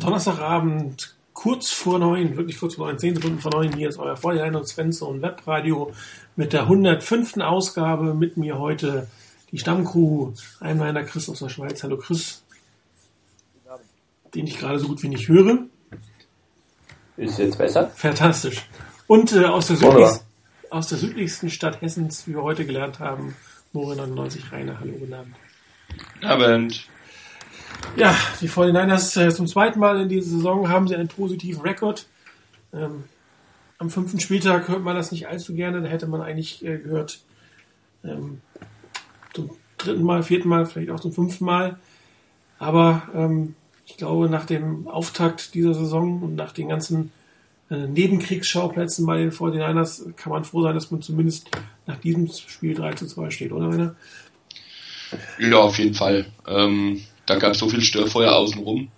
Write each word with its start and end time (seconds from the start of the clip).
Donnerstagabend 0.00 1.14
kurz 1.32 1.70
vor 1.70 2.00
neun, 2.00 2.36
wirklich 2.36 2.58
kurz 2.58 2.74
vor 2.74 2.86
neun, 2.86 2.98
zehn 2.98 3.14
Sekunden 3.14 3.38
vor 3.38 3.52
neun. 3.52 3.72
Hier 3.72 3.88
ist 3.88 3.98
euer 3.98 4.16
Vorhinein 4.16 4.56
und 4.56 4.66
Svensson 4.66 5.16
und 5.16 5.22
Webradio 5.22 5.92
mit 6.34 6.52
der 6.52 6.62
105. 6.62 7.36
Ausgabe. 7.38 8.12
Mit 8.12 8.36
mir 8.36 8.58
heute 8.58 9.06
die 9.52 9.58
Stammcrew. 9.58 10.32
Einmal 10.58 10.88
einer 10.88 11.04
Chris 11.04 11.28
aus 11.28 11.38
der 11.38 11.48
Schweiz. 11.48 11.84
Hallo 11.84 11.96
Chris. 11.96 12.42
Den 14.34 14.48
ich 14.48 14.58
gerade 14.58 14.80
so 14.80 14.88
gut 14.88 15.00
wie 15.04 15.08
nicht 15.08 15.28
höre. 15.28 15.58
Ist 17.16 17.38
jetzt 17.38 17.58
besser? 17.58 17.86
Fantastisch. 17.94 18.66
Und 19.06 19.32
äh, 19.32 19.44
aus, 19.44 19.68
der 19.68 19.76
südlichsten, 19.76 20.24
aus 20.70 20.88
der 20.88 20.98
südlichsten 20.98 21.50
Stadt 21.50 21.80
Hessens, 21.82 22.26
wie 22.26 22.32
wir 22.32 22.42
heute 22.42 22.66
gelernt 22.66 22.98
haben, 22.98 23.36
Morin 23.72 23.98
99 23.98 24.50
Rainer. 24.50 24.80
Hallo, 24.80 24.92
guten 24.98 25.14
Abend. 25.14 25.36
Abend. 26.20 26.88
Ja, 27.96 28.16
die 28.40 28.48
49ers 28.48 29.20
äh, 29.20 29.32
zum 29.32 29.46
zweiten 29.46 29.78
Mal 29.78 30.00
in 30.00 30.08
dieser 30.08 30.30
Saison 30.30 30.68
haben 30.68 30.88
sie 30.88 30.96
einen 30.96 31.08
positiven 31.08 31.62
Rekord. 31.62 32.06
Ähm, 32.72 33.04
am 33.78 33.90
fünften 33.90 34.20
Spieltag 34.20 34.68
hört 34.68 34.82
man 34.82 34.96
das 34.96 35.12
nicht 35.12 35.28
allzu 35.28 35.54
gerne. 35.54 35.82
Da 35.82 35.88
hätte 35.88 36.06
man 36.06 36.20
eigentlich 36.20 36.64
äh, 36.64 36.78
gehört 36.78 37.20
ähm, 38.04 38.40
zum 39.32 39.50
dritten 39.78 40.02
Mal, 40.02 40.22
vierten 40.22 40.48
Mal, 40.48 40.66
vielleicht 40.66 40.90
auch 40.90 41.00
zum 41.00 41.12
fünften 41.12 41.44
Mal. 41.44 41.78
Aber 42.58 43.02
ähm, 43.14 43.54
ich 43.86 43.96
glaube, 43.96 44.28
nach 44.28 44.46
dem 44.46 44.88
Auftakt 44.88 45.54
dieser 45.54 45.74
Saison 45.74 46.22
und 46.22 46.34
nach 46.34 46.52
den 46.52 46.68
ganzen 46.68 47.12
äh, 47.70 47.86
Nebenkriegsschauplätzen 47.86 49.06
bei 49.06 49.18
den 49.18 49.30
49ers 49.30 50.12
kann 50.14 50.32
man 50.32 50.44
froh 50.44 50.62
sein, 50.62 50.74
dass 50.74 50.90
man 50.90 51.02
zumindest 51.02 51.48
nach 51.86 51.98
diesem 51.98 52.28
Spiel 52.28 52.74
3 52.74 52.94
zu 52.94 53.06
2 53.06 53.30
steht, 53.30 53.52
oder 53.52 53.68
Rainer? 53.68 53.96
Ja, 55.38 55.58
auf 55.58 55.78
jeden 55.78 55.94
Fall. 55.94 56.26
Ähm, 56.46 57.02
da 57.26 57.36
gab 57.36 57.52
es 57.52 57.58
so 57.58 57.68
viel 57.68 57.82
Störfeuer 57.82 58.32
außenrum. 58.32 58.88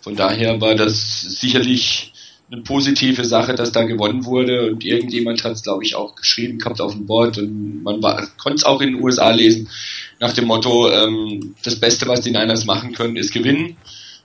Von 0.00 0.16
daher 0.16 0.60
war 0.60 0.74
das 0.74 1.20
sicherlich 1.20 2.12
eine 2.50 2.62
positive 2.62 3.24
Sache, 3.24 3.54
dass 3.54 3.72
da 3.72 3.82
gewonnen 3.82 4.24
wurde 4.24 4.70
und 4.70 4.84
irgendjemand 4.84 5.44
hat 5.44 5.52
es, 5.52 5.62
glaube 5.62 5.84
ich, 5.84 5.94
auch 5.94 6.14
geschrieben 6.14 6.58
gehabt 6.58 6.80
auf 6.80 6.92
dem 6.92 7.06
Board 7.06 7.36
und 7.36 7.82
man 7.82 8.00
konnte 8.38 8.56
es 8.56 8.64
auch 8.64 8.80
in 8.80 8.94
den 8.94 9.02
USA 9.02 9.30
lesen 9.30 9.68
nach 10.20 10.32
dem 10.32 10.46
Motto, 10.46 10.90
ähm, 10.90 11.54
das 11.62 11.76
Beste, 11.76 12.06
was 12.08 12.22
die 12.22 12.30
Niners 12.30 12.64
machen 12.64 12.92
können, 12.92 13.16
ist 13.16 13.32
gewinnen. 13.32 13.76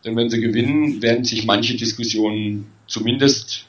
Denn 0.04 0.16
wenn 0.16 0.30
sie 0.30 0.42
gewinnen, 0.42 1.02
werden 1.02 1.24
sich 1.24 1.46
manche 1.46 1.76
Diskussionen 1.76 2.68
zumindest 2.88 3.66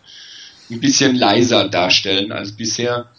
ein 0.70 0.80
bisschen 0.80 1.14
leiser 1.14 1.68
darstellen 1.68 2.32
als 2.32 2.52
bisher, 2.52 3.10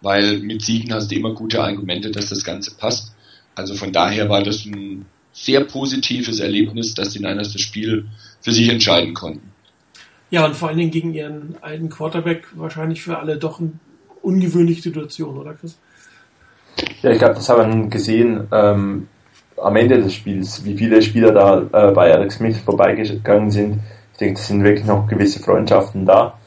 weil 0.00 0.38
mit 0.40 0.62
Siegen 0.62 0.92
hast 0.92 1.10
du 1.10 1.14
immer 1.14 1.34
gute 1.34 1.62
Argumente, 1.62 2.10
dass 2.10 2.30
das 2.30 2.42
Ganze 2.42 2.72
passt. 2.72 3.12
Also 3.54 3.74
von 3.74 3.92
daher 3.92 4.28
war 4.28 4.42
das 4.42 4.64
ein 4.64 5.06
sehr 5.34 5.64
positives 5.64 6.40
Erlebnis, 6.40 6.94
dass 6.94 7.10
die 7.10 7.18
Niners 7.18 7.52
das 7.52 7.60
Spiel 7.60 8.06
für 8.40 8.52
sich 8.52 8.70
entscheiden 8.70 9.12
konnten. 9.12 9.52
Ja, 10.30 10.46
und 10.46 10.56
vor 10.56 10.68
allen 10.68 10.78
Dingen 10.78 10.90
gegen 10.90 11.12
ihren 11.12 11.56
alten 11.60 11.90
Quarterback 11.90 12.46
wahrscheinlich 12.54 13.02
für 13.02 13.18
alle 13.18 13.36
doch 13.36 13.60
eine 13.60 13.72
ungewöhnliche 14.22 14.80
Situation, 14.80 15.36
oder 15.36 15.54
Chris? 15.54 15.76
Ja, 17.02 17.10
ich 17.10 17.18
glaube, 17.18 17.34
das 17.34 17.48
haben 17.48 17.82
wir 17.82 17.90
gesehen 17.90 18.46
ähm, 18.50 19.08
am 19.56 19.76
Ende 19.76 20.02
des 20.02 20.14
Spiels, 20.14 20.64
wie 20.64 20.76
viele 20.76 21.02
Spieler 21.02 21.32
da 21.32 21.58
äh, 21.60 21.92
bei 21.92 22.12
Alex 22.12 22.36
Smith 22.36 22.58
vorbeigegangen 22.58 23.50
sind. 23.50 23.80
Ich 24.12 24.18
denke, 24.18 24.40
es 24.40 24.46
sind 24.46 24.64
wirklich 24.64 24.86
noch 24.86 25.06
gewisse 25.06 25.40
Freundschaften 25.40 26.06
da. 26.06 26.38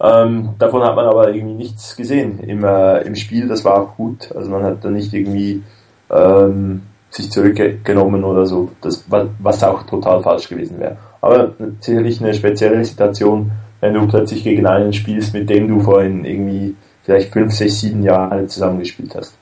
Ähm, 0.00 0.50
davon 0.58 0.82
hat 0.82 0.96
man 0.96 1.06
aber 1.06 1.32
irgendwie 1.32 1.54
nichts 1.54 1.96
gesehen 1.96 2.40
im, 2.40 2.64
äh, 2.64 3.02
im 3.02 3.14
Spiel. 3.14 3.46
Das 3.46 3.64
war 3.64 3.80
auch 3.80 3.96
gut. 3.96 4.30
Also 4.34 4.50
man 4.50 4.64
hat 4.64 4.84
da 4.84 4.90
nicht 4.90 5.12
irgendwie 5.12 5.62
ähm, 6.10 6.82
sich 7.14 7.30
zurückgenommen 7.30 8.24
oder 8.24 8.46
so, 8.46 8.70
das, 8.80 9.04
was 9.08 9.62
auch 9.62 9.82
total 9.84 10.22
falsch 10.22 10.48
gewesen 10.48 10.80
wäre. 10.80 10.96
Aber 11.20 11.54
sicherlich 11.80 12.20
eine 12.20 12.34
spezielle 12.34 12.84
Situation, 12.84 13.52
wenn 13.80 13.94
du 13.94 14.06
plötzlich 14.06 14.42
gegen 14.44 14.66
einen 14.66 14.92
spielst, 14.92 15.34
mit 15.34 15.50
dem 15.50 15.68
du 15.68 15.80
vorhin 15.80 16.24
irgendwie 16.24 16.74
vielleicht 17.02 17.32
fünf, 17.32 17.52
sechs, 17.52 17.80
sieben 17.80 18.02
Jahre 18.02 18.46
zusammengespielt 18.46 19.14
hast. 19.14 19.36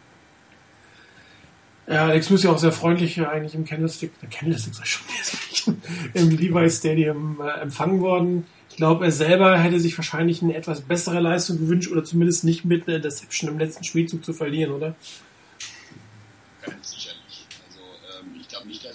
Ja, 1.86 2.06
Alex 2.06 2.30
muss 2.30 2.42
ja 2.42 2.50
auch 2.50 2.59
sehr 2.59 2.72
freundlich 2.72 3.20
eigentlich 3.26 3.54
im 3.54 3.64
Candlestick, 3.64 4.12
der 4.20 4.28
Candlestick 4.28 4.75
sei 4.75 4.84
schon 4.84 5.82
im 6.14 6.30
Levi 6.30 6.70
Stadium 6.70 7.41
äh, 7.41 7.62
empfangen 7.62 8.00
worden. 8.00 8.47
Ich 8.69 8.76
glaube, 8.76 9.04
er 9.04 9.10
selber 9.10 9.59
hätte 9.59 9.80
sich 9.80 9.98
wahrscheinlich 9.98 10.42
eine 10.42 10.54
etwas 10.54 10.82
bessere 10.82 11.20
Leistung 11.20 11.59
gewünscht 11.59 11.91
oder 11.91 12.04
zumindest 12.04 12.44
nicht 12.44 12.64
mit 12.64 12.88
einer 12.88 13.00
Deception 13.00 13.50
im 13.50 13.59
letzten 13.59 13.84
Spielzug 13.84 14.25
zu 14.25 14.32
verlieren, 14.32 14.72
oder? 14.72 14.94
Ganz 16.62 16.92
sicher 16.92 17.19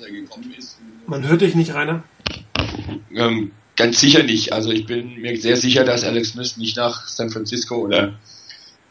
er 0.06 0.12
gekommen 0.12 0.54
ist. 0.58 0.78
Man 1.08 1.28
hört 1.28 1.42
dich 1.42 1.56
nicht, 1.56 1.74
Rainer. 1.74 2.04
Ähm, 3.14 3.52
ganz 3.76 4.00
sicher 4.00 4.24
nicht. 4.24 4.54
Also 4.54 4.72
ich 4.72 4.86
bin 4.86 5.22
mir 5.22 5.40
sehr 5.40 5.58
sicher, 5.58 5.84
dass 5.84 6.04
Alex 6.04 6.30
Smith 6.30 6.58
nicht 6.58 6.78
nach 6.78 7.08
San 7.08 7.30
Francisco 7.30 7.76
oder 7.76 8.14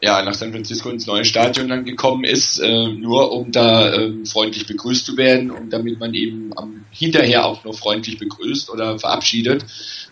ja, 0.01 0.21
nach 0.21 0.33
San 0.33 0.51
Francisco 0.51 0.89
ins 0.89 1.07
neue 1.07 1.25
Stadion 1.25 1.69
dann 1.69 1.85
gekommen 1.85 2.25
ist, 2.25 2.59
äh, 2.59 2.89
nur 2.89 3.31
um 3.31 3.51
da 3.51 3.93
äh, 3.93 4.11
freundlich 4.25 4.67
begrüßt 4.67 5.05
zu 5.05 5.17
werden 5.17 5.51
und 5.51 5.71
damit 5.71 5.99
man 5.99 6.13
eben 6.13 6.51
am, 6.55 6.85
hinterher 6.91 7.45
auch 7.45 7.63
noch 7.63 7.73
freundlich 7.73 8.19
begrüßt 8.19 8.69
oder 8.69 8.99
verabschiedet. 8.99 9.63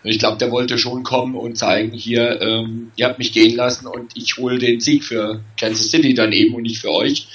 Und 0.02 0.10
ich 0.10 0.18
glaube, 0.18 0.38
der 0.38 0.50
wollte 0.50 0.78
schon 0.78 1.02
kommen 1.02 1.36
und 1.36 1.56
zeigen, 1.56 1.92
hier, 1.92 2.40
ähm, 2.40 2.92
ihr 2.96 3.06
habt 3.06 3.18
mich 3.18 3.32
gehen 3.32 3.56
lassen 3.56 3.86
und 3.86 4.16
ich 4.16 4.36
hole 4.36 4.58
den 4.58 4.80
Sieg 4.80 5.04
für 5.04 5.40
Kansas 5.58 5.90
City 5.90 6.14
dann 6.14 6.32
eben 6.32 6.54
und 6.54 6.62
nicht 6.62 6.80
für 6.80 6.90
euch. 6.90 7.28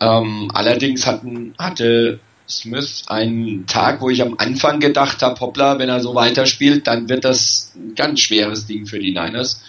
Ähm, 0.00 0.50
allerdings 0.54 1.06
hatten, 1.06 1.54
hatte 1.58 2.20
Smith 2.48 3.04
einen 3.08 3.66
Tag, 3.66 4.00
wo 4.00 4.10
ich 4.10 4.22
am 4.22 4.36
Anfang 4.38 4.80
gedacht 4.80 5.22
habe, 5.22 5.38
hoppla, 5.40 5.78
wenn 5.78 5.88
er 5.88 6.00
so 6.00 6.14
weiterspielt, 6.14 6.86
dann 6.86 7.08
wird 7.08 7.24
das 7.24 7.72
ein 7.76 7.94
ganz 7.94 8.20
schweres 8.20 8.66
Ding 8.66 8.86
für 8.86 8.98
die 8.98 9.12
Niners. 9.12 9.60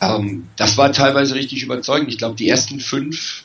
Ähm, 0.00 0.48
das 0.56 0.76
war 0.76 0.92
teilweise 0.92 1.34
richtig 1.34 1.62
überzeugend. 1.62 2.08
Ich 2.10 2.18
glaube, 2.18 2.36
die 2.36 2.48
ersten 2.48 2.80
fünf 2.80 3.44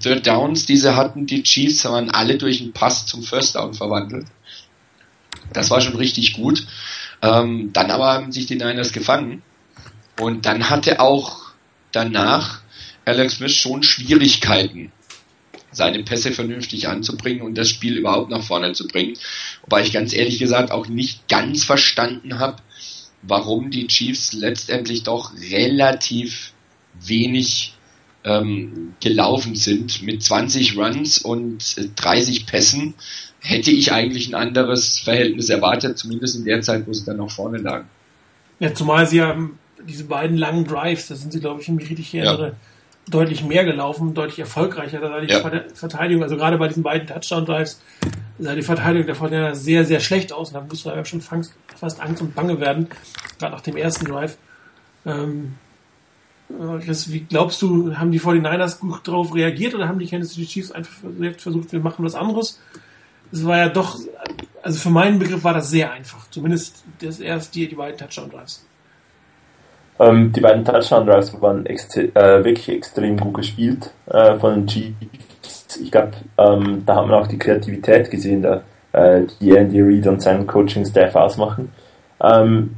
Third 0.00 0.26
Downs, 0.26 0.66
die 0.66 0.76
sie 0.76 0.94
hatten, 0.94 1.26
die 1.26 1.42
Chiefs, 1.42 1.84
waren 1.84 2.10
alle 2.10 2.38
durch 2.38 2.60
einen 2.60 2.72
Pass 2.72 3.06
zum 3.06 3.22
First 3.22 3.56
Down 3.56 3.74
verwandelt. 3.74 4.26
Das 5.52 5.70
war 5.70 5.80
schon 5.80 5.96
richtig 5.96 6.34
gut. 6.34 6.66
Ähm, 7.20 7.72
dann 7.72 7.90
aber 7.90 8.12
haben 8.12 8.32
sich 8.32 8.46
die 8.46 8.56
Niners 8.56 8.92
gefangen. 8.92 9.42
Und 10.20 10.46
dann 10.46 10.70
hatte 10.70 11.00
auch 11.00 11.52
danach 11.90 12.60
Alex 13.04 13.36
Smith 13.36 13.54
schon 13.54 13.82
Schwierigkeiten 13.82 14.92
seine 15.72 16.02
Pässe 16.02 16.32
vernünftig 16.32 16.88
anzubringen 16.88 17.42
und 17.42 17.56
das 17.56 17.68
Spiel 17.68 17.96
überhaupt 17.96 18.30
nach 18.30 18.42
vorne 18.42 18.72
zu 18.72 18.86
bringen. 18.86 19.14
Wobei 19.62 19.82
ich 19.82 19.92
ganz 19.92 20.12
ehrlich 20.12 20.38
gesagt 20.38 20.70
auch 20.70 20.86
nicht 20.86 21.28
ganz 21.28 21.64
verstanden 21.64 22.38
habe, 22.38 22.58
warum 23.22 23.70
die 23.70 23.86
Chiefs 23.86 24.32
letztendlich 24.32 25.02
doch 25.02 25.32
relativ 25.50 26.52
wenig 27.00 27.74
ähm, 28.24 28.94
gelaufen 29.00 29.56
sind. 29.56 30.02
Mit 30.02 30.22
20 30.22 30.76
Runs 30.76 31.18
und 31.18 31.76
30 31.96 32.46
Pässen 32.46 32.94
hätte 33.40 33.70
ich 33.70 33.92
eigentlich 33.92 34.28
ein 34.28 34.34
anderes 34.34 34.98
Verhältnis 34.98 35.48
erwartet, 35.48 35.98
zumindest 35.98 36.36
in 36.36 36.44
der 36.44 36.60
Zeit, 36.60 36.86
wo 36.86 36.92
sie 36.92 37.04
dann 37.04 37.16
noch 37.16 37.30
vorne 37.30 37.58
lagen. 37.58 37.88
Ja, 38.60 38.72
zumal 38.74 39.06
sie 39.06 39.22
haben 39.22 39.58
diese 39.88 40.04
beiden 40.04 40.36
langen 40.36 40.64
Drives, 40.64 41.08
da 41.08 41.16
sind 41.16 41.32
sie, 41.32 41.40
glaube 41.40 41.60
ich, 41.60 41.68
im 41.68 41.78
richtig 41.78 42.14
erinnere, 42.14 42.48
ja 42.48 42.54
deutlich 43.08 43.44
mehr 43.44 43.64
gelaufen, 43.64 44.14
deutlich 44.14 44.38
erfolgreicher. 44.38 45.00
Da 45.00 45.08
sah 45.08 45.20
die 45.20 45.32
ja. 45.32 45.62
Verteidigung, 45.74 46.22
also 46.22 46.36
gerade 46.36 46.58
bei 46.58 46.68
diesen 46.68 46.82
beiden 46.82 47.06
Touchdown-Drives, 47.06 47.80
sah 48.38 48.54
die 48.54 48.62
Verteidigung 48.62 49.06
der 49.06 49.16
Fortuna 49.16 49.54
sehr, 49.54 49.84
sehr 49.84 50.00
schlecht 50.00 50.32
aus. 50.32 50.48
Und 50.48 50.54
da 50.54 50.60
musste 50.60 50.94
man 50.94 51.04
schon 51.04 51.20
fast 51.20 52.00
Angst 52.00 52.22
und 52.22 52.34
Bange 52.34 52.60
werden, 52.60 52.88
gerade 53.38 53.54
nach 53.54 53.60
dem 53.60 53.76
ersten 53.76 54.04
Drive. 54.06 54.36
Ähm, 55.04 55.54
wie 56.48 57.20
glaubst 57.20 57.62
du, 57.62 57.96
haben 57.96 58.12
die 58.12 58.20
49ers 58.20 58.78
gut 58.78 59.08
darauf 59.08 59.34
reagiert 59.34 59.74
oder 59.74 59.88
haben 59.88 59.98
die 59.98 60.06
Kansas 60.06 60.34
City 60.34 60.46
Chiefs 60.46 60.70
einfach 60.70 60.92
versucht, 61.38 61.72
wir 61.72 61.80
machen 61.80 62.04
was 62.04 62.14
anderes? 62.14 62.60
Es 63.32 63.44
war 63.46 63.56
ja 63.56 63.68
doch, 63.70 63.98
also 64.62 64.78
für 64.78 64.90
meinen 64.90 65.18
Begriff 65.18 65.42
war 65.44 65.54
das 65.54 65.70
sehr 65.70 65.92
einfach. 65.92 66.28
Zumindest 66.30 66.84
das 67.00 67.20
erst 67.20 67.54
die, 67.54 67.68
die 67.68 67.74
beiden 67.74 67.96
Touchdown-Drives. 67.96 68.66
Ähm, 70.02 70.32
die 70.32 70.40
beiden 70.40 70.64
Touchdown-Drives 70.64 71.40
waren 71.40 71.64
äh, 71.64 72.44
wirklich 72.44 72.68
extrem 72.70 73.16
gut 73.16 73.34
gespielt 73.34 73.92
äh, 74.06 74.36
von 74.36 74.54
den 74.54 74.66
Chiefs. 74.66 75.76
Ich 75.80 75.92
glaube, 75.92 76.10
ähm, 76.36 76.82
da 76.84 76.96
hat 76.96 77.06
man 77.06 77.14
auch 77.14 77.28
die 77.28 77.38
Kreativität 77.38 78.10
gesehen, 78.10 78.42
da, 78.42 78.62
äh, 78.90 79.22
die 79.40 79.56
Andy 79.56 79.80
Reid 79.80 80.08
und 80.08 80.20
seinen 80.20 80.44
Coaching-Staff 80.44 81.14
ausmachen. 81.14 81.70
Ähm, 82.20 82.74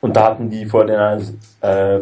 und 0.00 0.16
da 0.16 0.24
hatten 0.24 0.50
die 0.50 0.66
vor 0.66 0.84
den, 0.84 0.98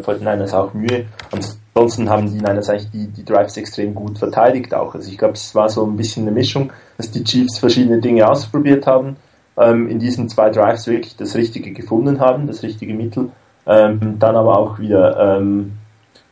vor 0.01 0.13
den 0.15 0.25
Niners 0.25 0.53
auch 0.53 0.73
Mühe. 0.73 1.05
Ansonsten 1.31 2.09
haben 2.09 2.25
die 2.25 2.41
Niners 2.41 2.69
eigentlich 2.69 2.91
die, 2.91 3.07
die 3.07 3.23
Drives 3.23 3.55
extrem 3.55 3.95
gut 3.95 4.17
verteidigt 4.17 4.73
auch. 4.73 4.93
Also 4.93 5.09
ich 5.09 5.17
glaube, 5.17 5.35
es 5.35 5.55
war 5.55 5.69
so 5.69 5.85
ein 5.85 5.95
bisschen 5.95 6.23
eine 6.23 6.31
Mischung, 6.35 6.73
dass 6.97 7.11
die 7.11 7.23
Chiefs 7.23 7.59
verschiedene 7.59 8.01
Dinge 8.01 8.27
ausprobiert 8.27 8.87
haben, 8.87 9.15
ähm, 9.57 9.87
in 9.87 9.99
diesen 9.99 10.27
zwei 10.27 10.49
Drives 10.49 10.85
wirklich 10.87 11.15
das 11.15 11.35
Richtige 11.35 11.71
gefunden 11.71 12.19
haben, 12.19 12.45
das 12.45 12.61
richtige 12.61 12.93
Mittel 12.93 13.31
ähm, 13.65 14.17
dann 14.19 14.35
aber 14.35 14.57
auch 14.57 14.79
wieder 14.79 15.37
ähm, 15.37 15.73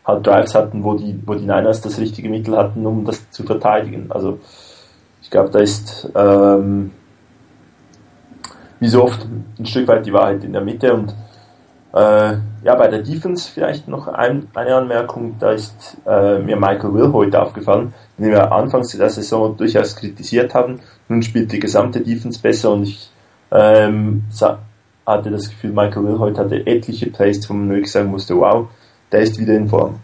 halt 0.05 0.25
Drives 0.25 0.55
hatten, 0.55 0.83
wo 0.83 0.95
die, 0.95 1.19
wo 1.25 1.35
die 1.35 1.45
Niners 1.45 1.81
das 1.81 1.99
richtige 1.99 2.29
Mittel 2.29 2.57
hatten, 2.57 2.85
um 2.85 3.05
das 3.05 3.29
zu 3.31 3.43
verteidigen. 3.43 4.11
Also 4.11 4.39
ich 5.21 5.29
glaube, 5.29 5.49
da 5.49 5.59
ist 5.59 6.09
ähm, 6.15 6.91
wie 8.79 8.87
so 8.87 9.03
oft 9.03 9.27
ein 9.59 9.65
Stück 9.65 9.87
weit 9.87 10.05
die 10.05 10.13
Wahrheit 10.13 10.43
in 10.43 10.53
der 10.53 10.61
Mitte 10.61 10.93
und 10.93 11.13
äh, 11.93 12.37
ja, 12.63 12.75
bei 12.75 12.87
der 12.87 13.01
Defense 13.01 13.51
vielleicht 13.51 13.87
noch 13.87 14.07
ein, 14.07 14.47
eine 14.53 14.75
Anmerkung, 14.75 15.35
da 15.39 15.51
ist 15.51 15.97
äh, 16.05 16.39
mir 16.39 16.55
Michael 16.55 16.93
Will 16.93 17.11
heute 17.11 17.41
aufgefallen, 17.41 17.93
den 18.17 18.31
wir 18.31 18.51
anfangs 18.51 18.95
der 18.95 19.09
Saison 19.09 19.57
durchaus 19.57 19.95
kritisiert 19.95 20.53
haben. 20.53 20.79
Nun 21.09 21.21
spielt 21.21 21.51
die 21.51 21.59
gesamte 21.59 21.99
Defense 21.99 22.39
besser 22.41 22.71
und 22.71 22.83
ich 22.83 23.11
ähm, 23.51 24.23
hatte 25.05 25.31
das 25.31 25.49
Gefühl, 25.49 25.71
Michael 25.71 26.03
Will 26.03 26.19
heute 26.19 26.41
hatte 26.41 26.65
etliche 26.65 27.07
Plays, 27.07 27.47
wo 27.49 27.53
man 27.53 27.69
wirklich 27.69 27.91
sagen 27.91 28.09
musste, 28.09 28.35
wow, 28.35 28.69
der 29.11 29.21
ist 29.21 29.39
wieder 29.39 29.55
in 29.55 29.69
Form. 29.69 29.99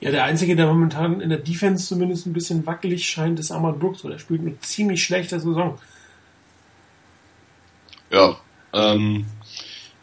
Ja, 0.00 0.10
der 0.10 0.24
Einzige, 0.24 0.56
der 0.56 0.66
momentan 0.66 1.20
in 1.20 1.28
der 1.28 1.38
Defense 1.38 1.86
zumindest 1.86 2.26
ein 2.26 2.32
bisschen 2.32 2.66
wackelig 2.66 3.08
scheint, 3.08 3.38
ist 3.38 3.52
Ahmad 3.52 3.78
Brooks, 3.78 4.04
weil 4.04 4.12
er 4.12 4.18
spielt 4.18 4.40
eine 4.40 4.58
ziemlich 4.60 5.04
schlechte 5.04 5.38
Saison. 5.38 5.78
Ja, 8.10 8.36
ähm, 8.72 9.26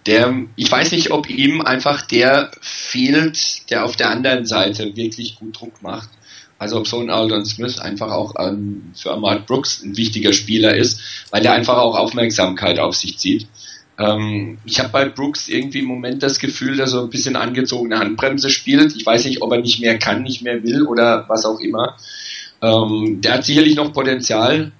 der, 0.05 0.33
ich 0.55 0.71
weiß 0.71 0.93
nicht, 0.93 1.11
ob 1.11 1.29
ihm 1.29 1.61
einfach 1.61 2.01
der 2.01 2.49
fehlt, 2.61 3.69
der 3.69 3.85
auf 3.85 3.95
der 3.97 4.09
anderen 4.09 4.45
Seite 4.45 4.95
wirklich 4.95 5.35
gut 5.35 5.59
Druck 5.59 5.81
macht. 5.81 6.09
Also 6.57 6.77
ob 6.77 6.87
so 6.87 6.99
ein 6.99 7.09
Aldon 7.09 7.45
Smith 7.45 7.79
einfach 7.79 8.11
auch 8.11 8.35
ähm, 8.39 8.91
für 8.95 9.11
Ahmad 9.11 9.45
Brooks 9.45 9.81
ein 9.83 9.95
wichtiger 9.97 10.33
Spieler 10.33 10.75
ist, 10.75 10.99
weil 11.31 11.45
er 11.45 11.53
einfach 11.53 11.77
auch 11.77 11.95
Aufmerksamkeit 11.95 12.79
auf 12.79 12.95
sich 12.95 13.17
zieht. 13.17 13.47
Ähm, 13.99 14.57
ich 14.65 14.79
habe 14.79 14.89
bei 14.89 15.05
Brooks 15.09 15.49
irgendwie 15.49 15.79
im 15.79 15.85
Moment 15.85 16.23
das 16.23 16.39
Gefühl, 16.39 16.77
dass 16.77 16.93
er 16.93 17.01
ein 17.01 17.09
bisschen 17.09 17.35
angezogene 17.35 17.99
Handbremse 17.99 18.49
spielt. 18.49 18.95
Ich 18.95 19.05
weiß 19.05 19.25
nicht, 19.25 19.41
ob 19.41 19.51
er 19.51 19.59
nicht 19.59 19.81
mehr 19.81 19.99
kann, 19.99 20.23
nicht 20.23 20.41
mehr 20.41 20.63
will 20.63 20.83
oder 20.83 21.25
was 21.27 21.45
auch 21.45 21.59
immer. 21.59 21.97
Ähm, 22.61 23.19
der 23.21 23.35
hat 23.35 23.45
sicherlich 23.45 23.75
noch 23.75 23.93
Potenzial, 23.93 24.71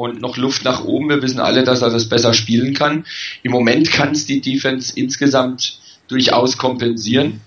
und 0.00 0.22
noch 0.22 0.38
Luft 0.38 0.64
nach 0.64 0.84
oben. 0.84 1.10
Wir 1.10 1.20
wissen 1.20 1.40
alle, 1.40 1.62
dass 1.62 1.82
er 1.82 1.90
das 1.90 2.08
besser 2.08 2.32
spielen 2.32 2.72
kann. 2.72 3.04
Im 3.42 3.52
Moment 3.52 3.90
kann 3.90 4.12
es 4.12 4.24
die 4.24 4.40
Defense 4.40 4.92
insgesamt 4.96 5.78
durchaus 6.08 6.56
kompensieren. 6.56 7.42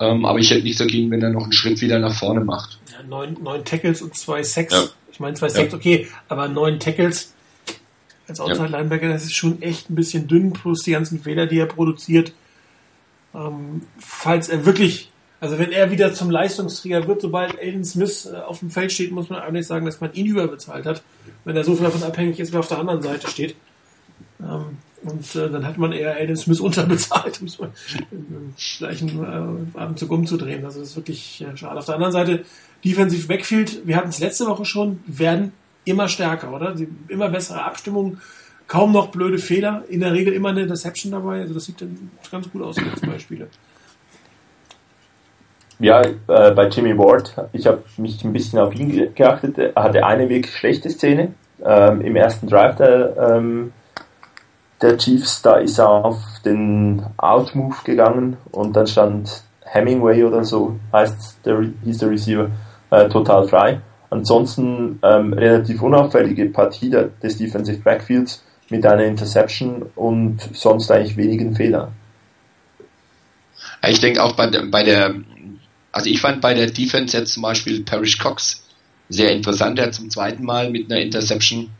Ähm, 0.00 0.26
aber 0.26 0.38
ich 0.38 0.50
hätte 0.50 0.64
nichts 0.64 0.78
dagegen, 0.78 1.10
wenn 1.10 1.22
er 1.22 1.30
noch 1.30 1.44
einen 1.44 1.52
Schritt 1.52 1.80
wieder 1.80 1.98
nach 1.98 2.14
vorne 2.14 2.44
macht. 2.44 2.78
Ja, 2.92 3.02
neun, 3.08 3.38
neun 3.42 3.64
Tackles 3.64 4.02
und 4.02 4.14
zwei 4.14 4.42
Sacks. 4.42 4.74
Ja. 4.74 4.84
Ich 5.10 5.20
meine, 5.20 5.34
zwei 5.34 5.48
Sacks, 5.48 5.72
ja. 5.72 5.78
okay, 5.78 6.06
aber 6.28 6.48
neun 6.48 6.78
Tackles 6.78 7.33
als 8.28 8.40
Outside 8.40 8.68
Linebacker, 8.68 9.08
das 9.08 9.24
ist 9.24 9.34
schon 9.34 9.60
echt 9.62 9.90
ein 9.90 9.94
bisschen 9.94 10.26
dünn, 10.26 10.52
plus 10.52 10.82
die 10.82 10.92
ganzen 10.92 11.20
Fehler, 11.20 11.46
die 11.46 11.58
er 11.58 11.66
produziert. 11.66 12.32
Ähm, 13.34 13.82
falls 13.98 14.48
er 14.48 14.64
wirklich 14.64 15.10
also 15.44 15.58
wenn 15.58 15.72
er 15.72 15.90
wieder 15.90 16.14
zum 16.14 16.30
Leistungsträger 16.30 17.06
wird, 17.06 17.20
sobald 17.20 17.58
Aiden 17.60 17.84
Smith 17.84 18.26
äh, 18.32 18.36
auf 18.36 18.60
dem 18.60 18.70
Feld 18.70 18.92
steht, 18.92 19.12
muss 19.12 19.28
man 19.28 19.40
eigentlich 19.40 19.66
sagen, 19.66 19.84
dass 19.84 20.00
man 20.00 20.10
ihn 20.14 20.24
überbezahlt 20.24 20.86
hat, 20.86 21.02
wenn 21.44 21.54
er 21.54 21.64
so 21.64 21.74
viel 21.74 21.84
davon 21.84 22.02
abhängig 22.02 22.40
ist, 22.40 22.54
wer 22.54 22.60
auf 22.60 22.68
der 22.68 22.78
anderen 22.78 23.02
Seite 23.02 23.28
steht. 23.28 23.54
Ähm, 24.40 24.78
und 25.02 25.36
äh, 25.36 25.50
dann 25.50 25.66
hat 25.66 25.76
man 25.76 25.92
eher 25.92 26.16
Aiden 26.16 26.38
Smith 26.38 26.60
unterbezahlt, 26.60 27.42
um 27.42 27.46
es 27.46 27.58
mal 27.58 27.70
im 28.10 28.54
gleichen 28.78 29.22
äh, 29.22 29.78
Abendzug 29.78 30.10
umzudrehen. 30.10 30.64
Also 30.64 30.80
das 30.80 30.90
ist 30.90 30.96
wirklich 30.96 31.44
schade. 31.56 31.78
Auf 31.78 31.84
der 31.84 31.96
anderen 31.96 32.14
Seite, 32.14 32.44
Defensive 32.82 33.26
Backfield, 33.28 33.86
wir 33.86 33.96
hatten 33.96 34.08
es 34.08 34.20
letzte 34.20 34.46
Woche 34.46 34.64
schon, 34.64 35.00
werden 35.06 35.52
immer 35.84 36.08
stärker, 36.08 36.52
oder? 36.52 36.74
Die, 36.74 36.88
immer 37.08 37.28
bessere 37.28 37.62
Abstimmung, 37.62 38.18
kaum 38.66 38.92
noch 38.92 39.08
blöde 39.08 39.38
Fehler, 39.38 39.84
in 39.88 40.00
der 40.00 40.12
Regel 40.12 40.32
immer 40.32 40.50
eine 40.50 40.66
Deception 40.66 41.12
dabei. 41.12 41.40
Also 41.40 41.54
das 41.54 41.64
sieht 41.64 41.80
dann 41.80 42.10
ganz 42.30 42.50
gut 42.50 42.62
aus, 42.62 42.76
die 42.76 43.06
Beispiele. 43.06 43.48
Ja, 45.80 46.02
äh, 46.02 46.52
bei 46.52 46.68
Jimmy 46.68 46.96
Ward, 46.96 47.34
ich 47.52 47.66
habe 47.66 47.82
mich 47.96 48.24
ein 48.24 48.32
bisschen 48.32 48.58
auf 48.58 48.74
ihn 48.74 49.12
geachtet. 49.14 49.58
Er 49.58 49.82
hatte 49.82 50.04
eine 50.06 50.28
wirklich 50.28 50.54
schlechte 50.54 50.88
Szene 50.88 51.34
ähm, 51.64 52.00
im 52.00 52.16
ersten 52.16 52.46
Drive 52.46 52.76
der, 52.76 53.16
ähm, 53.16 53.72
der 54.80 54.96
Chiefs. 54.98 55.42
Da 55.42 55.56
ist 55.56 55.78
er 55.78 55.88
auf 55.88 56.18
den 56.44 57.04
Out-Move 57.16 57.76
gegangen 57.84 58.36
und 58.52 58.76
dann 58.76 58.86
stand 58.86 59.42
Hemingway 59.64 60.22
oder 60.22 60.44
so, 60.44 60.76
heißt 60.92 61.44
der, 61.44 61.64
hieß 61.82 61.98
der 61.98 62.10
Receiver, 62.10 62.50
äh, 62.90 63.08
total 63.08 63.48
frei. 63.48 63.80
Ansonsten 64.14 64.98
ähm, 65.02 65.32
relativ 65.32 65.82
unauffällige 65.82 66.46
Partie 66.46 66.90
des 66.90 67.36
Defensive 67.36 67.78
Backfields 67.78 68.42
mit 68.70 68.86
einer 68.86 69.04
Interception 69.04 69.86
und 69.94 70.40
sonst 70.52 70.90
eigentlich 70.90 71.16
wenigen 71.16 71.54
Fehlern. 71.54 71.92
Ich 73.86 74.00
denke 74.00 74.22
auch 74.22 74.32
bei, 74.32 74.48
bei 74.48 74.82
der 74.82 75.14
also 75.94 76.10
ich 76.10 76.20
fand 76.20 76.40
bei 76.40 76.54
der 76.54 76.66
Defense 76.66 77.16
jetzt 77.16 77.34
zum 77.34 77.44
Beispiel 77.44 77.84
Parrish 77.84 78.18
Cox 78.18 78.64
sehr 79.08 79.30
interessant. 79.30 79.78
Er 79.78 79.86
hat 79.86 79.94
zum 79.94 80.10
zweiten 80.10 80.44
Mal 80.44 80.70
mit 80.70 80.90
einer 80.90 81.00
Interception 81.00 81.70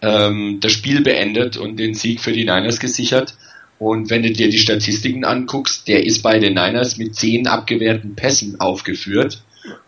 ähm, 0.00 0.58
das 0.60 0.72
Spiel 0.72 1.02
beendet 1.02 1.58
und 1.58 1.76
den 1.76 1.92
Sieg 1.92 2.20
für 2.20 2.32
die 2.32 2.44
Niners 2.44 2.80
gesichert. 2.80 3.34
Und 3.78 4.08
wenn 4.08 4.22
du 4.22 4.32
dir 4.32 4.48
die 4.48 4.58
Statistiken 4.58 5.24
anguckst, 5.24 5.86
der 5.86 6.06
ist 6.06 6.22
bei 6.22 6.38
den 6.38 6.54
Niners 6.54 6.96
mit 6.96 7.14
zehn 7.14 7.46
abgewehrten 7.46 8.14
Pässen 8.14 8.58
aufgeführt. 8.58 9.42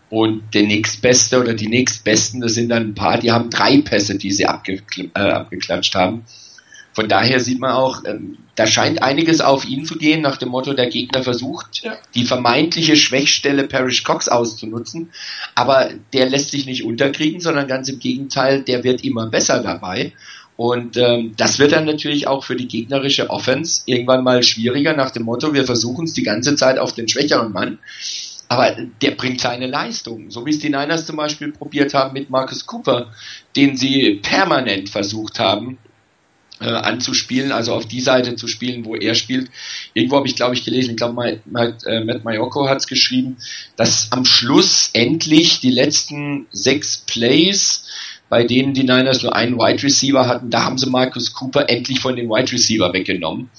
Und 0.09 0.53
der 0.53 0.63
nächstbeste 0.63 1.39
oder 1.39 1.53
die 1.53 1.67
nächstbesten, 1.67 2.41
das 2.41 2.53
sind 2.53 2.69
dann 2.69 2.89
ein 2.89 2.95
paar, 2.95 3.19
die 3.19 3.31
haben 3.31 3.49
drei 3.49 3.81
Pässe, 3.81 4.17
die 4.17 4.31
sie 4.31 4.45
abge 4.45 4.81
äh, 4.97 5.19
abgeklatscht 5.19 5.95
haben. 5.95 6.25
Von 6.95 7.09
daher 7.09 7.41
sieht 7.41 7.59
man 7.59 7.71
auch, 7.71 8.05
ähm, 8.05 8.37
da 8.55 8.65
scheint 8.65 9.03
einiges 9.03 9.41
auf 9.41 9.65
ihn 9.65 9.83
zu 9.83 9.97
gehen, 9.97 10.21
nach 10.21 10.37
dem 10.37 10.47
Motto, 10.47 10.73
der 10.73 10.87
Gegner 10.87 11.23
versucht, 11.23 11.83
ja. 11.83 11.97
die 12.15 12.23
vermeintliche 12.23 12.95
Schwächstelle 12.95 13.65
Parrish 13.65 14.05
Cox 14.05 14.29
auszunutzen. 14.29 15.09
Aber 15.55 15.89
der 16.13 16.29
lässt 16.29 16.51
sich 16.51 16.65
nicht 16.65 16.85
unterkriegen, 16.85 17.41
sondern 17.41 17.67
ganz 17.67 17.89
im 17.89 17.99
Gegenteil, 17.99 18.61
der 18.61 18.85
wird 18.85 19.03
immer 19.03 19.27
besser 19.27 19.61
dabei. 19.61 20.13
Und 20.55 20.95
ähm, 20.95 21.33
das 21.35 21.59
wird 21.59 21.73
dann 21.73 21.83
natürlich 21.83 22.27
auch 22.27 22.45
für 22.45 22.55
die 22.55 22.69
gegnerische 22.69 23.29
Offense 23.29 23.81
irgendwann 23.87 24.23
mal 24.23 24.41
schwieriger, 24.41 24.95
nach 24.95 25.11
dem 25.11 25.23
Motto, 25.23 25.53
wir 25.53 25.65
versuchen 25.65 26.05
es 26.05 26.13
die 26.13 26.23
ganze 26.23 26.55
Zeit 26.55 26.79
auf 26.79 26.93
den 26.93 27.09
schwächeren 27.09 27.51
Mann. 27.51 27.79
Aber 28.47 28.75
der 29.01 29.11
bringt 29.11 29.41
seine 29.41 29.67
Leistung. 29.67 30.29
So 30.29 30.45
wie 30.45 30.51
es 30.51 30.59
die 30.59 30.69
Niners 30.69 31.05
zum 31.05 31.15
Beispiel 31.15 31.51
probiert 31.51 31.93
haben 31.93 32.13
mit 32.13 32.29
Marcus 32.29 32.65
Cooper, 32.65 33.11
den 33.55 33.75
sie 33.75 34.19
permanent 34.21 34.89
versucht 34.89 35.39
haben, 35.39 35.79
äh, 36.59 36.65
anzuspielen, 36.65 37.51
also 37.51 37.73
auf 37.73 37.85
die 37.85 37.99
Seite 38.01 38.35
zu 38.35 38.47
spielen, 38.47 38.85
wo 38.85 38.95
er 38.95 39.15
spielt. 39.15 39.49
Irgendwo 39.93 40.17
habe 40.17 40.27
ich, 40.27 40.35
glaube 40.35 40.55
ich, 40.55 40.63
gelesen, 40.63 40.91
ich 40.91 40.97
glaube, 40.97 41.41
Matt, 41.45 41.85
äh, 41.85 42.03
Matt 42.03 42.23
Mayoko 42.23 42.69
hat 42.69 42.77
es 42.77 42.87
geschrieben, 42.87 43.37
dass 43.75 44.11
am 44.11 44.25
Schluss 44.25 44.89
endlich 44.93 45.59
die 45.59 45.71
letzten 45.71 46.45
sechs 46.51 46.97
Plays, 46.97 47.85
bei 48.29 48.43
denen 48.43 48.73
die 48.73 48.83
Niners 48.83 49.21
nur 49.21 49.35
einen 49.35 49.57
Wide 49.57 49.83
Receiver 49.83 50.27
hatten, 50.27 50.49
da 50.49 50.63
haben 50.63 50.77
sie 50.77 50.89
Marcus 50.89 51.33
Cooper 51.33 51.69
endlich 51.69 51.99
von 51.99 52.15
dem 52.15 52.29
Wide 52.29 52.51
Receiver 52.51 52.93
weggenommen 52.93 53.49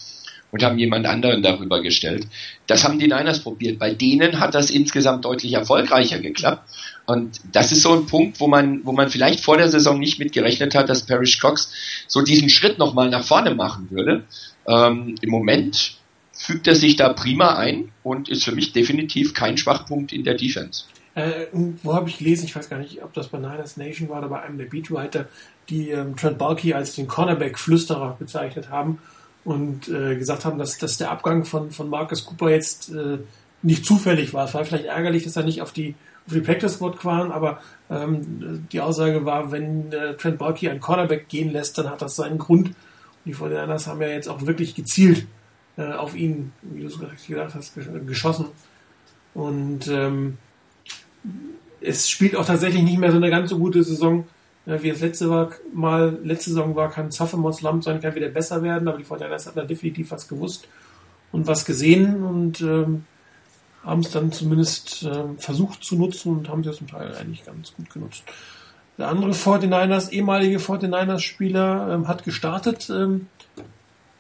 und 0.57 0.63
haben 0.63 0.79
jemand 0.79 1.05
anderen 1.05 1.43
darüber 1.43 1.83
gestellt. 1.83 2.27
Das 2.67 2.83
haben 2.83 2.99
die 2.99 3.09
Niners 3.09 3.41
probiert. 3.41 3.79
Bei 3.79 3.93
denen 3.93 4.41
hat 4.41 4.55
das 4.55 4.71
insgesamt 4.71 5.27
deutlich 5.27 5.53
erfolgreicher 5.53 6.19
geklappt. 6.19 6.71
Und 7.05 7.41
das 7.53 7.73
ist 7.73 7.83
so 7.83 7.93
ein 7.93 8.07
Punkt, 8.07 8.41
wo 8.41 8.49
man, 8.49 8.81
wo 8.85 8.93
man 8.93 9.11
vielleicht 9.11 9.41
vor 9.41 9.59
der 9.59 9.69
Saison 9.69 9.99
nicht 9.99 10.19
mit 10.19 10.33
gerechnet 10.33 10.75
hat, 10.75 10.89
dass 10.89 11.05
Parrish 11.05 11.41
Cox 11.41 11.71
so 12.09 12.23
diesen 12.23 12.49
Schritt 12.49 12.79
nochmal 12.79 13.11
nach 13.11 13.23
vorne 13.23 13.55
machen 13.55 13.91
würde. 13.91 14.25
Ähm, 14.67 15.17
Im 15.21 15.29
Moment 15.29 15.99
fügt 16.33 16.67
er 16.67 16.75
sich 16.75 16.97
da 16.97 17.13
prima 17.13 17.57
ein 17.57 17.93
und 18.03 18.31
ist 18.31 18.45
für 18.45 18.53
mich 18.53 18.73
definitiv 18.73 19.35
kein 19.35 19.59
Schwachpunkt 19.59 20.11
in 20.11 20.25
der 20.25 20.35
Defense. 20.35 20.85
Äh, 21.15 21.47
wo 21.83 21.93
habe 21.93 22.09
ich 22.09 22.17
gelesen, 22.17 22.47
ich 22.47 22.57
weiß 22.57 22.71
gar 22.71 22.79
nicht, 22.79 23.03
ob 23.03 23.13
das 23.13 23.29
bei 23.29 23.37
Niners 23.37 23.77
Nation 23.77 24.09
war 24.09 24.21
oder 24.21 24.29
bei 24.29 24.41
einem 24.41 24.57
der 24.57 24.67
Beatwriter, 24.67 25.27
die 25.69 25.91
ähm, 25.91 26.17
Trent 26.17 26.39
Balky 26.39 26.73
als 26.73 26.95
den 26.95 27.07
Cornerback-Flüsterer 27.07 28.17
bezeichnet 28.19 28.71
haben 28.71 29.01
und 29.47 29.89
äh, 29.89 30.17
gesagt 30.17 30.45
haben, 30.45 30.59
dass, 30.59 30.77
dass 30.77 30.99
der 30.99 31.11
Abgang 31.11 31.45
von, 31.45 31.71
von 31.71 31.89
Marcus 31.89 32.27
Cooper 32.27 32.51
jetzt 32.51 32.93
äh, 32.93 33.19
nicht 33.63 33.87
zufällig 33.87 34.35
war. 34.35 34.45
Es 34.45 34.55
war 34.55 34.65
vielleicht 34.65 34.85
ärgerlich, 34.85 35.25
dass 35.25 35.37
er 35.37 35.45
nicht 35.45 35.63
auf 35.63 35.73
die 35.73 35.95
auf 36.27 36.33
die 36.33 36.41
Practice 36.41 36.75
Squad 36.75 37.05
waren, 37.05 37.31
aber 37.31 37.61
ähm, 37.89 38.67
die 38.73 38.81
Aussage 38.81 39.25
war, 39.25 39.53
wenn 39.53 39.93
äh, 39.93 40.17
Trent 40.17 40.39
Balky 40.39 40.69
einen 40.69 40.81
Cornerback 40.81 41.29
gehen 41.29 41.53
lässt, 41.53 41.79
dann 41.79 41.89
hat 41.89 42.03
das 42.03 42.17
seinen 42.17 42.39
Grund. 42.39 42.67
Und 42.67 42.75
die 43.25 43.33
Fortinanders 43.33 43.87
haben 43.87 44.03
ja 44.03 44.09
jetzt 44.09 44.29
auch 44.29 44.45
wirklich 44.45 44.75
gezielt 44.75 45.29
äh, 45.77 45.93
auf 45.93 46.17
ihn, 46.17 46.51
wie 46.63 46.81
du 46.81 46.89
es 46.89 46.99
gesagt 46.99 47.55
hast, 47.55 47.75
geschossen. 48.09 48.47
Und 49.35 49.87
ähm, 49.87 50.39
es 51.81 52.11
spielt 52.11 52.35
auch 52.35 52.47
tatsächlich 52.47 52.83
nicht 52.83 52.99
mehr 52.99 53.13
so 53.13 53.19
eine 53.19 53.31
ganz 53.31 53.51
so 53.51 53.59
gute 53.59 53.85
Saison, 53.85 54.27
wie 54.67 54.89
es 54.89 55.01
letzte 55.01 55.31
war, 55.31 55.51
mal 55.73 56.19
letzte 56.25 56.51
Saison 56.51 56.75
war, 56.75 56.91
kann 56.91 57.11
Sophomore 57.11 57.55
Slump 57.55 57.85
sein, 57.85 58.01
kann 58.01 58.15
wieder 58.15 58.29
besser 58.29 58.63
werden, 58.63 58.89
aber 58.89 58.99
die 58.99 59.05
Fortinanders 59.05 59.47
hat 59.47 59.57
da 59.57 59.63
definitiv 59.63 60.11
was 60.11 60.27
gewusst 60.27 60.67
und 61.31 61.47
was 61.47 61.65
gesehen 61.65 62.25
und 62.25 62.61
ähm, 62.61 63.05
haben 63.85 64.01
es 64.01 64.11
dann 64.11 64.33
zumindest 64.33 65.05
äh, 65.05 65.25
versucht 65.39 65.85
zu 65.85 65.95
nutzen 65.95 66.37
und 66.37 66.49
haben 66.49 66.65
sie 66.65 66.73
zum 66.73 66.89
Teil 66.89 67.15
eigentlich 67.15 67.45
ganz 67.45 67.73
gut 67.75 67.89
genutzt. 67.91 68.25
Der 68.99 69.09
andere 69.09 69.31
49ers, 69.33 70.11
ehemalige 70.11 70.59
49ers-Spieler, 70.59 71.93
ähm, 71.93 72.09
hat 72.09 72.25
gestartet, 72.25 72.91
ähm, 72.91 73.29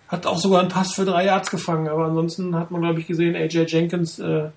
hat 0.06 0.26
auch 0.26 0.38
sogar 0.38 0.60
einen 0.60 0.68
Pass 0.68 0.92
für 0.92 1.04
drei 1.04 1.24
Yards 1.24 1.50
gefangen, 1.50 1.88
aber 1.88 2.04
ansonsten 2.04 2.54
hat 2.54 2.70
man, 2.70 2.82
glaube 2.82 3.00
ich, 3.00 3.08
gesehen, 3.08 3.34
AJ 3.34 3.64
Jenkins 3.66 4.20
äh, 4.20 4.50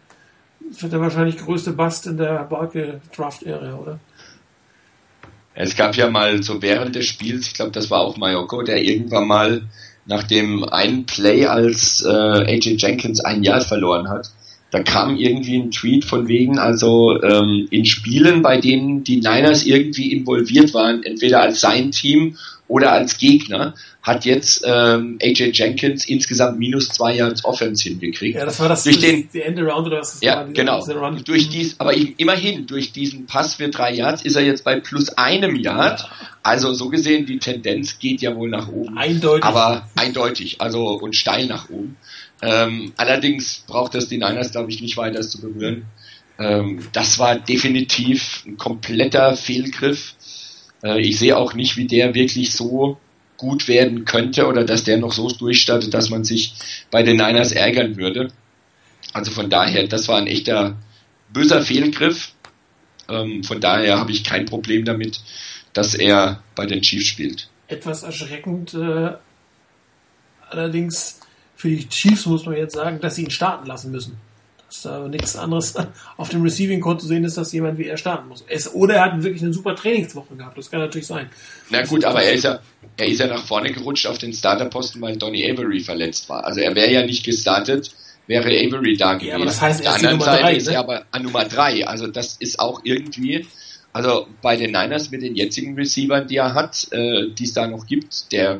wird 0.59 0.93
der 0.93 1.01
wahrscheinlich 1.01 1.37
größte 1.37 1.71
Bust 1.71 2.05
in 2.05 2.17
der 2.17 2.43
Barke 2.43 3.01
Draft-Ära, 3.15 3.73
oder? 3.75 3.99
Es 5.61 5.75
gab 5.75 5.97
ja 5.97 6.09
mal 6.09 6.41
so 6.41 6.61
während 6.61 6.95
des 6.95 7.05
Spiels, 7.05 7.47
ich 7.47 7.53
glaube, 7.53 7.71
das 7.71 7.91
war 7.91 7.99
auch 7.99 8.15
Mayoko, 8.15 8.61
der 8.61 8.81
irgendwann 8.81 9.27
mal 9.27 9.63
nach 10.05 10.23
dem 10.23 10.63
einen 10.63 11.05
Play, 11.05 11.47
als 11.47 12.01
äh, 12.01 12.07
AJ 12.07 12.77
Jenkins 12.77 13.19
ein 13.19 13.43
Jahr 13.43 13.59
verloren 13.59 14.07
hat, 14.07 14.31
da 14.71 14.83
kam 14.83 15.15
irgendwie 15.15 15.57
ein 15.57 15.71
Tweet 15.71 16.05
von 16.05 16.27
wegen, 16.27 16.59
also 16.59 17.21
ähm, 17.21 17.67
in 17.71 17.85
Spielen, 17.85 18.41
bei 18.41 18.59
denen 18.59 19.03
die 19.03 19.17
Niners 19.17 19.65
irgendwie 19.65 20.11
involviert 20.11 20.73
waren, 20.73 21.03
entweder 21.03 21.41
als 21.41 21.61
sein 21.61 21.91
Team 21.91 22.37
oder 22.67 22.91
als 22.91 23.17
Gegner, 23.17 23.73
hat 24.01 24.25
jetzt 24.25 24.63
ähm, 24.65 25.17
AJ 25.21 25.51
Jenkins 25.53 26.07
insgesamt 26.07 26.57
minus 26.57 26.89
zwei 26.89 27.15
Yards 27.15 27.43
Offense 27.43 27.89
hingekriegt. 27.89 28.37
Ja, 28.37 28.45
das 28.45 28.59
war 28.59 28.69
das, 28.69 28.83
durch 28.83 28.99
den, 28.99 29.27
die 29.33 29.41
Ende 29.41 29.63
Round 29.63 29.87
oder 29.87 29.99
was 29.99 30.13
das 30.13 30.21
ja, 30.21 30.37
war. 30.37 30.47
genau. 30.47 30.85
Durch 31.25 31.49
dies, 31.49 31.75
aber 31.79 31.93
immerhin, 31.93 32.65
durch 32.65 32.93
diesen 32.93 33.25
Pass 33.25 33.55
für 33.55 33.69
drei 33.69 33.93
Yards 33.93 34.23
ist 34.23 34.35
er 34.35 34.43
jetzt 34.43 34.63
bei 34.63 34.79
plus 34.79 35.09
einem 35.09 35.55
Yard. 35.55 36.01
Ja. 36.01 36.09
Also 36.41 36.73
so 36.73 36.89
gesehen, 36.89 37.25
die 37.25 37.37
Tendenz 37.39 37.99
geht 37.99 38.21
ja 38.21 38.35
wohl 38.35 38.49
nach 38.49 38.69
oben. 38.69 38.97
Eindeutig. 38.97 39.43
Aber 39.43 39.89
eindeutig, 39.95 40.61
also 40.61 40.97
und 40.99 41.15
steil 41.15 41.47
nach 41.47 41.69
oben. 41.69 41.97
Ähm, 42.41 42.93
allerdings 42.97 43.63
braucht 43.67 43.95
das 43.95 44.07
die 44.07 44.17
Niners, 44.17 44.51
glaube 44.51 44.71
ich, 44.71 44.81
nicht 44.81 44.97
weiter 44.97 45.21
zu 45.21 45.41
berühren. 45.41 45.85
Ähm, 46.37 46.87
das 46.93 47.19
war 47.19 47.37
definitiv 47.37 48.43
ein 48.45 48.57
kompletter 48.57 49.35
Fehlgriff. 49.35 50.15
Äh, 50.83 51.01
ich 51.01 51.19
sehe 51.19 51.35
auch 51.35 51.53
nicht, 51.53 51.75
wie 51.75 51.85
der 51.85 52.13
wirklich 52.15 52.53
so 52.53 52.97
gut 53.37 53.67
werden 53.67 54.05
könnte 54.05 54.47
oder 54.47 54.63
dass 54.63 54.83
der 54.83 54.97
noch 54.97 55.13
so 55.13 55.29
durchstartet, 55.29 55.93
dass 55.93 56.09
man 56.09 56.23
sich 56.23 56.53
bei 56.91 57.03
den 57.03 57.17
Niners 57.17 57.51
ärgern 57.51 57.97
würde. 57.97 58.31
Also 59.13 59.31
von 59.31 59.49
daher, 59.49 59.87
das 59.87 60.07
war 60.07 60.17
ein 60.17 60.27
echter 60.27 60.77
böser 61.33 61.61
Fehlgriff. 61.61 62.33
Ähm, 63.09 63.43
von 63.43 63.59
daher 63.59 63.97
habe 63.97 64.11
ich 64.11 64.23
kein 64.23 64.45
Problem 64.45 64.85
damit, 64.85 65.21
dass 65.73 65.95
er 65.95 66.43
bei 66.55 66.65
den 66.65 66.81
Chiefs 66.81 67.07
spielt. 67.07 67.49
Etwas 67.67 68.03
erschreckend 68.03 68.73
äh, 68.73 69.11
allerdings 70.49 71.18
für 71.59 71.67
die 71.67 71.89
Chiefs 71.89 72.25
muss 72.25 72.45
man 72.45 72.55
jetzt 72.55 72.75
sagen, 72.75 73.01
dass 73.01 73.15
sie 73.15 73.25
ihn 73.25 73.31
starten 73.31 73.67
lassen 73.67 73.91
müssen. 73.91 74.17
Dass 74.67 74.83
da 74.83 75.09
nichts 75.09 75.35
anderes 75.35 75.75
auf 76.17 76.29
dem 76.29 76.41
Receiving 76.41 76.79
Code 76.79 76.99
zu 76.99 77.07
sehen 77.07 77.25
ist, 77.25 77.35
dass 77.35 77.51
jemand 77.51 77.77
wie 77.77 77.87
er 77.87 77.97
starten 77.97 78.29
muss. 78.29 78.45
Es, 78.47 78.73
oder 78.73 78.95
er 78.95 79.03
hat 79.03 79.21
wirklich 79.21 79.43
eine 79.43 79.51
super 79.51 79.75
Trainingswoche 79.75 80.37
gehabt. 80.37 80.57
Das 80.57 80.71
kann 80.71 80.79
natürlich 80.79 81.07
sein. 81.07 81.29
Na 81.69 81.83
gut, 81.83 82.05
aber 82.05 82.23
er 82.23 82.31
ist 82.31 82.45
ja, 82.45 82.61
er 82.95 83.07
ist 83.07 83.19
ja 83.19 83.27
nach 83.27 83.45
vorne 83.45 83.73
gerutscht 83.73 84.07
auf 84.07 84.17
den 84.17 84.31
Starterposten, 84.31 85.01
weil 85.01 85.17
Donny 85.17 85.51
Avery 85.51 85.81
verletzt 85.81 86.29
war. 86.29 86.45
Also 86.45 86.61
er 86.61 86.73
wäre 86.75 86.93
ja 86.93 87.05
nicht 87.05 87.25
gestartet, 87.25 87.91
wäre 88.27 88.47
Avery 88.47 88.95
da 88.95 89.15
gewesen. 89.15 89.27
Ja, 89.27 89.35
aber 89.35 89.45
das 89.45 89.59
heißt, 89.59 89.81
er 89.83 89.95
ist 89.95 90.01
die 90.01 90.07
Nummer 90.07 90.25
drei, 90.25 90.55
ist 90.55 90.67
er 90.67 90.73
ne? 90.73 90.79
aber 90.79 91.05
an 91.11 91.23
Nummer 91.23 91.43
drei. 91.43 91.85
Also 91.85 92.07
das 92.07 92.37
ist 92.37 92.57
auch 92.57 92.79
irgendwie, 92.85 93.45
also 93.91 94.27
bei 94.41 94.55
den 94.55 94.71
Niners 94.71 95.11
mit 95.11 95.23
den 95.23 95.35
jetzigen 95.35 95.75
Receivern, 95.75 96.25
die 96.25 96.37
er 96.37 96.53
hat, 96.53 96.87
äh, 96.93 97.31
die 97.31 97.43
es 97.43 97.51
da 97.51 97.67
noch 97.67 97.85
gibt, 97.85 98.31
der 98.31 98.59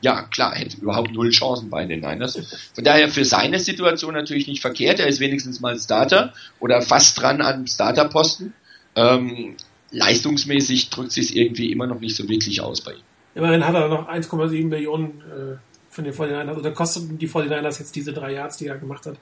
ja, 0.00 0.22
klar, 0.22 0.54
hätte 0.54 0.76
überhaupt 0.80 1.12
null 1.12 1.30
Chancen 1.30 1.70
bei 1.70 1.84
den 1.84 2.00
Niners. 2.00 2.38
Von 2.74 2.84
daher 2.84 3.08
für 3.08 3.24
seine 3.24 3.58
Situation 3.58 4.14
natürlich 4.14 4.46
nicht 4.46 4.60
verkehrt. 4.60 5.00
Er 5.00 5.06
ist 5.08 5.20
wenigstens 5.20 5.60
mal 5.60 5.78
Starter 5.78 6.32
oder 6.60 6.82
fast 6.82 7.20
dran 7.20 7.40
an 7.40 7.66
Starterposten. 7.66 8.52
Ähm, 8.94 9.56
leistungsmäßig 9.90 10.90
drückt 10.90 11.12
sich 11.12 11.36
irgendwie 11.36 11.72
immer 11.72 11.86
noch 11.86 12.00
nicht 12.00 12.16
so 12.16 12.28
wirklich 12.28 12.60
aus 12.60 12.80
bei 12.80 12.92
ihm. 12.92 13.02
Immerhin 13.34 13.64
hat 13.64 13.74
er 13.74 13.88
noch 13.88 14.08
1,7 14.08 14.66
Millionen 14.66 15.20
äh, 15.20 15.56
von 15.90 16.04
den 16.04 16.12
49ers, 16.12 16.56
oder 16.56 16.70
kostet 16.72 17.20
die 17.20 17.28
49ers 17.28 17.78
jetzt 17.78 17.94
diese 17.96 18.12
drei 18.12 18.32
Yards, 18.32 18.56
die 18.56 18.66
er 18.66 18.78
gemacht 18.78 19.06
hat. 19.06 19.16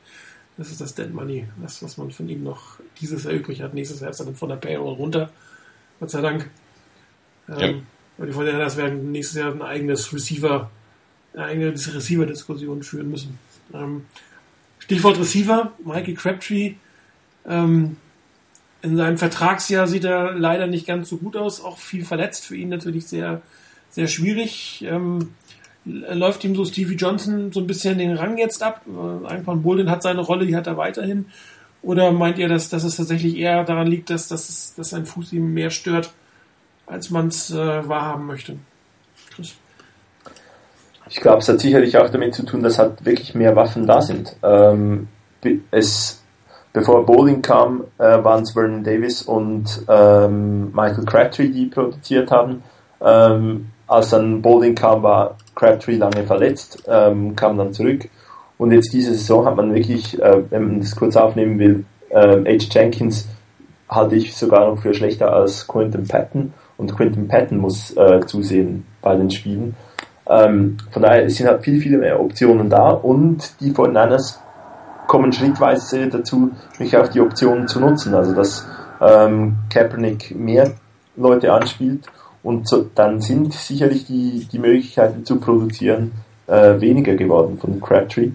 Das 0.56 0.71
ist 0.71 0.80
das 0.80 0.95
Dead 0.95 1.12
Money, 1.12 1.47
das, 1.62 1.83
was 1.83 1.99
man 1.99 2.11
von 2.11 2.28
ihm 2.28 2.42
noch 2.42 2.78
dieses 3.00 3.25
Jahr 3.25 3.35
übrig 3.35 3.61
hat. 3.61 3.75
Nächstes 3.75 4.00
Jahr 4.00 4.11
ist 4.11 4.21
er 4.21 4.26
dann 4.26 4.37
von 4.37 4.49
der 4.49 4.56
Payroll 4.56 4.95
runter. 4.95 5.30
Gott 6.00 6.11
sei 6.11 6.23
Dank. 6.23 6.50
Ähm, 7.49 7.59
ja. 7.59 7.75
Weil 8.18 8.28
die 8.28 8.32
Fortinanders 8.32 8.76
werden 8.76 9.12
nächstes 9.12 9.38
Jahr 9.38 9.52
ein 9.52 9.62
eigenes 9.62 10.12
Receiver, 10.12 10.70
eine 11.35 11.44
eigene 11.44 11.73
Receiver-Diskussion 11.73 12.82
führen 12.82 13.11
müssen. 13.11 13.38
Ähm, 13.75 14.06
Stichwort 14.78 15.18
Receiver, 15.18 15.73
Mikey 15.85 16.14
Crabtree. 16.14 16.75
Ähm, 17.46 17.96
in 18.82 18.96
seinem 18.96 19.18
Vertragsjahr 19.18 19.87
sieht 19.87 20.04
er 20.04 20.32
leider 20.32 20.66
nicht 20.66 20.87
ganz 20.87 21.08
so 21.08 21.16
gut 21.16 21.37
aus, 21.37 21.62
auch 21.62 21.78
viel 21.78 22.04
verletzt, 22.04 22.46
für 22.46 22.56
ihn 22.56 22.68
natürlich 22.68 23.06
sehr, 23.06 23.42
sehr 23.90 24.06
schwierig. 24.06 24.85
Ähm, 24.88 25.35
läuft 25.85 26.44
ihm 26.44 26.54
so 26.54 26.64
Stevie 26.64 26.96
Johnson 26.96 27.52
so 27.52 27.61
ein 27.61 27.66
bisschen 27.66 27.99
den 27.99 28.16
Rang 28.16 28.38
jetzt 28.38 28.62
ab. 28.62 28.82
Äh, 28.87 29.26
Einfach 29.26 29.56
Bolden 29.56 29.90
hat 29.90 30.02
seine 30.02 30.20
Rolle, 30.20 30.46
die 30.46 30.56
hat 30.56 30.66
er 30.66 30.76
weiterhin. 30.76 31.26
Oder 31.82 32.12
meint 32.12 32.38
ihr, 32.38 32.49
dass, 32.49 32.68
dass 32.68 32.85
es 32.85 32.96
tatsächlich 32.96 33.37
eher 33.37 33.62
daran 33.64 33.87
liegt, 33.87 34.11
dass, 34.11 34.28
dass, 34.28 34.75
dass 34.75 34.90
sein 34.90 35.06
Fuß 35.06 35.32
ihm 35.32 35.52
mehr 35.52 35.70
stört 35.70 36.12
als 36.87 37.11
man 37.11 37.28
es 37.28 37.50
äh, 37.50 37.88
wahrhaben 37.88 38.26
möchte. 38.26 38.57
Chris. 39.35 39.55
Ich 41.09 41.21
glaube, 41.21 41.38
es 41.38 41.49
hat 41.49 41.61
sicherlich 41.61 41.97
auch 41.99 42.09
damit 42.09 42.35
zu 42.35 42.45
tun, 42.45 42.62
dass 42.62 42.78
halt 42.78 43.05
wirklich 43.05 43.35
mehr 43.35 43.55
Waffen 43.55 43.87
da 43.87 44.02
sind. 44.02 44.37
Ähm, 44.43 45.09
es, 45.71 46.23
bevor 46.73 47.07
Bowling 47.07 47.43
kam, 47.43 47.85
äh, 47.99 48.25
waren 48.25 48.43
es 48.43 48.52
Vernon 48.52 48.83
Davis 48.83 49.23
und 49.23 49.85
ähm, 49.88 50.73
Michael 50.73 51.05
Crabtree, 51.05 51.49
die 51.49 51.66
produziert 51.66 52.31
haben. 52.31 52.62
Ähm, 53.00 53.71
als 53.87 54.11
dann 54.11 54.43
Bowling 54.43 54.75
kam, 54.75 55.02
war 55.05 55.37
Crabtree 55.55 55.97
lange 55.97 56.25
verletzt, 56.25 56.83
ähm, 56.88 57.37
kam 57.37 57.57
dann 57.57 57.73
zurück. 57.73 58.09
Und 58.59 58.73
jetzt 58.73 58.93
diese 58.93 59.12
Saison 59.14 59.47
hat 59.47 59.55
man 59.55 59.75
wirklich, 59.75 60.21
äh, 60.21 60.43
wenn 60.50 60.66
man 60.66 60.81
das 60.81 60.97
kurz 60.97 61.14
aufnehmen 61.14 61.59
will, 61.59 61.85
äh, 62.09 62.59
H. 62.59 62.66
Jenkins 62.71 63.28
halte 63.88 64.16
ich 64.16 64.35
sogar 64.35 64.66
noch 64.66 64.81
für 64.81 64.95
schlechter 64.95 65.33
als 65.33 65.69
Quentin 65.69 66.09
Patton 66.09 66.52
und 66.78 66.95
Quentin 66.95 67.28
Patton 67.28 67.59
muss 67.59 67.97
äh, 67.97 68.21
zusehen 68.26 68.85
bei 69.02 69.16
den 69.16 69.30
Spielen. 69.30 69.75
Ähm, 70.28 70.76
von 70.90 71.02
daher 71.02 71.28
sind 71.30 71.47
halt 71.47 71.62
viel, 71.62 71.80
viele 71.80 71.99
mehr 71.99 72.21
Optionen 72.21 72.68
da 72.68 72.90
und 72.90 73.61
die 73.61 73.71
von 73.71 73.92
Niners 73.92 74.40
kommen 75.06 75.33
schrittweise 75.33 76.09
dazu, 76.09 76.50
mich 76.78 76.97
auch 76.97 77.09
die 77.09 77.21
Optionen 77.21 77.68
zu 77.68 77.80
nutzen. 77.80 78.14
Also 78.14 78.35
dass 78.35 78.66
ähm, 79.00 79.56
Kaepernick 79.71 80.35
mehr 80.35 80.73
Leute 81.16 81.52
anspielt 81.52 82.06
und 82.42 82.68
so, 82.68 82.87
dann 82.95 83.21
sind 83.21 83.52
sicherlich 83.52 84.06
die, 84.06 84.47
die 84.50 84.59
Möglichkeiten 84.59 85.25
zu 85.25 85.38
produzieren 85.38 86.12
äh, 86.47 86.80
weniger 86.80 87.14
geworden 87.14 87.59
von 87.59 87.80
Crabtree. 87.80 88.30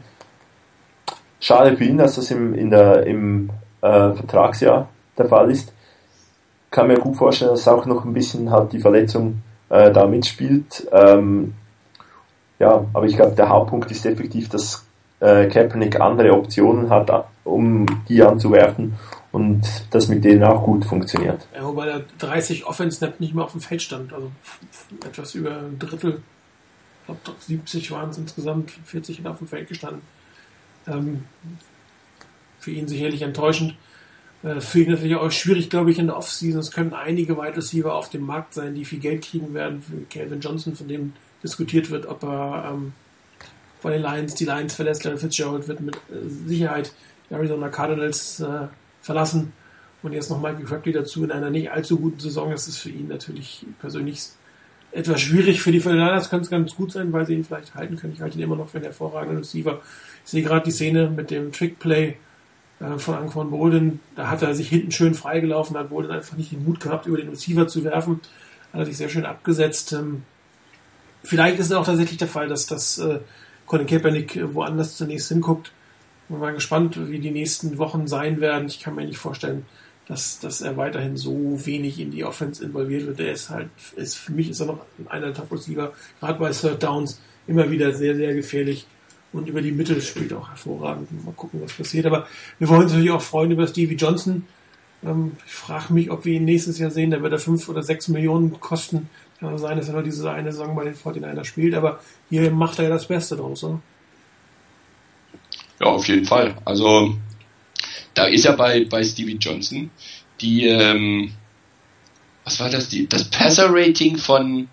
Schade 1.40 1.76
für 1.76 1.84
ihn, 1.84 1.98
dass 1.98 2.16
das 2.16 2.32
im, 2.32 2.54
in 2.54 2.70
der, 2.70 3.06
im 3.06 3.50
äh, 3.82 4.14
Vertragsjahr 4.14 4.88
der 5.18 5.26
Fall 5.26 5.52
ist 5.52 5.74
kann 6.72 6.88
mir 6.88 6.98
gut 6.98 7.18
vorstellen, 7.18 7.52
dass 7.52 7.68
auch 7.68 7.86
noch 7.86 8.06
ein 8.06 8.14
bisschen 8.14 8.50
halt 8.50 8.72
die 8.72 8.80
Verletzung 8.80 9.42
äh, 9.70 9.92
da 9.92 10.08
mitspielt. 10.08 10.88
Ähm, 10.92 11.54
ja, 12.60 12.86
aber 12.94 13.06
ich 13.06 13.16
glaube, 13.16 13.36
der 13.36 13.50
Hauptpunkt 13.50 13.92
ist 13.92 14.06
effektiv, 14.06 14.50
dass 14.50 14.86
äh, 15.20 15.48
Kaepernick 15.48 16.00
andere 16.00 16.34
Optionen 16.34 16.90
hat, 16.90 17.12
um 17.44 17.86
die 18.08 18.24
anzuwerfen 18.24 18.98
und 19.32 19.62
das 19.92 20.08
mit 20.08 20.24
denen 20.24 20.44
auch 20.44 20.64
gut 20.64 20.86
funktioniert. 20.86 21.48
Ja, 21.56 21.66
wobei 21.66 21.86
der 21.86 22.04
30 22.20 22.66
Offense-Snap 22.66 23.20
nicht 23.20 23.34
mehr 23.34 23.46
auf 23.46 23.52
dem 23.52 23.62
Feld 23.62 23.82
stand, 23.82 24.14
also 24.14 24.32
etwas 25.06 25.36
über 25.36 25.52
ein 25.52 25.80
Drittel, 25.80 26.22
ich 27.02 27.06
glaube 27.06 27.40
70 27.40 27.92
waren 27.92 28.10
es 28.10 28.18
insgesamt, 28.18 28.72
40 28.86 29.26
auf 29.28 29.38
dem 29.40 29.48
Feld 29.48 29.68
gestanden. 29.68 30.02
Ähm, 30.88 31.26
für 32.60 32.72
ihn 32.72 32.88
sicherlich 32.88 33.24
enttäuschend. 33.24 33.76
Äh, 34.44 34.60
für 34.60 34.82
ihn 34.82 34.92
natürlich 34.92 35.16
auch 35.16 35.32
schwierig, 35.32 35.70
glaube 35.70 35.92
ich, 35.92 36.00
in 36.00 36.08
der 36.08 36.18
Offseason. 36.18 36.60
Es 36.60 36.72
können 36.72 36.94
einige 36.94 37.38
Wide 37.38 37.58
Receiver 37.58 37.94
auf 37.94 38.10
dem 38.10 38.26
Markt 38.26 38.54
sein, 38.54 38.76
die 38.76 38.86
viel 38.86 39.00
Geld 39.00 39.24
kriegen 39.24 39.54
werden. 39.54 39.82
Für 39.82 39.98
Calvin 40.10 40.40
Johnson, 40.40 40.76
von 40.76 40.88
dem 40.88 41.14
diskutiert 41.44 41.90
wird, 41.90 42.06
ob 42.06 42.24
er 42.24 42.72
ähm, 42.72 42.94
von 43.80 43.92
den 43.92 44.02
Lions 44.02 44.36
die 44.36 44.46
Lions 44.46 44.76
verlässt. 44.76 45.04
Larry 45.04 45.18
Fitzgerald 45.18 45.68
wird 45.68 45.82
mit 45.82 45.96
äh, 45.96 46.28
Sicherheit 46.48 46.94
die 47.30 47.34
Arizona 47.34 47.70
Cardinals 47.70 48.40
äh, 48.40 48.68
verlassen. 49.02 49.54
Und 50.04 50.14
jetzt 50.14 50.32
noch 50.32 50.42
Michael 50.42 50.66
Crabtree 50.66 50.94
dazu 50.94 51.24
in 51.24 51.32
einer 51.32 51.52
nicht 51.52 51.72
allzu 51.72 52.00
guten 52.00 52.20
Saison. 52.20 52.50
Das 52.50 52.68
ist 52.68 52.78
für 52.78 52.90
ihn 52.90 53.08
natürlich 53.08 53.66
persönlich 53.80 54.30
etwas 54.92 55.22
schwierig. 55.22 55.62
Für 55.62 55.72
die 55.72 55.78
Niners 55.78 56.32
könnte 56.32 56.46
es 56.46 56.50
ganz 56.50 56.76
gut 56.76 56.92
sein, 56.92 57.14
weil 57.14 57.28
sie 57.28 57.36
ihn 57.36 57.44
vielleicht 57.44 57.76
halten 57.76 57.98
können. 57.98 58.14
Ich 58.14 58.22
halte 58.22 58.38
ihn 58.38 58.44
immer 58.44 58.56
noch 58.56 58.70
für 58.70 58.78
einen 58.78 58.86
hervorragenden 58.86 59.38
Receiver. 59.40 59.80
Ich 60.26 60.32
sehe 60.32 60.42
gerade 60.42 60.66
die 60.66 60.72
Szene 60.72 61.10
mit 61.10 61.30
dem 61.30 61.52
Trickplay 61.52 62.10
äh, 62.10 62.16
von 62.98 63.16
Anquan 63.16 63.52
Bolden. 63.52 64.00
Da 64.16 64.30
hat 64.30 64.42
er 64.42 64.56
sich 64.56 64.70
hinten 64.70 64.92
schön 64.92 65.14
freigelaufen, 65.14 65.78
hat 65.78 65.90
Bolden 65.90 66.12
einfach 66.12 66.38
nicht 66.38 66.52
den 66.52 66.64
Mut 66.64 66.80
gehabt, 66.80 67.06
über 67.06 67.18
den 67.18 67.30
Receiver 67.30 67.68
zu 67.68 67.84
werfen. 67.84 68.22
Hat 68.74 68.80
er 68.80 68.86
sich 68.86 68.98
sehr 68.98 69.10
schön 69.10 69.26
abgesetzt. 69.26 69.94
Ähm, 69.94 70.24
vielleicht 71.24 71.60
ist 71.60 71.68
es 71.68 71.74
auch 71.74 71.86
tatsächlich 71.86 72.18
der 72.18 72.28
Fall, 72.28 72.48
dass 72.48 72.66
das 72.66 72.98
äh, 72.98 73.20
Colin 73.66 73.88
Kaepernick 73.88 74.40
woanders 74.54 74.98
zunächst 74.98 75.30
hinguckt. 75.30 75.72
Bin 76.28 76.40
mal 76.40 76.54
gespannt, 76.54 77.10
wie 77.10 77.20
die 77.20 77.32
nächsten 77.32 77.78
Wochen 77.78 78.08
sein 78.08 78.42
werden. 78.42 78.68
Ich 78.68 78.80
kann 78.80 78.96
mir 78.96 79.06
nicht 79.06 79.18
vorstellen, 79.18 79.66
dass, 80.08 80.40
dass 80.40 80.62
er 80.62 80.78
weiterhin 80.78 81.18
so 81.18 81.66
wenig 81.66 82.00
in 82.00 82.12
die 82.12 82.24
Offense 82.24 82.64
involviert 82.64 83.06
wird. 83.06 83.20
Er 83.20 83.34
ist 83.34 83.50
halt, 83.50 83.70
ist, 83.96 84.18
für 84.18 84.32
mich 84.32 84.50
ist 84.50 84.60
er 84.60 84.66
noch 84.68 84.80
einer 85.08 85.28
der 85.28 85.36
Top-Receiver, 85.36 85.94
gerade 86.20 86.40
bei 86.40 86.52
Third 86.52 86.82
Downs, 86.82 87.22
immer 87.48 87.70
wieder 87.70 87.94
sehr, 87.94 88.16
sehr 88.16 88.34
gefährlich 88.34 88.88
und 89.34 89.48
über 89.48 89.62
die 89.62 89.72
Mitte 89.72 90.00
spielt 90.02 90.34
auch 90.34 90.50
hervorragend. 90.50 91.26
Mal 91.26 91.34
gucken, 91.34 91.62
was 91.64 91.74
passiert. 91.74 92.06
Aber 92.06 92.28
wir 92.60 92.68
wollen 92.68 92.84
uns 92.84 92.92
natürlich 92.92 93.12
auch 93.12 93.22
freuen 93.22 93.52
über 93.52 93.68
Stevie 93.68 93.96
Johnson, 93.96 94.46
Ähm, 95.04 95.38
ich 95.46 95.54
frage 95.54 95.94
mich, 95.94 96.12
ob 96.12 96.26
wir 96.26 96.34
ihn 96.34 96.46
nächstes 96.46 96.78
Jahr 96.78 96.92
sehen. 96.92 97.12
Da 97.12 97.22
wird 97.22 97.34
er 97.34 97.40
fünf 97.40 97.68
oder 97.70 97.82
sechs 97.82 98.08
Millionen 98.08 98.60
kosten. 98.60 99.10
Kann 99.40 99.58
sein, 99.58 99.78
dass 99.78 99.88
er 99.88 99.94
nur 99.94 100.04
diese 100.04 100.30
eine 100.30 100.52
Saison 100.52 100.76
bei 100.76 100.84
den 100.84 100.94
49ers 100.94 101.46
spielt, 101.46 101.74
aber 101.74 102.00
hier 102.30 102.52
macht 102.52 102.78
er 102.78 102.84
ja 102.84 102.90
das 102.92 103.08
Beste 103.08 103.36
draus. 103.36 103.64
Oder? 103.64 103.82
Ja, 105.80 105.88
auf 105.88 106.08
jeden 106.08 106.26
Fall. 106.26 106.56
Also 106.64 107.16
da 108.14 108.26
ist 108.26 108.46
ja 108.46 108.52
bei, 108.52 108.86
bei 108.86 109.04
Stevie 109.04 109.38
Johnson 109.40 109.90
die, 110.42 110.68
ähm, 110.68 111.32
was 112.44 112.60
war 112.60 112.70
das, 112.70 112.90
die, 112.90 113.08
das 113.08 113.26
Passer-Rating 113.26 114.18
von, 114.18 114.68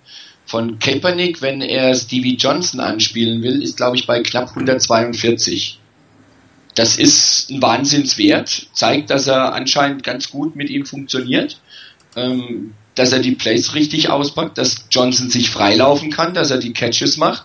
von 0.48 0.78
Kaepernick, 0.78 1.42
wenn 1.42 1.60
er 1.60 1.94
Stevie 1.94 2.36
Johnson 2.36 2.80
anspielen 2.80 3.42
will, 3.42 3.62
ist 3.62 3.76
glaube 3.76 3.96
ich 3.96 4.06
bei 4.06 4.22
knapp 4.22 4.48
142. 4.48 5.78
Das 6.74 6.96
ist 6.96 7.50
ein 7.50 7.60
Wahnsinnswert, 7.60 8.68
zeigt, 8.72 9.10
dass 9.10 9.26
er 9.26 9.52
anscheinend 9.52 10.04
ganz 10.04 10.30
gut 10.30 10.56
mit 10.56 10.70
ihm 10.70 10.86
funktioniert, 10.86 11.60
ähm, 12.16 12.72
dass 12.94 13.12
er 13.12 13.18
die 13.18 13.32
Plays 13.32 13.74
richtig 13.74 14.08
auspackt, 14.08 14.56
dass 14.56 14.86
Johnson 14.90 15.28
sich 15.28 15.50
freilaufen 15.50 16.10
kann, 16.10 16.32
dass 16.32 16.50
er 16.50 16.58
die 16.58 16.72
Catches 16.72 17.18
macht 17.18 17.44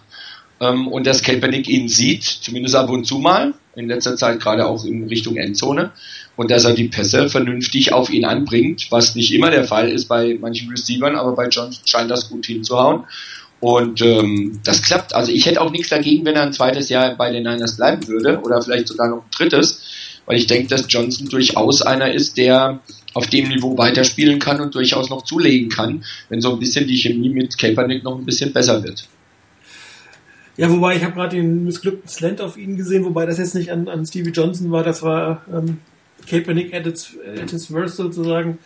ähm, 0.62 0.88
und 0.88 1.06
dass 1.06 1.24
Kaepernick 1.24 1.68
ihn 1.68 1.90
sieht, 1.90 2.24
zumindest 2.24 2.76
ab 2.76 2.90
und 2.90 3.06
zu 3.06 3.20
mal, 3.20 3.54
in 3.75 3.88
letzter 3.88 4.15
Zeit 4.15 4.39
gerade 4.39 4.68
auch 4.68 4.86
in 4.86 5.06
Richtung 5.06 5.38
Endzone 5.38 5.92
und 6.36 6.51
dass 6.51 6.65
er 6.65 6.74
die 6.74 6.89
Pässe 6.89 7.30
vernünftig 7.30 7.94
auf 7.94 8.10
ihn 8.10 8.25
anbringt, 8.25 8.88
was 8.92 9.15
nicht 9.15 9.34
immer 9.34 9.51
der 9.51 9.65
Fall 9.65 9.89
ist 9.89 10.06
bei 10.06 10.38
manchen 10.39 10.70
Receivern, 10.70 11.15
aber 11.15 11.34
bei 11.34 11.48
Johnson 11.48 11.86
scheint 11.86 12.12
das 12.12 12.30
gut 12.30 12.46
hinzuhauen. 12.46 13.03
Und 13.60 14.01
ähm, 14.01 14.60
das 14.65 14.82
klappt. 14.82 15.15
Also 15.15 15.32
ich 15.32 15.46
hätte 15.46 15.62
auch 15.62 15.72
nichts 15.72 15.88
dagegen, 15.88 16.25
wenn 16.25 16.36
er 16.36 16.44
ein 16.44 16.51
zweites 16.51 16.89
Jahr 16.89 17.15
bei 17.15 17.32
den 17.32 17.44
Niners 17.44 17.77
bleiben 17.77 18.06
würde 18.10 18.42
oder 18.42 18.62
vielleicht 18.62 18.89
sogar 18.89 19.08
noch 19.08 19.20
ein 19.20 19.32
drittes, 19.32 19.82
weil 20.25 20.38
ich 20.38 20.48
denke, 20.48 20.68
dass 20.68 20.86
Johnson 20.89 21.30
durchaus 21.30 21.82
einer 21.82 22.12
ist, 22.12 22.38
der 22.38 22.82
auf 23.13 23.27
dem 23.27 23.48
Niveau 23.48 23.77
weiterspielen 23.77 24.39
kann 24.39 24.60
und 24.60 24.75
durchaus 24.75 25.10
noch 25.10 25.24
zulegen 25.24 25.70
kann, 25.70 26.03
wenn 26.30 26.42
so 26.42 26.51
ein 26.51 26.60
bisschen 26.60 26.88
die 26.88 26.98
Chemie 26.98 27.30
mit 27.30 27.58
Kaepernick 27.58 28.03
noch 28.03 28.18
ein 28.18 28.25
bisschen 28.25 28.51
besser 28.51 28.84
wird. 28.84 29.08
Ja, 30.56 30.70
wobei 30.70 30.96
ich 30.96 31.04
habe 31.04 31.14
gerade 31.14 31.36
den 31.36 31.66
missglückten 31.66 32.08
Slant 32.08 32.40
auf 32.40 32.58
ihn 32.58 32.78
gesehen, 32.78 33.06
wobei 33.06 33.26
das 33.26 33.40
jetzt 33.40 33.56
nicht 33.56 33.72
an, 33.72 33.88
an 33.88 34.06
Stevie 34.06 34.30
Johnson 34.30 34.72
war, 34.72 34.84
das 34.84 35.02
war 35.02 35.44
ähm, 35.52 35.80
Kaepernick 36.28 36.74
at 36.74 36.86
its, 36.86 37.18
at 37.26 37.52
its 37.52 37.72
worst 37.72 37.96
sozusagen 37.96 38.60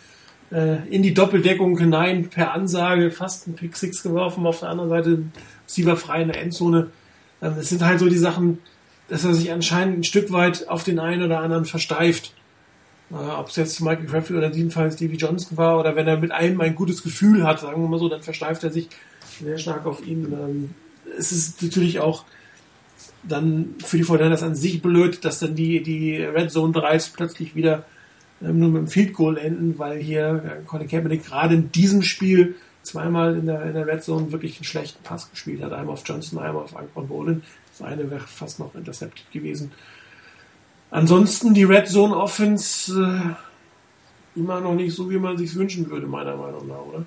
äh, 0.52 0.86
in 0.88 1.02
die 1.02 1.14
Doppeldeckung 1.14 1.78
hinein 1.78 2.28
per 2.28 2.52
Ansage 2.52 3.10
fast 3.10 3.46
ein 3.46 3.54
Pick 3.54 3.76
Six 3.76 4.02
geworfen, 4.02 4.46
auf 4.46 4.60
der 4.60 4.68
anderen 4.68 4.90
Seite 4.90 5.22
Receiver 5.66 5.96
frei 5.96 6.22
in 6.22 6.28
der 6.28 6.42
Endzone. 6.42 6.88
Ähm, 7.40 7.54
es 7.58 7.70
sind 7.70 7.84
halt 7.84 8.00
so 8.00 8.08
die 8.08 8.18
Sachen, 8.18 8.58
dass 9.08 9.24
er 9.24 9.34
sich 9.34 9.50
anscheinend 9.50 10.00
ein 10.00 10.04
Stück 10.04 10.30
weit 10.32 10.68
auf 10.68 10.84
den 10.84 10.98
einen 10.98 11.22
oder 11.22 11.40
anderen 11.40 11.64
versteift. 11.64 12.34
Äh, 13.10 13.14
Ob 13.14 13.48
es 13.48 13.56
jetzt 13.56 13.80
Michael 13.80 14.06
Crabtree 14.06 14.36
oder 14.36 14.48
in 14.48 14.52
diesem 14.52 14.70
Fall 14.70 14.92
Stevie 14.92 15.16
Johnson 15.16 15.56
war 15.56 15.78
oder 15.80 15.96
wenn 15.96 16.06
er 16.06 16.18
mit 16.18 16.32
einem 16.32 16.60
ein 16.60 16.74
gutes 16.74 17.02
Gefühl 17.02 17.44
hat, 17.44 17.60
sagen 17.60 17.80
wir 17.80 17.88
mal 17.88 17.98
so, 17.98 18.08
dann 18.08 18.22
versteift 18.22 18.64
er 18.64 18.70
sich 18.70 18.88
sehr 19.40 19.56
stark 19.58 19.86
auf 19.86 20.06
ihn. 20.06 20.32
Ähm, 20.32 20.70
es 21.18 21.32
ist 21.32 21.62
natürlich 21.62 22.00
auch 22.00 22.24
dann 23.22 23.74
für 23.84 23.96
die 23.96 24.04
Fortinanders 24.04 24.42
an 24.42 24.54
sich 24.54 24.80
blöd, 24.80 25.24
dass 25.24 25.40
dann 25.40 25.54
die, 25.54 25.82
die 25.82 26.16
Red 26.16 26.50
Zone 26.50 26.72
Drives 26.72 27.10
plötzlich 27.10 27.54
wieder 27.54 27.84
ähm, 28.42 28.58
nur 28.58 28.68
mit 28.70 28.82
dem 28.82 28.88
Field 28.88 29.12
Goal 29.12 29.36
enden, 29.36 29.78
weil 29.78 29.98
hier 29.98 30.42
äh, 30.44 30.64
Colin 30.64 30.88
Kaepernick 30.88 31.24
gerade 31.24 31.54
in 31.54 31.72
diesem 31.72 32.02
Spiel 32.02 32.56
zweimal 32.82 33.36
in 33.36 33.46
der, 33.46 33.62
in 33.64 33.74
der 33.74 33.86
Red 33.86 34.02
Zone 34.02 34.32
wirklich 34.32 34.56
einen 34.56 34.64
schlechten 34.64 35.02
Pass 35.02 35.30
gespielt 35.30 35.62
hat. 35.62 35.72
Einmal 35.72 35.94
auf 35.94 36.02
Johnson, 36.06 36.38
einmal 36.38 36.62
auf 36.62 36.76
Anquan 36.76 37.08
Bolin. 37.08 37.42
Das 37.70 37.86
eine 37.86 38.10
wäre 38.10 38.26
fast 38.26 38.60
noch 38.60 38.74
intercepted 38.74 39.30
gewesen. 39.32 39.72
Ansonsten 40.90 41.52
die 41.52 41.64
Red 41.64 41.88
Zone 41.88 42.16
Offense 42.16 43.34
äh, 44.36 44.38
immer 44.38 44.60
noch 44.60 44.74
nicht 44.74 44.94
so, 44.94 45.10
wie 45.10 45.18
man 45.18 45.36
sich 45.36 45.54
wünschen 45.54 45.90
würde, 45.90 46.06
meiner 46.06 46.36
Meinung 46.36 46.66
nach, 46.66 46.80
oder? 46.80 47.04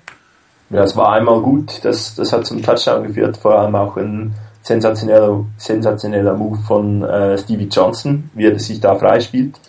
Ja, 0.72 0.84
es 0.84 0.96
war 0.96 1.12
einmal 1.12 1.40
gut, 1.42 1.84
das, 1.84 2.14
das 2.14 2.32
hat 2.32 2.46
zum 2.46 2.62
Touchdown 2.62 3.06
geführt, 3.06 3.36
vor 3.36 3.58
allem 3.58 3.74
auch 3.74 3.98
ein 3.98 4.34
sensationeller, 4.62 5.44
sensationeller 5.58 6.34
Move 6.34 6.58
von 6.66 7.02
äh, 7.02 7.36
Stevie 7.36 7.68
Johnson, 7.70 8.30
wie 8.32 8.46
er 8.46 8.58
sich 8.58 8.80
da 8.80 8.94
freispielt. 8.94 9.60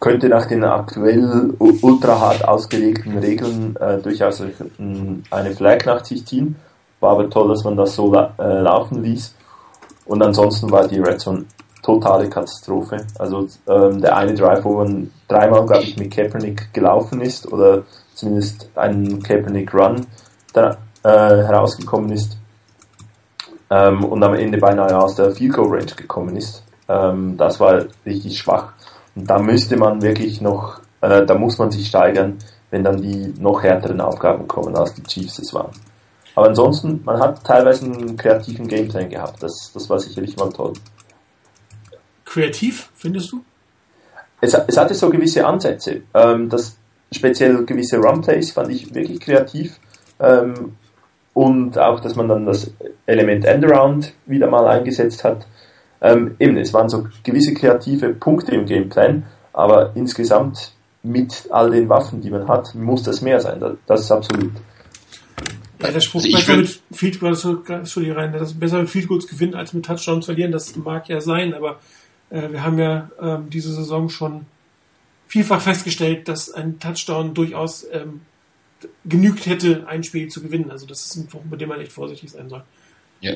Könnte 0.00 0.30
nach 0.30 0.46
den 0.46 0.64
aktuell 0.64 1.54
ultra 1.58 2.18
hart 2.18 2.48
ausgelegten 2.48 3.18
Regeln 3.18 3.76
äh, 3.76 3.98
durchaus 3.98 4.42
eine 5.30 5.50
Flag 5.52 5.84
nach 5.84 6.02
sich 6.04 6.26
ziehen. 6.26 6.56
War 7.00 7.12
aber 7.12 7.28
toll, 7.28 7.48
dass 7.48 7.64
man 7.64 7.76
das 7.76 7.94
so 7.94 8.10
la 8.12 8.32
äh, 8.38 8.60
laufen 8.60 9.02
ließ. 9.02 9.34
Und 10.06 10.22
ansonsten 10.22 10.70
war 10.70 10.88
die 10.88 11.00
Red 11.00 11.20
Zone 11.20 11.44
totale 11.82 12.28
Katastrophe. 12.28 13.06
Also 13.18 13.48
ähm, 13.68 14.00
der 14.00 14.16
eine 14.16 14.34
Drive, 14.34 14.64
wo 14.64 14.78
man 14.78 15.10
dreimal, 15.28 15.66
glaube 15.66 15.84
ich, 15.84 15.96
mit 15.98 16.10
Kaepernick 16.10 16.72
gelaufen 16.72 17.20
ist 17.20 17.50
oder 17.52 17.82
zumindest 18.16 18.68
ein 18.74 19.22
Kaepernick 19.22 19.72
Run 19.72 20.06
da, 20.52 20.78
äh, 21.04 21.08
herausgekommen 21.08 22.10
ist 22.10 22.36
ähm, 23.70 24.04
und 24.04 24.22
am 24.22 24.34
Ende 24.34 24.58
beinahe 24.58 24.98
aus 24.98 25.14
der 25.14 25.30
Field 25.30 25.52
Goal 25.52 25.68
Range 25.68 25.94
gekommen 25.94 26.36
ist. 26.36 26.64
Ähm, 26.88 27.36
das 27.36 27.60
war 27.60 27.84
richtig 28.04 28.38
schwach. 28.38 28.72
Und 29.14 29.28
da 29.28 29.38
müsste 29.38 29.76
man 29.76 30.02
wirklich 30.02 30.40
noch, 30.40 30.80
äh, 31.00 31.24
da 31.24 31.34
muss 31.34 31.58
man 31.58 31.70
sich 31.70 31.88
steigern, 31.88 32.38
wenn 32.70 32.82
dann 32.82 33.00
die 33.00 33.34
noch 33.38 33.62
härteren 33.62 34.00
Aufgaben 34.00 34.48
kommen, 34.48 34.74
als 34.76 34.94
die 34.94 35.02
Chiefs 35.02 35.38
es 35.38 35.54
waren. 35.54 35.70
Aber 36.34 36.48
ansonsten, 36.48 37.02
man 37.04 37.18
hat 37.18 37.44
teilweise 37.44 37.86
einen 37.86 38.16
kreativen 38.16 38.68
Gameplan 38.68 39.08
gehabt. 39.08 39.42
Das, 39.42 39.70
das 39.72 39.88
war 39.88 39.98
sicherlich 39.98 40.36
mal 40.36 40.50
toll. 40.50 40.74
Kreativ, 42.24 42.90
findest 42.94 43.32
du? 43.32 43.42
Es, 44.40 44.52
es 44.52 44.76
hatte 44.76 44.94
so 44.94 45.08
gewisse 45.08 45.46
Ansätze. 45.46 46.02
Ähm, 46.12 46.48
das 46.48 46.76
speziell 47.12 47.64
gewisse 47.64 47.98
Runplays 47.98 48.52
fand 48.52 48.70
ich 48.70 48.94
wirklich 48.94 49.20
kreativ. 49.20 49.78
Ähm, 50.20 50.76
und 51.34 51.78
auch, 51.78 52.00
dass 52.00 52.16
man 52.16 52.28
dann 52.28 52.46
das 52.46 52.70
Element 53.04 53.44
Endaround 53.44 54.14
wieder 54.24 54.48
mal 54.48 54.66
eingesetzt 54.66 55.22
hat. 55.22 55.46
Ähm, 56.00 56.34
eben, 56.38 56.56
es 56.56 56.72
waren 56.72 56.88
so 56.88 57.08
gewisse 57.24 57.52
kreative 57.52 58.14
Punkte 58.14 58.54
im 58.54 58.64
Gameplan, 58.64 59.24
aber 59.52 59.92
insgesamt 59.94 60.72
mit 61.02 61.46
all 61.50 61.70
den 61.70 61.88
Waffen, 61.88 62.20
die 62.20 62.30
man 62.30 62.48
hat, 62.48 62.74
muss 62.74 63.02
das 63.02 63.20
mehr 63.20 63.40
sein. 63.40 63.62
Das 63.86 64.00
ist 64.00 64.10
absolut. 64.10 64.52
Ja, 65.82 65.90
der 65.90 66.00
Spruch, 66.00 66.22
also 66.24 66.36
besser 66.36 66.56
mit 66.56 66.80
Field 66.92 67.20
Goals, 67.20 67.44
Entschuldigung, 67.44 68.16
rein, 68.16 68.32
dass 68.32 68.54
besser 68.54 68.80
mit 68.80 68.88
Field 68.88 69.08
Goals 69.08 69.26
gewinnen 69.26 69.54
als 69.54 69.74
mit 69.74 69.84
Touchdowns 69.84 70.24
verlieren, 70.24 70.52
das 70.52 70.74
mag 70.76 71.06
ja 71.08 71.20
sein, 71.20 71.52
aber 71.52 71.80
äh, 72.30 72.50
wir 72.50 72.64
haben 72.64 72.78
ja 72.78 73.10
ähm, 73.20 73.50
diese 73.50 73.72
Saison 73.72 74.08
schon 74.08 74.46
vielfach 75.26 75.60
festgestellt, 75.60 76.28
dass 76.28 76.50
ein 76.50 76.78
Touchdown 76.78 77.34
durchaus 77.34 77.86
ähm, 77.92 78.22
genügt 79.04 79.46
hätte, 79.46 79.86
ein 79.86 80.04
Spiel 80.04 80.28
zu 80.28 80.42
gewinnen. 80.42 80.70
Also 80.70 80.86
das 80.86 81.04
ist 81.06 81.16
ein 81.16 81.26
Punkt, 81.26 81.50
mit 81.50 81.60
dem 81.60 81.68
man 81.68 81.80
echt 81.80 81.92
vorsichtig 81.92 82.30
sein 82.30 82.48
soll. 82.48 82.62
Ja. 83.20 83.34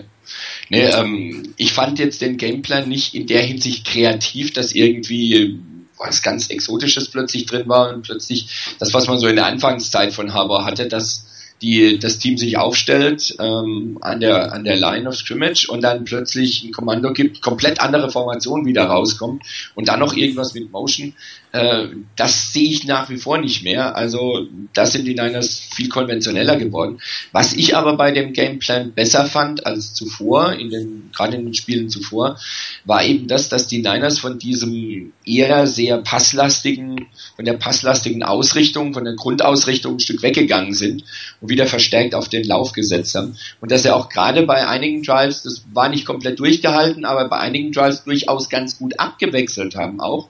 Nee, 0.69 0.85
ähm, 0.85 1.55
ich 1.57 1.73
fand 1.73 1.99
jetzt 1.99 2.21
den 2.21 2.37
Gameplan 2.37 2.89
nicht 2.89 3.15
in 3.15 3.27
der 3.27 3.43
Hinsicht 3.43 3.87
kreativ, 3.87 4.53
dass 4.53 4.75
irgendwie 4.75 5.59
was 5.97 6.23
ganz 6.23 6.49
Exotisches 6.49 7.11
plötzlich 7.11 7.47
drin 7.47 7.69
war 7.69 7.93
und 7.93 8.03
plötzlich 8.03 8.75
das, 8.79 8.95
was 8.95 9.07
man 9.07 9.19
so 9.19 9.27
in 9.27 9.37
der 9.37 9.47
Anfangszeit 9.47 10.13
von 10.13 10.33
Haber 10.33 10.65
hatte, 10.65 10.89
dass 10.89 11.27
die 11.63 11.99
das 11.99 12.19
Team 12.19 12.39
sich 12.39 12.57
aufstellt 12.57 13.37
ähm, 13.39 13.99
an 14.01 14.21
der 14.21 14.53
an 14.53 14.65
der 14.65 14.77
Line 14.77 15.07
of 15.07 15.17
Scrimmage 15.17 15.69
und 15.69 15.83
dann 15.83 16.05
plötzlich 16.05 16.65
ein 16.65 16.73
Kommando 16.73 17.13
gibt, 17.13 17.43
komplett 17.43 17.81
andere 17.81 18.11
Formation 18.11 18.65
wieder 18.65 18.85
rauskommt 18.85 19.43
und 19.75 19.89
dann 19.89 20.01
noch 20.01 20.15
irgendwas 20.15 20.55
mit 20.55 20.71
Motion. 20.73 21.15
Äh, 21.53 21.89
das 22.17 22.53
sehe 22.53 22.71
ich 22.71 22.85
nach 22.85 23.11
wie 23.11 23.17
vor 23.17 23.39
nicht 23.39 23.65
mehr. 23.65 23.97
Also 23.97 24.47
da 24.73 24.87
sind 24.87 25.05
die 25.05 25.15
Niners 25.15 25.59
viel 25.59 25.89
konventioneller 25.89 26.57
geworden. 26.57 27.01
Was 27.33 27.53
ich 27.53 27.75
aber 27.75 27.97
bei 27.97 28.13
dem 28.13 28.33
Gameplan 28.33 28.93
besser 28.93 29.27
fand 29.27 29.67
als 29.67 29.93
zuvor, 29.95 30.53
in 30.53 30.71
den, 30.71 31.11
gerade 31.13 31.37
in 31.37 31.45
den 31.45 31.55
Spielen 31.55 31.89
zuvor, 31.89 32.39
war 32.85 33.05
eben 33.05 33.27
das, 33.27 33.49
dass 33.49 33.67
die 33.67 33.79
Niners 33.79 34.21
von 34.21 34.39
diesem 34.39 35.13
eher 35.25 35.67
sehr 35.67 35.99
passlastigen, 35.99 37.07
von 37.35 37.45
der 37.45 37.55
passlastigen 37.55 38.23
Ausrichtung, 38.23 38.95
von 38.95 39.05
der 39.05 39.15
Grundausrichtung 39.15 39.95
ein 39.95 40.01
Stück 40.01 40.23
weggegangen 40.23 40.75
sind 40.75 41.03
und 41.41 41.49
wieder 41.49 41.67
verstärkt 41.67 42.15
auf 42.15 42.29
den 42.29 42.45
Lauf 42.45 42.73
gesetzt 42.73 43.15
haben. 43.17 43.37
Und 43.61 43.73
dass 43.73 43.85
er 43.85 43.97
auch 43.97 44.09
gerade 44.09 44.45
bei 44.45 44.69
einigen 44.69 45.03
Drives, 45.03 45.43
das 45.43 45.65
war 45.73 45.89
nicht 45.89 46.07
komplett 46.07 46.39
durchgehalten, 46.39 47.05
aber 47.05 47.29
bei 47.29 47.39
einigen 47.39 47.73
Drives 47.73 48.05
durchaus 48.05 48.49
ganz 48.49 48.79
gut 48.79 49.01
abgewechselt 49.01 49.75
haben 49.75 50.01
auch 50.01 50.29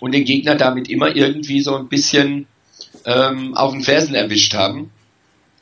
und 0.00 0.12
den 0.12 0.24
Gegner 0.24 0.56
damit 0.56 0.88
immer 0.88 1.14
irgendwie 1.14 1.60
so 1.60 1.76
ein 1.76 1.88
bisschen 1.88 2.46
ähm, 3.04 3.54
auf 3.54 3.72
den 3.72 3.82
Fersen 3.82 4.14
erwischt 4.14 4.54
haben 4.54 4.90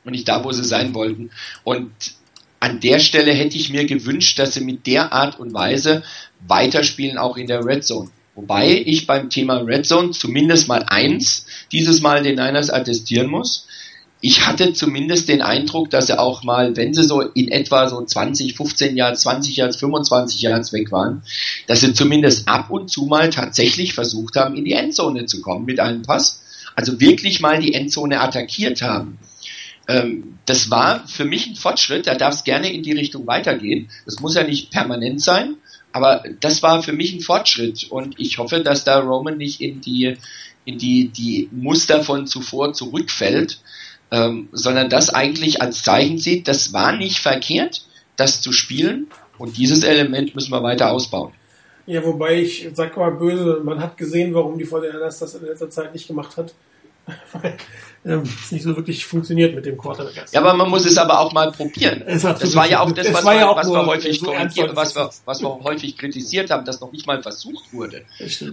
und 0.04 0.12
nicht 0.12 0.28
da, 0.28 0.44
wo 0.44 0.52
sie 0.52 0.64
sein 0.64 0.94
wollten. 0.94 1.30
Und 1.64 1.92
an 2.60 2.80
der 2.80 2.98
Stelle 2.98 3.32
hätte 3.32 3.56
ich 3.56 3.70
mir 3.70 3.84
gewünscht, 3.84 4.38
dass 4.38 4.54
sie 4.54 4.64
mit 4.64 4.86
der 4.86 5.12
Art 5.12 5.38
und 5.38 5.52
Weise 5.52 6.02
weiterspielen, 6.46 7.18
auch 7.18 7.36
in 7.36 7.46
der 7.46 7.64
Red 7.64 7.84
Zone. 7.84 8.10
Wobei 8.34 8.82
ich 8.86 9.06
beim 9.06 9.30
Thema 9.30 9.58
Red 9.58 9.86
Zone 9.86 10.12
zumindest 10.12 10.68
mal 10.68 10.84
eins 10.84 11.46
dieses 11.72 12.00
Mal 12.00 12.22
den 12.22 12.36
Niners 12.36 12.70
attestieren 12.70 13.28
muss 13.28 13.66
ich 14.20 14.46
hatte 14.46 14.72
zumindest 14.72 15.28
den 15.28 15.42
Eindruck, 15.42 15.90
dass 15.90 16.08
sie 16.08 16.18
auch 16.18 16.42
mal, 16.42 16.76
wenn 16.76 16.92
sie 16.92 17.04
so 17.04 17.20
in 17.20 17.48
etwa 17.48 17.88
so 17.88 18.04
20, 18.04 18.56
15 18.56 18.96
Jahre, 18.96 19.14
20 19.14 19.56
Jahre, 19.56 19.72
25 19.72 20.42
Jahre 20.42 20.60
weg 20.72 20.90
waren, 20.90 21.22
dass 21.66 21.80
sie 21.80 21.92
zumindest 21.92 22.48
ab 22.48 22.70
und 22.70 22.90
zu 22.90 23.06
mal 23.06 23.30
tatsächlich 23.30 23.94
versucht 23.94 24.36
haben, 24.36 24.56
in 24.56 24.64
die 24.64 24.72
Endzone 24.72 25.26
zu 25.26 25.40
kommen 25.40 25.64
mit 25.66 25.78
einem 25.78 26.02
Pass. 26.02 26.42
also 26.74 27.00
wirklich 27.00 27.40
mal 27.40 27.60
die 27.60 27.74
Endzone 27.74 28.20
attackiert 28.20 28.82
haben. 28.82 29.18
Ähm, 29.88 30.38
das 30.46 30.70
war 30.70 31.06
für 31.06 31.24
mich 31.24 31.46
ein 31.46 31.56
Fortschritt, 31.56 32.06
da 32.06 32.14
darf 32.14 32.34
es 32.34 32.44
gerne 32.44 32.72
in 32.72 32.82
die 32.82 32.92
Richtung 32.92 33.26
weitergehen. 33.26 33.88
Das 34.04 34.20
muss 34.20 34.34
ja 34.34 34.44
nicht 34.44 34.70
permanent 34.70 35.20
sein, 35.20 35.56
aber 35.92 36.24
das 36.40 36.62
war 36.62 36.82
für 36.82 36.92
mich 36.92 37.14
ein 37.14 37.20
Fortschritt 37.20 37.90
und 37.90 38.18
ich 38.18 38.38
hoffe, 38.38 38.60
dass 38.60 38.84
da 38.84 38.98
Roman 38.98 39.38
nicht 39.38 39.60
in 39.60 39.80
die, 39.80 40.16
in 40.64 40.78
die, 40.78 41.08
die 41.08 41.48
Muster 41.52 42.04
von 42.04 42.26
zuvor 42.26 42.74
zurückfällt, 42.74 43.60
ähm, 44.10 44.48
sondern 44.52 44.88
das 44.88 45.10
eigentlich 45.10 45.62
als 45.62 45.82
Zeichen 45.82 46.18
sieht, 46.18 46.48
das 46.48 46.72
war 46.72 46.92
nicht 46.92 47.18
verkehrt, 47.18 47.86
das 48.16 48.40
zu 48.40 48.52
spielen 48.52 49.08
und 49.38 49.56
dieses 49.56 49.84
Element 49.84 50.34
müssen 50.34 50.50
wir 50.50 50.62
weiter 50.62 50.90
ausbauen. 50.90 51.32
Ja, 51.86 52.04
wobei 52.04 52.42
ich 52.42 52.68
sag 52.74 52.96
mal 52.96 53.12
böse, 53.12 53.60
man 53.64 53.80
hat 53.80 53.96
gesehen, 53.96 54.34
warum 54.34 54.58
die 54.58 54.66
Fortinanders 54.66 55.20
das 55.20 55.34
in 55.34 55.46
letzter 55.46 55.70
Zeit 55.70 55.94
nicht 55.94 56.06
gemacht 56.06 56.36
hat. 56.36 56.52
Weil 57.32 57.56
ähm, 58.04 58.22
es 58.22 58.52
nicht 58.52 58.62
so 58.62 58.76
wirklich 58.76 59.06
funktioniert 59.06 59.54
mit 59.54 59.64
dem 59.64 59.78
Quarterback. 59.78 60.26
Ja, 60.30 60.40
aber 60.40 60.52
man 60.54 60.68
muss 60.68 60.84
es 60.84 60.98
aber 60.98 61.18
auch 61.18 61.32
mal 61.32 61.50
probieren. 61.50 62.04
Das 62.06 62.54
war 62.54 62.68
ja 62.68 62.80
auch 62.80 62.92
das, 62.92 63.12
was, 63.12 63.24
wir, 63.24 63.34
ja 63.34 63.48
auch 63.48 63.56
was 63.56 63.68
wir 63.68 63.86
häufig 63.86 64.20
so 64.20 64.26
was 64.26 64.94
wir, 64.94 65.10
was 65.24 65.40
wir 65.40 65.48
häufig 65.64 65.96
kritisiert 65.96 66.50
haben, 66.50 66.64
dass 66.64 66.80
noch 66.80 66.92
nicht 66.92 67.06
mal 67.06 67.22
versucht 67.22 67.72
wurde. 67.72 68.02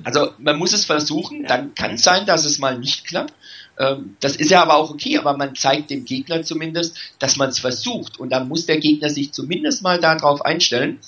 Also 0.04 0.32
man 0.38 0.58
muss 0.58 0.74
es 0.74 0.86
versuchen, 0.86 1.46
dann 1.46 1.76
kann 1.76 1.96
es 1.96 2.04
sein, 2.04 2.26
dass 2.26 2.46
es 2.46 2.60
mal 2.60 2.78
nicht 2.80 3.06
klappt. 3.06 3.34
Ähm, 3.78 4.16
das 4.20 4.36
ist 4.36 4.52
ja 4.52 4.62
aber 4.62 4.76
auch 4.76 4.92
okay, 4.92 5.18
aber 5.18 5.36
man 5.36 5.56
zeigt 5.56 5.90
dem 5.90 6.06
Gegner 6.06 6.44
zumindest, 6.44 6.98
dass 7.20 7.38
man 7.38 7.50
es 7.50 7.60
versucht. 7.60 8.20
Und 8.20 8.30
dann 8.32 8.48
muss 8.48 8.66
der 8.66 8.80
Gegner 8.80 9.10
sich 9.10 9.32
zumindest 9.32 9.84
mal 9.84 10.00
darauf 10.00 10.44
einstellen. 10.44 11.00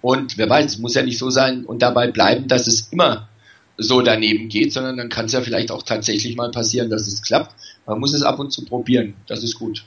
Und 0.00 0.38
wer 0.38 0.48
weiß, 0.48 0.66
es 0.66 0.78
muss 0.78 0.94
ja 0.94 1.02
nicht 1.02 1.18
so 1.18 1.30
sein 1.30 1.64
und 1.64 1.82
dabei 1.82 2.10
bleiben, 2.10 2.46
dass 2.46 2.66
es 2.66 2.88
immer 2.92 3.28
so 3.76 4.02
daneben 4.02 4.48
geht, 4.48 4.72
sondern 4.72 4.96
dann 4.96 5.08
kann 5.08 5.26
es 5.26 5.32
ja 5.32 5.40
vielleicht 5.40 5.70
auch 5.70 5.82
tatsächlich 5.82 6.36
mal 6.36 6.50
passieren, 6.50 6.90
dass 6.90 7.06
es 7.06 7.22
klappt. 7.22 7.54
Man 7.86 7.98
muss 7.98 8.12
es 8.12 8.22
ab 8.22 8.38
und 8.38 8.52
zu 8.52 8.64
probieren. 8.64 9.14
Das 9.26 9.42
ist 9.42 9.58
gut. 9.58 9.84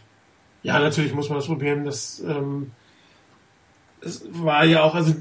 Ja, 0.64 0.80
natürlich 0.80 1.14
muss 1.14 1.30
man 1.30 1.38
das 1.38 1.48
probieren. 1.48 1.86
Das, 1.86 2.22
ähm, 2.28 2.72
das 4.02 4.24
war 4.32 4.66
ja 4.66 4.84
auch, 4.84 4.96
also 4.96 5.14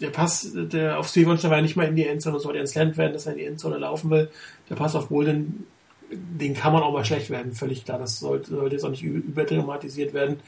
der 0.00 0.10
Pass, 0.10 0.52
der 0.54 0.98
auf 0.98 1.08
Stevenson 1.08 1.50
war 1.50 1.58
ja 1.58 1.62
nicht 1.62 1.76
mal 1.76 1.86
in 1.86 1.96
die 1.96 2.06
Endzone, 2.06 2.38
sollte 2.38 2.58
ins 2.58 2.74
Land 2.74 2.96
werden, 2.96 3.12
dass 3.12 3.26
er 3.26 3.32
in 3.32 3.38
die 3.38 3.44
Endzone 3.44 3.78
laufen 3.78 4.10
will. 4.10 4.30
Der 4.68 4.74
Pass 4.74 4.94
auf 4.94 5.08
Bolden, 5.08 5.66
den 6.10 6.54
kann 6.54 6.72
man 6.72 6.82
auch 6.82 6.92
mal 6.92 7.04
schlecht 7.04 7.30
werden, 7.30 7.52
völlig 7.52 7.84
klar. 7.84 7.98
Das 7.98 8.18
sollte, 8.18 8.50
sollte 8.50 8.74
jetzt 8.74 8.84
auch 8.84 8.90
nicht 8.90 9.02
überdramatisiert 9.02 10.14
werden. 10.14 10.40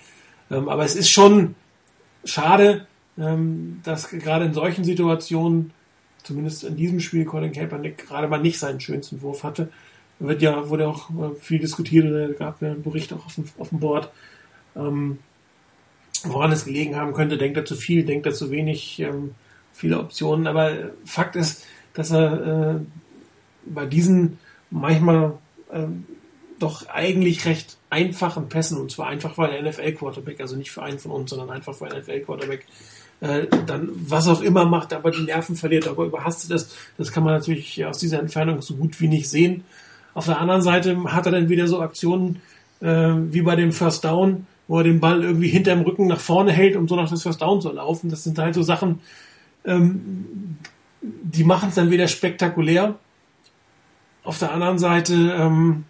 Ähm, 0.50 0.68
aber 0.68 0.84
es 0.84 0.96
ist 0.96 1.10
schon 1.10 1.54
schade, 2.24 2.86
ähm, 3.18 3.80
dass 3.84 4.10
gerade 4.10 4.44
in 4.44 4.54
solchen 4.54 4.84
Situationen, 4.84 5.72
zumindest 6.22 6.64
in 6.64 6.76
diesem 6.76 7.00
Spiel, 7.00 7.24
Colin 7.24 7.52
Kaepernick 7.52 8.06
gerade 8.06 8.28
mal 8.28 8.40
nicht 8.40 8.58
seinen 8.58 8.80
schönsten 8.80 9.22
Wurf 9.22 9.44
hatte. 9.44 9.70
Wird 10.20 10.42
ja, 10.42 10.68
wurde 10.68 10.88
auch 10.88 11.10
äh, 11.10 11.34
viel 11.40 11.58
diskutiert, 11.60 12.06
oder 12.06 12.28
gab 12.30 12.60
ja 12.62 12.72
einen 12.72 12.82
Bericht 12.82 13.12
auch 13.12 13.26
auf 13.26 13.34
dem, 13.34 13.44
auf 13.58 13.68
dem 13.70 13.80
Board. 13.80 14.10
Ähm, 14.76 15.18
woran 16.24 16.52
es 16.52 16.64
gelegen 16.64 16.96
haben 16.96 17.12
könnte, 17.12 17.38
denkt 17.38 17.56
er 17.56 17.64
zu 17.64 17.76
viel, 17.76 18.04
denkt 18.04 18.26
er 18.26 18.32
zu 18.32 18.50
wenig, 18.50 18.98
ähm, 19.00 19.34
viele 19.72 19.98
Optionen. 20.00 20.46
Aber 20.46 20.72
Fakt 21.04 21.36
ist, 21.36 21.64
dass 21.94 22.10
er 22.10 22.76
äh, 22.76 22.80
bei 23.74 23.86
diesen 23.86 24.38
manchmal 24.70 25.34
äh, 25.70 25.86
doch 26.58 26.88
eigentlich 26.88 27.46
recht 27.46 27.76
einfachen 27.90 28.48
Pässen, 28.48 28.78
und 28.78 28.90
zwar 28.90 29.08
einfach 29.08 29.34
für 29.34 29.48
einen 29.48 29.66
NFL-Quarterback, 29.66 30.40
also 30.40 30.56
nicht 30.56 30.70
für 30.70 30.82
einen 30.82 30.98
von 30.98 31.12
uns, 31.12 31.30
sondern 31.30 31.50
einfach 31.50 31.74
für 31.74 31.86
einen 31.86 32.00
NFL-Quarterback, 32.00 32.66
äh, 33.20 33.46
dann 33.66 33.90
was 33.92 34.28
auch 34.28 34.40
immer 34.40 34.64
macht, 34.64 34.92
aber 34.92 35.10
die 35.10 35.22
Nerven 35.22 35.56
verliert, 35.56 35.88
aber 35.88 36.04
überhastet 36.04 36.50
ist, 36.50 36.76
das 36.96 37.12
kann 37.12 37.24
man 37.24 37.34
natürlich 37.34 37.84
aus 37.84 37.98
dieser 37.98 38.20
Entfernung 38.20 38.62
so 38.62 38.76
gut 38.76 39.00
wie 39.00 39.08
nicht 39.08 39.28
sehen. 39.28 39.64
Auf 40.14 40.26
der 40.26 40.38
anderen 40.40 40.62
Seite 40.62 40.96
hat 41.04 41.26
er 41.26 41.32
dann 41.32 41.48
wieder 41.48 41.66
so 41.68 41.80
Aktionen 41.80 42.40
äh, 42.80 42.86
wie 42.86 43.42
bei 43.42 43.56
dem 43.56 43.72
First 43.72 44.04
Down, 44.04 44.46
wo 44.66 44.78
er 44.78 44.84
den 44.84 45.00
Ball 45.00 45.22
irgendwie 45.22 45.48
hinterm 45.48 45.80
Rücken 45.80 46.06
nach 46.06 46.20
vorne 46.20 46.52
hält, 46.52 46.76
um 46.76 46.88
so 46.88 46.96
nach 46.96 47.10
das 47.10 47.22
First 47.22 47.40
Down 47.40 47.60
zu 47.60 47.72
laufen. 47.72 48.10
Das 48.10 48.24
sind 48.24 48.38
halt 48.38 48.54
so 48.54 48.62
Sachen, 48.62 49.00
ähm, 49.64 50.58
die 51.00 51.44
machen 51.44 51.70
es 51.70 51.76
dann 51.76 51.90
wieder 51.90 52.08
spektakulär. 52.08 52.96
Auf 54.24 54.38
der 54.38 54.52
anderen 54.52 54.78
Seite, 54.78 55.14
ähm, 55.14 55.84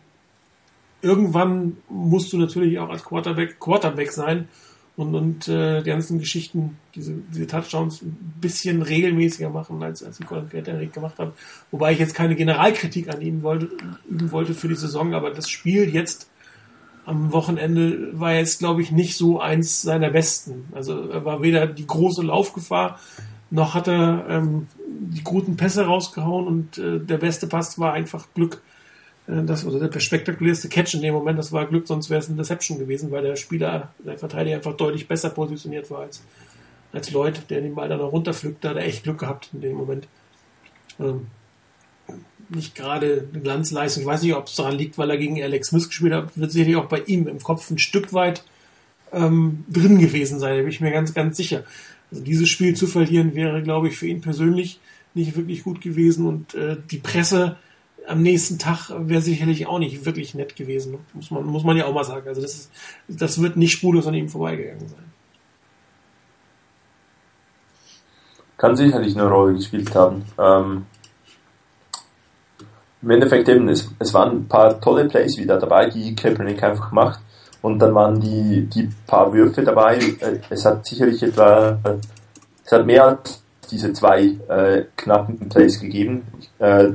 irgendwann 1.02 1.78
musst 1.88 2.32
du 2.32 2.38
natürlich 2.38 2.78
auch 2.78 2.90
als 2.90 3.04
Quarterback 3.04 3.58
Quarterback 3.60 4.12
sein 4.12 4.48
und, 4.96 5.14
und 5.14 5.48
äh, 5.48 5.82
die 5.82 5.90
ganzen 5.90 6.18
Geschichten, 6.18 6.76
diese, 6.94 7.14
diese 7.32 7.46
Touchdowns 7.46 8.02
ein 8.02 8.34
bisschen 8.40 8.82
regelmäßiger 8.82 9.48
machen, 9.48 9.82
als, 9.82 10.02
als 10.02 10.18
die 10.18 10.24
Kaepernick 10.24 10.92
gemacht 10.92 11.18
haben. 11.18 11.32
Wobei 11.70 11.92
ich 11.92 12.00
jetzt 12.00 12.14
keine 12.14 12.34
Generalkritik 12.34 13.08
an 13.08 13.20
ihm 13.20 13.42
wollte, 13.42 13.68
üben 14.10 14.32
wollte 14.32 14.54
für 14.54 14.68
die 14.68 14.74
Saison, 14.74 15.14
aber 15.14 15.30
das 15.30 15.48
Spiel 15.48 15.88
jetzt 15.94 16.28
am 17.06 17.32
Wochenende 17.32 18.18
war 18.18 18.34
jetzt, 18.34 18.58
glaube 18.58 18.82
ich, 18.82 18.90
nicht 18.90 19.16
so 19.16 19.40
eins 19.40 19.82
seiner 19.82 20.10
besten. 20.10 20.66
Also 20.72 21.08
er 21.08 21.24
war 21.24 21.42
weder 21.42 21.66
die 21.66 21.86
große 21.86 22.22
Laufgefahr, 22.22 22.98
noch 23.50 23.74
hat 23.74 23.88
er 23.88 24.26
ähm, 24.28 24.68
die 24.87 25.22
guten 25.22 25.56
Pässe 25.56 25.87
rausgehauen 25.87 26.46
und 26.46 26.78
äh, 26.78 27.00
der 27.00 27.18
beste 27.18 27.46
Pass 27.46 27.78
war 27.78 27.92
einfach 27.92 28.26
Glück. 28.34 28.62
Äh, 29.26 29.44
das, 29.44 29.64
oder 29.64 29.88
der 29.88 30.00
spektakulärste 30.00 30.68
Catch 30.68 30.94
in 30.94 31.02
dem 31.02 31.14
Moment, 31.14 31.38
das 31.38 31.52
war 31.52 31.66
Glück, 31.66 31.87
sonst 31.87 32.11
wäre 32.11 32.20
es 32.20 32.28
eine 32.28 32.37
Deception 32.37 32.78
gewesen, 32.78 33.11
weil 33.11 33.22
der 33.22 33.37
Spieler, 33.37 33.92
der 33.98 34.18
Verteidiger 34.18 34.56
einfach 34.56 34.76
deutlich 34.76 35.08
besser 35.08 35.30
positioniert 35.30 35.90
war 35.90 36.00
als, 36.00 36.22
als 36.92 37.11
Lloyd, 37.11 37.48
der 37.50 37.61
den 37.61 37.74
Ball 37.74 37.88
dann 37.88 37.98
noch 37.98 38.12
runterpflückt. 38.12 38.64
Da 38.64 38.70
hat 38.70 38.76
er 38.76 38.84
echt 38.84 39.04
Glück 39.04 39.18
gehabt 39.18 39.50
in 39.52 39.61
dem 39.61 39.76
Moment. 39.76 40.08
Ähm, 41.00 41.28
nicht 42.50 42.74
gerade 42.74 43.28
eine 43.32 43.42
Glanzleistung. 43.42 44.02
Ich 44.02 44.06
weiß 44.06 44.22
nicht, 44.22 44.34
ob 44.34 44.46
es 44.46 44.56
daran 44.56 44.76
liegt, 44.76 44.96
weil 44.96 45.11
er 45.11 45.18
gegen 45.18 45.42
Alex 45.42 45.68
Smith 45.68 45.88
gespielt 45.88 46.14
hat, 46.14 46.37
wird 46.37 46.50
sicherlich 46.50 46.76
auch 46.76 46.87
bei 46.87 47.00
ihm 47.00 47.28
im 47.28 47.40
Kopf 47.40 47.70
ein 47.70 47.78
Stück 47.78 48.12
weit 48.12 48.42
ähm, 49.12 49.64
drin 49.68 49.98
gewesen 49.98 50.38
sein, 50.38 50.56
da 50.56 50.61
bin 50.61 50.70
ich 50.70 50.80
mir 50.80 50.90
ganz, 50.90 51.14
ganz 51.14 51.37
sicher. 51.37 51.64
Also 52.11 52.23
dieses 52.23 52.49
Spiel 52.49 52.75
zu 52.75 52.87
verlieren 52.87 53.35
wäre, 53.35 53.62
glaube 53.62 53.88
ich, 53.88 53.97
für 53.97 54.07
ihn 54.07 54.21
persönlich 54.21 54.81
nicht 55.14 55.37
wirklich 55.37 55.64
gut 55.64 55.81
gewesen 55.81 56.27
und 56.27 56.55
äh, 56.55 56.77
die 56.90 56.99
Presse 56.99 57.57
am 58.07 58.23
nächsten 58.23 58.59
Tag 58.59 58.90
wäre 58.90 59.21
sicherlich 59.21 59.66
auch 59.66 59.79
nicht 59.79 60.05
wirklich 60.07 60.35
nett 60.35 60.57
gewesen. 60.57 60.99
Muss 61.12 61.31
man, 61.31 61.44
muss 61.44 61.64
man 61.64 61.77
ja 61.77 61.87
auch 61.87 61.92
mal 61.92 62.05
sagen. 62.05 62.27
Also 62.27 62.40
das, 62.40 62.55
ist, 62.55 62.71
das 63.09 63.42
wird 63.42 63.57
nicht 63.57 63.73
spurlos 63.73 64.07
an 64.07 64.14
ihm 64.14 64.29
vorbeigegangen 64.29 64.88
sein. 64.88 65.05
Kann 68.57 68.77
sicherlich 68.77 69.14
eine 69.14 69.29
Rolle 69.29 69.55
gespielt 69.55 69.94
haben. 69.94 70.25
Ähm, 70.38 70.87
im 73.03 73.11
Endeffekt 73.11 73.49
eben, 73.49 73.68
es, 73.68 73.88
es 73.99 74.12
waren 74.14 74.38
ein 74.38 74.49
paar 74.49 74.81
tolle 74.81 75.07
Plays 75.07 75.37
wieder 75.38 75.59
dabei, 75.59 75.88
die 75.88 76.16
Kaepernick 76.16 76.62
einfach 76.62 76.90
macht. 76.90 77.21
Und 77.62 77.79
dann 77.81 77.94
waren 77.94 78.21
die, 78.21 78.66
die 78.66 78.88
paar 79.07 79.33
Würfe 79.33 79.62
dabei. 79.62 79.97
Äh, 79.97 80.38
es 80.51 80.64
hat 80.64 80.87
sicherlich 80.87 81.23
etwa, 81.23 81.79
es 82.64 82.73
hat 82.73 82.87
mehr 82.87 83.05
als 83.05 83.42
diese 83.71 83.92
zwei 83.92 84.37
äh, 84.49 84.85
knappen 84.97 85.49
Plays 85.49 85.81
gegeben. 85.81 86.27
Äh, 86.59 86.90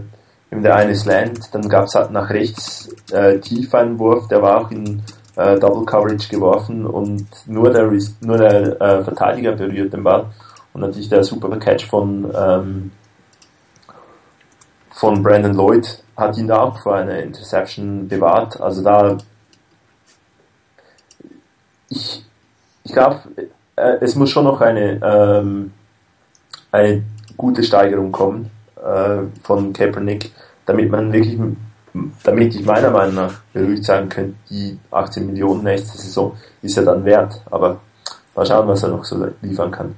der 0.51 0.75
eine 0.75 0.95
Slant, 0.95 1.49
dann 1.51 1.67
gab 1.67 1.85
es 1.85 1.95
halt 1.95 2.11
nach 2.11 2.29
rechts 2.29 2.87
äh, 3.11 3.39
tief 3.39 3.73
einen 3.73 3.97
Wurf, 3.97 4.27
der 4.27 4.41
war 4.41 4.61
auch 4.61 4.71
in 4.71 5.01
äh, 5.35 5.57
Double 5.57 5.83
Coverage 5.83 6.29
geworfen 6.29 6.85
und 6.85 7.25
nur 7.47 7.71
der, 7.71 7.91
nur 8.21 8.37
der 8.37 8.79
äh, 8.79 9.03
Verteidiger 9.03 9.53
berührt 9.53 9.93
den 9.93 10.03
Ball. 10.03 10.27
Und 10.73 10.81
natürlich 10.81 11.09
der 11.09 11.23
super 11.23 11.57
Catch 11.57 11.87
von 11.89 12.31
ähm, 12.35 12.91
von 14.93 15.21
Brandon 15.23 15.53
Lloyd 15.53 16.03
hat 16.15 16.37
ihn 16.37 16.47
da 16.47 16.61
auch 16.61 16.79
vor 16.79 16.95
einer 16.95 17.17
Interception 17.19 18.07
bewahrt. 18.07 18.61
Also 18.61 18.83
da, 18.83 19.17
ich, 21.93 22.23
ich 22.83 22.91
glaube, 22.91 23.21
äh, 23.75 23.97
es 24.01 24.15
muss 24.15 24.31
schon 24.31 24.45
noch 24.45 24.61
eine, 24.61 24.99
ähm, 25.03 25.71
eine 26.71 27.03
gute 27.37 27.63
Steigerung 27.63 28.11
kommen 28.11 28.49
äh, 28.77 29.23
von 29.41 29.73
Kaepernick, 29.73 30.31
damit 30.65 30.89
man 30.89 31.11
wirklich, 31.13 31.39
damit 32.23 32.55
ich 32.55 32.65
meiner 32.65 32.89
Meinung 32.89 33.15
nach 33.15 33.39
beruhigt 33.53 33.85
sein 33.85 34.09
könnte, 34.09 34.35
die 34.49 34.77
18 34.91 35.27
Millionen 35.27 35.63
nächste 35.63 35.97
Saison 35.97 36.35
ist 36.61 36.75
ja 36.75 36.83
dann 36.83 37.05
wert. 37.05 37.41
Aber 37.51 37.81
mal 38.35 38.45
schauen, 38.45 38.67
was 38.67 38.83
er 38.83 38.89
noch 38.89 39.05
so 39.05 39.27
liefern 39.41 39.71
kann. 39.71 39.95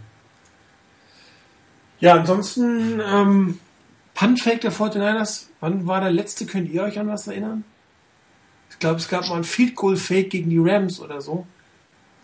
Ja, 1.99 2.15
ansonsten 2.15 3.01
ähm, 3.01 3.59
Puntfake 4.13 4.61
der 4.61 4.71
49ers, 4.71 5.47
wann 5.61 5.87
war 5.87 6.01
der 6.01 6.11
letzte? 6.11 6.45
Könnt 6.45 6.69
ihr 6.69 6.83
euch 6.83 6.99
an 6.99 7.07
was 7.07 7.27
erinnern? 7.27 7.63
Ich 8.69 8.79
glaube, 8.79 8.97
es 8.97 9.07
gab 9.07 9.27
mal 9.29 9.37
ein 9.37 9.43
Field 9.45 9.75
Goal 9.75 9.95
Fake 9.95 10.31
gegen 10.31 10.49
die 10.49 10.59
Rams 10.59 10.99
oder 10.99 11.21
so. 11.21 11.45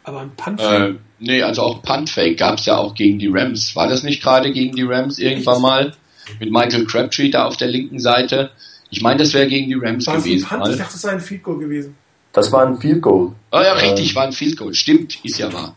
Aber 0.04 0.22
ein 0.22 0.32
Puntfake? 0.36 0.96
Äh, 0.96 1.00
nee, 1.20 1.42
also 1.44 1.62
auch 1.62 1.82
Puntfake 1.84 2.38
gab 2.38 2.58
es 2.58 2.66
ja 2.66 2.78
auch 2.78 2.96
gegen 2.96 3.20
die 3.20 3.28
Rams. 3.28 3.76
War 3.76 3.88
das 3.88 4.04
nicht 4.04 4.22
gerade 4.22 4.52
gegen 4.52 4.76
die 4.76 4.84
Rams 4.84 5.20
irgendwann 5.20 5.62
mal? 5.62 5.94
Mit 6.40 6.52
Michael 6.52 6.86
Crabtree 6.86 7.30
da 7.30 7.46
auf 7.46 7.58
der 7.58 7.68
linken 7.68 8.00
Seite. 8.00 8.52
Ich 8.90 9.02
meine, 9.02 9.20
das 9.20 9.34
wäre 9.34 9.48
gegen 9.48 9.68
die 9.68 9.76
Rams 9.76 10.08
war 10.08 10.18
gewesen. 10.18 10.48
Punt? 10.48 10.68
Ich 10.68 10.78
dachte, 10.78 10.94
das 10.94 11.02
sei 11.02 11.12
ein 11.12 11.20
Field 11.20 11.44
Goal 11.44 11.60
gewesen. 11.60 11.96
Das 12.34 12.52
war 12.52 12.66
ein 12.66 12.78
Field 12.78 13.02
Goal. 13.02 13.34
Oh 13.52 13.60
ja, 13.60 13.74
richtig, 13.74 14.12
äh, 14.12 14.16
war 14.16 14.24
ein 14.24 14.32
Field 14.32 14.58
Goal. 14.58 14.74
Stimmt, 14.74 15.24
ist 15.24 15.38
ja 15.38 15.52
wahr. 15.52 15.76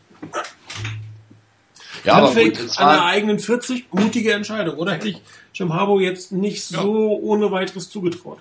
Ja, 2.04 2.20
gut, 2.20 2.38
an 2.76 2.88
der 2.88 3.04
eigenen 3.04 3.38
40, 3.38 3.86
mutige 3.92 4.32
Entscheidung, 4.32 4.76
oder 4.76 4.92
hätte 4.92 5.08
ich 5.08 5.16
Jim 5.54 5.72
Harbour 5.72 6.02
jetzt 6.02 6.32
nicht 6.32 6.62
so 6.62 7.10
ja. 7.10 7.18
ohne 7.18 7.50
weiteres 7.50 7.88
zugetraut. 7.88 8.40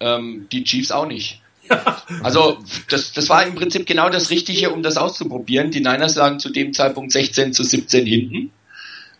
ähm, 0.00 0.46
die 0.50 0.64
Chiefs 0.64 0.90
auch 0.90 1.06
nicht. 1.06 1.42
Also 2.22 2.58
das, 2.88 3.12
das 3.12 3.28
war 3.28 3.46
im 3.46 3.54
Prinzip 3.54 3.86
genau 3.86 4.08
das 4.08 4.30
Richtige, 4.30 4.70
um 4.70 4.82
das 4.82 4.96
auszuprobieren. 4.96 5.70
Die 5.70 5.80
Niners 5.80 6.16
lagen 6.16 6.40
zu 6.40 6.48
dem 6.48 6.72
Zeitpunkt 6.72 7.12
16 7.12 7.52
zu 7.52 7.62
17 7.62 8.06
hinten. 8.06 8.50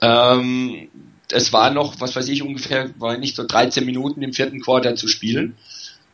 Ähm, 0.00 0.88
es 1.30 1.52
war 1.52 1.70
noch, 1.70 2.00
was 2.00 2.16
weiß 2.16 2.28
ich, 2.28 2.42
ungefähr, 2.42 2.90
war 2.98 3.18
nicht 3.18 3.37
so 3.37 3.44
13 3.44 3.84
Minuten 3.84 4.22
im 4.22 4.32
vierten 4.32 4.61
Quarter 4.61 4.96
zu 4.96 5.06
spielen. 5.06 5.56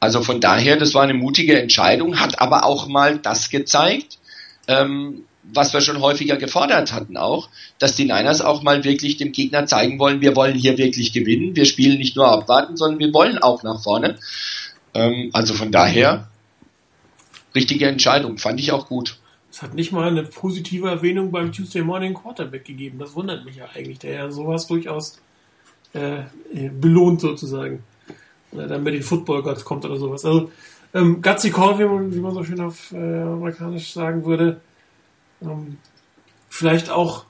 Also 0.00 0.22
von 0.22 0.40
daher, 0.40 0.76
das 0.76 0.94
war 0.94 1.02
eine 1.02 1.14
mutige 1.14 1.60
Entscheidung, 1.60 2.20
hat 2.20 2.40
aber 2.40 2.64
auch 2.64 2.88
mal 2.88 3.18
das 3.18 3.48
gezeigt, 3.48 4.18
ähm, 4.66 5.24
was 5.52 5.72
wir 5.72 5.80
schon 5.80 6.00
häufiger 6.00 6.36
gefordert 6.36 6.92
hatten 6.92 7.16
auch, 7.16 7.48
dass 7.78 7.96
die 7.96 8.04
Niners 8.04 8.40
auch 8.40 8.62
mal 8.62 8.84
wirklich 8.84 9.16
dem 9.18 9.32
Gegner 9.32 9.66
zeigen 9.66 9.98
wollen, 9.98 10.20
wir 10.20 10.36
wollen 10.36 10.54
hier 10.54 10.78
wirklich 10.78 11.12
gewinnen, 11.12 11.54
wir 11.54 11.66
spielen 11.66 11.98
nicht 11.98 12.16
nur 12.16 12.28
abwarten, 12.28 12.76
sondern 12.76 12.98
wir 12.98 13.12
wollen 13.12 13.38
auch 13.38 13.62
nach 13.62 13.82
vorne. 13.82 14.18
Ähm, 14.94 15.30
also 15.32 15.54
von 15.54 15.72
daher, 15.72 16.28
richtige 17.54 17.86
Entscheidung, 17.86 18.38
fand 18.38 18.60
ich 18.60 18.72
auch 18.72 18.88
gut. 18.88 19.18
Es 19.50 19.62
hat 19.62 19.74
nicht 19.74 19.92
mal 19.92 20.08
eine 20.08 20.24
positive 20.24 20.88
Erwähnung 20.88 21.30
beim 21.30 21.52
Tuesday 21.52 21.82
Morning 21.82 22.14
Quarterback 22.14 22.64
gegeben. 22.64 22.98
Das 22.98 23.14
wundert 23.14 23.44
mich 23.44 23.56
ja 23.56 23.66
eigentlich, 23.74 24.00
der 24.00 24.14
ja 24.14 24.30
sowas 24.30 24.66
durchaus 24.66 25.20
äh, 25.92 26.22
belohnt 26.70 27.20
sozusagen. 27.20 27.82
Oder 28.50 28.66
dann 28.66 28.82
mit 28.82 28.94
den 28.94 29.02
Football 29.02 29.42
Gods 29.42 29.64
kommt 29.64 29.84
oder 29.84 29.96
sowas. 29.96 30.24
Also 30.24 30.50
ähm, 30.92 31.22
Gutsy 31.22 31.50
Call, 31.50 31.78
wie 31.78 31.84
man, 31.84 32.14
wie 32.14 32.20
man 32.20 32.34
so 32.34 32.44
schön 32.44 32.60
auf 32.60 32.92
äh, 32.92 32.96
amerikanisch 32.96 33.92
sagen 33.92 34.24
würde, 34.24 34.60
ähm, 35.42 35.78
vielleicht 36.48 36.90
auch 36.90 37.24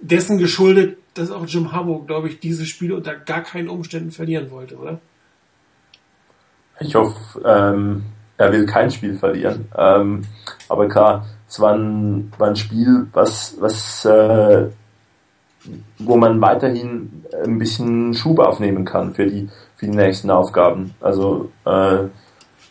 dessen 0.00 0.38
geschuldet, 0.38 0.98
dass 1.14 1.30
auch 1.30 1.46
Jim 1.46 1.72
Harbaugh, 1.72 2.06
glaube 2.06 2.28
ich, 2.28 2.40
dieses 2.40 2.68
Spiel 2.68 2.92
unter 2.92 3.14
gar 3.14 3.42
keinen 3.42 3.68
Umständen 3.68 4.10
verlieren 4.10 4.50
wollte, 4.50 4.76
oder? 4.76 5.00
Ich 6.80 6.94
hoffe, 6.94 7.40
ähm, 7.44 8.04
er 8.36 8.52
will 8.52 8.66
kein 8.66 8.90
Spiel 8.90 9.16
verlieren. 9.16 9.68
Ähm, 9.76 10.22
aber 10.68 10.88
klar, 10.88 11.26
es 11.48 11.58
war 11.60 11.74
ein, 11.74 12.32
war 12.38 12.48
ein 12.48 12.56
Spiel, 12.56 13.08
was, 13.12 13.56
was 13.58 14.04
äh, 14.04 14.68
wo 15.98 16.16
man 16.16 16.40
weiterhin 16.40 17.24
ein 17.44 17.58
bisschen 17.58 18.14
Schub 18.14 18.38
aufnehmen 18.38 18.84
kann 18.84 19.14
für 19.14 19.26
die, 19.26 19.48
für 19.76 19.86
die 19.86 19.96
nächsten 19.96 20.30
Aufgaben. 20.30 20.94
Also 21.00 21.50
äh, 21.64 22.04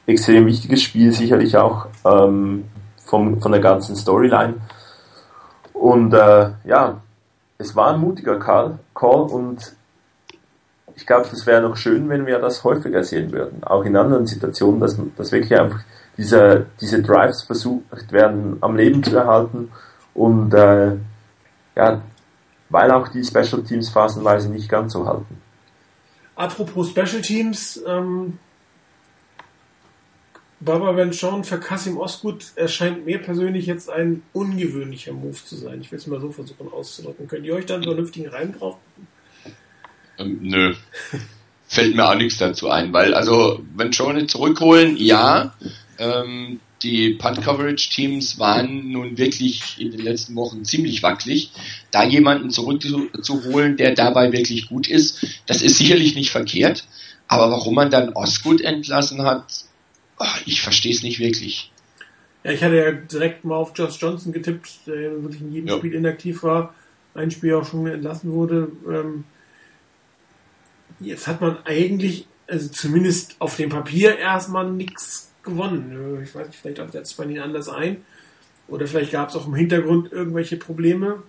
extrem 0.06 0.46
wichtiges 0.46 0.82
Spiel, 0.82 1.12
sicherlich 1.12 1.58
auch 1.58 1.88
ähm, 2.06 2.66
vom, 3.06 3.42
von 3.42 3.52
der 3.52 3.62
ganzen 3.62 3.96
Storyline. 3.96 4.56
Und 5.74 6.14
äh, 6.14 6.52
ja, 6.66 7.02
es 7.58 7.76
war 7.76 7.94
ein 7.94 8.00
mutiger 8.00 8.40
Call, 8.40 8.80
Call 8.96 9.22
und 9.22 9.76
ich 10.98 11.06
glaube, 11.06 11.28
das 11.30 11.46
wäre 11.46 11.62
noch 11.62 11.78
schön, 11.78 12.10
wenn 12.10 12.26
wir 12.26 12.40
das 12.40 12.64
häufiger 12.64 13.04
sehen 13.04 13.32
würden. 13.32 13.64
Auch 13.64 13.86
in 13.86 13.96
anderen 13.96 14.26
Situationen, 14.26 14.80
dass, 14.80 14.98
dass 15.16 15.32
wirklich 15.32 15.58
einfach 15.58 15.82
diese, 16.18 16.66
diese 16.82 17.04
Drives 17.04 17.44
versucht 17.44 18.12
werden, 18.12 18.58
am 18.62 18.76
Leben 18.76 19.04
zu 19.04 19.16
erhalten 19.16 19.72
und 20.16 20.54
äh, 20.56 20.96
ja, 21.76 22.02
weil 22.70 22.92
auch 22.92 23.10
die 23.10 23.24
Special 23.24 23.64
Teams 23.64 23.90
phasenweise 23.90 24.50
nicht 24.50 24.68
ganz 24.68 24.94
so 24.94 25.06
halten. 25.06 25.40
Apropos 26.36 26.90
Special 26.90 27.22
Teams, 27.22 27.80
ähm, 27.86 28.40
Baba 30.60 30.96
Venchon 30.96 31.44
für 31.44 31.60
Kasim 31.60 31.98
Osgut 31.98 32.54
erscheint 32.56 33.06
mir 33.06 33.22
persönlich 33.22 33.68
jetzt 33.68 33.92
ein 33.92 34.24
ungewöhnlicher 34.34 35.14
Move 35.14 35.38
zu 35.46 35.56
sein. 35.56 35.80
Ich 35.82 35.92
will 35.92 36.00
es 36.00 36.08
mal 36.08 36.20
so 36.20 36.32
versuchen 36.32 36.74
auszudrücken. 36.74 37.28
Könnt 37.28 37.46
ihr 37.46 37.54
euch 37.54 37.68
dann 37.68 37.78
einen 37.78 37.92
vernünftigen 37.92 38.30
Reim 38.30 38.58
drauf? 38.58 38.78
Ähm, 40.18 40.40
nö. 40.42 40.74
Fällt 41.68 41.96
mir 41.96 42.10
auch 42.10 42.16
nichts 42.16 42.38
dazu 42.38 42.70
ein, 42.70 42.94
weil 42.94 43.14
also 43.14 43.62
Venchon 43.76 44.28
zurückholen, 44.28 44.96
ja, 44.98 45.54
ähm, 45.98 46.60
die 46.84 47.16
Punt-Coverage-Teams 47.16 48.40
waren 48.40 48.92
nun 48.92 49.18
wirklich 49.18 49.80
in 49.80 49.92
den 49.92 50.02
letzten 50.02 50.36
Wochen 50.36 50.64
ziemlich 50.64 51.02
wackelig. 51.02 51.52
Da 51.92 52.04
jemanden 52.04 52.52
zurückzuholen, 52.52 53.78
der 53.78 53.96
dabei 53.96 54.32
wirklich 54.32 54.70
gut 54.70 54.88
ist, 54.88 55.26
das 55.48 55.62
ist 55.62 55.78
sicherlich 55.78 56.16
nicht 56.16 56.30
verkehrt. 56.30 56.88
Aber 57.28 57.52
warum 57.52 57.76
man 57.76 57.90
dann 57.90 58.14
Osgood 58.14 58.62
entlassen 58.62 59.24
hat, 59.24 59.66
oh, 60.20 60.26
ich 60.46 60.62
verstehe 60.62 60.94
es 60.94 61.04
nicht 61.04 61.20
wirklich. 61.20 61.72
Ja, 62.44 62.52
ich 62.52 62.64
hatte 62.64 62.76
ja 62.76 62.92
direkt 62.92 63.44
mal 63.44 63.56
auf 63.56 63.74
Josh 63.76 64.00
Johnson 64.00 64.32
getippt, 64.32 64.70
der 64.86 65.22
wirklich 65.24 65.42
in 65.42 65.52
jedem 65.52 65.68
ja. 65.68 65.78
Spiel 65.78 65.94
inaktiv 65.94 66.44
war, 66.44 66.74
ein 67.16 67.32
Spiel 67.32 67.56
auch 67.56 67.66
schon 67.66 67.88
entlassen 67.88 68.32
wurde. 68.32 68.72
Ähm, 68.88 69.26
jetzt 71.00 71.28
hat 71.28 71.42
man 71.42 71.58
eigentlich, 71.66 72.28
also 72.48 72.70
zumindest 72.70 73.36
auf 73.40 73.56
dem 73.56 73.70
Papier 73.70 74.18
erstmal 74.18 74.72
nichts 74.72 75.32
gewonnen. 75.44 76.22
Ich 76.24 76.34
weiß 76.36 76.48
nicht, 76.48 76.60
vielleicht 76.60 76.92
setzt 76.92 77.18
man 77.18 77.30
ihn 77.30 77.40
anders 77.40 77.70
ein. 77.70 78.06
Oder 78.68 78.88
vielleicht 78.88 79.12
gab 79.12 79.30
es 79.30 79.36
auch 79.36 79.48
im 79.48 79.56
Hintergrund 79.56 80.12
irgendwelche 80.12 80.58
Probleme. 80.58 81.24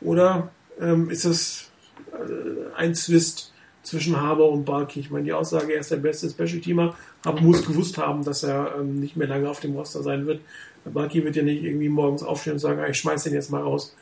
Oder 0.00 0.50
ähm, 0.80 1.08
ist 1.08 1.24
es 1.24 1.70
äh, 2.12 2.74
ein 2.76 2.94
Zwist 2.94 3.52
zwischen 3.82 4.20
Haber 4.20 4.50
und 4.50 4.64
Barkey? 4.64 5.00
Ich 5.00 5.10
meine, 5.10 5.24
die 5.24 5.32
Aussage, 5.32 5.72
er 5.72 5.80
ist 5.80 5.92
der 5.92 5.96
beste 5.96 6.28
Special-Teamer, 6.28 6.96
aber 7.24 7.40
muss 7.40 7.64
gewusst 7.64 7.96
haben, 7.96 8.24
dass 8.24 8.42
er 8.42 8.74
ähm, 8.78 8.98
nicht 8.98 9.16
mehr 9.16 9.28
lange 9.28 9.48
auf 9.48 9.60
dem 9.60 9.74
Roster 9.74 10.02
sein 10.02 10.26
wird. 10.26 10.40
Barkey 10.84 11.24
wird 11.24 11.36
ja 11.36 11.42
nicht 11.42 11.62
irgendwie 11.62 11.88
morgens 11.88 12.22
aufstehen 12.22 12.54
und 12.54 12.58
sagen, 12.58 12.80
ah, 12.80 12.88
ich 12.88 12.98
schmeiß 12.98 13.24
den 13.24 13.34
jetzt 13.34 13.50
mal 13.50 13.62
raus. 13.62 13.96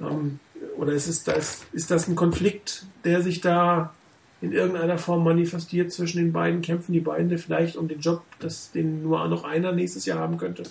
Ähm, 0.00 0.38
oder 0.76 0.92
ist, 0.92 1.08
es 1.08 1.24
das, 1.24 1.62
ist 1.72 1.90
das 1.90 2.06
ein 2.06 2.16
Konflikt, 2.16 2.86
der 3.04 3.22
sich 3.22 3.40
da 3.40 3.94
in 4.44 4.52
irgendeiner 4.52 4.98
Form 4.98 5.24
manifestiert 5.24 5.90
zwischen 5.90 6.18
den 6.18 6.32
beiden? 6.32 6.60
Kämpfen 6.60 6.92
die 6.92 7.00
beiden 7.00 7.36
vielleicht 7.38 7.76
um 7.76 7.88
den 7.88 8.00
Job, 8.00 8.22
dass 8.40 8.70
den 8.72 9.02
nur 9.02 9.26
noch 9.28 9.44
einer 9.44 9.72
nächstes 9.72 10.04
Jahr 10.04 10.18
haben 10.18 10.36
könnte? 10.36 10.64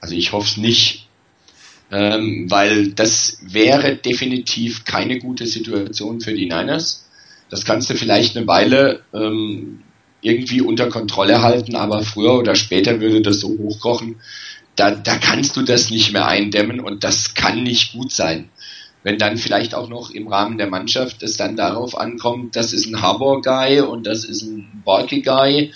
Also 0.00 0.14
ich 0.14 0.32
hoffe 0.32 0.48
es 0.48 0.56
nicht, 0.58 1.08
ähm, 1.90 2.50
weil 2.50 2.92
das 2.92 3.38
wäre 3.42 3.96
definitiv 3.96 4.84
keine 4.84 5.18
gute 5.18 5.46
Situation 5.46 6.20
für 6.20 6.34
die 6.34 6.46
Niners. 6.46 7.08
Das 7.48 7.64
kannst 7.64 7.88
du 7.88 7.94
vielleicht 7.94 8.36
eine 8.36 8.46
Weile 8.46 9.02
ähm, 9.14 9.82
irgendwie 10.20 10.60
unter 10.60 10.88
Kontrolle 10.88 11.40
halten, 11.40 11.76
aber 11.76 12.02
früher 12.02 12.34
oder 12.34 12.56
später 12.56 13.00
würde 13.00 13.22
das 13.22 13.40
so 13.40 13.48
hochkochen. 13.48 14.16
Da, 14.76 14.90
da 14.90 15.16
kannst 15.16 15.56
du 15.56 15.62
das 15.62 15.90
nicht 15.90 16.12
mehr 16.12 16.26
eindämmen 16.26 16.80
und 16.80 17.04
das 17.04 17.34
kann 17.34 17.62
nicht 17.62 17.92
gut 17.92 18.12
sein 18.12 18.50
wenn 19.02 19.18
dann 19.18 19.36
vielleicht 19.36 19.74
auch 19.74 19.88
noch 19.88 20.10
im 20.10 20.28
Rahmen 20.28 20.58
der 20.58 20.68
Mannschaft 20.68 21.22
es 21.22 21.36
dann 21.36 21.56
darauf 21.56 21.96
ankommt, 21.96 22.56
das 22.56 22.72
ist 22.72 22.86
ein 22.86 23.00
Harbour-Guy 23.00 23.80
und 23.80 24.06
das 24.06 24.24
ist 24.24 24.42
ein 24.42 24.82
Barkey-Guy, 24.84 25.72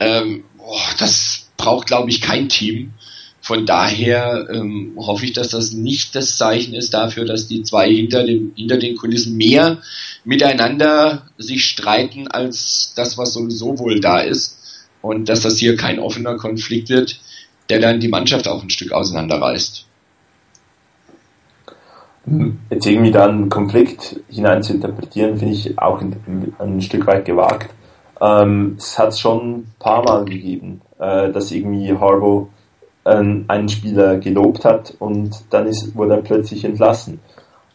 ähm, 0.00 0.44
oh, 0.58 0.78
das 0.98 1.50
braucht, 1.56 1.86
glaube 1.86 2.10
ich, 2.10 2.20
kein 2.20 2.48
Team. 2.48 2.92
Von 3.40 3.66
daher 3.66 4.48
ähm, 4.50 4.94
hoffe 4.96 5.26
ich, 5.26 5.34
dass 5.34 5.50
das 5.50 5.72
nicht 5.72 6.14
das 6.14 6.38
Zeichen 6.38 6.72
ist 6.74 6.94
dafür, 6.94 7.26
dass 7.26 7.46
die 7.46 7.62
zwei 7.62 7.92
hinter, 7.92 8.24
dem, 8.24 8.52
hinter 8.56 8.78
den 8.78 8.96
Kulissen 8.96 9.36
mehr 9.36 9.82
miteinander 10.24 11.26
sich 11.36 11.66
streiten, 11.66 12.26
als 12.26 12.94
das, 12.96 13.18
was 13.18 13.34
sowieso 13.34 13.78
wohl 13.78 14.00
da 14.00 14.20
ist. 14.20 14.58
Und 15.02 15.28
dass 15.28 15.42
das 15.42 15.58
hier 15.58 15.76
kein 15.76 15.98
offener 15.98 16.36
Konflikt 16.36 16.88
wird, 16.88 17.20
der 17.68 17.80
dann 17.80 18.00
die 18.00 18.08
Mannschaft 18.08 18.48
auch 18.48 18.62
ein 18.62 18.70
Stück 18.70 18.92
auseinanderreißt 18.92 19.84
jetzt 22.70 22.86
irgendwie 22.86 23.10
da 23.10 23.26
einen 23.26 23.48
Konflikt 23.48 24.20
hinein 24.28 24.62
zu 24.62 24.74
interpretieren, 24.74 25.38
finde 25.38 25.54
ich 25.54 25.78
auch 25.78 26.00
ein, 26.00 26.80
Stück 26.80 27.06
weit 27.06 27.24
gewagt. 27.24 27.74
Ähm, 28.20 28.76
es 28.78 28.98
hat 28.98 29.18
schon 29.18 29.58
ein 29.58 29.72
paar 29.78 30.02
Mal 30.02 30.24
gegeben, 30.24 30.80
äh, 30.98 31.30
dass 31.30 31.50
irgendwie 31.50 31.92
Harbo 31.92 32.48
ähm, 33.04 33.44
einen 33.48 33.68
Spieler 33.68 34.16
gelobt 34.16 34.64
hat 34.64 34.94
und 34.98 35.44
dann 35.50 35.66
ist, 35.66 35.94
wurde 35.94 36.14
er 36.14 36.22
plötzlich 36.22 36.64
entlassen. 36.64 37.20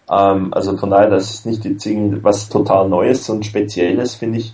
Ähm, 0.10 0.54
also 0.54 0.76
von 0.78 0.90
daher, 0.90 1.10
das 1.10 1.30
ist 1.32 1.46
nicht 1.46 1.66
jetzt 1.66 1.86
irgendwie 1.86 2.24
was 2.24 2.50
total 2.50 2.90
Neues 2.90 3.30
und 3.30 3.46
Spezielles, 3.46 4.16
finde 4.16 4.40
ich. 4.40 4.54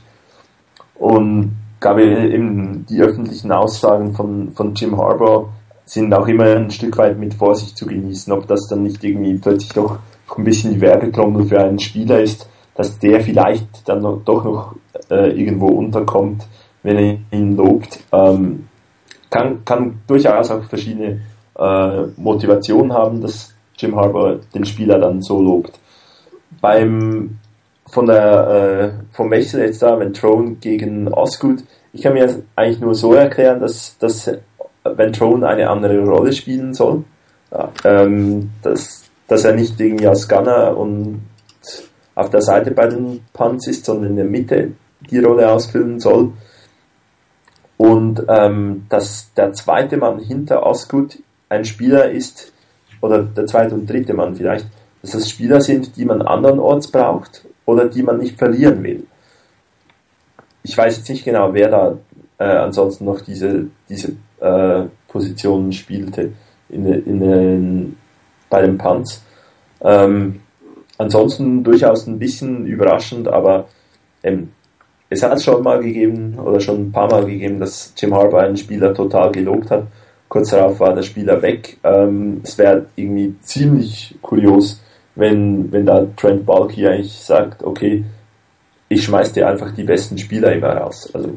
Und 0.95 1.55
gab 1.79 1.99
eben 1.99 2.86
die 2.89 3.01
öffentlichen 3.01 3.51
Aussagen 3.51 4.13
von, 4.13 4.51
von 4.51 4.73
Jim 4.73 4.97
Harbour 4.97 5.49
sind 5.86 6.13
auch 6.13 6.28
immer 6.28 6.45
ein 6.45 6.71
Stück 6.71 6.98
weit 6.98 7.17
mit 7.17 7.34
Vorsicht 7.34 7.78
zu 7.78 7.86
genießen, 7.86 8.34
ob 8.34 8.48
das 8.48 8.67
dann 8.67 8.84
nicht 8.84 9.04
irgendwie 9.04 9.36
plötzlich 9.36 9.74
doch 9.74 10.00
ein 10.36 10.43
bisschen 10.43 10.74
die 10.74 10.82
Werbetrommel 10.82 11.45
für 11.45 11.62
einen 11.62 11.80
Spieler 11.80 12.19
ist, 12.21 12.50
dass 12.74 13.00
der 13.00 13.21
vielleicht 13.21 13.88
dann 13.88 14.02
noch, 14.02 14.21
doch 14.26 14.43
noch 14.43 14.76
äh, 15.10 15.32
irgendwo 15.32 15.67
unterkommt, 15.67 16.45
wenn 16.84 16.98
er 16.98 17.17
ihn 17.38 17.56
lobt. 17.56 18.00
Ähm, 18.12 18.67
kann, 19.30 19.63
kann 19.63 20.02
durchaus 20.08 20.52
auch 20.52 20.63
verschiedene 20.63 21.21
äh, 21.58 22.04
Motivationen 22.17 22.93
haben, 22.93 23.21
dass 23.21 23.54
Jim 23.78 23.95
Harbour 23.95 24.39
den 24.54 24.65
Spieler 24.65 25.00
dann 25.00 25.21
so 25.21 25.41
lobt. 25.41 25.80
Beim 26.62 27.38
von 27.88 28.08
der 28.08 28.48
äh, 29.12 29.15
vom 29.15 29.30
Wechsel 29.32 29.62
jetzt 29.62 29.82
da, 29.82 30.00
wenn 30.00 30.13
Trone 30.13 30.56
gegen 30.56 31.08
Osgood, 31.08 31.63
ich 31.93 32.02
kann 32.02 32.13
mir 32.13 32.43
eigentlich 32.56 32.82
nur 32.82 32.95
so 32.95 33.13
erklären, 33.13 33.60
dass, 33.60 33.98
dass 34.00 34.30
wenn 34.95 35.12
Drone 35.12 35.48
eine 35.48 35.69
andere 35.69 36.00
Rolle 36.04 36.32
spielen 36.34 36.74
soll. 36.74 37.04
Ähm, 37.84 38.52
dass, 38.62 39.04
dass 39.28 39.45
er 39.45 39.54
nicht 39.54 39.80
irgendwie 39.80 40.08
als 40.08 40.28
Gunner 40.28 40.76
und 40.78 41.21
auf 42.15 42.30
der 42.30 42.41
Seite 42.41 42.71
bei 42.71 42.88
den 42.88 43.21
Punts 43.34 43.67
ist, 43.67 43.86
sondern 43.86 44.12
in 44.12 44.15
der 44.17 44.26
Mitte 44.26 44.71
die 45.10 45.19
Rolle 45.19 45.50
ausfüllen 45.50 46.00
soll. 46.00 46.34
Und 47.78 48.24
ähm, 48.30 48.86
dass 48.89 49.34
der 49.34 49.54
zweite 49.54 49.98
Mann 49.98 50.19
hinter 50.19 50.65
Osgood 50.65 51.17
ein 51.50 51.65
Spieler 51.65 52.10
ist, 52.10 52.54
oder 53.02 53.24
der 53.24 53.45
zweite 53.45 53.76
und 53.76 53.89
dritte 53.89 54.13
Mann 54.13 54.36
vielleicht, 54.36 54.67
dass 55.02 55.12
das 55.12 55.30
Spieler 55.30 55.62
sind, 55.62 55.95
die 55.98 56.06
man 56.06 56.21
andernorts 56.21 56.88
braucht 56.88 57.45
oder 57.65 57.86
die 57.86 58.02
man 58.02 58.17
nicht 58.17 58.38
verlieren 58.38 58.82
will. 58.84 59.06
Ich 60.63 60.78
weiß 60.78 60.98
jetzt 60.98 61.10
nicht 61.10 61.26
genau, 61.26 61.54
wer 61.54 61.69
da 61.69 61.98
äh, 62.39 62.45
ansonsten 62.45 63.06
noch 63.06 63.21
diese, 63.21 63.67
diese 63.88 64.15
äh, 64.45 64.88
Positionen 65.08 65.71
spielte 65.71 66.31
in, 66.69 66.86
in, 66.86 67.21
in, 67.21 67.97
bei 68.49 68.62
den 68.62 68.77
Punts. 68.77 69.23
Ähm, 69.81 70.41
ansonsten 70.97 71.63
durchaus 71.63 72.08
ein 72.08 72.19
bisschen 72.19 72.65
überraschend, 72.65 73.27
aber 73.27 73.67
ähm, 74.23 74.51
es 75.10 75.23
hat 75.23 75.41
schon 75.41 75.63
mal 75.63 75.81
gegeben 75.81 76.38
oder 76.39 76.60
schon 76.60 76.88
ein 76.88 76.91
paar 76.91 77.10
Mal 77.10 77.25
gegeben, 77.25 77.60
dass 77.60 77.93
Jim 77.97 78.13
Harbour 78.13 78.41
einen 78.41 78.58
Spieler 78.58 78.93
total 78.93 79.31
gelobt 79.31 79.71
hat. 79.71 79.88
Kurz 80.27 80.49
darauf 80.49 80.79
war 80.79 80.93
der 80.93 81.03
Spieler 81.03 81.41
weg. 81.41 81.77
Ähm, 81.84 82.41
es 82.43 82.58
wäre 82.58 82.88
irgendwie 82.95 83.36
ziemlich 83.41 84.15
kurios, 84.21 84.81
wenn, 85.15 85.71
wenn 85.71 85.86
da 85.86 86.08
Trent 86.17 86.45
Balky 86.45 86.88
eigentlich 86.88 87.13
sagt, 87.13 87.63
okay, 87.63 88.03
ich 88.89 89.03
schmeiß 89.03 89.34
dir 89.34 89.47
einfach 89.47 89.71
die 89.71 89.84
besten 89.84 90.17
Spieler 90.17 90.51
immer 90.53 90.75
raus. 90.75 91.10
Also 91.13 91.36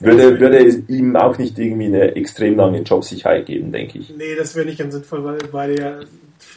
würde, 0.00 0.40
würde 0.40 0.82
ihm 0.88 1.16
auch 1.16 1.38
nicht 1.38 1.58
irgendwie 1.58 1.86
eine 1.86 2.14
extrem 2.14 2.56
lange 2.56 2.82
Jobsicherheit 2.82 3.46
geben, 3.46 3.72
denke 3.72 3.98
ich. 3.98 4.14
Nee, 4.16 4.36
das 4.36 4.54
wäre 4.54 4.66
nicht 4.66 4.78
ganz 4.78 4.94
sinnvoll, 4.94 5.24
weil 5.24 5.38
beide 5.50 5.80
ja 5.80 6.00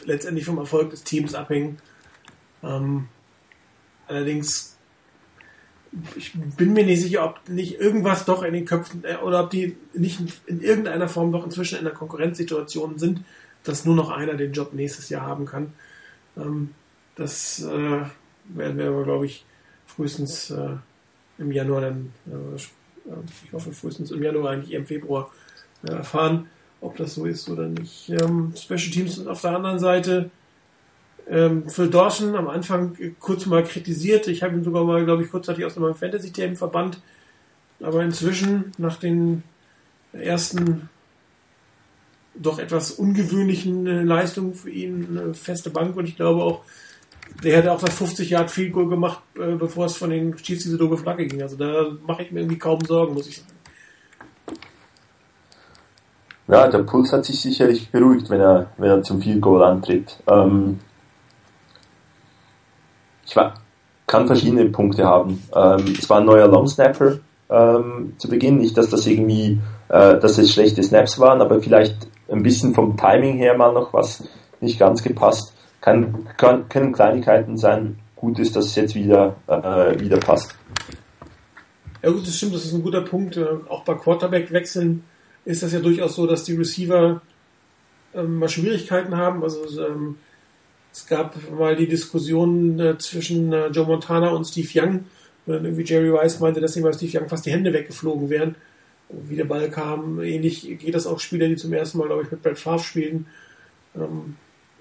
letztendlich 0.04 0.44
vom 0.44 0.58
Erfolg 0.58 0.90
des 0.90 1.02
Teams 1.02 1.34
abhängen. 1.34 1.78
Ähm, 2.62 3.08
allerdings, 4.06 4.76
ich 6.16 6.32
bin 6.56 6.72
mir 6.72 6.86
nicht 6.86 7.02
sicher, 7.02 7.24
ob 7.24 7.48
nicht 7.48 7.80
irgendwas 7.80 8.24
doch 8.24 8.42
in 8.44 8.54
den 8.54 8.64
Köpfen 8.64 9.04
äh, 9.04 9.16
oder 9.16 9.44
ob 9.44 9.50
die 9.50 9.76
nicht 9.92 10.20
in 10.46 10.60
irgendeiner 10.60 11.08
Form 11.08 11.32
doch 11.32 11.44
inzwischen 11.44 11.78
in 11.78 11.84
der 11.84 11.94
Konkurrenzsituation 11.94 12.98
sind, 12.98 13.22
dass 13.64 13.84
nur 13.84 13.96
noch 13.96 14.10
einer 14.10 14.34
den 14.34 14.52
Job 14.52 14.72
nächstes 14.72 15.08
Jahr 15.08 15.26
haben 15.26 15.46
kann. 15.46 15.72
Ähm, 16.36 16.70
das 17.16 17.62
äh, 17.62 18.00
werden 18.54 18.78
wir 18.78 18.86
aber, 18.86 19.04
glaube 19.04 19.26
ich, 19.26 19.44
frühestens 19.86 20.50
äh, 20.50 20.76
im 21.38 21.52
Januar 21.52 21.80
dann 21.82 22.12
ich 23.44 23.52
hoffe 23.52 23.72
frühestens 23.72 24.10
im 24.10 24.22
Januar, 24.22 24.52
eigentlich 24.52 24.72
im 24.72 24.86
Februar 24.86 25.30
äh, 25.86 25.92
erfahren, 25.92 26.48
ob 26.80 26.96
das 26.96 27.14
so 27.14 27.26
ist 27.26 27.48
oder 27.48 27.68
nicht. 27.68 28.08
Ähm, 28.10 28.52
Special 28.56 28.90
Teams 28.90 29.16
sind 29.16 29.28
auf 29.28 29.40
der 29.40 29.56
anderen 29.56 29.78
Seite 29.78 30.30
ähm, 31.28 31.68
Phil 31.68 31.88
Dawson 31.88 32.34
am 32.34 32.48
Anfang 32.48 32.96
kurz 33.20 33.46
mal 33.46 33.64
kritisiert. 33.64 34.26
Ich 34.28 34.42
habe 34.42 34.54
ihn 34.54 34.64
sogar 34.64 34.84
mal, 34.84 35.04
glaube 35.04 35.22
ich, 35.22 35.30
kurzzeitig 35.30 35.64
aus 35.64 35.76
meinem 35.76 35.94
Fantasy-Team 35.94 36.56
verbannt. 36.56 37.00
Aber 37.80 38.02
inzwischen, 38.02 38.72
nach 38.78 38.96
den 38.96 39.42
ersten 40.12 40.88
doch 42.34 42.58
etwas 42.58 42.92
ungewöhnlichen 42.92 43.86
äh, 43.86 44.02
Leistungen 44.02 44.54
für 44.54 44.70
ihn, 44.70 45.18
eine 45.18 45.34
feste 45.34 45.70
Bank 45.70 45.96
und 45.96 46.08
ich 46.08 46.16
glaube 46.16 46.42
auch 46.42 46.64
der 47.42 47.56
hätte 47.56 47.72
auch 47.72 47.80
das 47.80 47.94
50 47.94 48.30
Yard 48.30 48.50
Field 48.50 48.72
Goal 48.72 48.88
gemacht, 48.88 49.22
äh, 49.36 49.54
bevor 49.54 49.86
es 49.86 49.96
von 49.96 50.10
den 50.10 50.36
Chiefs 50.36 50.64
diese 50.64 50.78
doofe 50.78 50.96
Flagge 50.96 51.26
ging. 51.26 51.42
Also 51.42 51.56
da 51.56 51.86
mache 52.06 52.22
ich 52.22 52.32
mir 52.32 52.40
irgendwie 52.40 52.58
kaum 52.58 52.80
Sorgen, 52.84 53.14
muss 53.14 53.28
ich 53.28 53.38
sagen. 53.38 53.48
Ja, 56.48 56.68
der 56.68 56.80
Puls 56.80 57.12
hat 57.12 57.24
sich 57.24 57.40
sicherlich 57.40 57.90
beruhigt, 57.90 58.28
wenn 58.28 58.40
er, 58.40 58.66
wenn 58.76 58.90
er 58.90 59.02
zum 59.02 59.22
Field 59.22 59.40
Goal 59.40 59.62
antritt. 59.62 60.18
Ähm, 60.26 60.80
ich 63.24 63.34
war, 63.36 63.54
kann 64.06 64.26
verschiedene 64.26 64.66
Punkte 64.66 65.04
haben. 65.04 65.42
Ähm, 65.54 65.94
es 65.98 66.10
war 66.10 66.18
ein 66.18 66.26
neuer 66.26 66.48
Long 66.48 66.66
Snapper 66.66 67.18
ähm, 67.48 68.14
zu 68.18 68.28
Beginn. 68.28 68.58
Nicht, 68.58 68.76
dass 68.76 68.90
das 68.90 69.06
irgendwie, 69.06 69.60
äh, 69.88 70.18
dass 70.18 70.38
es 70.38 70.52
schlechte 70.52 70.82
Snaps 70.82 71.18
waren, 71.18 71.40
aber 71.40 71.60
vielleicht 71.62 71.96
ein 72.28 72.42
bisschen 72.42 72.74
vom 72.74 72.96
Timing 72.96 73.36
her 73.36 73.56
mal 73.56 73.72
noch 73.72 73.92
was 73.92 74.24
nicht 74.60 74.78
ganz 74.78 75.02
gepasst 75.02 75.54
kann, 75.82 76.26
kann, 76.38 76.68
können 76.70 76.92
Kleinigkeiten 76.92 77.58
sein. 77.58 77.98
Gut 78.16 78.38
ist, 78.38 78.56
dass 78.56 78.66
es 78.66 78.76
jetzt 78.76 78.94
wieder, 78.94 79.36
äh, 79.48 80.00
wieder 80.00 80.16
passt. 80.16 80.54
Ja 82.02 82.10
gut, 82.10 82.26
das 82.26 82.36
stimmt, 82.36 82.54
das 82.54 82.64
ist 82.64 82.72
ein 82.72 82.82
guter 82.82 83.02
Punkt. 83.02 83.36
Äh, 83.36 83.44
auch 83.68 83.84
bei 83.84 83.94
Quarterback-Wechseln 83.94 85.04
ist 85.44 85.62
das 85.62 85.72
ja 85.72 85.80
durchaus 85.80 86.14
so, 86.14 86.26
dass 86.26 86.44
die 86.44 86.54
Receiver 86.54 87.20
ähm, 88.14 88.36
mal 88.38 88.48
Schwierigkeiten 88.48 89.16
haben. 89.16 89.42
Also 89.42 89.64
ähm, 89.84 90.16
es 90.92 91.06
gab 91.06 91.36
mal 91.50 91.74
die 91.74 91.88
Diskussion 91.88 92.78
äh, 92.78 92.98
zwischen 92.98 93.52
äh, 93.52 93.68
Joe 93.68 93.86
Montana 93.86 94.30
und 94.30 94.44
Steve 94.44 94.68
Young, 94.74 95.04
wo 95.46 95.52
dann 95.52 95.64
irgendwie 95.64 95.84
Jerry 95.84 96.10
Rice 96.10 96.38
meinte, 96.38 96.60
dass 96.60 96.76
ihm 96.76 96.84
bei 96.84 96.92
Steve 96.92 97.18
Young 97.18 97.28
fast 97.28 97.44
die 97.44 97.52
Hände 97.52 97.72
weggeflogen 97.72 98.30
wären, 98.30 98.54
wie 99.08 99.36
der 99.36 99.46
Ball 99.46 99.68
kam. 99.68 100.22
Ähnlich 100.22 100.78
geht 100.78 100.94
das 100.94 101.08
auch 101.08 101.18
Spieler, 101.18 101.48
die 101.48 101.56
zum 101.56 101.72
ersten 101.72 101.98
Mal, 101.98 102.06
glaube 102.06 102.22
ich, 102.22 102.30
mit 102.30 102.42
Brett 102.42 102.58
Favre 102.58 102.84
spielen. 102.84 103.26
Ähm, 103.96 104.36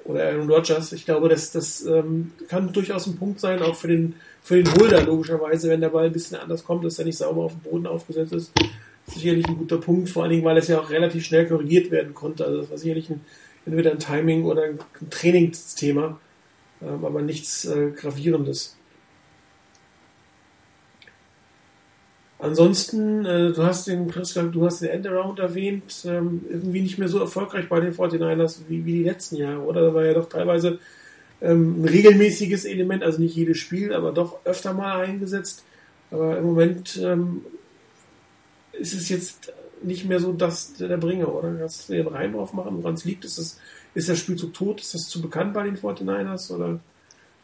oder 0.06 0.26
Aaron 0.26 0.50
Rodgers. 0.50 0.92
Ich 0.92 1.06
glaube, 1.06 1.30
das, 1.30 1.52
das 1.52 1.86
ähm, 1.86 2.32
kann 2.48 2.72
durchaus 2.74 3.08
ein 3.08 3.18
Punkt 3.18 3.40
sein, 3.40 3.62
auch 3.62 3.76
für 3.76 3.88
den, 3.88 4.16
für 4.44 4.62
den 4.62 4.74
Holder 4.76 5.04
logischerweise, 5.04 5.70
wenn 5.70 5.82
der 5.82 5.90
Ball 5.90 6.06
ein 6.06 6.14
bisschen 6.14 6.38
anders 6.38 6.64
kommt, 6.64 6.84
dass 6.84 7.00
er 7.00 7.06
nicht 7.06 7.18
sauber 7.18 7.44
auf 7.44 7.54
dem 7.54 7.62
Boden 7.62 7.88
aufgesetzt 7.88 8.34
ist. 8.34 8.52
ist 9.08 9.16
sicherlich 9.16 9.48
ein 9.48 9.58
guter 9.58 9.78
Punkt, 9.78 10.10
vor 10.10 10.24
allen 10.24 10.32
Dingen, 10.32 10.44
weil 10.44 10.58
es 10.58 10.68
ja 10.68 10.80
auch 10.80 10.90
relativ 10.90 11.26
schnell 11.26 11.48
korrigiert 11.48 11.92
werden 11.92 12.14
konnte. 12.14 12.46
Also 12.46 12.62
das 12.62 12.70
war 12.70 12.78
sicherlich 12.78 13.10
ein, 13.10 13.22
entweder 13.66 13.92
ein 13.92 14.00
Timing 14.00 14.46
oder 14.46 14.64
ein 14.64 14.80
Trainingsthema, 15.10 16.20
ähm, 16.82 17.06
aber 17.06 17.22
nichts 17.22 17.66
äh, 17.66 17.92
Gravierendes. 17.92 18.78
Ansonsten, 22.42 23.24
äh, 23.24 23.52
du 23.52 23.64
hast 23.64 23.88
den, 23.88 24.08
du 24.08 24.66
hast 24.66 24.82
den 24.82 24.90
Endaround 24.90 25.38
erwähnt, 25.38 26.04
ähm, 26.06 26.44
irgendwie 26.50 26.82
nicht 26.82 26.98
mehr 26.98 27.08
so 27.08 27.20
erfolgreich 27.20 27.70
bei 27.70 27.80
den 27.80 27.94
49ers 27.94 28.62
wie, 28.68 28.84
wie 28.84 28.94
die 28.94 29.04
letzten 29.04 29.36
Jahre, 29.36 29.60
oder? 29.60 29.82
Da 29.82 29.94
war 29.94 30.06
ja 30.06 30.16
doch 30.16 30.28
teilweise 30.28 30.80
ähm, 31.40 31.84
ein 31.84 31.88
regelmäßiges 31.88 32.66
Element, 32.66 33.04
also 33.04 33.22
nicht 33.22 33.36
jedes 33.36 33.60
Spiel, 33.60 33.94
aber 33.94 34.12
doch 34.12 34.44
öfter 34.44 34.74
mal 34.74 35.02
eingesetzt. 35.02 35.64
Aber 36.10 36.40
im 36.40 36.46
Moment 36.46 37.00
ähm, 37.04 37.46
ist 38.74 38.96
es 38.96 39.10
jetzt 39.10 39.54
nicht 39.84 40.06
mehr 40.06 40.20
so 40.20 40.34
das 40.34 40.74
der 40.74 40.98
Bringer, 40.98 41.32
oder? 41.32 41.54
Kannst 41.54 41.90
du 41.90 41.94
den 41.94 42.08
Reim 42.08 42.34
drauf 42.34 42.54
machen, 42.54 42.78
woran 42.78 42.96
es 42.96 43.06
liegt? 43.06 43.24
Ist, 43.24 43.38
das, 43.38 43.60
ist 43.94 44.10
der 44.10 44.16
Spielzug 44.16 44.56
tot? 44.56 44.82
Ist 44.82 44.96
das 44.96 45.08
zu 45.08 45.22
bekannt 45.22 45.54
bei 45.54 45.64
den 45.64 45.78
49ers? 45.78 46.52
Oder 46.52 46.80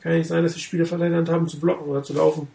kann 0.01 0.13
ja 0.13 0.17
nicht 0.17 0.27
sein, 0.27 0.41
dass 0.43 0.55
die 0.55 0.59
Spieler 0.59 0.87
verlernt 0.87 1.29
haben 1.29 1.47
zu 1.47 1.59
blocken 1.59 1.87
oder 1.87 2.01
zu 2.01 2.13
laufen? 2.13 2.47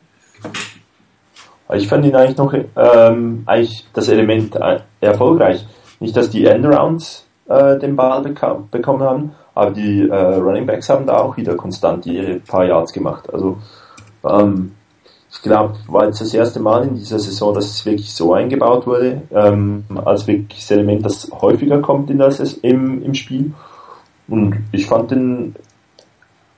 Ich 1.75 1.89
fand 1.89 2.05
ihn 2.05 2.15
eigentlich 2.15 2.37
noch 2.37 2.53
ähm, 2.55 3.43
eigentlich 3.47 3.87
das 3.93 4.09
Element 4.09 4.57
äh, 4.57 4.81
erfolgreich. 5.01 5.67
Nicht, 6.01 6.17
dass 6.17 6.31
die 6.31 6.45
Endarounds 6.47 7.27
äh, 7.49 7.79
den 7.79 7.97
Ball 7.97 8.23
bekam, 8.23 8.69
bekommen 8.71 9.03
haben, 9.03 9.33
aber 9.55 9.71
die 9.71 10.09
äh, 10.09 10.15
Running 10.15 10.67
Backs 10.67 10.89
haben 10.89 11.07
da 11.07 11.19
auch 11.19 11.37
wieder 11.37 11.55
konstant 11.55 12.07
ihre 12.07 12.41
paar 12.41 12.65
Yards 12.65 12.93
gemacht. 12.93 13.33
Also 13.33 13.59
ähm, 14.25 14.73
ich 15.31 15.41
glaube, 15.41 15.75
war 15.87 16.07
jetzt 16.07 16.21
das 16.21 16.35
erste 16.35 16.61
Mal 16.61 16.85
in 16.85 16.95
dieser 16.97 17.19
Saison, 17.19 17.55
dass 17.55 17.67
es 17.67 17.87
wirklich 17.87 18.13
so 18.13 18.35
eingebaut 18.35 18.87
wurde, 18.87 19.23
ähm, 19.31 19.85
als 20.05 20.27
wirklich 20.27 20.61
das 20.61 20.71
Element, 20.73 21.05
das 21.07 21.31
häufiger 21.41 21.81
kommt 21.81 22.11
in 22.11 22.19
das, 22.19 22.39
im, 22.41 23.03
im 23.03 23.15
Spiel. 23.15 23.53
Und 24.29 24.57
ich 24.73 24.87
fand 24.87 25.11
den 25.11 25.55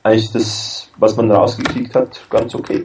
eigentlich 0.03 0.33
das, 0.33 0.89
was 0.99 1.17
man 1.17 1.31
rausgekriegt 1.31 1.95
hat, 1.95 2.21
ganz 2.31 2.55
okay 2.55 2.85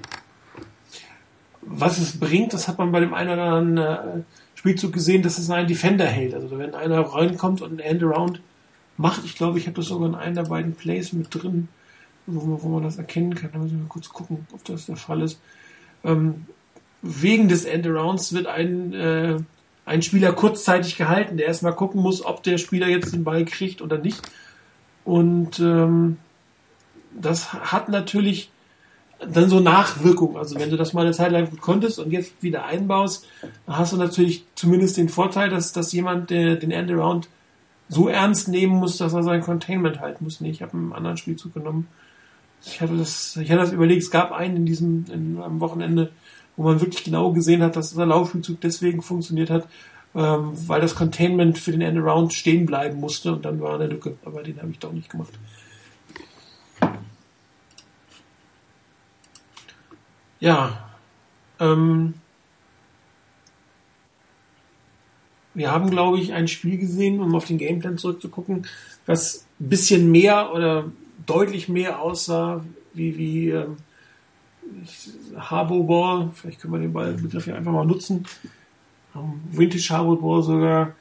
was 1.62 1.98
es 1.98 2.20
bringt, 2.20 2.54
das 2.54 2.68
hat 2.68 2.78
man 2.78 2.92
bei 2.92 3.00
dem 3.00 3.14
einen 3.14 3.32
oder 3.32 3.44
anderen 3.44 3.78
äh, 3.78 4.24
Spielzug 4.56 4.94
gesehen, 4.94 5.22
dass 5.22 5.38
es 5.38 5.50
einen 5.50 5.68
Defender 5.68 6.06
hält. 6.06 6.34
Also 6.34 6.58
wenn 6.58 6.76
einer 6.76 7.02
reinkommt 7.02 7.62
und 7.62 7.74
ein 7.74 7.80
Endaround 7.80 8.42
macht, 8.98 9.24
ich 9.26 9.36
glaube, 9.36 9.60
ich 9.60 9.68
habe 9.68 9.76
das 9.76 9.86
sogar 9.86 10.10
in 10.10 10.16
einem 10.16 10.36
der 10.36 10.44
beiden 10.44 10.74
Plays 10.74 11.14
mit 11.14 11.28
drin, 11.34 11.70
wo, 12.26 12.62
wo 12.62 12.68
man 12.70 12.84
das 12.84 12.98
erkennen 12.98 13.36
kann. 13.36 13.52
Da 13.54 13.60
muss 13.60 13.72
ich 13.72 13.78
mal 13.78 13.86
kurz 13.88 14.10
gucken, 14.10 14.48
ob 14.54 14.64
das 14.66 14.86
der 14.86 14.98
Fall 14.98 15.22
ist. 15.22 15.40
Ähm, 16.04 16.46
wegen 17.02 17.48
des 17.48 17.66
Endarounds 17.66 18.34
wird 18.34 18.48
ein, 18.48 18.94
äh, 18.94 19.38
ein 19.86 20.02
Spieler 20.02 20.34
kurzzeitig 20.34 20.98
gehalten, 20.98 21.38
der 21.38 21.48
erstmal 21.48 21.76
gucken 21.76 22.02
muss, 22.02 22.24
ob 22.26 22.44
der 22.44 22.58
Spieler 22.58 22.88
jetzt 22.88 23.14
den 23.14 23.24
Ball 23.24 23.46
kriegt 23.46 23.82
oder 23.82 23.98
nicht. 23.98 24.22
Und 25.06 25.60
ähm, 25.60 26.18
das 27.20 27.54
hat 27.54 27.90
natürlich 27.90 28.52
dann 29.20 29.50
so 29.50 29.60
Nachwirkung. 29.60 30.38
Also 30.38 30.56
wenn 30.60 30.70
du 30.70 30.78
das 30.78 30.94
mal 30.94 31.02
eine 31.02 31.14
Zeit 31.14 31.32
lang 31.32 31.50
gut 31.50 31.62
konntest 31.62 32.00
und 32.00 32.12
jetzt 32.12 32.42
wieder 32.42 32.66
einbaust, 32.66 33.28
dann 33.66 33.78
hast 33.78 33.94
du 33.94 33.98
natürlich 33.98 34.46
zumindest 34.56 34.98
den 34.98 35.10
Vorteil, 35.10 35.50
dass, 35.50 35.74
dass 35.74 35.92
jemand 35.92 36.30
der, 36.30 36.56
den 36.56 36.72
Endaround 36.72 37.28
so 37.90 38.08
ernst 38.08 38.48
nehmen 38.48 38.76
muss, 38.76 38.98
dass 38.98 39.14
er 39.14 39.24
sein 39.24 39.42
Containment 39.42 40.00
halten 40.00 40.24
muss. 40.24 40.42
Nee, 40.42 40.52
ich 40.52 40.62
habe 40.62 40.74
einen 40.74 40.94
anderen 40.94 41.18
Spielzug 41.18 41.54
genommen. 41.54 41.88
Ich 42.64 42.82
hatte 42.82 42.96
das, 42.98 43.36
ich 43.38 43.50
hatte 43.50 43.62
das 43.62 43.72
überlegt, 43.72 44.04
es 44.04 44.12
gab 44.12 44.32
einen 44.32 44.58
in 44.58 44.66
diesem, 44.66 45.06
in, 45.12 45.42
am 45.42 45.60
Wochenende, 45.60 46.12
wo 46.56 46.64
man 46.64 46.82
wirklich 46.82 47.04
genau 47.04 47.32
gesehen 47.32 47.64
hat, 47.64 47.76
dass 47.76 47.94
der 47.94 48.06
Laufspielzug 48.06 48.62
deswegen 48.62 49.02
funktioniert 49.02 49.50
hat, 49.50 49.68
ähm, 50.14 50.52
weil 50.68 50.82
das 50.82 50.96
Containment 50.96 51.58
für 51.58 51.72
den 51.72 51.82
Endaround 51.82 52.34
stehen 52.34 52.66
bleiben 52.66 53.00
musste 53.00 53.34
und 53.34 53.46
dann 53.46 53.60
war 53.60 53.76
eine 53.76 53.88
Lücke. 53.88 54.18
Aber 54.26 54.44
den 54.44 54.62
habe 54.62 54.72
ich 54.72 54.80
doch 54.80 54.92
nicht 54.92 55.10
gemacht. 55.10 55.34
Ja. 60.40 60.90
Ähm, 61.60 62.14
wir 65.54 65.72
haben, 65.72 65.90
glaube 65.90 66.20
ich, 66.20 66.34
ein 66.34 66.48
Spiel 66.48 66.78
gesehen, 66.78 67.20
um 67.20 67.36
auf 67.36 67.46
den 67.46 67.58
Gameplan 67.58 67.98
zurückzugucken, 67.98 68.66
das 69.06 69.46
ein 69.60 69.70
bisschen 69.70 70.12
mehr 70.12 70.54
oder 70.54 70.86
deutlich 71.26 71.68
mehr 71.68 72.02
aussah 72.02 72.64
wie, 72.94 73.18
wie 73.18 73.50
ähm, 73.50 73.78
Harbour 75.36 75.86
Ball. 75.86 76.32
Vielleicht 76.34 76.62
können 76.62 76.74
wir 76.74 76.80
den 76.80 77.22
Begriff 77.22 77.46
hier 77.46 77.56
einfach 77.56 77.72
mal 77.72 77.86
nutzen. 77.86 78.26
Ähm, 79.16 79.42
Vintage 79.52 79.90
Harbour 79.90 80.22
Ball 80.22 80.44
sogar 80.44 80.96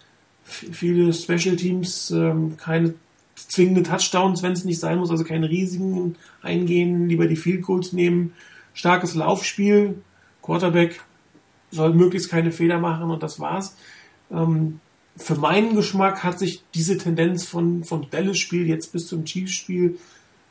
viele 0.45 1.13
Special 1.13 1.57
Teams, 1.57 2.11
ähm, 2.11 2.57
keine 2.57 2.95
zwingende 3.35 3.83
Touchdowns, 3.83 4.43
wenn 4.43 4.53
es 4.53 4.65
nicht 4.65 4.81
sein 4.81 4.99
muss, 4.99 5.11
also 5.11 5.25
keine 5.25 5.49
riesigen 5.49 6.17
eingehen, 6.43 7.09
lieber 7.09 7.27
die 7.27 7.37
Field 7.37 7.63
Goals 7.63 7.93
nehmen. 7.93 8.33
Starkes 8.79 9.17
Laufspiel, 9.17 10.01
Quarterback 10.41 11.01
soll 11.73 11.93
möglichst 11.93 12.31
keine 12.31 12.53
Fehler 12.53 12.79
machen 12.79 13.11
und 13.11 13.25
das 13.25 13.41
war's. 13.41 13.77
Ähm, 14.31 14.79
für 15.17 15.35
meinen 15.35 15.75
Geschmack 15.75 16.23
hat 16.23 16.39
sich 16.39 16.63
diese 16.75 16.97
Tendenz 16.97 17.45
von, 17.45 17.83
von 17.83 18.07
Dallas-Spiel 18.09 18.69
jetzt 18.69 18.93
bis 18.93 19.09
zum 19.09 19.25
Chiefs-Spiel 19.25 19.99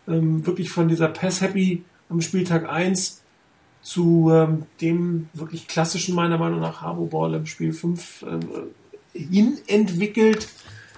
ähm, 0.09 0.45
wirklich 0.45 0.69
von 0.69 0.89
dieser 0.89 1.07
Pass-Happy 1.07 1.85
am 2.09 2.19
Spieltag 2.19 2.69
1 2.69 3.21
zu 3.81 4.29
ähm, 4.33 4.63
dem 4.81 5.29
wirklich 5.33 5.69
klassischen, 5.69 6.13
meiner 6.13 6.37
Meinung 6.37 6.59
nach, 6.59 6.81
Harbour-Ball 6.81 7.33
im 7.35 7.45
Spiel 7.45 7.71
5 7.71 8.23
äh, 8.23 9.17
hin 9.17 9.57
entwickelt. 9.67 10.49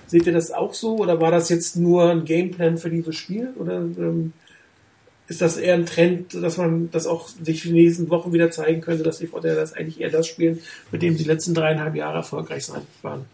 Seht 0.08 0.26
ihr 0.26 0.34
das 0.34 0.50
auch 0.50 0.74
so 0.74 0.98
oder 0.98 1.22
war 1.22 1.30
das 1.30 1.50
jetzt 1.50 1.76
nur 1.76 2.10
ein 2.10 2.26
Gameplan 2.26 2.80
für 2.80 2.90
dieses 2.90 3.16
Spiel? 3.16 3.54
Oder 3.60 3.82
ähm, 3.82 4.34
ist 5.30 5.42
das 5.42 5.58
eher 5.58 5.76
ein 5.76 5.86
Trend, 5.86 6.34
dass 6.34 6.58
man 6.58 6.90
das 6.92 7.06
auch 7.06 7.30
sich 7.30 7.64
in 7.64 7.74
den 7.74 7.84
nächsten 7.84 8.10
Wochen 8.10 8.34
wieder 8.34 8.50
zeigen 8.50 8.82
könnte, 8.82 9.04
dass 9.04 9.20
die 9.20 9.28
Vorteile 9.28 9.56
das 9.56 9.74
eigentlich 9.74 10.02
eher 10.02 10.10
das 10.10 10.28
spielen, 10.28 10.60
mit 10.92 11.04
dem 11.04 11.16
sie 11.16 11.24
die 11.24 11.30
letzten 11.30 11.54
dreieinhalb 11.54 11.96
Jahre 11.96 12.18
erfolgreich 12.18 12.66
sein 12.66 12.82
waren? 13.04 13.26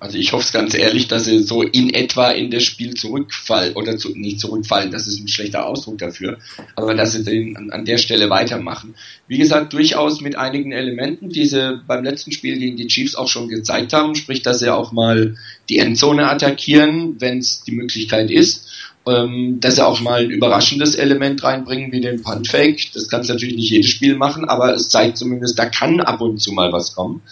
Also 0.00 0.18
ich 0.18 0.32
hoffe 0.32 0.44
es 0.44 0.52
ganz 0.52 0.74
ehrlich, 0.74 1.08
dass 1.08 1.24
sie 1.24 1.42
so 1.42 1.62
in 1.62 1.92
etwa 1.92 2.30
in 2.30 2.50
das 2.50 2.62
Spiel 2.62 2.94
zurückfallen 2.94 3.74
oder 3.74 3.96
zu, 3.96 4.10
nicht 4.10 4.38
zurückfallen, 4.38 4.90
das 4.90 5.06
ist 5.06 5.18
ein 5.18 5.28
schlechter 5.28 5.66
Ausdruck 5.66 5.98
dafür, 5.98 6.38
aber 6.76 6.94
dass 6.94 7.12
sie 7.12 7.24
den 7.24 7.56
an, 7.56 7.70
an 7.70 7.84
der 7.86 7.96
Stelle 7.96 8.28
weitermachen. 8.28 8.94
Wie 9.28 9.38
gesagt, 9.38 9.72
durchaus 9.72 10.20
mit 10.20 10.36
einigen 10.36 10.72
Elementen, 10.72 11.30
die 11.30 11.46
sie 11.46 11.80
beim 11.86 12.04
letzten 12.04 12.32
Spiel 12.32 12.58
gegen 12.58 12.76
die 12.76 12.86
Chiefs 12.86 13.14
auch 13.14 13.28
schon 13.28 13.48
gezeigt 13.48 13.94
haben, 13.94 14.14
sprich, 14.14 14.42
dass 14.42 14.58
sie 14.58 14.68
auch 14.68 14.92
mal 14.92 15.36
die 15.70 15.78
Endzone 15.78 16.28
attackieren, 16.28 17.20
wenn 17.20 17.38
es 17.38 17.62
die 17.62 17.72
Möglichkeit 17.72 18.30
ist 18.30 18.68
ähm, 19.06 19.58
dass 19.60 19.76
sie 19.76 19.86
auch 19.86 20.00
mal 20.00 20.22
ein 20.22 20.30
überraschendes 20.30 20.94
Element 20.94 21.42
reinbringen, 21.42 21.92
wie 21.92 22.00
den 22.00 22.22
Puntfake. 22.22 22.92
Das 22.94 23.08
kannst 23.08 23.28
natürlich 23.28 23.56
nicht 23.56 23.70
jedes 23.70 23.90
Spiel 23.90 24.16
machen, 24.16 24.46
aber 24.46 24.74
es 24.74 24.88
zeigt 24.88 25.18
zumindest, 25.18 25.58
da 25.58 25.66
kann 25.66 26.00
ab 26.00 26.20
und 26.20 26.40
zu 26.40 26.52
mal 26.52 26.72
was 26.72 26.94
kommen. 26.94 27.22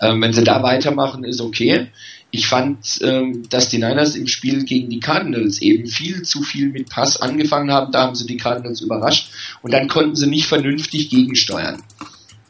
Ähm, 0.00 0.20
wenn 0.22 0.32
sie 0.32 0.44
da 0.44 0.62
weitermachen, 0.62 1.24
ist 1.24 1.40
okay. 1.40 1.88
Ich 2.30 2.46
fand, 2.48 2.78
ähm, 3.02 3.44
dass 3.50 3.68
die 3.68 3.78
Niners 3.78 4.14
im 4.14 4.26
Spiel 4.26 4.64
gegen 4.64 4.90
die 4.90 5.00
Cardinals 5.00 5.62
eben 5.62 5.86
viel 5.86 6.22
zu 6.22 6.42
viel 6.42 6.68
mit 6.68 6.88
Pass 6.88 7.20
angefangen 7.20 7.70
haben. 7.70 7.92
Da 7.92 8.02
haben 8.02 8.14
sie 8.14 8.26
die 8.26 8.36
Cardinals 8.36 8.80
überrascht 8.80 9.30
und 9.62 9.72
dann 9.72 9.88
konnten 9.88 10.16
sie 10.16 10.26
nicht 10.26 10.46
vernünftig 10.46 11.08
gegensteuern. 11.08 11.82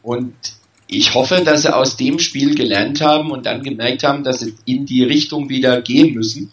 Und 0.03 0.33
ich 0.87 1.13
hoffe, 1.13 1.41
dass 1.43 1.63
sie 1.63 1.75
aus 1.75 1.97
dem 1.97 2.17
Spiel 2.19 2.55
gelernt 2.55 3.01
haben 3.01 3.31
und 3.31 3.45
dann 3.45 3.61
gemerkt 3.61 4.03
haben, 4.03 4.23
dass 4.23 4.39
sie 4.39 4.55
in 4.65 4.85
die 4.85 5.03
Richtung 5.03 5.49
wieder 5.49 5.81
gehen 5.81 6.13
müssen 6.13 6.51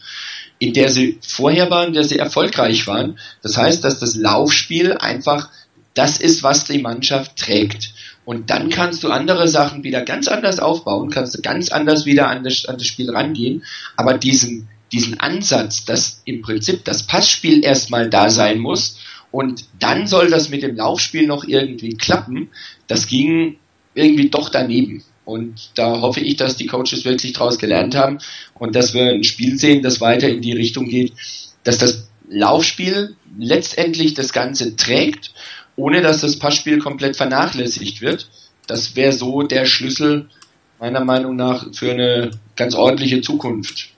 in 0.65 0.73
der 0.73 0.89
sie 0.89 1.19
vorher 1.21 1.71
waren, 1.71 1.89
in 1.89 1.93
der 1.93 2.05
sie 2.05 2.19
erfolgreich 2.19 2.87
waren. 2.87 3.19
Das 3.43 3.59
heißt, 3.59 3.85
dass 3.85 3.99
das 3.99 4.17
Laufspiel 4.17 4.95
einfach 4.95 5.51
das 5.93 6.17
ist, 6.17 6.43
was 6.43 6.65
die 6.65 6.79
Mannschaft 6.79 7.37
trägt. 7.37 7.93
Und 8.25 8.49
dann 8.49 8.71
kannst 8.71 9.05
du 9.05 9.11
andere 9.11 9.47
Sachen 9.47 9.85
wieder 9.85 10.01
ganz 10.01 10.27
anders 10.27 10.59
aufbauen, 10.61 11.11
kannst 11.11 11.37
du 11.37 11.43
ganz 11.43 11.71
anders 11.71 12.07
wieder 12.07 12.29
an 12.29 12.45
das, 12.45 12.65
an 12.65 12.79
das 12.79 12.87
Spiel 12.87 13.11
rangehen. 13.11 13.62
Aber 13.95 14.17
diesen, 14.17 14.69
diesen 14.91 15.21
Ansatz, 15.21 15.85
dass 15.85 16.23
im 16.25 16.41
Prinzip 16.41 16.83
das 16.87 17.03
Passspiel 17.03 17.62
erstmal 17.62 18.09
da 18.09 18.31
sein 18.31 18.59
muss 18.59 18.99
und 19.31 19.67
dann 19.79 20.07
soll 20.07 20.31
das 20.31 20.49
mit 20.49 20.62
dem 20.62 20.77
Laufspiel 20.77 21.27
noch 21.27 21.45
irgendwie 21.45 21.95
klappen, 21.95 22.49
das 22.87 23.07
ging 23.07 23.59
irgendwie 23.95 24.31
doch 24.31 24.49
daneben. 24.49 25.05
Und 25.25 25.70
da 25.75 26.01
hoffe 26.01 26.20
ich, 26.20 26.37
dass 26.37 26.57
die 26.57 26.66
Coaches 26.66 27.05
wirklich 27.05 27.33
daraus 27.33 27.59
gelernt 27.59 27.95
haben 27.95 28.18
und 28.55 28.75
dass 28.75 28.93
wir 28.93 29.05
ein 29.05 29.25
Spiel 29.25 29.59
sehen, 29.59 29.83
das 29.83 30.01
weiter 30.01 30.29
in 30.29 30.43
die 30.43 30.53
Richtung 30.53 30.87
geht, 30.87 31.12
dass 31.62 31.79
das 31.79 32.09
Laufspiel 32.29 33.16
letztendlich 33.39 34.14
das 34.14 34.33
Ganze 34.33 34.77
trägt, 34.77 35.33
ohne 35.77 36.03
dass 36.03 36.20
das 36.20 36.39
Passspiel 36.39 36.79
komplett 36.79 37.16
vernachlässigt 37.16 38.01
wird. 38.01 38.29
Das 38.66 38.97
wäre 38.97 39.12
so 39.12 39.43
der 39.43 39.66
Schlüssel 39.66 40.29
meiner 40.79 41.05
Meinung 41.05 41.37
nach 41.37 41.66
für 41.72 41.93
eine 41.93 42.31
ganz 42.57 42.75
ordentliche 42.75 43.20
Zukunft. 43.20 43.91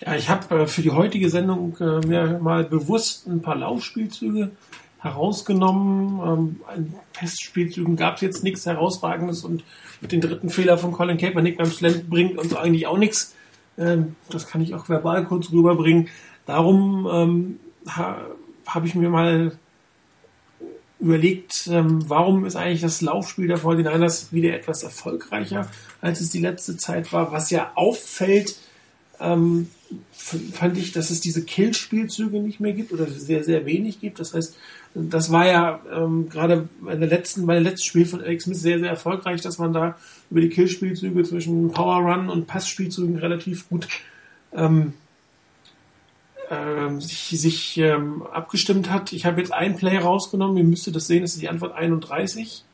Ja, 0.00 0.14
ich 0.14 0.28
habe 0.28 0.62
äh, 0.62 0.66
für 0.66 0.82
die 0.82 0.90
heutige 0.90 1.28
Sendung 1.28 1.76
äh, 1.80 2.06
mir 2.06 2.38
mal 2.40 2.64
bewusst 2.64 3.26
ein 3.26 3.42
paar 3.42 3.56
Laufspielzüge 3.56 4.52
herausgenommen. 4.98 6.60
Ähm, 6.74 6.94
Testspielzügen 7.12 7.96
gab 7.96 8.16
es 8.16 8.20
jetzt 8.22 8.44
nichts 8.44 8.66
Herausragendes 8.66 9.44
und 9.44 9.64
dem 10.00 10.20
dritten 10.20 10.50
Fehler 10.50 10.78
von 10.78 10.92
Colin 10.92 11.18
Kaepernick 11.18 11.58
beim 11.58 11.70
Slam 11.70 12.08
bringt 12.08 12.38
uns 12.38 12.54
eigentlich 12.54 12.86
auch 12.86 12.98
nichts. 12.98 13.34
Ähm, 13.76 14.16
das 14.30 14.46
kann 14.46 14.60
ich 14.60 14.74
auch 14.74 14.88
verbal 14.88 15.24
kurz 15.24 15.50
rüberbringen. 15.50 16.08
Darum 16.46 17.08
ähm, 17.10 17.60
ha, 17.88 18.18
habe 18.66 18.86
ich 18.86 18.94
mir 18.94 19.10
mal 19.10 19.52
überlegt, 21.00 21.68
ähm, 21.70 22.08
warum 22.08 22.44
ist 22.44 22.56
eigentlich 22.56 22.80
das 22.80 23.00
Laufspiel 23.00 23.46
der 23.46 23.58
49ers 23.58 24.32
wieder 24.32 24.54
etwas 24.54 24.82
erfolgreicher, 24.82 25.70
als 26.00 26.20
es 26.20 26.30
die 26.30 26.40
letzte 26.40 26.76
Zeit 26.76 27.12
war. 27.12 27.30
Was 27.30 27.50
ja 27.50 27.70
auffällt, 27.76 28.56
ähm, 29.20 29.68
fand 30.12 30.76
ich, 30.76 30.92
dass 30.92 31.10
es 31.10 31.20
diese 31.20 31.44
Kill-Spielzüge 31.44 32.40
nicht 32.40 32.60
mehr 32.60 32.72
gibt 32.72 32.92
oder 32.92 33.06
sehr, 33.06 33.44
sehr 33.44 33.64
wenig 33.64 34.00
gibt. 34.00 34.18
Das 34.20 34.34
heißt, 34.34 34.56
das 34.98 35.30
war 35.30 35.46
ja 35.46 35.80
ähm, 35.92 36.28
gerade 36.28 36.68
bei 36.80 36.96
der 36.96 37.08
letzten, 37.08 37.46
bei 37.46 37.54
dem 37.54 37.64
letzten 37.64 37.84
Spiel 37.84 38.06
von 38.06 38.20
Alex 38.20 38.44
Smith 38.44 38.60
sehr, 38.60 38.78
sehr 38.78 38.90
erfolgreich, 38.90 39.40
dass 39.40 39.58
man 39.58 39.72
da 39.72 39.96
über 40.30 40.40
die 40.40 40.48
Kill-Spielzüge 40.48 41.22
zwischen 41.24 41.70
Power 41.72 42.02
Run 42.02 42.28
und 42.28 42.46
Pass-Spielzügen 42.46 43.16
relativ 43.18 43.68
gut 43.68 43.88
ähm, 44.52 44.94
ähm, 46.50 47.00
sich, 47.00 47.28
sich 47.40 47.78
ähm, 47.78 48.22
abgestimmt 48.32 48.90
hat. 48.90 49.12
Ich 49.12 49.26
habe 49.26 49.40
jetzt 49.40 49.52
ein 49.52 49.76
Play 49.76 49.98
rausgenommen, 49.98 50.56
ihr 50.56 50.64
müsstet 50.64 50.96
das 50.96 51.06
sehen, 51.06 51.22
das 51.22 51.34
ist 51.34 51.42
die 51.42 51.48
Antwort 51.48 51.74
31. 51.74 52.64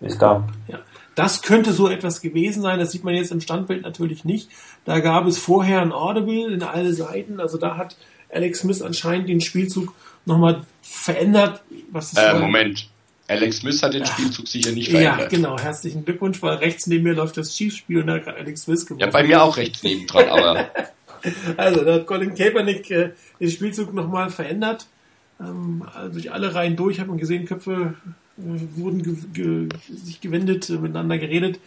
Ist 0.00 0.22
da. 0.22 0.48
Ja. 0.68 0.80
Das 1.14 1.42
könnte 1.42 1.72
so 1.72 1.88
etwas 1.88 2.20
gewesen 2.20 2.62
sein, 2.62 2.78
das 2.78 2.92
sieht 2.92 3.02
man 3.02 3.14
jetzt 3.14 3.32
im 3.32 3.40
Standbild 3.40 3.82
natürlich 3.82 4.24
nicht. 4.24 4.50
Da 4.84 5.00
gab 5.00 5.26
es 5.26 5.36
vorher 5.36 5.82
ein 5.82 5.92
Audible 5.92 6.52
in 6.52 6.62
alle 6.62 6.94
Seiten, 6.94 7.40
also 7.40 7.58
da 7.58 7.76
hat 7.76 7.96
Alex 8.30 8.60
Smith 8.60 8.82
anscheinend 8.82 9.28
den 9.28 9.40
Spielzug 9.40 9.94
nochmal 10.26 10.62
verändert. 10.82 11.62
Was 11.90 12.12
ist 12.12 12.18
äh, 12.18 12.34
Moment. 12.38 12.88
Alex 13.28 13.58
Smith 13.58 13.82
hat 13.82 13.92
den 13.94 14.06
Spielzug 14.06 14.48
sicher 14.48 14.72
nicht 14.72 14.90
verändert. 14.90 15.20
Ja, 15.20 15.28
genau. 15.28 15.58
Herzlichen 15.58 16.04
Glückwunsch, 16.04 16.40
weil 16.42 16.56
rechts 16.56 16.86
neben 16.86 17.04
mir 17.04 17.14
läuft 17.14 17.36
das 17.36 17.54
Chiefs-Spiel 17.54 18.00
und 18.00 18.06
da 18.06 18.14
hat 18.14 18.28
Alex 18.28 18.62
Smith 18.62 18.86
gewonnen. 18.86 19.00
Ja, 19.00 19.10
bei 19.10 19.22
mir 19.22 19.42
auch 19.42 19.56
rechts 19.56 19.82
neben 19.82 20.06
dran, 20.06 20.28
aber. 20.30 20.70
also, 21.56 21.84
da 21.84 21.94
hat 21.94 22.06
Colin 22.06 22.34
Kaepernick 22.34 22.90
äh, 22.90 23.10
den 23.38 23.50
Spielzug 23.50 23.92
nochmal 23.92 24.30
verändert. 24.30 24.86
Ähm, 25.40 25.84
also 25.94 26.12
durch 26.14 26.32
alle 26.32 26.54
Reihen 26.54 26.76
durch 26.76 27.00
hat 27.00 27.08
man 27.08 27.18
gesehen, 27.18 27.44
Köpfe 27.44 27.94
wurden 28.36 29.02
ge 29.02 29.16
ge 29.32 29.68
sich 29.88 30.20
gewendet, 30.20 30.70
äh, 30.70 30.74
miteinander 30.74 31.18
geredet, 31.18 31.58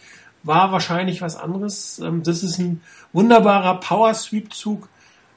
war 0.42 0.72
wahrscheinlich 0.72 1.20
was 1.20 1.36
anderes. 1.36 1.98
Ähm, 1.98 2.22
das 2.22 2.42
ist 2.42 2.58
ein 2.58 2.80
wunderbarer 3.12 3.80
Power-Sweep-Zug, 3.80 4.88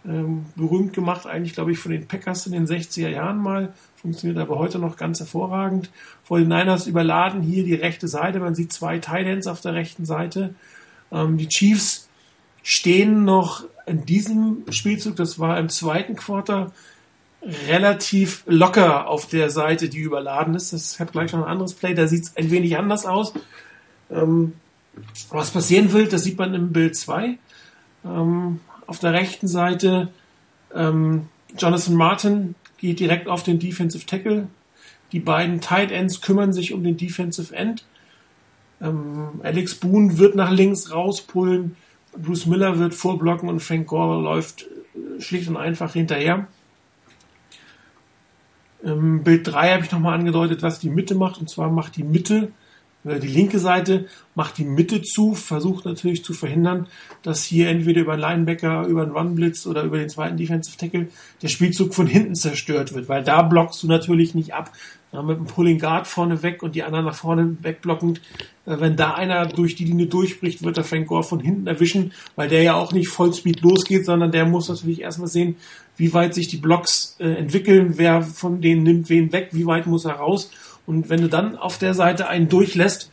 ähm, 0.07 0.45
berühmt 0.55 0.93
gemacht 0.93 1.25
eigentlich, 1.25 1.53
glaube 1.53 1.71
ich, 1.71 1.79
von 1.79 1.91
den 1.91 2.07
Packers 2.07 2.45
in 2.45 2.53
den 2.53 2.67
60er 2.67 3.09
Jahren 3.09 3.37
mal, 3.37 3.73
funktioniert 3.95 4.39
aber 4.39 4.57
heute 4.59 4.79
noch 4.79 4.97
ganz 4.97 5.19
hervorragend. 5.19 5.89
Vor 6.23 6.39
den 6.39 6.47
Niners 6.47 6.87
überladen 6.87 7.41
hier 7.41 7.63
die 7.63 7.75
rechte 7.75 8.07
Seite, 8.07 8.39
man 8.39 8.55
sieht 8.55 8.71
zwei 8.71 8.99
Titans 8.99 9.47
auf 9.47 9.61
der 9.61 9.73
rechten 9.73 10.05
Seite. 10.05 10.53
Ähm, 11.11 11.37
die 11.37 11.47
Chiefs 11.47 12.07
stehen 12.61 13.25
noch 13.25 13.63
in 13.85 14.05
diesem 14.05 14.63
Spielzug, 14.69 15.15
das 15.15 15.39
war 15.39 15.59
im 15.59 15.69
zweiten 15.69 16.15
Quarter, 16.15 16.71
relativ 17.67 18.43
locker 18.47 19.07
auf 19.07 19.27
der 19.27 19.49
Seite, 19.49 19.87
die 19.87 19.99
überladen 19.99 20.55
ist. 20.55 20.73
Das 20.73 20.99
hat 20.99 21.11
gleich 21.11 21.31
noch 21.31 21.43
ein 21.43 21.51
anderes 21.51 21.73
Play, 21.73 21.93
da 21.93 22.07
sieht 22.07 22.23
es 22.23 22.37
ein 22.37 22.49
wenig 22.49 22.77
anders 22.77 23.05
aus. 23.05 23.33
Ähm, 24.09 24.53
was 25.29 25.51
passieren 25.51 25.93
will, 25.93 26.07
das 26.07 26.23
sieht 26.23 26.37
man 26.37 26.53
im 26.53 26.71
Bild 26.71 26.95
2. 26.95 27.37
Ähm, 28.05 28.59
auf 28.87 28.99
der 28.99 29.13
rechten 29.13 29.47
Seite 29.47 30.09
ähm, 30.73 31.29
Jonathan 31.57 31.95
Martin 31.95 32.55
geht 32.77 32.99
direkt 32.99 33.27
auf 33.27 33.43
den 33.43 33.59
Defensive 33.59 34.05
Tackle. 34.05 34.47
Die 35.11 35.19
beiden 35.19 35.61
Tight 35.61 35.91
Ends 35.91 36.21
kümmern 36.21 36.53
sich 36.53 36.73
um 36.73 36.83
den 36.83 36.97
Defensive 36.97 37.55
End. 37.55 37.85
Ähm, 38.81 39.39
Alex 39.43 39.75
Boone 39.75 40.17
wird 40.17 40.35
nach 40.35 40.51
links 40.51 40.91
rauspullen. 40.91 41.77
Bruce 42.17 42.45
Miller 42.45 42.79
wird 42.79 42.93
vorblocken 42.93 43.49
und 43.49 43.61
Frank 43.61 43.87
Gore 43.87 44.21
läuft 44.21 44.63
äh, 44.63 45.21
schlicht 45.21 45.47
und 45.47 45.57
einfach 45.57 45.93
hinterher. 45.93 46.47
Ähm, 48.83 49.23
Bild 49.23 49.47
3 49.47 49.73
habe 49.73 49.85
ich 49.85 49.91
nochmal 49.91 50.13
angedeutet, 50.13 50.61
was 50.61 50.79
die 50.79 50.89
Mitte 50.89 51.15
macht. 51.15 51.39
Und 51.39 51.49
zwar 51.49 51.69
macht 51.69 51.95
die 51.95 52.03
Mitte, 52.03 52.51
die 53.05 53.27
linke 53.27 53.59
Seite, 53.59 54.07
macht 54.33 54.57
die 54.57 54.65
Mitte 54.65 55.01
zu, 55.03 55.35
versucht 55.35 55.85
natürlich 55.85 56.23
zu 56.23 56.33
verhindern, 56.33 56.87
dass 57.21 57.43
hier 57.43 57.69
entweder 57.69 58.01
über 58.01 58.13
einen 58.13 58.21
Linebacker, 58.21 58.87
über 58.87 59.03
einen 59.03 59.11
Run-Blitz 59.11 59.67
oder 59.67 59.83
über 59.83 59.97
den 59.99 60.09
zweiten 60.09 60.37
Defensive 60.37 60.75
Tackle 60.77 61.07
der 61.41 61.47
Spielzug 61.47 61.93
von 61.93 62.07
hinten 62.07 62.35
zerstört 62.35 62.93
wird. 62.93 63.07
Weil 63.07 63.23
da 63.23 63.43
blockst 63.43 63.83
du 63.83 63.87
natürlich 63.87 64.33
nicht 64.33 64.53
ab. 64.53 64.71
Ja, 65.11 65.21
mit 65.21 65.37
einem 65.37 65.45
Pulling 65.45 65.79
Guard 65.79 66.07
vorne 66.07 66.43
weg 66.43 66.61
und 66.61 66.75
die 66.75 66.83
anderen 66.83 67.05
nach 67.05 67.15
vorne 67.15 67.55
wegblockend. 67.61 68.19
Äh, 68.65 68.79
wenn 68.79 68.97
da 68.97 69.13
einer 69.13 69.45
durch 69.45 69.75
die 69.75 69.85
Linie 69.85 70.07
durchbricht, 70.07 70.63
wird 70.63 70.75
der 70.75 70.83
Frank 70.83 71.07
Gore 71.07 71.23
von 71.23 71.39
hinten 71.39 71.67
erwischen, 71.67 72.11
weil 72.35 72.49
der 72.49 72.63
ja 72.63 72.73
auch 72.73 72.91
nicht 72.91 73.07
Vollspeed 73.07 73.61
losgeht, 73.61 74.05
sondern 74.05 74.31
der 74.31 74.45
muss 74.45 74.67
natürlich 74.67 75.01
erstmal 75.01 75.29
sehen, 75.29 75.55
wie 75.95 76.13
weit 76.13 76.33
sich 76.33 76.49
die 76.49 76.57
Blocks 76.57 77.15
äh, 77.19 77.29
entwickeln, 77.35 77.93
wer 77.95 78.23
von 78.23 78.59
denen 78.59 78.83
nimmt 78.83 79.09
wen 79.09 79.31
weg, 79.31 79.49
wie 79.51 79.65
weit 79.65 79.87
muss 79.87 80.03
er 80.03 80.15
raus. 80.15 80.49
Und 80.85 81.09
wenn 81.09 81.21
du 81.21 81.29
dann 81.29 81.57
auf 81.57 81.77
der 81.77 81.93
Seite 81.93 82.27
einen 82.27 82.49
durchlässt, 82.49 83.11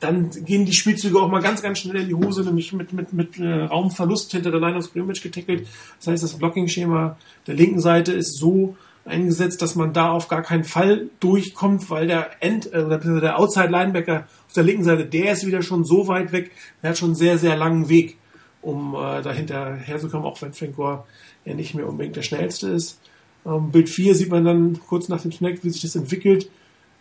dann 0.00 0.30
gehen 0.30 0.66
die 0.66 0.74
Spielzüge 0.74 1.18
auch 1.18 1.30
mal 1.30 1.40
ganz, 1.40 1.62
ganz 1.62 1.78
schnell 1.78 2.02
in 2.02 2.08
die 2.08 2.14
Hose, 2.14 2.42
nämlich 2.42 2.72
mit, 2.72 2.92
mit, 2.92 3.12
mit 3.12 3.38
äh, 3.38 3.64
Raumverlust 3.64 4.32
hinter 4.32 4.50
der 4.50 4.60
Line 4.60 4.76
of 4.76 4.84
Scrimmage 4.84 5.22
getackelt. 5.22 5.66
Das 5.98 6.08
heißt, 6.08 6.22
das 6.22 6.34
Blocking-Schema 6.34 7.16
der 7.46 7.54
linken 7.54 7.80
Seite 7.80 8.12
ist 8.12 8.38
so 8.38 8.76
eingesetzt, 9.04 9.62
dass 9.62 9.74
man 9.74 9.92
da 9.92 10.10
auf 10.10 10.28
gar 10.28 10.42
keinen 10.42 10.64
Fall 10.64 11.08
durchkommt, 11.20 11.90
weil 11.90 12.06
der 12.06 12.30
End, 12.40 12.72
äh, 12.72 12.98
der 13.20 13.38
Outside 13.38 13.68
Linebacker 13.68 14.26
auf 14.46 14.52
der 14.54 14.64
linken 14.64 14.84
Seite, 14.84 15.06
der 15.06 15.32
ist 15.32 15.46
wieder 15.46 15.62
schon 15.62 15.84
so 15.84 16.08
weit 16.08 16.32
weg, 16.32 16.50
der 16.82 16.90
hat 16.90 16.98
schon 16.98 17.10
einen 17.10 17.16
sehr, 17.16 17.38
sehr 17.38 17.56
langen 17.56 17.88
Weg, 17.88 18.18
um 18.62 18.94
äh, 18.94 19.22
dahinter 19.22 19.74
herzukommen, 19.74 20.26
auch 20.26 20.40
wenn 20.42 20.52
Frank 20.52 20.76
Gore 20.76 21.04
ja 21.44 21.54
nicht 21.54 21.74
mehr 21.74 21.88
unbedingt 21.88 22.16
der 22.16 22.22
schnellste 22.22 22.68
ist. 22.68 23.00
Ähm, 23.46 23.70
Bild 23.70 23.88
4 23.88 24.14
sieht 24.14 24.30
man 24.30 24.44
dann 24.44 24.80
kurz 24.86 25.08
nach 25.08 25.20
dem 25.20 25.32
Snack, 25.32 25.58
wie 25.62 25.70
sich 25.70 25.82
das 25.82 25.96
entwickelt. 25.96 26.50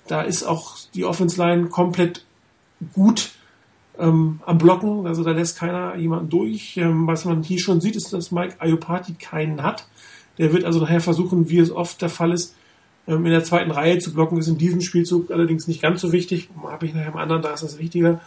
Da 0.08 0.22
ist 0.22 0.44
auch 0.44 0.78
die 0.94 1.06
Offense 1.06 1.42
Line 1.42 1.68
komplett 1.68 2.26
gut 2.94 3.32
ähm, 3.98 4.40
am 4.46 4.58
Blocken, 4.58 5.08
also 5.08 5.24
da 5.24 5.32
lässt 5.32 5.58
keiner 5.58 5.96
jemanden 5.96 6.30
durch. 6.30 6.78
Ähm, 6.78 7.08
was 7.08 7.26
man 7.26 7.44
hier 7.44 7.60
schon 7.60 7.82
sieht, 7.82 7.96
ist, 7.96 8.12
dass 8.12 8.32
Mike 8.32 8.56
Ayopati 8.60 9.14
keinen 9.14 9.64
hat. 9.64 9.88
Der 10.38 10.52
wird 10.52 10.66
also 10.66 10.80
nachher 10.80 11.02
versuchen, 11.02 11.50
wie 11.50 11.60
es 11.60 11.72
oft 11.72 12.02
der 12.02 12.10
Fall 12.10 12.32
ist, 12.32 12.56
ähm, 13.08 13.26
in 13.26 13.32
der 13.32 13.44
zweiten 13.44 13.72
Reihe 13.72 14.00
zu 14.00 14.14
blocken. 14.14 14.38
Ist 14.38 14.48
in 14.48 14.58
diesem 14.58 14.82
Spielzug 14.82 15.32
allerdings 15.32 15.68
nicht 15.68 15.82
ganz 15.82 16.02
so 16.02 16.12
wichtig. 16.12 16.50
Habe 16.64 16.86
ich 16.86 16.94
nachher 16.94 17.10
im 17.10 17.18
anderen, 17.18 17.42
da 17.42 17.54
ist 17.54 17.64
das 17.64 17.78
wichtiger. 17.78 18.20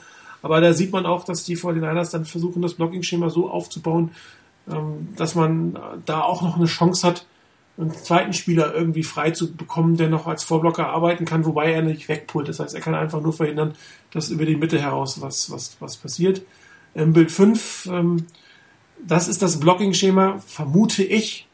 Aber 0.42 0.60
da 0.60 0.72
sieht 0.72 0.92
man 0.92 1.06
auch, 1.06 1.24
dass 1.24 1.44
die 1.44 1.56
49ers 1.56 2.12
dann 2.12 2.24
versuchen, 2.24 2.62
das 2.62 2.74
Blocking-Schema 2.74 3.30
so 3.30 3.50
aufzubauen, 3.50 4.10
ähm, 4.70 5.08
dass 5.16 5.34
man 5.34 5.76
da 6.04 6.22
auch 6.22 6.42
noch 6.42 6.56
eine 6.56 6.66
Chance 6.66 7.06
hat, 7.06 7.26
einen 7.78 7.92
zweiten 7.92 8.32
Spieler 8.32 8.74
irgendwie 8.74 9.02
frei 9.02 9.32
zu 9.32 9.54
bekommen, 9.54 9.96
der 9.96 10.08
noch 10.08 10.26
als 10.26 10.44
Vorblocker 10.44 10.88
arbeiten 10.88 11.24
kann, 11.24 11.44
wobei 11.44 11.72
er 11.72 11.82
nicht 11.82 12.08
wegpult. 12.08 12.48
Das 12.48 12.58
heißt, 12.58 12.74
er 12.74 12.80
kann 12.80 12.94
einfach 12.94 13.20
nur 13.20 13.32
verhindern, 13.32 13.74
dass 14.12 14.30
über 14.30 14.46
die 14.46 14.56
Mitte 14.56 14.80
heraus 14.80 15.20
was, 15.20 15.50
was, 15.50 15.76
was 15.80 15.96
passiert. 15.96 16.42
Im 16.94 17.12
Bild 17.12 17.30
5, 17.30 17.86
ähm, 17.92 18.26
das 19.06 19.28
ist 19.28 19.42
das 19.42 19.60
Blocking-Schema, 19.60 20.38
vermute 20.46 21.04
ich, 21.04 21.46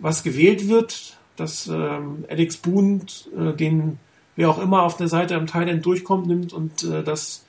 was 0.00 0.24
gewählt 0.24 0.68
wird, 0.68 1.16
dass 1.36 1.68
ähm, 1.68 2.24
Alex 2.28 2.56
Boone, 2.56 3.02
äh, 3.36 3.52
den 3.52 3.98
wer 4.38 4.50
auch 4.50 4.58
immer 4.58 4.84
auf 4.84 4.96
der 4.96 5.08
Seite 5.08 5.34
am 5.34 5.48
Thailand 5.48 5.84
durchkommt, 5.84 6.28
nimmt 6.28 6.52
und 6.52 6.84
äh, 6.84 7.02
dass 7.02 7.44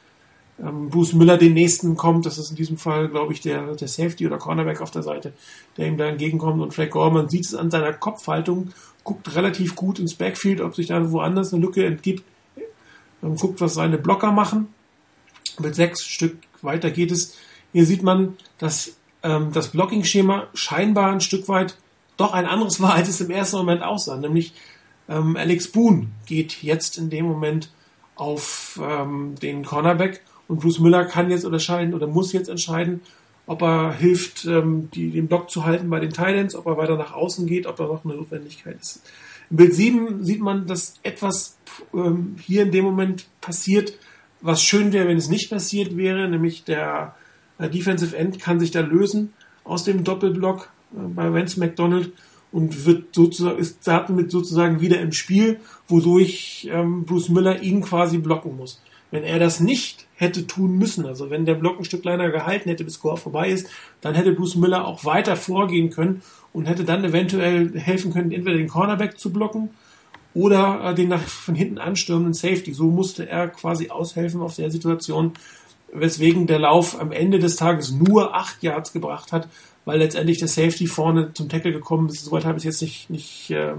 ähm, 0.61 0.89
Bruce 0.89 1.13
Müller 1.13 1.37
den 1.37 1.53
nächsten 1.53 1.95
kommt. 1.95 2.25
Das 2.25 2.37
ist 2.37 2.49
in 2.49 2.55
diesem 2.55 2.77
Fall, 2.77 3.09
glaube 3.09 3.33
ich, 3.33 3.41
der, 3.41 3.75
der 3.75 3.87
Safety 3.87 4.25
oder 4.27 4.37
Cornerback 4.37 4.81
auf 4.81 4.91
der 4.91 5.03
Seite, 5.03 5.33
der 5.77 5.87
ihm 5.87 5.97
da 5.97 6.05
entgegenkommt. 6.05 6.61
Und 6.61 6.73
Frank 6.73 6.91
Gorman 6.91 7.29
sieht 7.29 7.45
es 7.45 7.55
an 7.55 7.71
seiner 7.71 7.93
Kopfhaltung, 7.93 8.73
guckt 9.03 9.35
relativ 9.35 9.75
gut 9.75 9.99
ins 9.99 10.15
Backfield, 10.15 10.61
ob 10.61 10.75
sich 10.75 10.87
da 10.87 11.11
woanders 11.11 11.53
eine 11.53 11.63
Lücke 11.63 11.85
entgibt, 11.85 12.23
ähm, 13.23 13.35
guckt, 13.35 13.61
was 13.61 13.73
seine 13.73 13.97
Blocker 13.97 14.31
machen. 14.31 14.73
Mit 15.59 15.75
sechs 15.75 16.03
Stück 16.03 16.37
weiter 16.61 16.91
geht 16.91 17.11
es. 17.11 17.37
Hier 17.73 17.85
sieht 17.85 18.03
man, 18.03 18.37
dass 18.57 18.93
ähm, 19.23 19.51
das 19.53 19.69
Blocking-Schema 19.69 20.47
scheinbar 20.53 21.11
ein 21.11 21.21
Stück 21.21 21.47
weit 21.47 21.77
doch 22.17 22.33
ein 22.33 22.45
anderes 22.45 22.81
war, 22.81 22.95
als 22.95 23.07
es 23.07 23.21
im 23.21 23.31
ersten 23.31 23.57
Moment 23.57 23.81
aussah. 23.81 24.17
Nämlich 24.17 24.53
ähm, 25.07 25.35
Alex 25.37 25.71
Boone 25.71 26.07
geht 26.25 26.61
jetzt 26.61 26.97
in 26.97 27.09
dem 27.09 27.25
Moment 27.25 27.71
auf 28.15 28.79
ähm, 28.83 29.35
den 29.41 29.63
Cornerback 29.63 30.21
und 30.49 30.59
Bruce 30.59 30.79
Müller 30.79 31.05
kann 31.05 31.29
jetzt 31.29 31.45
unterscheiden 31.45 31.93
oder 31.93 32.07
muss 32.07 32.33
jetzt 32.33 32.49
entscheiden, 32.49 33.01
ob 33.45 33.61
er 33.61 33.93
hilft, 33.93 34.45
ähm, 34.45 34.89
die, 34.93 35.11
den 35.11 35.27
Block 35.27 35.49
zu 35.49 35.63
halten 35.63 35.89
bei 35.89 35.99
den 35.99 36.09
Titans, 36.09 36.55
ob 36.55 36.65
er 36.65 36.77
weiter 36.77 36.97
nach 36.97 37.13
außen 37.13 37.47
geht, 37.47 37.65
ob 37.65 37.77
da 37.77 37.85
noch 37.85 38.03
eine 38.03 38.15
Notwendigkeit 38.15 38.77
ist. 38.79 39.03
Im 39.49 39.57
Bild 39.57 39.73
7 39.73 40.23
sieht 40.23 40.41
man, 40.41 40.67
dass 40.67 40.95
etwas 41.03 41.57
ähm, 41.93 42.35
hier 42.41 42.63
in 42.63 42.71
dem 42.71 42.83
Moment 42.83 43.27
passiert, 43.41 43.93
was 44.41 44.61
schön 44.61 44.91
wäre, 44.91 45.07
wenn 45.07 45.17
es 45.17 45.29
nicht 45.29 45.49
passiert 45.49 45.95
wäre, 45.95 46.27
nämlich 46.27 46.63
der 46.63 47.15
äh, 47.57 47.69
Defensive 47.69 48.15
End 48.17 48.39
kann 48.39 48.59
sich 48.59 48.71
da 48.71 48.81
lösen 48.81 49.33
aus 49.63 49.83
dem 49.83 50.03
Doppelblock 50.03 50.71
äh, 50.93 51.07
bei 51.13 51.31
Vance 51.31 51.59
McDonald 51.59 52.11
und 52.51 52.85
wird 52.85 53.13
sozusagen, 53.13 53.59
ist 53.59 53.87
damit 53.87 54.31
sozusagen 54.31 54.81
wieder 54.81 54.99
im 54.99 55.11
Spiel, 55.11 55.59
wodurch 55.87 56.67
ähm, 56.71 57.05
Bruce 57.05 57.29
Miller 57.29 57.61
ihn 57.61 57.81
quasi 57.81 58.17
blocken 58.17 58.57
muss. 58.57 58.81
Wenn 59.11 59.23
er 59.23 59.39
das 59.39 59.59
nicht 59.59 60.07
hätte 60.19 60.45
tun 60.47 60.77
müssen, 60.77 61.05
also 61.05 61.29
wenn 61.29 61.45
der 61.45 61.53
Block 61.53 61.79
ein 61.79 61.85
Stück 61.85 62.01
kleiner 62.01 62.29
gehalten 62.29 62.67
hätte, 62.67 62.83
bis 62.83 62.95
Score 62.95 63.15
vorbei 63.15 63.49
ist, 63.49 63.69
dann 64.01 64.15
hätte 64.15 64.33
Bruce 64.33 64.55
Miller 64.55 64.85
auch 64.85 65.05
weiter 65.05 65.37
vorgehen 65.37 65.91
können 65.91 66.21
und 66.51 66.65
hätte 66.65 66.83
dann 66.83 67.05
eventuell 67.05 67.71
helfen 67.79 68.11
können, 68.11 68.33
entweder 68.33 68.57
den 68.57 68.67
Cornerback 68.67 69.17
zu 69.17 69.31
blocken 69.31 69.69
oder 70.33 70.83
äh, 70.83 70.93
den 70.93 71.07
nach, 71.07 71.21
von 71.21 71.55
hinten 71.55 71.77
anstürmenden 71.77 72.33
Safety. 72.33 72.73
So 72.73 72.87
musste 72.87 73.29
er 73.29 73.47
quasi 73.47 73.91
aushelfen 73.91 74.41
auf 74.41 74.57
der 74.57 74.69
Situation, 74.71 75.31
weswegen 75.93 76.47
der 76.47 76.59
Lauf 76.59 76.99
am 76.99 77.13
Ende 77.13 77.39
des 77.39 77.55
Tages 77.55 77.91
nur 77.91 78.35
acht 78.35 78.61
Yards 78.61 78.91
gebracht 78.91 79.31
hat, 79.31 79.47
weil 79.85 79.99
letztendlich 79.99 80.39
der 80.39 80.49
Safety 80.49 80.87
vorne 80.87 81.33
zum 81.33 81.47
Tackle 81.47 81.71
gekommen 81.71 82.09
ist. 82.09 82.25
Soweit 82.25 82.43
habe 82.43 82.57
ich 82.57 82.65
es 82.65 82.81
jetzt 82.81 82.81
nicht, 82.81 83.09
nicht 83.09 83.51
äh, 83.51 83.71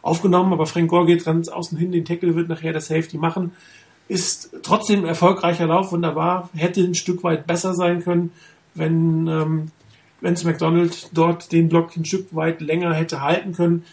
aufgenommen, 0.00 0.52
aber 0.52 0.66
Frank 0.66 0.88
Gore 0.88 1.06
geht 1.06 1.24
ganz 1.24 1.48
außen 1.48 1.76
hin, 1.76 1.90
den 1.90 2.04
Tackle 2.04 2.36
wird 2.36 2.48
nachher 2.48 2.72
der 2.72 2.80
Safety 2.80 3.18
machen 3.18 3.50
ist 4.12 4.50
trotzdem 4.62 5.00
ein 5.00 5.06
erfolgreicher 5.06 5.66
Lauf, 5.66 5.90
wunderbar, 5.90 6.50
hätte 6.54 6.82
ein 6.82 6.94
Stück 6.94 7.24
weit 7.24 7.46
besser 7.46 7.72
sein 7.72 8.02
können, 8.04 8.30
wenn 8.74 9.26
ähm, 9.26 9.70
Vince 10.20 10.46
McDonald 10.46 11.08
dort 11.12 11.50
den 11.50 11.70
Block 11.70 11.96
ein 11.96 12.04
Stück 12.04 12.34
weit 12.34 12.60
länger 12.60 12.92
hätte 12.92 13.22
halten 13.22 13.54
können, 13.54 13.84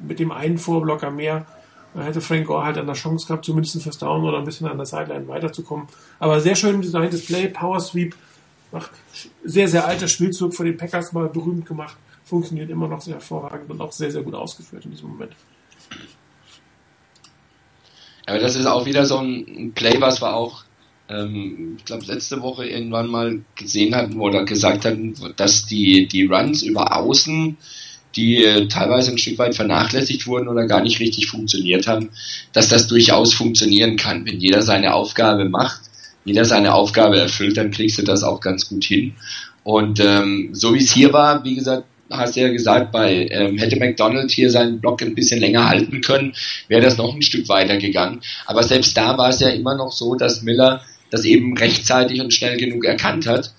mit 0.00 0.18
dem 0.18 0.32
einen 0.32 0.58
Vorblocker 0.58 1.12
mehr. 1.12 1.46
Hätte 1.94 2.20
Frank 2.20 2.46
Gore 2.46 2.64
halt 2.64 2.78
an 2.78 2.86
der 2.86 2.94
Chance 2.94 3.26
gehabt, 3.26 3.44
zumindest 3.44 3.80
fürs 3.82 3.98
Down 3.98 4.24
oder 4.24 4.38
ein 4.38 4.44
bisschen 4.44 4.66
an 4.66 4.76
der 4.76 4.86
Sideline 4.86 5.26
weiterzukommen. 5.28 5.86
Aber 6.18 6.40
sehr 6.40 6.56
schön 6.56 6.82
designtes 6.82 7.26
Play, 7.26 7.48
Power 7.48 7.80
Sweep, 7.80 8.14
macht 8.72 8.90
sehr, 9.44 9.68
sehr 9.68 9.86
alter 9.86 10.08
Spielzug 10.08 10.54
von 10.54 10.66
den 10.66 10.76
Packers 10.76 11.12
mal 11.12 11.28
berühmt 11.28 11.66
gemacht, 11.66 11.96
funktioniert 12.24 12.70
immer 12.70 12.88
noch 12.88 13.00
sehr 13.00 13.14
hervorragend 13.14 13.70
und 13.70 13.80
auch 13.80 13.92
sehr, 13.92 14.10
sehr 14.10 14.22
gut 14.22 14.34
ausgeführt 14.34 14.84
in 14.84 14.90
diesem 14.92 15.10
Moment. 15.10 15.32
Aber 18.30 18.38
das 18.38 18.54
ist 18.54 18.66
auch 18.66 18.86
wieder 18.86 19.06
so 19.06 19.18
ein 19.18 19.72
Play, 19.74 20.00
was 20.00 20.22
wir 20.22 20.36
auch, 20.36 20.62
ähm, 21.08 21.74
ich 21.78 21.84
glaube, 21.84 22.04
letzte 22.06 22.40
Woche 22.42 22.64
irgendwann 22.64 23.08
mal 23.08 23.40
gesehen 23.56 23.96
hatten 23.96 24.20
oder 24.20 24.44
gesagt 24.44 24.84
hatten, 24.84 25.16
dass 25.36 25.66
die, 25.66 26.06
die 26.06 26.26
Runs 26.26 26.62
über 26.62 26.96
Außen, 26.96 27.56
die 28.14 28.44
äh, 28.44 28.68
teilweise 28.68 29.10
ein 29.10 29.18
Stück 29.18 29.36
weit 29.38 29.56
vernachlässigt 29.56 30.28
wurden 30.28 30.46
oder 30.46 30.66
gar 30.66 30.80
nicht 30.80 31.00
richtig 31.00 31.26
funktioniert 31.26 31.88
haben, 31.88 32.10
dass 32.52 32.68
das 32.68 32.86
durchaus 32.86 33.34
funktionieren 33.34 33.96
kann. 33.96 34.24
Wenn 34.24 34.38
jeder 34.38 34.62
seine 34.62 34.94
Aufgabe 34.94 35.48
macht, 35.48 35.80
jeder 36.24 36.44
seine 36.44 36.72
Aufgabe 36.72 37.18
erfüllt, 37.18 37.56
dann 37.56 37.72
kriegst 37.72 37.98
du 37.98 38.04
das 38.04 38.22
auch 38.22 38.40
ganz 38.40 38.68
gut 38.68 38.84
hin. 38.84 39.14
Und 39.64 39.98
ähm, 39.98 40.50
so 40.52 40.72
wie 40.72 40.78
es 40.78 40.92
hier 40.92 41.12
war, 41.12 41.42
wie 41.42 41.56
gesagt, 41.56 41.84
hast 42.10 42.36
du 42.36 42.40
ja 42.40 42.48
gesagt, 42.48 42.92
bei 42.92 43.28
ähm, 43.30 43.58
hätte 43.58 43.78
McDonald 43.78 44.30
hier 44.30 44.50
seinen 44.50 44.80
Block 44.80 45.02
ein 45.02 45.14
bisschen 45.14 45.40
länger 45.40 45.68
halten 45.68 46.00
können, 46.00 46.34
wäre 46.68 46.82
das 46.82 46.96
noch 46.96 47.14
ein 47.14 47.22
Stück 47.22 47.48
weiter 47.48 47.76
gegangen. 47.76 48.20
Aber 48.46 48.62
selbst 48.62 48.96
da 48.96 49.16
war 49.16 49.30
es 49.30 49.40
ja 49.40 49.48
immer 49.48 49.76
noch 49.76 49.92
so, 49.92 50.14
dass 50.14 50.42
Miller 50.42 50.82
das 51.10 51.24
eben 51.24 51.56
rechtzeitig 51.56 52.20
und 52.20 52.32
schnell 52.32 52.56
genug 52.56 52.84
erkannt 52.84 53.26
hat, 53.26 53.52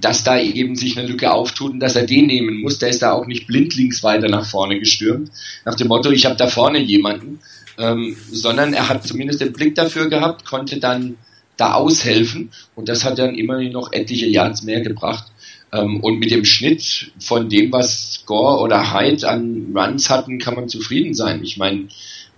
dass 0.00 0.22
da 0.22 0.38
eben 0.38 0.76
sich 0.76 0.96
eine 0.96 1.08
Lücke 1.08 1.32
auftut 1.32 1.72
und 1.72 1.80
dass 1.80 1.96
er 1.96 2.06
den 2.06 2.26
nehmen 2.26 2.60
muss. 2.60 2.78
Der 2.78 2.90
ist 2.90 3.02
da 3.02 3.12
auch 3.12 3.26
nicht 3.26 3.46
blindlings 3.46 4.02
weiter 4.02 4.28
nach 4.28 4.46
vorne 4.46 4.78
gestürmt, 4.78 5.30
nach 5.64 5.74
dem 5.74 5.88
Motto, 5.88 6.10
ich 6.10 6.26
habe 6.26 6.36
da 6.36 6.46
vorne 6.46 6.78
jemanden, 6.78 7.40
ähm, 7.78 8.16
sondern 8.30 8.72
er 8.72 8.88
hat 8.88 9.06
zumindest 9.06 9.40
den 9.40 9.52
Blick 9.52 9.74
dafür 9.74 10.08
gehabt, 10.08 10.44
konnte 10.44 10.78
dann 10.78 11.16
da 11.56 11.74
aushelfen 11.74 12.50
und 12.74 12.88
das 12.88 13.04
hat 13.04 13.18
dann 13.18 13.34
immerhin 13.34 13.72
noch 13.72 13.92
etliche 13.92 14.26
Yards 14.26 14.62
mehr 14.62 14.80
gebracht. 14.80 15.26
Ähm, 15.72 16.00
und 16.00 16.18
mit 16.18 16.30
dem 16.30 16.44
Schnitt 16.44 17.12
von 17.18 17.48
dem, 17.48 17.72
was 17.72 18.22
Gore 18.26 18.60
oder 18.60 18.92
Hyde 18.92 19.28
an 19.28 19.72
Runs 19.74 20.10
hatten, 20.10 20.38
kann 20.38 20.54
man 20.54 20.68
zufrieden 20.68 21.14
sein. 21.14 21.42
Ich 21.44 21.56
meine, 21.56 21.88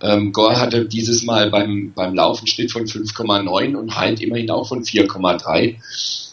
ähm, 0.01 0.31
Gore 0.31 0.59
hatte 0.59 0.85
dieses 0.85 1.23
Mal 1.23 1.49
beim, 1.49 1.93
beim 1.95 2.13
Laufen 2.13 2.47
Schnitt 2.47 2.71
von 2.71 2.85
5,9 2.85 3.75
und 3.75 3.99
Hyde 3.99 4.23
immerhin 4.23 4.51
auch 4.51 4.67
von 4.67 4.83
4,3. 4.83 5.77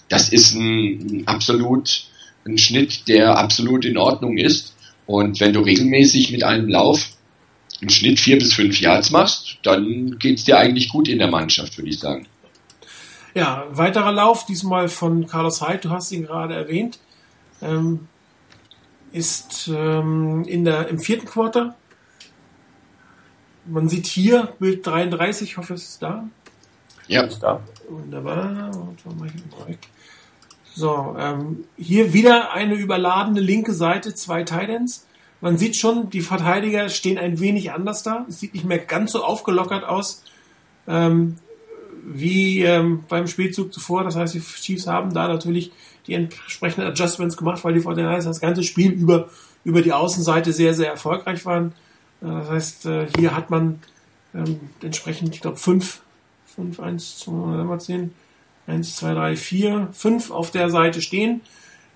Das 0.09 0.29
ist 0.29 0.55
ein, 0.55 0.99
ein 0.99 1.29
absolut 1.29 2.05
ein 2.47 2.59
Schnitt, 2.59 3.09
der 3.09 3.39
absolut 3.39 3.85
in 3.85 3.97
Ordnung 3.97 4.39
ist. 4.39 4.75
Und 5.07 5.41
wenn 5.41 5.53
du 5.53 5.61
regelmäßig 5.61 6.33
mit 6.33 6.43
einem 6.43 6.69
Lauf 6.69 7.11
im 7.81 7.89
Schnitt 7.89 8.21
vier 8.21 8.39
bis 8.39 8.55
fünf 8.55 8.81
Yards 8.81 9.11
machst, 9.11 9.59
dann 9.63 10.19
geht's 10.19 10.45
dir 10.45 10.59
eigentlich 10.59 10.89
gut 10.89 11.09
in 11.09 11.19
der 11.19 11.31
Mannschaft, 11.31 11.77
würde 11.79 11.91
ich 11.91 11.99
sagen. 11.99 12.27
Ja, 13.35 13.67
weiterer 13.71 14.13
Lauf, 14.13 14.45
diesmal 14.45 14.89
von 14.89 15.27
Carlos 15.27 15.67
Hyde, 15.67 15.79
du 15.79 15.91
hast 15.91 16.11
ihn 16.13 16.27
gerade 16.27 16.55
erwähnt, 16.55 16.99
ähm, 17.63 18.09
ist 19.13 19.71
ähm, 19.73 20.45
in 20.45 20.65
der, 20.65 20.89
im 20.89 20.99
vierten 20.99 21.27
Quarter. 21.27 21.77
Man 23.67 23.89
sieht 23.89 24.07
hier 24.07 24.55
Bild 24.59 24.87
33, 24.87 25.51
ich 25.51 25.57
hoffe 25.59 25.75
es 25.75 25.85
ist 25.85 26.03
da. 26.03 26.25
Ja. 27.07 27.23
Ist 27.23 27.43
da. 27.43 27.61
Wunderbar. 27.89 28.71
So, 30.75 31.17
ähm, 31.19 31.65
hier 31.77 32.13
wieder 32.13 32.53
eine 32.53 32.75
überladene 32.75 33.41
linke 33.41 33.75
Seite, 33.75 34.15
zwei 34.15 34.45
Titans. 34.45 35.07
Man 35.41 35.57
sieht 35.59 35.77
schon, 35.77 36.11
die 36.11 36.21
Verteidiger 36.21 36.89
stehen 36.89 37.19
ein 37.19 37.41
wenig 37.41 37.73
anders 37.73 38.03
da. 38.03 38.27
Es 38.29 38.41
sieht 38.41 38.55
nicht 38.55 38.65
mehr 38.65 38.79
ganz 38.79 39.13
so 39.13 39.25
aufgelockert 39.25 39.85
aus 39.85 40.23
ähm, 40.87 41.37
wie 42.03 42.63
ähm, 42.63 43.05
beim 43.09 43.27
Spielzug 43.27 43.73
zuvor. 43.73 44.05
Das 44.05 44.17
heißt, 44.17 44.35
die 44.35 44.41
Chiefs 44.41 44.87
haben 44.87 45.13
da 45.13 45.29
natürlich 45.29 45.73
die 46.07 46.15
entsprechenden 46.15 46.89
Adjustments 46.89 47.37
gemacht, 47.37 47.63
weil 47.65 47.75
die 47.75 47.81
49ers 47.81 48.25
das 48.25 48.41
ganze 48.41 48.63
Spiel 48.63 48.93
über, 48.93 49.29
über 49.65 49.83
die 49.83 49.93
Außenseite 49.93 50.53
sehr, 50.53 50.75
sehr 50.75 50.91
erfolgreich 50.91 51.45
waren. 51.45 51.73
Äh, 52.23 52.27
das 52.27 52.51
heißt, 52.51 52.87
äh, 52.87 53.07
hier 53.17 53.37
hat 53.37 53.51
man 53.51 53.81
ähm, 54.35 54.61
entsprechend, 54.83 55.35
ich 55.35 55.41
glaube, 55.41 55.57
fünf 55.57 56.01
5, 56.55 56.81
1, 56.81 57.19
2, 57.19 57.79
10, 57.79 58.15
1, 58.67 58.97
2, 58.97 59.15
3, 59.15 59.37
4, 59.37 59.89
5 59.93 60.31
auf 60.31 60.51
der 60.51 60.71
Seite 60.71 61.01
stehen. 61.01 61.41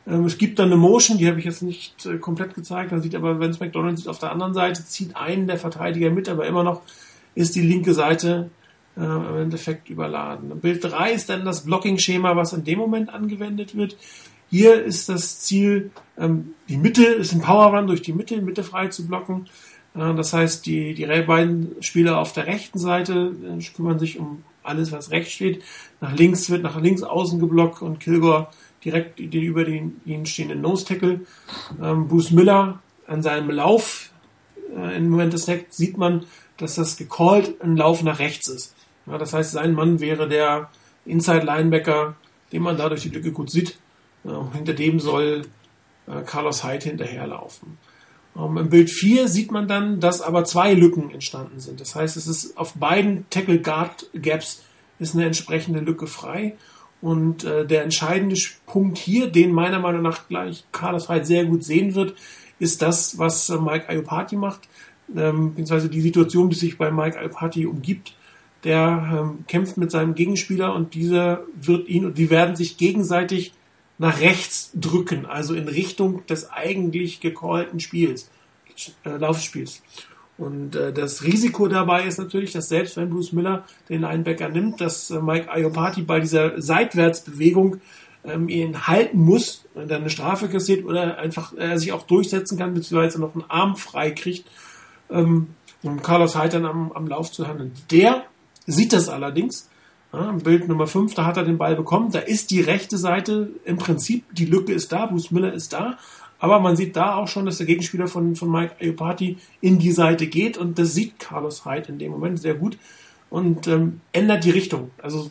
Ähm, 0.07 0.24
es 0.24 0.38
gibt 0.38 0.59
dann 0.59 0.66
eine 0.66 0.76
Motion, 0.76 1.18
die 1.18 1.28
habe 1.28 1.38
ich 1.38 1.44
jetzt 1.44 1.62
nicht 1.62 2.07
äh, 2.07 2.18
komplett 2.18 2.55
gezeigt. 2.55 2.92
Man 2.92 3.02
sieht 3.02 3.14
aber, 3.14 3.40
Vince 3.40 3.62
McDonald 3.62 3.98
sieht 3.98 4.09
auf 4.09 4.18
der 4.18 4.32
anderen 4.32 4.55
Seite, 4.55 4.84
zieht 4.84 5.16
einen 5.16 5.46
der 5.46 5.59
Verteidiger 5.59 6.11
mit, 6.11 6.28
aber 6.28 6.46
immer 6.46 6.62
noch 6.62 6.82
ist 7.34 7.55
die 7.57 7.62
linke 7.62 7.94
Seite 7.94 8.50
äh, 8.97 9.01
im 9.01 9.36
Endeffekt 9.36 9.88
überladen. 9.90 10.61
Bild 10.61 10.84
3 10.84 11.12
ist 11.12 11.28
dann 11.28 11.45
das 11.45 11.64
Blocking-Schema, 11.64 12.36
was 12.36 12.53
in 12.53 12.64
dem 12.64 12.78
Moment 12.78 13.12
angewendet 13.12 13.76
wird. 13.76 13.97
Hier 14.51 14.82
ist 14.82 15.09
das 15.09 15.40
Ziel, 15.40 15.90
ähm, 16.18 16.55
die 16.68 16.76
Mitte 16.76 17.05
ist 17.05 17.32
ein 17.32 17.40
Power 17.40 17.76
Run 17.76 17.86
durch 17.86 18.03
die 18.03 18.12
Mitte, 18.12 18.40
Mitte 18.40 18.62
frei 18.62 18.88
zu 18.88 19.07
blocken. 19.07 19.49
Äh, 19.95 20.14
das 20.14 20.32
heißt, 20.32 20.66
die, 20.66 20.95
die 20.95 21.07
beiden 21.07 21.76
Spieler 21.80 22.18
auf 22.18 22.32
der 22.32 22.47
rechten 22.47 22.78
Seite 22.78 23.34
äh, 23.42 23.62
kümmern 23.74 23.99
sich 23.99 24.18
um 24.18 24.45
alles, 24.62 24.92
was 24.92 25.11
rechts 25.11 25.32
steht. 25.32 25.62
Nach 26.01 26.14
links 26.14 26.51
wird 26.51 26.62
nach 26.62 26.80
links 26.80 27.03
außen 27.03 27.38
geblockt 27.38 27.82
und 27.82 28.01
Kilgore 28.01 28.49
direkt 28.84 29.18
über 29.18 29.64
den 29.64 30.01
ihnen 30.05 30.26
stehenden 30.26 30.61
Nose 30.61 30.84
Tackle. 30.84 31.20
Ähm, 31.82 32.09
Bruce 32.09 32.30
Miller 32.30 32.80
an 33.07 33.22
seinem 33.22 33.51
Lauf 33.51 34.12
äh, 34.76 34.97
im 34.97 35.11
Moment 35.11 35.32
des 35.32 35.45
Snacks 35.45 35.76
sieht 35.76 35.97
man, 35.97 36.24
dass 36.57 36.76
das 36.76 36.97
gecallt 36.97 37.61
ein 37.62 37.76
Lauf 37.76 38.03
nach 38.03 38.18
rechts 38.18 38.49
ist. 38.49 38.74
Ja, 39.07 39.18
das 39.18 39.32
heißt, 39.32 39.52
sein 39.52 39.74
Mann 39.74 40.00
wäre 40.00 40.28
der 40.28 40.70
Inside 41.05 41.44
Linebacker, 41.44 42.16
den 42.52 42.62
man 42.62 42.76
da 42.76 42.88
durch 42.88 43.02
die 43.02 43.11
Lücke 43.11 43.32
gut 43.32 43.50
sieht. 43.50 43.78
Äh, 44.24 44.30
hinter 44.55 44.72
dem 44.72 45.00
soll 45.00 45.42
äh, 46.07 46.22
Carlos 46.22 46.64
Hyde 46.64 46.84
hinterherlaufen. 46.84 47.78
Ähm, 48.36 48.57
Im 48.57 48.68
Bild 48.70 48.90
4 48.90 49.28
sieht 49.28 49.50
man 49.50 49.68
dann, 49.68 50.00
dass 50.00 50.22
aber 50.22 50.44
zwei 50.44 50.74
Lücken 50.74 51.11
entstanden 51.11 51.61
sind. 51.61 51.80
Das 51.80 51.94
heißt, 51.94 52.16
es 52.16 52.26
ist 52.26 52.57
auf 52.57 52.74
beiden 52.74 53.28
Tackle 53.30 53.61
Guard 53.61 54.09
Gaps 54.14 54.62
ist 54.98 55.14
eine 55.14 55.26
entsprechende 55.26 55.80
Lücke 55.80 56.07
frei. 56.07 56.57
Und 57.00 57.44
äh, 57.44 57.66
der 57.66 57.82
entscheidende 57.82 58.36
Punkt 58.64 58.96
hier, 58.96 59.26
den 59.30 59.52
meiner 59.52 59.78
Meinung 59.78 60.02
nach 60.02 60.26
gleich 60.28 60.64
Carlos 60.72 61.09
Hyde 61.09 61.26
sehr 61.26 61.44
gut 61.44 61.62
sehen 61.62 61.94
wird, 61.94 62.14
ist 62.59 62.80
das, 62.80 63.18
was 63.18 63.50
äh, 63.50 63.59
Mike 63.59 63.92
Iopati 63.92 64.36
macht, 64.36 64.68
ähm, 65.14 65.50
beziehungsweise 65.50 65.90
die 65.90 66.00
Situation, 66.00 66.48
die 66.48 66.57
sich 66.57 66.78
bei 66.78 66.90
Mike 66.90 67.18
Iopati 67.20 67.66
umgibt. 67.66 68.14
Der 68.65 69.11
ähm, 69.12 69.45
kämpft 69.47 69.77
mit 69.77 69.91
seinem 69.91 70.15
Gegenspieler 70.15 70.75
und 70.75 70.95
dieser 70.95 71.43
wird 71.55 71.89
ihn 71.89 72.07
und 72.07 72.19
die 72.19 72.31
werden 72.31 72.57
sich 72.57 72.77
gegenseitig 72.79 73.53
nach 73.99 74.21
rechts 74.21 74.71
drücken, 74.75 75.27
also 75.27 75.55
in 75.55 75.69
Richtung 75.69 76.27
des 76.27 76.51
eigentlich 76.51 77.21
gecallten 77.21 77.79
Spiels, 77.79 78.31
äh, 79.05 79.11
Laufspiels. 79.11 79.83
Und 80.37 80.75
äh, 80.75 80.93
das 80.93 81.23
Risiko 81.23 81.69
dabei 81.69 82.05
ist 82.05 82.19
natürlich, 82.19 82.53
dass 82.53 82.69
selbst 82.69 82.97
wenn 82.97 83.11
Bruce 83.11 83.33
Miller 83.33 83.65
den 83.89 84.01
Linebacker 84.01 84.49
nimmt, 84.49 84.81
dass 84.81 85.11
äh, 85.11 85.21
Mike 85.21 85.49
Iopati 85.55 86.03
bei 86.03 86.19
dieser 86.19 86.61
Seitwärtsbewegung 86.61 87.81
ähm, 88.25 88.49
ihn 88.49 88.87
halten 88.89 89.21
muss 89.21 89.65
und 89.75 89.91
dann 89.91 90.01
eine 90.01 90.11
Strafe 90.11 90.49
kassiert 90.49 90.85
oder 90.85 91.19
einfach 91.19 91.53
er 91.57 91.79
sich 91.79 91.93
auch 91.93 92.03
durchsetzen 92.03 92.59
kann, 92.59 92.75
beziehungsweise 92.75 93.21
noch 93.21 93.35
einen 93.35 93.45
Arm 93.49 93.77
frei 93.77 94.11
kriegt, 94.11 94.51
ähm, 95.11 95.49
um 95.83 96.03
Carlos 96.03 96.33
dann 96.33 96.67
am, 96.67 96.91
am 96.93 97.07
Lauf 97.07 97.31
zu 97.31 97.47
handeln. 97.47 97.73
Der 97.93 98.25
sieht 98.67 98.93
das 98.93 99.09
allerdings 99.09 99.69
ja, 100.15 100.33
Bild 100.33 100.69
Nummer 100.69 100.87
5, 100.87 101.15
da 101.15 101.27
hat 101.27 101.37
er 101.37 101.45
den 101.45 101.59
Ball 101.59 101.77
bekommen. 101.77 102.11
Da 102.12 102.21
ist 102.21 102.51
die 102.51 102.61
rechte 102.61 102.97
Seite 102.97 103.51
im 103.65 103.77
Prinzip, 103.77 104.25
die 104.33 104.47
Lücke 104.47 104.73
ist 104.73 104.93
da, 104.93 105.07
Bruce 105.07 105.31
Miller 105.31 105.53
ist 105.53 105.73
da. 105.73 105.99
Aber 106.39 106.61
man 106.61 106.77
sieht 106.77 106.97
da 106.97 107.17
auch 107.17 107.29
schon, 107.29 107.47
dass 107.47 107.59
der 107.59 107.67
Gegenspieler 107.67 108.07
von, 108.07 108.37
von 108.37 108.51
Mike 108.51 108.75
Iopati 108.85 109.39
in 109.61 109.79
die 109.79 109.93
Seite 109.93 110.27
geht 110.27 110.59
und 110.59 110.79
das 110.79 110.95
sieht 110.95 111.19
Carlos 111.19 111.65
Hyde 111.65 111.89
in 111.89 111.99
dem 111.99 112.12
Moment 112.12 112.41
sehr 112.41 112.55
gut 112.55 112.77
und 113.31 113.67
ähm, 113.67 114.01
ändert 114.12 114.45
die 114.45 114.51
Richtung. 114.51 114.91
Also 115.01 115.31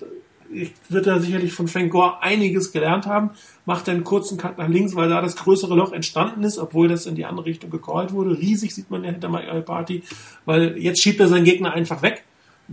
wird 0.90 1.08
er 1.08 1.20
sicherlich 1.20 1.54
von 1.54 1.68
Frank 1.68 1.92
Gore 1.92 2.22
einiges 2.22 2.72
gelernt 2.72 3.06
haben, 3.06 3.32
macht 3.66 3.90
einen 3.90 4.04
kurzen 4.04 4.38
Cut 4.38 4.58
nach 4.58 4.68
links, 4.68 4.96
weil 4.96 5.10
da 5.10 5.22
das 5.22 5.36
größere 5.36 5.76
Loch 5.76 5.94
entstanden 5.94 6.44
ist, 6.44 6.58
obwohl 6.58 6.88
das 6.88 7.06
in 7.06 7.16
die 7.16 7.26
andere 7.26 7.48
Richtung 7.48 7.70
gecallt 7.70 8.12
wurde. 8.12 8.38
Riesig 8.38 8.74
sieht 8.74 8.92
man 8.92 9.04
ja 9.04 9.12
hinter 9.12 9.30
Mike 9.30 9.48
Iopati, 9.48 10.04
weil 10.46 10.78
jetzt 10.78 11.02
schiebt 11.02 11.20
er 11.20 11.28
seinen 11.28 11.46
Gegner 11.46 11.74
einfach 11.74 12.02
weg. 12.02 12.24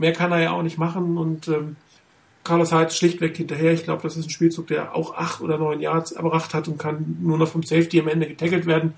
Mehr 0.01 0.15
kann 0.15 0.33
er 0.33 0.41
ja 0.41 0.53
auch 0.53 0.63
nicht 0.63 0.79
machen 0.79 1.19
und 1.19 1.47
ähm, 1.49 1.77
Carlos 2.43 2.73
Hyde 2.73 2.91
schlichtweg 2.91 3.37
hinterher. 3.37 3.75
Ich 3.75 3.85
glaube, 3.85 4.03
das 4.03 4.17
ist 4.17 4.27
ein 4.27 4.31
Spielzug, 4.31 4.67
der 4.69 4.97
auch 4.97 5.15
acht 5.15 5.43
oder 5.43 5.59
neun 5.59 5.81
Yards 5.81 6.13
erbracht 6.13 6.55
hat 6.55 6.69
und 6.69 6.79
kann 6.79 7.19
nur 7.21 7.37
noch 7.37 7.49
vom 7.49 7.63
Safety 7.63 8.01
am 8.01 8.09
Ende 8.09 8.27
getackelt 8.27 8.65
werden. 8.65 8.95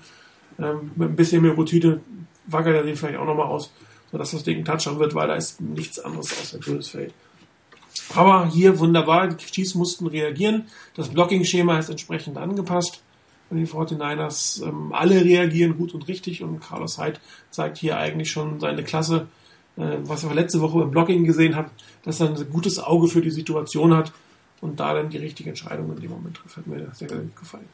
Ähm, 0.57 0.91
mit 0.95 1.09
ein 1.09 1.15
bisschen 1.17 1.41
mehr 1.41 1.51
Routine 1.51 1.99
wackelt 2.45 2.77
er 2.77 2.83
den 2.83 2.95
vielleicht 2.95 3.17
auch 3.17 3.25
nochmal 3.25 3.47
aus, 3.47 3.73
sodass 4.13 4.31
das 4.31 4.43
Ding 4.43 4.59
ein 4.59 4.65
Touchdown 4.65 4.97
wird, 4.97 5.13
weil 5.13 5.27
da 5.27 5.35
ist 5.35 5.59
nichts 5.59 5.99
anderes 5.99 6.53
ein 6.53 6.61
grünes 6.61 6.87
Feld. 6.87 7.13
Aber 8.15 8.47
hier 8.47 8.79
wunderbar, 8.79 9.27
die 9.27 9.45
Chiefs 9.45 9.75
mussten 9.75 10.07
reagieren. 10.07 10.67
Das 10.95 11.09
Blocking-Schema 11.09 11.79
ist 11.79 11.89
entsprechend 11.89 12.37
angepasst. 12.37 13.03
Und 13.49 13.57
die 13.57 13.67
49ers 13.67 14.63
ähm, 14.65 14.93
alle 14.93 15.21
reagieren 15.21 15.77
gut 15.77 15.93
und 15.93 16.07
richtig 16.07 16.43
und 16.43 16.61
Carlos 16.61 16.97
Hyde 16.97 17.19
zeigt 17.51 17.77
hier 17.77 17.97
eigentlich 17.97 18.31
schon 18.31 18.61
seine 18.61 18.83
Klasse 18.83 19.27
was 19.75 20.27
wir 20.27 20.33
letzte 20.35 20.61
Woche 20.61 20.81
im 20.81 20.91
Blogging 20.91 21.23
gesehen 21.23 21.55
haben, 21.55 21.69
dass 22.03 22.19
er 22.19 22.29
ein 22.29 22.49
gutes 22.51 22.79
Auge 22.79 23.07
für 23.07 23.21
die 23.21 23.31
Situation 23.31 23.95
hat 23.95 24.11
und 24.61 24.79
da 24.79 24.93
dann 24.93 25.09
die 25.09 25.17
richtige 25.17 25.49
Entscheidung 25.49 25.91
in 25.95 26.01
dem 26.01 26.11
Moment 26.11 26.37
trifft. 26.37 26.57
Hat 26.57 26.67
mir 26.67 26.87
sehr, 26.93 27.07
gut 27.07 27.35
gefallen. 27.35 27.67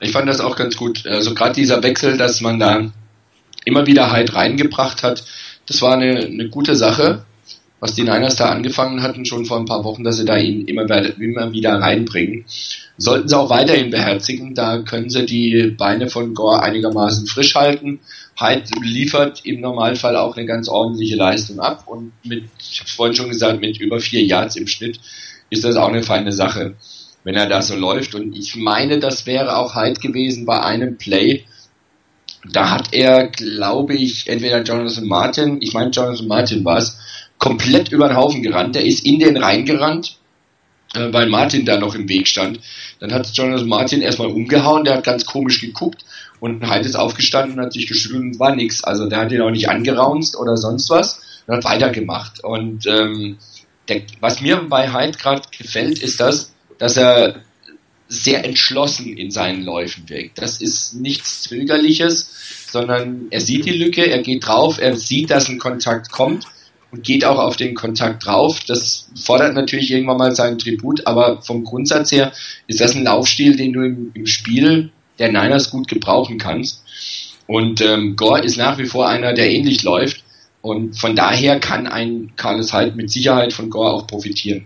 Ich 0.00 0.12
fand 0.12 0.28
das 0.28 0.40
auch 0.40 0.56
ganz 0.56 0.76
gut. 0.76 1.06
Also 1.06 1.34
gerade 1.34 1.54
dieser 1.54 1.82
Wechsel, 1.82 2.18
dass 2.18 2.40
man 2.40 2.58
da 2.58 2.90
immer 3.64 3.86
wieder 3.86 4.10
halt 4.10 4.34
reingebracht 4.34 5.02
hat, 5.02 5.24
das 5.66 5.80
war 5.80 5.94
eine, 5.94 6.18
eine 6.18 6.50
gute 6.50 6.76
Sache, 6.76 7.24
was 7.84 7.94
die 7.94 8.02
Niners 8.02 8.36
da 8.36 8.48
angefangen 8.48 9.02
hatten, 9.02 9.26
schon 9.26 9.44
vor 9.44 9.58
ein 9.58 9.66
paar 9.66 9.84
Wochen, 9.84 10.04
dass 10.04 10.16
sie 10.16 10.24
da 10.24 10.38
ihn 10.38 10.66
immer, 10.66 10.88
immer 11.20 11.52
wieder 11.52 11.74
reinbringen. 11.74 12.46
Sollten 12.96 13.28
sie 13.28 13.36
auch 13.36 13.50
weiterhin 13.50 13.90
beherzigen, 13.90 14.54
da 14.54 14.78
können 14.78 15.10
sie 15.10 15.26
die 15.26 15.74
Beine 15.76 16.08
von 16.08 16.32
Gore 16.32 16.62
einigermaßen 16.62 17.26
frisch 17.26 17.54
halten 17.54 18.00
Hyde 18.38 18.64
liefert 18.82 19.44
im 19.44 19.60
Normalfall 19.60 20.16
auch 20.16 20.34
eine 20.34 20.46
ganz 20.46 20.68
ordentliche 20.68 21.16
Leistung 21.16 21.60
ab 21.60 21.84
und 21.86 22.12
mit, 22.24 22.44
ich 22.58 22.80
habe 22.80 22.88
es 22.88 22.94
vorhin 22.94 23.14
schon 23.14 23.28
gesagt, 23.28 23.60
mit 23.60 23.78
über 23.78 24.00
vier 24.00 24.22
Yards 24.22 24.56
im 24.56 24.66
Schnitt 24.66 24.98
ist 25.50 25.64
das 25.64 25.76
auch 25.76 25.88
eine 25.88 26.02
feine 26.02 26.32
Sache, 26.32 26.74
wenn 27.22 27.34
er 27.34 27.48
da 27.48 27.62
so 27.62 27.76
läuft. 27.76 28.14
Und 28.14 28.34
ich 28.34 28.56
meine, 28.56 28.98
das 28.98 29.26
wäre 29.26 29.56
auch 29.56 29.76
Hyde 29.76 30.00
gewesen 30.00 30.46
bei 30.46 30.60
einem 30.60 30.96
Play. 30.96 31.44
Da 32.50 32.70
hat 32.70 32.92
er, 32.92 33.28
glaube 33.28 33.94
ich, 33.94 34.26
entweder 34.26 34.62
Jonathan 34.62 35.06
Martin, 35.06 35.58
ich 35.60 35.74
meine 35.74 35.90
Jonathan 35.90 36.26
Martin 36.26 36.64
war 36.64 36.78
es, 36.78 36.98
komplett 37.44 37.92
über 37.92 38.08
den 38.08 38.16
Haufen 38.16 38.42
gerannt. 38.42 38.74
Der 38.74 38.86
ist 38.86 39.04
in 39.04 39.18
den 39.18 39.36
reingerannt, 39.36 40.16
äh, 40.94 41.12
weil 41.12 41.28
Martin 41.28 41.66
da 41.66 41.78
noch 41.78 41.94
im 41.94 42.08
Weg 42.08 42.26
stand. 42.26 42.58
Dann 43.00 43.12
hat 43.12 43.30
Jonathan 43.34 43.68
Martin 43.68 44.00
erstmal 44.00 44.28
umgehauen, 44.28 44.84
der 44.84 44.94
hat 44.94 45.04
ganz 45.04 45.26
komisch 45.26 45.60
geguckt 45.60 46.06
und 46.40 46.66
Hyde 46.66 46.88
ist 46.88 46.96
aufgestanden 46.96 47.58
und 47.58 47.66
hat 47.66 47.74
sich 47.74 47.86
geschüttelt 47.86 48.22
und 48.22 48.40
war 48.40 48.56
nix. 48.56 48.82
Also 48.82 49.10
der 49.10 49.18
hat 49.18 49.30
ihn 49.32 49.42
auch 49.42 49.50
nicht 49.50 49.68
angeraunzt 49.68 50.38
oder 50.38 50.56
sonst 50.56 50.88
was 50.88 51.20
und 51.46 51.56
hat 51.56 51.64
weitergemacht. 51.64 52.42
Und 52.42 52.86
ähm, 52.86 53.36
der, 53.88 54.00
was 54.20 54.40
mir 54.40 54.56
bei 54.70 54.90
Hyde 54.90 55.18
gerade 55.18 55.42
gefällt, 55.56 55.98
ist 55.98 56.20
das, 56.20 56.54
dass 56.78 56.96
er 56.96 57.42
sehr 58.08 58.42
entschlossen 58.46 59.18
in 59.18 59.30
seinen 59.30 59.64
Läufen 59.64 60.08
wirkt. 60.08 60.40
Das 60.40 60.62
ist 60.62 60.94
nichts 60.94 61.42
Zögerliches, 61.42 62.70
sondern 62.70 63.26
er 63.28 63.42
sieht 63.42 63.66
die 63.66 63.76
Lücke, 63.76 64.06
er 64.06 64.22
geht 64.22 64.46
drauf, 64.46 64.78
er 64.78 64.96
sieht, 64.96 65.30
dass 65.30 65.50
ein 65.50 65.58
Kontakt 65.58 66.10
kommt 66.10 66.46
und 66.94 67.02
geht 67.02 67.24
auch 67.24 67.38
auf 67.38 67.56
den 67.56 67.74
Kontakt 67.74 68.24
drauf. 68.24 68.60
Das 68.68 69.08
fordert 69.20 69.54
natürlich 69.54 69.90
irgendwann 69.90 70.16
mal 70.16 70.34
seinen 70.34 70.58
Tribut, 70.58 71.06
aber 71.06 71.42
vom 71.42 71.64
Grundsatz 71.64 72.12
her 72.12 72.32
ist 72.68 72.80
das 72.80 72.94
ein 72.94 73.02
Laufstil, 73.02 73.56
den 73.56 73.72
du 73.72 73.82
im, 73.82 74.12
im 74.14 74.26
Spiel 74.26 74.90
der 75.18 75.32
Niners 75.32 75.70
gut 75.70 75.88
gebrauchen 75.88 76.38
kannst. 76.38 76.84
Und 77.48 77.80
ähm, 77.80 78.14
Gore 78.14 78.40
ist 78.40 78.56
nach 78.58 78.78
wie 78.78 78.86
vor 78.86 79.08
einer, 79.08 79.34
der 79.34 79.50
ähnlich 79.50 79.82
läuft. 79.82 80.22
Und 80.62 80.98
von 80.98 81.16
daher 81.16 81.58
kann 81.58 81.88
ein 81.88 82.32
Carlos 82.36 82.72
Hyde 82.72 82.96
mit 82.96 83.10
Sicherheit 83.10 83.52
von 83.52 83.70
Gore 83.70 83.92
auch 83.92 84.06
profitieren. 84.06 84.64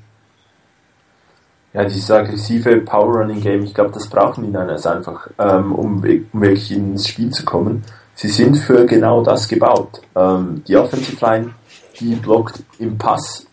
Ja, 1.72 1.84
dieses 1.84 2.10
aggressive 2.10 2.82
Power 2.82 3.20
Running 3.20 3.40
Game, 3.40 3.64
ich 3.64 3.72
glaube, 3.72 3.90
das 3.92 4.08
brauchen 4.08 4.44
die 4.44 4.50
Niners 4.50 4.86
einfach, 4.86 5.28
ähm, 5.38 5.72
um, 5.72 5.96
um 5.96 6.42
wirklich 6.42 6.72
ins 6.72 7.08
Spiel 7.08 7.30
zu 7.30 7.44
kommen. 7.44 7.84
Sie 8.14 8.28
sind 8.28 8.56
für 8.56 8.84
genau 8.84 9.22
das 9.22 9.46
gebaut. 9.46 10.00
Ähm, 10.16 10.62
die 10.66 10.76
Offensive 10.76 11.24
Line, 11.24 11.54
die 12.00 12.14
blockt 12.14 12.62
im 12.78 12.98
Pass, 12.98 13.46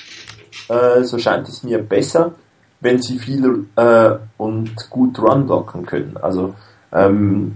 äh, 0.69 1.03
so 1.03 1.17
scheint 1.17 1.47
es 1.47 1.63
mir 1.63 1.79
besser, 1.79 2.33
wenn 2.79 3.01
sie 3.01 3.19
viel 3.19 3.67
äh, 3.75 4.11
und 4.37 4.89
gut 4.89 5.19
Run 5.19 5.45
blocken 5.45 5.85
können. 5.85 6.17
Also 6.21 6.53
ähm, 6.91 7.55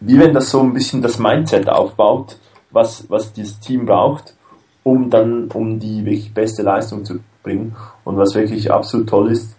wie 0.00 0.18
wenn 0.18 0.32
das 0.32 0.50
so 0.50 0.60
ein 0.60 0.72
bisschen 0.72 1.02
das 1.02 1.18
Mindset 1.18 1.68
aufbaut, 1.68 2.36
was, 2.70 3.04
was 3.08 3.32
dieses 3.32 3.60
Team 3.60 3.86
braucht, 3.86 4.34
um 4.82 5.10
dann, 5.10 5.48
um 5.52 5.78
die 5.78 6.04
wirklich 6.04 6.32
beste 6.32 6.62
Leistung 6.62 7.04
zu 7.04 7.20
bringen. 7.42 7.76
Und 8.04 8.16
was 8.16 8.34
wirklich 8.34 8.70
absolut 8.70 9.08
toll 9.08 9.32
ist, 9.32 9.54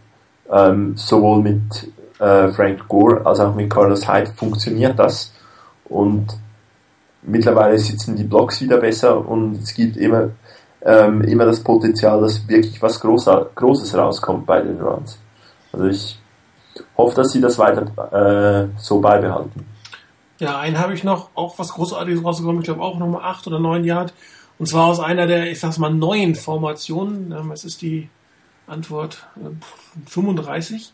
ähm, 0.51 0.93
sowohl 0.97 1.41
mit 1.41 1.91
äh, 2.19 2.49
Frank 2.49 2.87
Gore 2.87 3.25
als 3.25 3.39
auch 3.39 3.53
mit 3.53 3.69
Carlos 3.69 4.07
Hyde 4.07 4.31
funktioniert 4.35 4.97
das. 4.97 5.31
Und 5.85 6.27
mittlerweile 7.21 7.77
sitzen 7.77 8.15
die 8.15 8.23
Blocks 8.23 8.61
wieder 8.61 8.77
besser 8.77 9.27
und 9.27 9.61
es 9.61 9.73
gibt 9.73 9.97
immer, 9.97 10.29
ähm, 10.83 11.21
immer 11.21 11.45
das 11.45 11.59
Potenzial, 11.59 12.21
dass 12.21 12.47
wirklich 12.47 12.81
was 12.81 12.99
Großer, 12.99 13.51
Großes 13.55 13.95
rauskommt 13.95 14.45
bei 14.45 14.61
den 14.61 14.79
Runs. 14.81 15.19
Also 15.71 15.85
ich 15.87 16.19
hoffe, 16.97 17.15
dass 17.15 17.31
sie 17.31 17.41
das 17.41 17.57
weiter 17.57 17.83
äh, 18.11 18.79
so 18.79 18.99
beibehalten. 18.99 19.65
Ja, 20.39 20.59
einen 20.59 20.79
habe 20.79 20.93
ich 20.93 21.03
noch, 21.03 21.29
auch 21.35 21.59
was 21.59 21.73
Großartiges 21.73 22.23
rausgekommen, 22.23 22.61
ich 22.61 22.65
glaube 22.65 22.81
auch 22.81 22.97
nochmal 22.97 23.23
acht 23.23 23.45
oder 23.45 23.59
neun 23.59 23.83
Yard. 23.83 24.13
Und 24.57 24.65
zwar 24.65 24.85
aus 24.87 24.99
einer 24.99 25.27
der, 25.27 25.51
ich 25.51 25.59
sag's 25.59 25.77
mal, 25.77 25.93
neuen 25.93 26.35
Formationen. 26.35 27.31
Ähm, 27.31 27.51
es 27.51 27.63
ist 27.63 27.81
die 27.81 28.09
Antwort 28.67 29.27
äh, 29.37 30.09
35. 30.09 30.93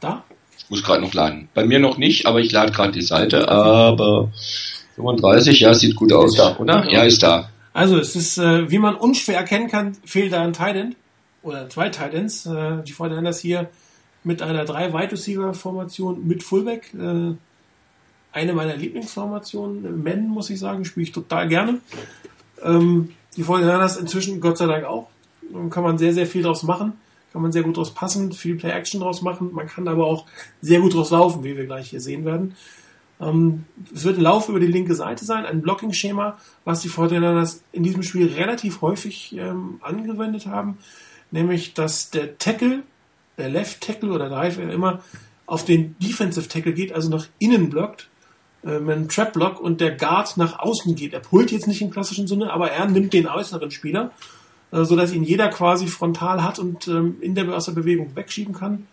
Da? 0.00 0.24
Ich 0.58 0.68
muss 0.70 0.82
gerade 0.82 1.00
noch 1.00 1.14
laden. 1.14 1.48
Bei 1.54 1.64
mir 1.64 1.78
noch 1.78 1.96
nicht, 1.96 2.26
aber 2.26 2.40
ich 2.40 2.52
lade 2.52 2.72
gerade 2.72 2.92
die 2.92 3.02
Seite. 3.02 3.48
Aber 3.48 4.30
35, 4.96 5.60
ja, 5.60 5.74
sieht 5.74 5.94
gut 5.94 6.12
aus, 6.12 6.34
da, 6.34 6.56
oder? 6.58 6.90
Ja, 6.90 7.02
ist 7.04 7.22
da. 7.22 7.50
Also 7.72 7.98
es 7.98 8.16
ist, 8.16 8.38
äh, 8.38 8.70
wie 8.70 8.78
man 8.78 8.94
unschwer 8.94 9.36
erkennen 9.36 9.68
kann, 9.68 9.96
fehlt 10.04 10.32
da 10.32 10.42
ein 10.42 10.54
Titan 10.54 10.94
oder 11.42 11.68
zwei 11.68 11.90
Titans. 11.90 12.46
Äh, 12.46 12.82
die 12.86 12.94
das 13.22 13.40
hier 13.40 13.68
mit 14.24 14.40
einer 14.40 14.64
drei 14.64 14.92
Wide 14.92 15.12
Receiver 15.12 15.52
Formation 15.52 16.26
mit 16.26 16.42
Fullback. 16.42 16.92
Äh, 16.94 17.34
eine 18.32 18.52
meiner 18.52 18.76
Lieblingsformationen. 18.76 20.02
Men, 20.02 20.28
muss 20.28 20.50
ich 20.50 20.58
sagen, 20.58 20.84
spiele 20.84 21.04
ich 21.04 21.12
total 21.12 21.48
gerne. 21.48 21.80
Ähm, 22.62 23.10
die 23.36 23.42
Fortinanders 23.42 23.98
inzwischen 23.98 24.40
Gott 24.40 24.58
sei 24.58 24.66
Dank 24.66 24.84
auch. 24.84 25.08
Kann 25.70 25.84
man 25.84 25.98
sehr, 25.98 26.12
sehr 26.12 26.26
viel 26.26 26.42
draus 26.42 26.62
machen. 26.62 26.94
Kann 27.32 27.42
man 27.42 27.52
sehr 27.52 27.62
gut 27.62 27.76
draus 27.76 27.92
passen, 27.92 28.32
viel 28.32 28.56
Play-Action 28.56 29.00
draus 29.00 29.20
machen. 29.20 29.50
Man 29.52 29.66
kann 29.66 29.86
aber 29.88 30.06
auch 30.06 30.24
sehr 30.62 30.80
gut 30.80 30.94
draus 30.94 31.10
laufen, 31.10 31.44
wie 31.44 31.56
wir 31.56 31.66
gleich 31.66 31.90
hier 31.90 32.00
sehen 32.00 32.24
werden. 32.24 32.56
Ähm, 33.20 33.64
es 33.94 34.04
wird 34.04 34.18
ein 34.18 34.22
Lauf 34.22 34.48
über 34.48 34.60
die 34.60 34.66
linke 34.66 34.94
Seite 34.94 35.24
sein, 35.24 35.46
ein 35.46 35.62
Blocking-Schema, 35.62 36.38
was 36.64 36.80
die 36.80 36.88
Fortinanders 36.88 37.62
in 37.72 37.82
diesem 37.82 38.02
Spiel 38.02 38.32
relativ 38.32 38.82
häufig 38.82 39.34
ähm, 39.36 39.80
angewendet 39.82 40.46
haben. 40.46 40.78
Nämlich, 41.30 41.74
dass 41.74 42.10
der 42.10 42.38
Tackle 42.38 42.82
der 43.38 43.48
Left 43.48 43.80
Tackle 43.80 44.12
oder 44.12 44.28
Drive, 44.28 44.56
wer 44.58 44.70
immer, 44.70 45.02
auf 45.46 45.64
den 45.64 45.96
Defensive 45.98 46.48
Tackle 46.48 46.72
geht, 46.72 46.92
also 46.92 47.08
nach 47.08 47.26
innen 47.38 47.70
blockt, 47.70 48.08
äh, 48.64 48.80
mit 48.80 48.96
einem 48.96 49.08
Trap 49.08 49.32
Block 49.32 49.60
und 49.60 49.80
der 49.80 49.92
Guard 49.92 50.36
nach 50.36 50.58
außen 50.58 50.94
geht. 50.94 51.12
Er 51.12 51.20
pullt 51.20 51.52
jetzt 51.52 51.68
nicht 51.68 51.82
im 51.82 51.90
klassischen 51.90 52.26
Sinne, 52.26 52.52
aber 52.52 52.70
er 52.70 52.86
nimmt 52.86 53.12
den 53.12 53.28
äußeren 53.28 53.70
Spieler, 53.70 54.10
äh, 54.72 54.84
so 54.84 54.96
dass 54.96 55.12
ihn 55.12 55.22
jeder 55.22 55.48
quasi 55.48 55.86
frontal 55.86 56.42
hat 56.42 56.58
und 56.58 56.88
ähm, 56.88 57.16
in 57.20 57.34
der, 57.34 57.48
aus 57.54 57.66
der 57.66 57.72
Bewegung 57.72 58.16
wegschieben 58.16 58.54
kann. 58.54 58.86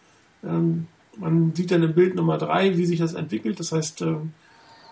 Ähm, 0.43 0.88
man 1.18 1.53
sieht 1.55 1.72
dann 1.72 1.84
im 1.84 1.93
Bild 1.93 2.16
Nummer 2.16 2.38
drei, 2.38 2.78
wie 2.78 2.86
sich 2.86 2.99
das 2.99 3.14
entwickelt. 3.14 3.59
Das 3.59 3.72
heißt, 3.72 4.01
ähm, 4.01 4.34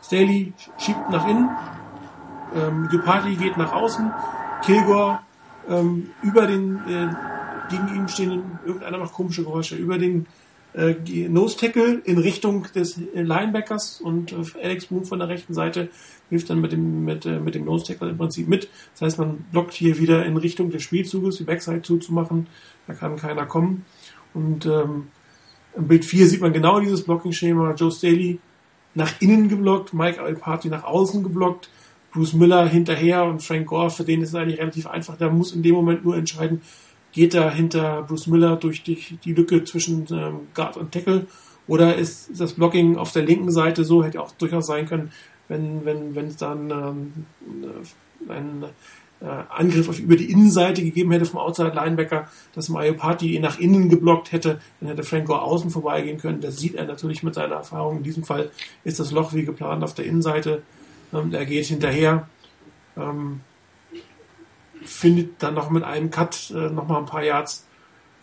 Staley 0.04 0.54
schiebt 0.78 1.10
nach 1.10 1.28
innen, 1.28 1.50
ähm, 2.56 2.88
Gepati 2.90 3.36
geht 3.36 3.58
nach 3.58 3.74
außen, 3.74 4.12
Kilgore 4.64 5.20
ähm, 5.70 6.10
über 6.22 6.48
den 6.48 6.78
äh, 6.88 7.14
gegen 7.70 7.96
ihn 7.96 8.08
stehen, 8.08 8.60
irgendeiner 8.66 8.98
macht 8.98 9.14
komische 9.14 9.44
Geräusche, 9.44 9.76
über 9.76 9.98
den 9.98 10.28
äh, 10.74 10.94
Nose 11.28 11.58
Tackle 11.58 12.02
in 12.04 12.18
Richtung 12.18 12.68
des 12.76 13.00
Linebackers 13.14 14.02
und 14.02 14.32
äh, 14.32 14.36
Alex 14.64 14.88
Boone 14.88 15.06
von 15.06 15.20
der 15.20 15.30
rechten 15.30 15.54
Seite 15.54 15.90
hilft 16.30 16.50
dann 16.50 16.62
mit 16.62 16.72
dem, 16.72 17.04
mit, 17.06 17.26
äh, 17.26 17.40
mit 17.40 17.56
dem 17.56 17.66
Nose 17.66 17.86
Tackle 17.86 18.10
im 18.10 18.18
Prinzip 18.18 18.48
mit. 18.48 18.70
Das 18.94 19.02
heißt, 19.02 19.20
man 19.20 19.46
blockt 19.52 19.74
hier 19.74 19.98
wieder 19.98 20.26
in 20.26 20.38
Richtung 20.38 20.70
des 20.70 20.84
Spielzuges, 20.84 21.38
die 21.38 21.44
Backside 21.44 21.82
zuzumachen. 21.82 22.48
Da 22.88 22.94
kann 22.94 23.18
keiner 23.18 23.46
kommen. 23.46 23.86
Und 24.34 24.66
ähm, 24.66 25.08
im 25.76 25.88
Bild 25.88 26.06
4 26.06 26.28
sieht 26.28 26.42
man 26.42 26.54
genau 26.54 26.80
dieses 26.80 27.04
Blocking-Schema. 27.04 27.74
Joe 27.74 27.92
Staley 27.92 28.40
nach 28.94 29.14
innen 29.22 29.48
geblockt, 29.48 29.94
Mike 29.94 30.22
Alparty 30.22 30.70
nach 30.70 30.84
außen 30.84 31.24
geblockt, 31.24 31.70
Bruce 32.12 32.34
Miller 32.34 32.68
hinterher 32.68 33.24
und 33.24 33.42
Frank 33.42 33.68
Gore, 33.68 33.90
für 33.90 34.04
den 34.04 34.22
ist 34.22 34.30
es 34.30 34.36
eigentlich 34.36 34.60
relativ 34.60 34.88
einfach. 34.88 35.18
Der 35.18 35.30
muss 35.30 35.54
in 35.54 35.64
dem 35.64 35.76
Moment 35.76 36.04
nur 36.04 36.18
entscheiden, 36.18 36.62
geht 37.14 37.34
er 37.34 37.52
hinter 37.52 38.04
Bruce 38.04 38.28
Miller 38.28 38.58
durch 38.58 38.84
die, 38.84 38.98
die 39.24 39.34
Lücke 39.34 39.64
zwischen 39.64 40.06
ähm, 40.12 40.48
Guard 40.54 40.78
und 40.78 40.92
Tackle 40.92 41.28
oder 41.68 41.96
ist 41.96 42.40
das 42.40 42.54
Blocking 42.54 42.98
auf 42.98 43.12
der 43.14 43.24
linken 43.24 43.52
Seite 43.52 43.86
so, 43.86 44.04
hätte 44.04 44.22
auch 44.22 44.32
durchaus 44.34 44.68
sein 44.68 44.88
können, 44.88 45.12
wenn, 45.48 45.86
wenn, 45.86 46.16
wenn 46.16 46.28
es 46.28 46.38
dann 46.38 46.70
ähm, 46.70 47.14
äh, 48.28 48.34
äh, 48.34 48.70
Angriff 49.26 49.88
auf, 49.88 50.00
über 50.00 50.16
die 50.16 50.32
Innenseite 50.32 50.84
gegeben 50.84 51.12
hätte 51.12 51.26
vom 51.26 51.40
Outside 51.40 51.74
Linebacker, 51.76 52.28
dass 52.54 52.70
Mario 52.70 52.94
Party 52.94 53.38
nach 53.40 53.60
innen 53.60 53.90
geblockt 53.90 54.32
hätte, 54.32 54.60
dann 54.80 54.90
hätte 54.90 55.04
Franco 55.04 55.36
außen 55.36 55.70
vorbeigehen 55.70 56.18
können. 56.18 56.42
Das 56.42 56.58
sieht 56.58 56.76
er 56.76 56.86
natürlich 56.86 57.22
mit 57.22 57.36
seiner 57.36 57.56
Erfahrung. 57.56 57.98
In 57.98 58.04
diesem 58.04 58.24
Fall 58.24 58.50
ist 58.84 59.00
das 59.00 59.12
Loch 59.12 59.34
wie 59.34 59.46
geplant 59.46 59.84
auf 59.84 59.94
der 59.94 60.06
Innenseite. 60.06 60.64
Ähm, 61.14 61.34
er 61.34 61.46
geht 61.46 61.66
hinterher. 61.66 62.28
Ähm, 62.98 63.42
findet 64.84 65.44
dann 65.44 65.54
noch 65.54 65.70
mit 65.70 65.84
einem 65.84 66.10
Cut 66.10 66.52
äh, 66.56 66.70
noch 66.70 66.88
mal 66.88 66.98
ein 66.98 67.06
paar 67.06 67.24
Yards 67.24 67.68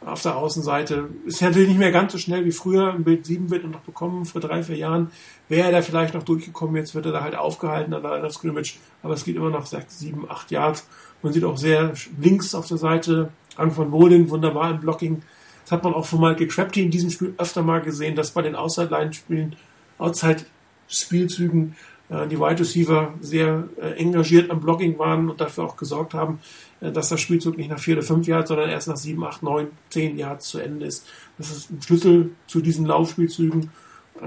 auf 0.05 0.23
der 0.23 0.37
Außenseite. 0.37 1.09
Ist 1.27 1.43
natürlich 1.43 1.69
nicht 1.69 1.79
mehr 1.79 1.93
ganz 1.93 2.13
so 2.13 2.19
schnell 2.19 2.45
wie 2.45 2.53
früher. 2.53 2.95
Im 2.95 3.05
Bild 3.05 3.27
7 3.27 3.51
wird 3.51 3.65
er 3.65 3.71
noch 3.71 3.81
bekommen, 3.81 4.25
vor 4.25 4.41
drei, 4.41 4.63
vier 4.63 4.77
Jahren. 4.77 5.11
Wäre 5.49 5.67
er 5.67 5.73
da 5.73 5.83
vielleicht 5.83 6.15
noch 6.15 6.23
durchgekommen, 6.23 6.77
jetzt 6.77 6.95
wird 6.95 7.07
er 7.07 7.13
da 7.13 7.23
halt 7.23 7.35
aufgehalten 7.35 7.93
an 7.95 8.03
der 8.03 8.31
Scrimmage. 8.31 8.77
Aber 9.03 9.15
es 9.15 9.25
geht 9.25 9.37
immer 9.37 9.51
noch 9.51 9.67
sechs, 9.67 9.99
sieben, 9.99 10.31
acht 10.31 10.51
Yards. 10.51 10.87
Man 11.23 11.33
sieht 11.33 11.45
auch 11.45 11.57
sehr 11.57 11.93
links 12.21 12.55
auf 12.55 12.69
der 12.69 12.79
Seite 12.79 13.31
Rang 13.57 13.73
von 13.73 13.91
Wohlin, 13.91 14.31
wunderbar 14.31 14.71
im 14.71 14.81
Blocking. 14.81 15.23
Das 15.65 15.73
hat 15.73 15.85
man 15.85 15.95
auch 15.95 16.07
von 16.07 16.21
Michael 16.21 16.47
Crabtree 16.47 16.83
in 16.83 16.91
diesem 16.91 17.11
Spiel 17.11 17.35
öfter 17.39 17.63
mal 17.63 17.81
gesehen, 17.81 18.15
dass 18.15 18.31
bei 18.31 18.43
den 18.43 18.55
Outside-Line-Spielen, 18.55 19.57
Outside-Spielzügen 19.99 21.77
äh, 22.09 22.27
die 22.29 22.39
Wide 22.39 22.61
Receiver 22.61 23.15
sehr 23.21 23.69
äh, 23.81 23.99
engagiert 23.99 24.51
am 24.51 24.61
Blocking 24.61 24.99
waren 24.99 25.29
und 25.29 25.41
dafür 25.41 25.65
auch 25.65 25.77
gesorgt 25.77 26.15
haben, 26.15 26.39
dass 26.81 27.09
das 27.09 27.21
Spielzug 27.21 27.57
nicht 27.57 27.71
nach 27.71 27.79
vier 27.79 27.97
oder 27.97 28.07
fünf 28.07 28.27
Yards, 28.27 28.49
sondern 28.49 28.71
erst 28.71 28.89
nach 28.89 28.97
sieben, 28.97 29.25
acht, 29.25 29.43
neun, 29.43 29.69
zehn 29.91 30.17
Yards 30.17 30.49
zu 30.49 30.59
Ende 30.59 30.87
ist. 30.87 31.07
Das 31.37 31.51
ist 31.51 31.71
ein 31.71 31.83
Schlüssel 31.83 32.31
zu 32.47 32.61
diesen 32.61 32.87
Laufspielzügen. 32.87 33.71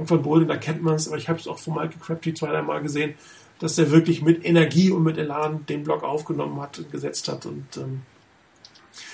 Von 0.05 0.21
Bolden, 0.21 0.47
da 0.47 0.57
kennt 0.57 0.81
man 0.81 0.95
es, 0.95 1.07
aber 1.07 1.17
ich 1.17 1.27
habe 1.27 1.39
es 1.39 1.47
auch 1.47 1.59
von 1.59 1.73
Michael 1.73 1.99
Crabtree 1.99 2.33
zwei, 2.33 2.47
drei 2.47 2.61
Mal 2.61 2.81
gesehen, 2.81 3.15
dass 3.59 3.75
der 3.75 3.91
wirklich 3.91 4.21
mit 4.21 4.45
Energie 4.45 4.89
und 4.89 5.03
mit 5.03 5.17
Elan 5.17 5.65
den 5.65 5.83
Block 5.83 6.03
aufgenommen 6.03 6.61
hat 6.61 6.79
und 6.79 6.91
gesetzt 6.91 7.27
hat. 7.27 7.45
Und 7.45 7.65
ähm, 7.77 8.01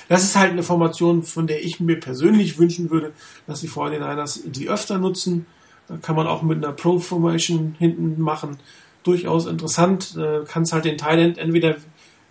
das 0.08 0.24
ist 0.24 0.36
halt 0.36 0.52
eine 0.52 0.64
Formation, 0.64 1.24
von 1.24 1.48
der 1.48 1.64
ich 1.64 1.80
mir 1.80 2.00
persönlich 2.00 2.60
wünschen 2.60 2.92
würde, 2.92 3.12
dass 3.48 3.62
die 3.62 3.70
49ers 3.70 4.50
die 4.50 4.70
öfter 4.70 5.00
nutzen 5.00 5.48
da 5.88 5.98
kann 5.98 6.16
man 6.16 6.28
auch 6.28 6.42
mit 6.42 6.64
einer 6.64 6.74
Pro-Formation 6.74 7.76
hinten 7.80 8.22
machen. 8.22 8.58
Durchaus 9.04 9.46
interessant. 9.46 10.16
Äh, 10.18 10.42
kannst 10.46 10.74
halt 10.74 10.86
den 10.86 10.98
Thailand 10.98 11.38
entweder, 11.38 11.76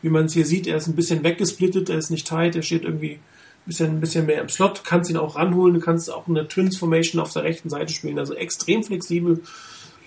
wie 0.02 0.08
man 0.08 0.26
es 0.26 0.34
hier 0.34 0.46
sieht, 0.46 0.66
er 0.66 0.76
ist 0.76 0.86
ein 0.86 0.96
bisschen 0.96 1.24
weggesplittet, 1.24 1.90
er 1.90 1.98
ist 1.98 2.10
nicht 2.10 2.26
tight, 2.26 2.56
er 2.56 2.62
steht 2.62 2.84
irgendwie 2.84 3.12
ein 3.12 3.20
bisschen, 3.66 3.90
ein 3.90 4.00
bisschen 4.00 4.26
mehr 4.26 4.40
im 4.40 4.48
Slot, 4.48 4.84
kannst 4.84 5.10
ihn 5.10 5.16
auch 5.16 5.36
ranholen, 5.36 5.74
du 5.74 5.80
kannst 5.80 6.12
auch 6.12 6.28
eine 6.28 6.46
Twins-Formation 6.46 7.20
auf 7.20 7.32
der 7.32 7.44
rechten 7.44 7.70
Seite 7.70 7.92
spielen, 7.92 8.18
also 8.18 8.34
extrem 8.34 8.82
flexibel. 8.82 9.40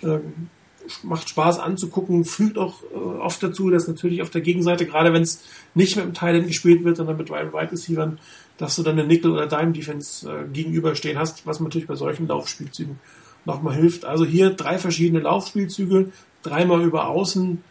Ähm, 0.04 0.50
macht 1.04 1.30
Spaß 1.30 1.60
anzugucken, 1.60 2.26
fühlt 2.26 2.58
auch 2.58 2.82
äh, 2.84 2.96
oft 2.96 3.42
dazu, 3.44 3.70
dass 3.70 3.88
natürlich 3.88 4.22
auf 4.22 4.30
der 4.30 4.42
Gegenseite, 4.42 4.86
gerade 4.86 5.14
wenn 5.14 5.22
es 5.22 5.44
nicht 5.76 5.96
mit 5.96 6.06
dem 6.06 6.14
Thailand 6.14 6.48
gespielt 6.48 6.84
wird, 6.84 6.98
sondern 6.98 7.18
mit 7.18 7.30
Wide 7.30 7.52
Receivern, 7.54 8.20
dass 8.58 8.76
du 8.76 8.84
dann 8.84 8.98
eine 8.98 9.08
Nickel- 9.08 9.32
oder 9.32 9.48
Dime-Defense 9.48 10.30
äh, 10.30 10.48
gegenüberstehen 10.52 11.18
hast, 11.18 11.46
was 11.46 11.60
natürlich 11.60 11.88
bei 11.88 11.96
solchen 11.96 12.28
Laufspielzügen 12.28 13.00
nochmal 13.46 13.76
hilft. 13.76 14.06
Also 14.06 14.26
hier 14.26 14.52
drei 14.52 14.78
verschiedene 14.78 15.22
Laufspielzüge, 15.22 16.12
dreimal 16.44 16.82
über 16.84 17.08
Außen, 17.08 17.64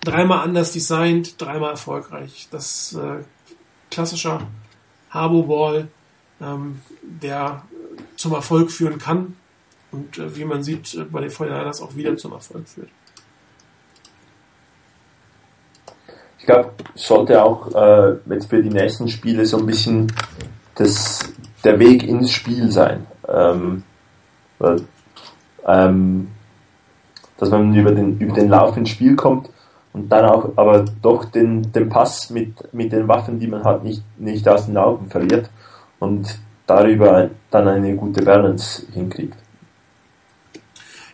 dreimal 0.00 0.44
anders 0.44 0.72
designt, 0.72 1.40
dreimal 1.40 1.70
erfolgreich. 1.70 2.48
Das 2.50 2.94
äh, 2.94 3.24
klassischer 3.90 4.46
Harbo 5.10 5.42
Ball, 5.42 5.88
ähm, 6.40 6.80
der 7.02 7.62
zum 8.16 8.32
Erfolg 8.32 8.70
führen 8.70 8.98
kann. 8.98 9.36
und 9.90 10.18
äh, 10.18 10.36
wie 10.36 10.44
man 10.44 10.62
sieht, 10.62 10.94
äh, 10.94 11.04
bei 11.04 11.20
den 11.20 11.30
Feuerwehrers 11.30 11.80
auch 11.80 11.94
wieder 11.96 12.16
zum 12.16 12.32
Erfolg 12.32 12.68
führt. 12.68 12.90
Ich 16.38 16.46
glaube, 16.46 16.72
sollte 16.94 17.42
auch 17.42 17.74
äh, 17.74 18.16
jetzt 18.30 18.48
für 18.48 18.62
die 18.62 18.70
nächsten 18.70 19.08
Spiele 19.08 19.44
so 19.44 19.58
ein 19.58 19.66
bisschen 19.66 20.12
das, 20.74 21.20
der 21.64 21.78
Weg 21.78 22.02
ins 22.04 22.30
Spiel 22.30 22.70
sein. 22.70 23.06
Ähm, 23.26 23.82
weil, 24.58 24.82
ähm, 25.66 26.28
dass 27.36 27.50
man 27.50 27.74
über 27.74 27.92
den, 27.92 28.18
über 28.18 28.34
den 28.34 28.48
Lauf 28.48 28.76
ins 28.76 28.90
Spiel 28.90 29.14
kommt 29.16 29.50
und 29.92 30.10
dann 30.10 30.24
auch 30.26 30.50
aber 30.56 30.84
doch 31.02 31.24
den, 31.26 31.72
den 31.72 31.88
Pass 31.88 32.30
mit, 32.30 32.72
mit 32.72 32.92
den 32.92 33.08
Waffen, 33.08 33.38
die 33.38 33.46
man 33.46 33.64
hat, 33.64 33.84
nicht, 33.84 34.02
nicht 34.18 34.46
aus 34.48 34.66
den 34.66 34.76
Augen 34.76 35.08
verliert 35.10 35.50
und 35.98 36.38
darüber 36.66 37.30
dann 37.50 37.68
eine 37.68 37.96
gute 37.96 38.22
Balance 38.22 38.86
hinkriegt. 38.92 39.36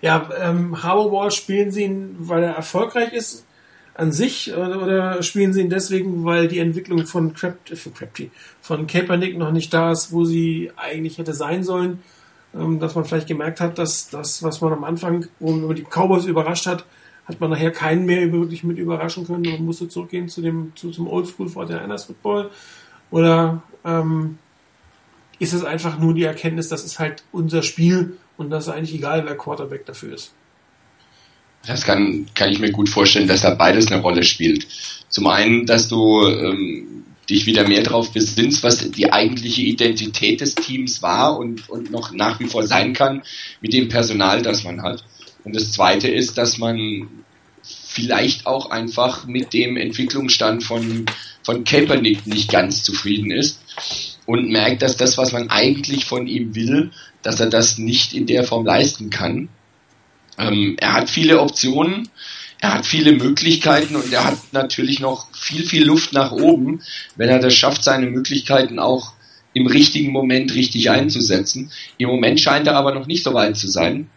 Ja, 0.02 0.28
ähm, 0.38 0.82
Harbour 0.82 1.30
spielen 1.30 1.70
sie 1.70 1.84
ihn, 1.84 2.16
weil 2.18 2.42
er 2.42 2.56
erfolgreich 2.56 3.14
ist 3.14 3.46
an 3.94 4.12
sich 4.12 4.52
oder, 4.52 4.82
oder 4.82 5.22
spielen 5.22 5.52
sie 5.52 5.62
ihn 5.62 5.70
deswegen, 5.70 6.24
weil 6.24 6.48
die 6.48 6.58
Entwicklung 6.58 7.06
von 7.06 7.32
Crap, 7.32 7.56
äh, 7.70 7.76
Crapty, 7.76 8.30
von 8.60 8.86
Kaepernick 8.86 9.38
noch 9.38 9.52
nicht 9.52 9.72
da 9.72 9.92
ist, 9.92 10.12
wo 10.12 10.24
sie 10.24 10.72
eigentlich 10.76 11.18
hätte 11.18 11.32
sein 11.32 11.64
sollen? 11.64 12.02
Ähm, 12.54 12.80
dass 12.80 12.94
man 12.94 13.04
vielleicht 13.04 13.28
gemerkt 13.28 13.60
hat, 13.60 13.78
dass 13.78 14.10
das, 14.10 14.42
was 14.42 14.60
man 14.60 14.72
am 14.72 14.84
Anfang, 14.84 15.26
wo 15.38 15.52
man 15.52 15.74
die 15.74 15.84
Cowboys 15.84 16.26
überrascht 16.26 16.66
hat, 16.66 16.84
hat 17.26 17.40
man 17.40 17.50
nachher 17.50 17.70
keinen 17.70 18.04
mehr 18.04 18.32
wirklich 18.32 18.64
mit 18.64 18.78
überraschen 18.78 19.26
können 19.26 19.46
und 19.46 19.64
musste 19.64 19.88
zurückgehen 19.88 20.28
zu 20.28 20.42
dem, 20.42 20.72
zu, 20.74 20.90
zum 20.90 21.08
Oldschool 21.08 21.48
49ers 21.48 22.06
Football? 22.06 22.50
Oder 23.10 23.62
ähm, 23.84 24.38
ist 25.38 25.52
es 25.52 25.64
einfach 25.64 25.98
nur 25.98 26.14
die 26.14 26.24
Erkenntnis, 26.24 26.68
das 26.68 26.84
ist 26.84 26.98
halt 26.98 27.24
unser 27.32 27.62
Spiel 27.62 28.16
und 28.36 28.50
das 28.50 28.66
ist 28.66 28.72
eigentlich 28.72 28.94
egal, 28.94 29.24
wer 29.24 29.36
Quarterback 29.36 29.86
dafür 29.86 30.14
ist? 30.14 30.32
Das 31.66 31.84
kann, 31.84 32.26
kann 32.34 32.50
ich 32.50 32.58
mir 32.58 32.72
gut 32.72 32.88
vorstellen, 32.88 33.26
dass 33.26 33.40
da 33.40 33.54
beides 33.54 33.90
eine 33.90 34.02
Rolle 34.02 34.22
spielt. 34.22 34.66
Zum 35.08 35.26
einen, 35.28 35.64
dass 35.64 35.88
du 35.88 36.26
ähm, 36.26 37.04
dich 37.28 37.46
wieder 37.46 37.66
mehr 37.66 37.82
darauf 37.82 38.12
besinnst, 38.12 38.62
was 38.62 38.90
die 38.90 39.12
eigentliche 39.12 39.62
Identität 39.62 40.40
des 40.40 40.54
Teams 40.54 41.02
war 41.02 41.38
und, 41.38 41.68
und 41.70 41.90
noch 41.90 42.12
nach 42.12 42.38
wie 42.40 42.46
vor 42.46 42.66
sein 42.66 42.92
kann 42.92 43.22
mit 43.60 43.72
dem 43.72 43.88
Personal, 43.88 44.42
das 44.42 44.64
man 44.64 44.82
hat. 44.82 45.04
Und 45.44 45.54
das 45.54 45.72
Zweite 45.72 46.08
ist, 46.08 46.38
dass 46.38 46.58
man 46.58 47.08
vielleicht 47.62 48.46
auch 48.46 48.70
einfach 48.70 49.26
mit 49.26 49.52
dem 49.52 49.76
Entwicklungsstand 49.76 50.64
von, 50.64 51.06
von 51.42 51.64
Kaepernick 51.64 52.26
nicht 52.26 52.50
ganz 52.50 52.82
zufrieden 52.82 53.30
ist 53.30 53.60
und 54.26 54.50
merkt, 54.50 54.82
dass 54.82 54.96
das, 54.96 55.16
was 55.16 55.32
man 55.32 55.50
eigentlich 55.50 56.04
von 56.04 56.26
ihm 56.26 56.54
will, 56.54 56.90
dass 57.22 57.40
er 57.40 57.48
das 57.48 57.78
nicht 57.78 58.14
in 58.14 58.26
der 58.26 58.44
Form 58.44 58.66
leisten 58.66 59.10
kann. 59.10 59.48
Ähm, 60.38 60.76
er 60.80 60.94
hat 60.94 61.10
viele 61.10 61.40
Optionen, 61.40 62.08
er 62.60 62.74
hat 62.74 62.86
viele 62.86 63.12
Möglichkeiten 63.12 63.94
und 63.96 64.12
er 64.12 64.24
hat 64.24 64.38
natürlich 64.52 65.00
noch 65.00 65.28
viel, 65.34 65.64
viel 65.64 65.84
Luft 65.84 66.12
nach 66.12 66.32
oben, 66.32 66.82
wenn 67.16 67.28
er 67.28 67.38
das 67.38 67.54
schafft, 67.54 67.84
seine 67.84 68.06
Möglichkeiten 68.06 68.78
auch 68.78 69.12
im 69.52 69.66
richtigen 69.66 70.10
Moment 70.10 70.54
richtig 70.54 70.90
einzusetzen. 70.90 71.70
Im 71.98 72.08
Moment 72.08 72.40
scheint 72.40 72.66
er 72.66 72.76
aber 72.76 72.94
noch 72.94 73.06
nicht 73.06 73.22
so 73.22 73.34
weit 73.34 73.56
zu 73.56 73.68
sein. 73.68 74.08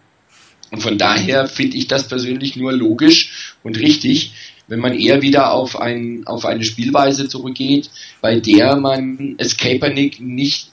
Und 0.71 0.81
von 0.81 0.97
daher 0.97 1.47
finde 1.47 1.77
ich 1.77 1.87
das 1.87 2.07
persönlich 2.07 2.55
nur 2.55 2.73
logisch 2.73 3.55
und 3.63 3.77
richtig, 3.77 4.33
wenn 4.67 4.79
man 4.79 4.93
eher 4.93 5.21
wieder 5.21 5.53
auf, 5.53 5.79
ein, 5.79 6.23
auf 6.25 6.45
eine 6.45 6.63
Spielweise 6.63 7.29
zurückgeht, 7.29 7.89
bei 8.21 8.39
der 8.39 8.75
man 8.75 9.35
es 9.37 9.57
Kaepernick 9.57 10.19
nicht 10.19 10.71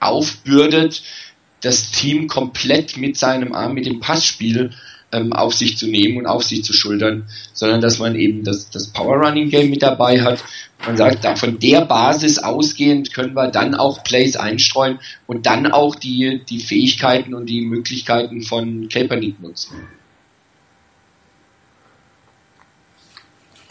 aufbürdet, 0.00 1.02
das 1.60 1.90
Team 1.90 2.26
komplett 2.26 2.96
mit 2.96 3.16
seinem 3.16 3.52
Arm, 3.52 3.74
mit 3.74 3.86
dem 3.86 4.00
Passspiel 4.00 4.70
ähm, 5.12 5.32
auf 5.32 5.54
sich 5.54 5.76
zu 5.76 5.86
nehmen 5.86 6.18
und 6.18 6.26
auf 6.26 6.44
sich 6.44 6.64
zu 6.64 6.72
schultern, 6.72 7.28
sondern 7.52 7.80
dass 7.80 7.98
man 7.98 8.14
eben 8.14 8.44
das, 8.44 8.70
das 8.70 8.88
Power 8.88 9.16
Running 9.16 9.50
Game 9.50 9.70
mit 9.70 9.82
dabei 9.82 10.22
hat. 10.22 10.42
Man 10.86 10.96
sagt, 10.96 11.24
da 11.24 11.36
von 11.36 11.58
der 11.58 11.82
Basis 11.82 12.38
ausgehend 12.38 13.12
können 13.12 13.34
wir 13.34 13.48
dann 13.48 13.74
auch 13.74 14.02
Plays 14.02 14.36
einstreuen 14.36 14.98
und 15.26 15.46
dann 15.46 15.70
auch 15.70 15.94
die, 15.94 16.42
die 16.48 16.60
Fähigkeiten 16.60 17.34
und 17.34 17.46
die 17.46 17.62
Möglichkeiten 17.62 18.42
von 18.42 18.88
Kaepernick 18.88 19.40
nutzen. 19.40 19.76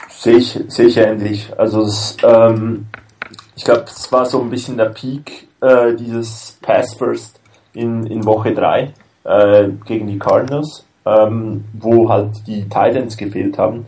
Sehe 0.10 0.38
ich, 0.38 0.60
sehe 0.68 0.88
ich 0.88 0.98
ähnlich. 0.98 1.48
Also 1.58 1.84
es, 1.84 2.18
ähm, 2.24 2.88
ich 3.56 3.64
glaube, 3.64 3.86
es 3.88 4.12
war 4.12 4.26
so 4.26 4.42
ein 4.42 4.50
bisschen 4.50 4.78
der 4.78 4.90
Peak 4.90 5.48
äh, 5.62 5.96
dieses 5.96 6.58
Pass 6.62 6.94
First 6.96 7.40
in, 7.74 8.06
in 8.06 8.26
Woche 8.26 8.54
3 8.54 8.94
äh, 9.24 9.70
gegen 9.86 10.08
die 10.08 10.20
Cardinals 10.20 10.86
ähm, 11.10 11.66
wo 11.74 12.10
halt 12.10 12.30
die 12.48 12.64
Titans 12.64 13.18
gefehlt 13.18 13.58
haben, 13.58 13.86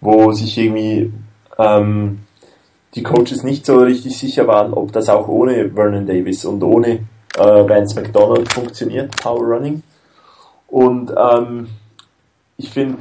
wo 0.00 0.32
sich 0.32 0.56
irgendwie 0.58 1.12
ähm, 1.58 2.20
die 2.94 3.02
Coaches 3.02 3.42
nicht 3.42 3.66
so 3.66 3.78
richtig 3.78 4.18
sicher 4.18 4.46
waren, 4.46 4.72
ob 4.72 4.92
das 4.92 5.08
auch 5.08 5.28
ohne 5.28 5.70
Vernon 5.70 6.06
Davis 6.06 6.44
und 6.44 6.62
ohne 6.62 7.00
äh, 7.36 7.68
Vance 7.68 8.00
McDonald 8.00 8.52
funktioniert, 8.52 9.14
Power 9.16 9.42
Running. 9.42 9.82
Und 10.68 11.12
ähm, 11.16 11.68
ich 12.56 12.70
finde 12.70 12.98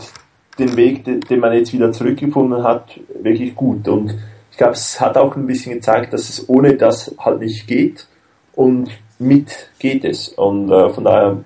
den 0.60 0.76
Weg, 0.76 1.04
den, 1.04 1.40
man 1.40 1.54
jetzt 1.54 1.74
wieder 1.74 1.92
zurückgefunden 1.92 2.64
hat, 2.64 3.00
wirklich 3.22 3.56
gut. 3.56 3.88
Und 3.88 4.16
ich 4.52 4.58
glaube, 4.58 4.74
es 4.74 5.00
hat 5.00 5.18
auch 5.18 5.36
ein 5.36 5.48
bisschen 5.48 5.74
gezeigt, 5.74 6.14
dass 6.14 6.30
es 6.30 6.48
ohne 6.48 6.76
das 6.76 7.14
halt 7.18 7.40
nicht 7.40 7.68
geht 7.68 8.08
und 8.54 8.90
mit 9.18 9.70
geht 9.80 10.04
es. 10.06 10.30
Und 10.30 10.70
äh, 10.72 10.90
von 10.90 11.04
daher 11.04 11.38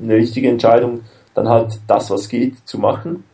eine 0.00 0.14
richtige 0.14 0.48
Entscheidung, 0.48 1.00
dann 1.36 1.48
halt 1.48 1.78
das, 1.86 2.10
was 2.10 2.28
geht, 2.28 2.66
zu 2.66 2.78
machen. 2.78 3.24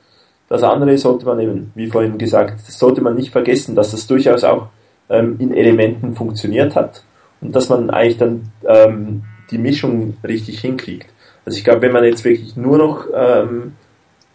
Das 0.49 0.63
andere 0.63 0.99
sollte 0.99 1.25
man 1.25 1.41
eben, 1.41 1.73
wie 1.75 1.87
vorhin 1.87 2.19
gesagt, 2.19 2.61
sollte 2.61 3.01
man 3.01 3.15
nicht 3.15 3.31
vergessen, 3.31 3.75
dass 3.75 3.93
das 3.93 4.07
durchaus 4.07 4.45
auch 4.45 4.67
ähm, 5.09 5.37
in 5.39 5.55
Elementen 5.55 6.15
funktioniert 6.15 6.75
hat 6.75 7.05
und 7.41 7.55
dass 7.57 7.69
man 7.69 7.91
eigentlich 7.91 8.19
dann 8.19 8.51
ähm, 8.67 9.23
die 9.51 9.59
Mischung 9.59 10.17
richtig 10.25 10.61
hinkriegt. 10.61 11.09
Also 11.47 11.57
ich 11.57 11.65
glaube, 11.65 11.83
wenn 11.83 11.93
man 11.93 12.05
jetzt 12.05 12.25
wirklich 12.25 12.57
nur 12.57 12.77
noch 12.77 13.07
ähm, 13.15 13.75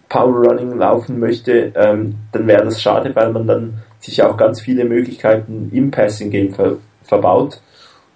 Power 0.10 0.48
Running 0.48 0.78
laufen 0.78 1.20
möchte, 1.20 1.74
ähm, 1.76 2.16
dann 2.32 2.48
wäre 2.48 2.64
das 2.64 2.82
schade, 2.82 3.14
weil 3.16 3.32
man 3.32 3.46
dann 3.46 3.74
sich 4.00 4.24
auch 4.24 4.38
ganz 4.38 4.62
viele 4.62 4.86
Möglichkeiten 4.86 5.70
im 5.74 5.92
Passing 5.92 6.32
Game 6.32 6.54
ver 6.54 6.78
verbaut, 7.04 7.62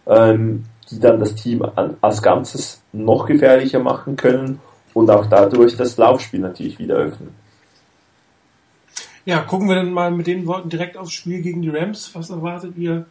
ähm, 0.07 0.63
die 0.89 0.99
dann 0.99 1.19
das 1.19 1.35
Team 1.35 1.63
an, 1.75 1.95
als 2.01 2.21
Ganzes 2.21 2.81
noch 2.91 3.25
gefährlicher 3.25 3.79
machen 3.79 4.17
können 4.17 4.59
und 4.93 5.09
auch 5.09 5.25
dadurch 5.27 5.75
das 5.75 5.97
Laufspiel 5.97 6.39
natürlich 6.39 6.79
wieder 6.79 6.95
öffnen. 6.95 7.29
Ja, 9.25 9.41
gucken 9.41 9.69
wir 9.69 9.75
dann 9.75 9.93
mal 9.93 10.11
mit 10.11 10.27
den 10.27 10.45
Worten 10.47 10.69
direkt 10.69 10.97
aufs 10.97 11.13
Spiel 11.13 11.41
gegen 11.41 11.61
die 11.61 11.69
Rams. 11.69 12.09
Was 12.13 12.29
erwartet 12.29 12.75
ihr 12.77 13.05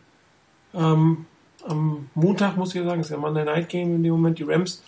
ähm, 0.74 1.26
am 1.64 2.08
Montag, 2.14 2.56
muss 2.56 2.70
ich 2.70 2.76
ja 2.76 2.84
sagen, 2.84 3.00
ist 3.00 3.10
ja 3.10 3.16
Monday 3.16 3.44
Night 3.44 3.68
Game 3.68 3.94
in 3.94 4.02
dem 4.02 4.12
Moment. 4.12 4.38
Die 4.38 4.44
Rams 4.44 4.82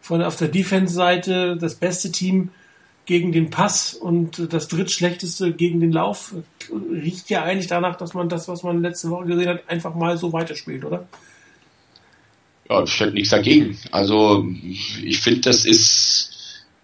von 0.00 0.22
auf 0.22 0.36
der 0.36 0.48
Defense-Seite 0.48 1.56
das 1.56 1.74
beste 1.74 2.10
Team 2.10 2.50
gegen 3.04 3.32
den 3.32 3.50
Pass 3.50 3.94
und 3.94 4.52
das 4.52 4.68
drittschlechteste 4.68 5.52
gegen 5.52 5.80
den 5.80 5.92
Lauf. 5.92 6.34
Riecht 6.70 7.28
ja 7.30 7.42
eigentlich 7.42 7.66
danach, 7.66 7.96
dass 7.96 8.14
man 8.14 8.28
das, 8.28 8.48
was 8.48 8.62
man 8.62 8.80
letzte 8.80 9.10
Woche 9.10 9.26
gesehen 9.26 9.48
hat, 9.48 9.68
einfach 9.68 9.94
mal 9.94 10.16
so 10.16 10.32
weiterspielt, 10.32 10.84
oder? 10.84 11.06
Ja, 12.70 12.82
ich 12.82 12.98
hätte 12.98 13.12
nichts 13.12 13.30
dagegen. 13.30 13.76
Also 13.90 14.46
ich 14.62 15.20
finde, 15.20 15.40
das 15.40 15.64
ist 15.66 16.31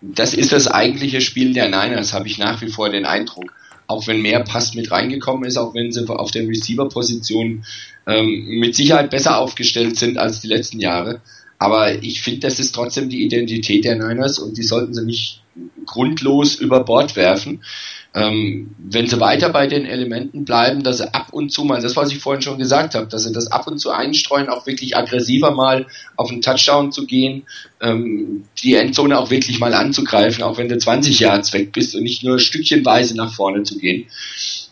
das 0.01 0.35
ist 0.35 0.53
das 0.53 0.69
eigentliche 0.69 1.21
Spiel 1.21 1.53
der 1.53 1.67
Niners, 1.67 2.13
habe 2.13 2.29
ich 2.29 2.39
nach 2.39 2.61
wie 2.63 2.69
vor 2.69 2.91
den 2.91 3.05
Eindruck. 3.05 3.53
Auch 3.87 4.07
wenn 4.07 4.21
mehr 4.21 4.41
Pass 4.41 4.75
mit 4.75 4.91
reingekommen 4.91 5.45
ist, 5.45 5.57
auch 5.57 5.75
wenn 5.75 5.91
sie 5.91 6.07
auf 6.09 6.31
der 6.31 6.47
Receiver-Position 6.47 7.65
ähm, 8.07 8.45
mit 8.61 8.77
Sicherheit 8.77 9.11
besser 9.11 9.39
aufgestellt 9.39 9.97
sind 9.97 10.19
als 10.19 10.41
die 10.41 10.49
letzten 10.49 10.79
Jahre. 10.79 11.23
Aber 11.59 12.03
ich 12.03 12.21
finde, 12.21 12.41
das 12.41 12.61
ist 12.61 12.75
trotzdem 12.75 13.09
die 13.09 13.25
Identität 13.25 13.85
der 13.85 13.97
Niners 13.97 14.39
und 14.39 14.59
die 14.59 14.63
sollten 14.63 14.95
sie 14.95 15.05
nicht 15.05 15.41
grundlos 15.87 16.57
über 16.57 16.85
Bord 16.85 17.17
werfen. 17.17 17.63
Ähm, 18.15 18.75
wenn 18.79 19.07
sie 19.07 19.21
weiter 19.21 19.51
bei 19.51 19.67
den 19.67 19.85
Elementen 19.85 20.45
bleiben, 20.45 20.83
dass 20.83 20.99
sie 20.99 21.13
ab 21.13 21.29
und 21.31 21.53
zu 21.53 21.65
mal, 21.65 21.83
das 21.83 21.95
was 21.95 22.11
ich 22.11 22.19
vorhin 22.19 22.41
schon 22.41 22.59
gesagt 22.59 22.95
habe, 22.95 23.07
dass 23.07 23.25
sie 23.25 23.33
das 23.33 23.53
ab 23.53 23.67
und 23.67 23.79
zu 23.79 23.91
einstreuen, 23.91 24.49
auch 24.49 24.67
wirklich 24.67 24.97
aggressiver 24.97 25.51
mal 25.51 25.87
auf 26.17 26.31
einen 26.31 26.41
Touchdown 26.41 26.91
zu 26.91 27.07
gehen, 27.07 27.45
ähm, 27.83 28.45
die 28.63 28.75
Endzone 28.75 29.19
auch 29.19 29.31
wirklich 29.31 29.61
mal 29.61 29.75
anzugreifen, 29.75 30.43
auch 30.43 30.57
wenn 30.57 30.71
du 30.71 30.79
20 30.79 31.21
Yards 31.21 31.53
weg 31.53 31.73
bist 31.73 31.95
und 31.95 32.03
nicht 32.03 32.25
nur 32.25 32.39
stückchenweise 32.39 33.15
nach 33.15 33.35
vorne 33.35 33.63
zu 33.63 33.77
gehen, 33.79 34.07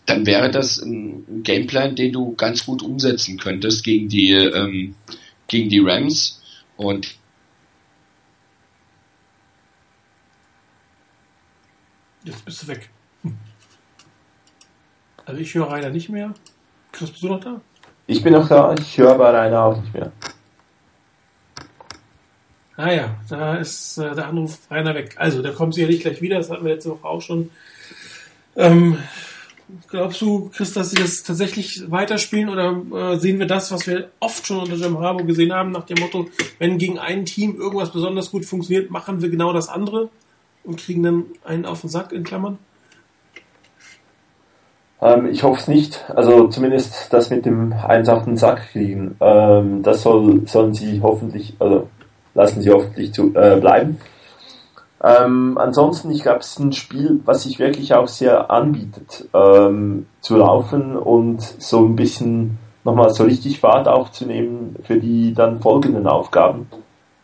dann 0.07 0.25
wäre 0.25 0.51
das 0.51 0.79
ein 0.79 1.43
Gameplan, 1.43 1.95
den 1.95 2.13
du 2.13 2.35
ganz 2.37 2.65
gut 2.65 2.83
umsetzen 2.83 3.39
könntest 3.39 3.85
gegen 3.85 4.09
die, 4.09 4.33
ähm, 4.33 4.95
gegen 5.47 5.69
die 5.69 5.81
Rams 5.81 6.43
und 6.77 7.09
Jetzt 12.27 12.45
bist 12.45 12.63
du 12.63 12.67
weg. 12.67 12.91
Also 15.25 15.41
ich 15.41 15.55
höre 15.55 15.71
Rainer 15.71 15.91
nicht 15.91 16.09
mehr. 16.09 16.35
Chris, 16.91 17.11
bist 17.11 17.23
du 17.23 17.29
noch 17.29 17.41
da? 17.41 17.61
Ich 18.09 18.23
bin 18.23 18.33
noch 18.33 18.49
da, 18.49 18.75
ich 18.75 18.99
höre 18.99 19.13
aber 19.13 19.33
Rainer 19.33 19.63
auch 19.63 19.81
nicht 19.81 19.95
mehr. 19.95 20.11
Naja, 22.77 23.05
ah 23.05 23.25
da 23.29 23.55
ist 23.57 23.97
äh, 23.99 24.15
der 24.15 24.27
Anruf 24.27 24.59
reiner 24.71 24.95
weg. 24.95 25.15
Also, 25.17 25.41
der 25.41 25.53
kommt 25.53 25.75
sicherlich 25.75 26.01
gleich 26.01 26.21
wieder, 26.21 26.37
das 26.37 26.51
hatten 26.51 26.65
wir 26.65 26.75
letzte 26.75 26.91
Woche 26.91 27.05
auch 27.05 27.23
schon. 27.23 27.51
Ähm, 28.57 28.99
glaubst 29.89 30.21
du, 30.21 30.51
Chris, 30.51 30.75
dass 30.75 30.91
sie 30.91 30.97
das 30.97 31.23
tatsächlich 31.23 31.91
weiterspielen 31.91 32.49
oder 32.49 32.83
äh, 32.93 33.19
sehen 33.19 33.39
wir 33.39 33.47
das, 33.47 33.71
was 33.71 33.87
wir 33.87 34.11
oft 34.21 34.47
schon 34.47 34.59
unter 34.59 34.75
Jim 34.75 34.99
Harbour 34.99 35.27
gesehen 35.27 35.53
haben, 35.53 35.71
nach 35.71 35.87
dem 35.87 35.99
Motto, 36.01 36.29
wenn 36.59 36.77
gegen 36.77 36.99
ein 36.99 37.25
Team 37.25 37.57
irgendwas 37.57 37.93
besonders 37.93 38.31
gut 38.31 38.45
funktioniert, 38.45 38.91
machen 38.91 39.23
wir 39.23 39.31
genau 39.31 39.53
das 39.53 39.69
andere 39.69 40.11
und 40.67 40.79
kriegen 40.79 41.03
dann 41.03 41.25
einen 41.45 41.65
auf 41.65 41.81
den 41.81 41.91
Sack 41.91 42.13
in 42.13 42.25
Klammern? 42.25 42.59
Ähm, 45.01 45.27
ich 45.27 45.43
hoffe 45.43 45.61
es 45.61 45.69
nicht. 45.69 46.05
Also 46.15 46.49
zumindest 46.49 47.13
das 47.13 47.31
mit 47.31 47.47
dem 47.47 47.73
eins 47.73 48.09
auf 48.09 48.25
den 48.25 48.37
Sack 48.37 48.71
kriegen. 48.73 49.17
Ähm, 49.21 49.83
das 49.83 50.03
soll, 50.03 50.47
sollen 50.47 50.75
sie 50.75 51.01
hoffentlich, 51.03 51.55
also 51.59 51.89
lassen 52.35 52.63
sie 52.63 52.71
hoffentlich 52.71 53.13
zu, 53.13 53.35
äh, 53.35 53.57
bleiben. 53.61 53.99
Ähm, 55.03 55.59
ansonsten, 55.59 56.11
ich 56.11 56.23
glaube, 56.23 56.41
es 56.41 56.53
ist 56.53 56.59
ein 56.59 56.73
Spiel, 56.73 57.21
was 57.25 57.43
sich 57.43 57.59
wirklich 57.59 57.95
auch 57.95 58.09
sehr 58.09 58.51
anbietet, 58.51 59.29
ähm, 59.35 60.07
zu 60.21 60.37
laufen 60.37 60.97
und 60.97 61.43
so 61.43 61.85
ein 61.85 61.97
bisschen 61.97 62.59
nochmal 62.83 63.11
so 63.11 63.25
richtig 63.25 63.61
Fahrt 63.61 63.89
aufzunehmen 63.89 64.77
für 64.83 64.99
die 64.99 65.35
dann 65.35 65.61
folgenden 65.61 66.07
Aufgaben 66.07 66.69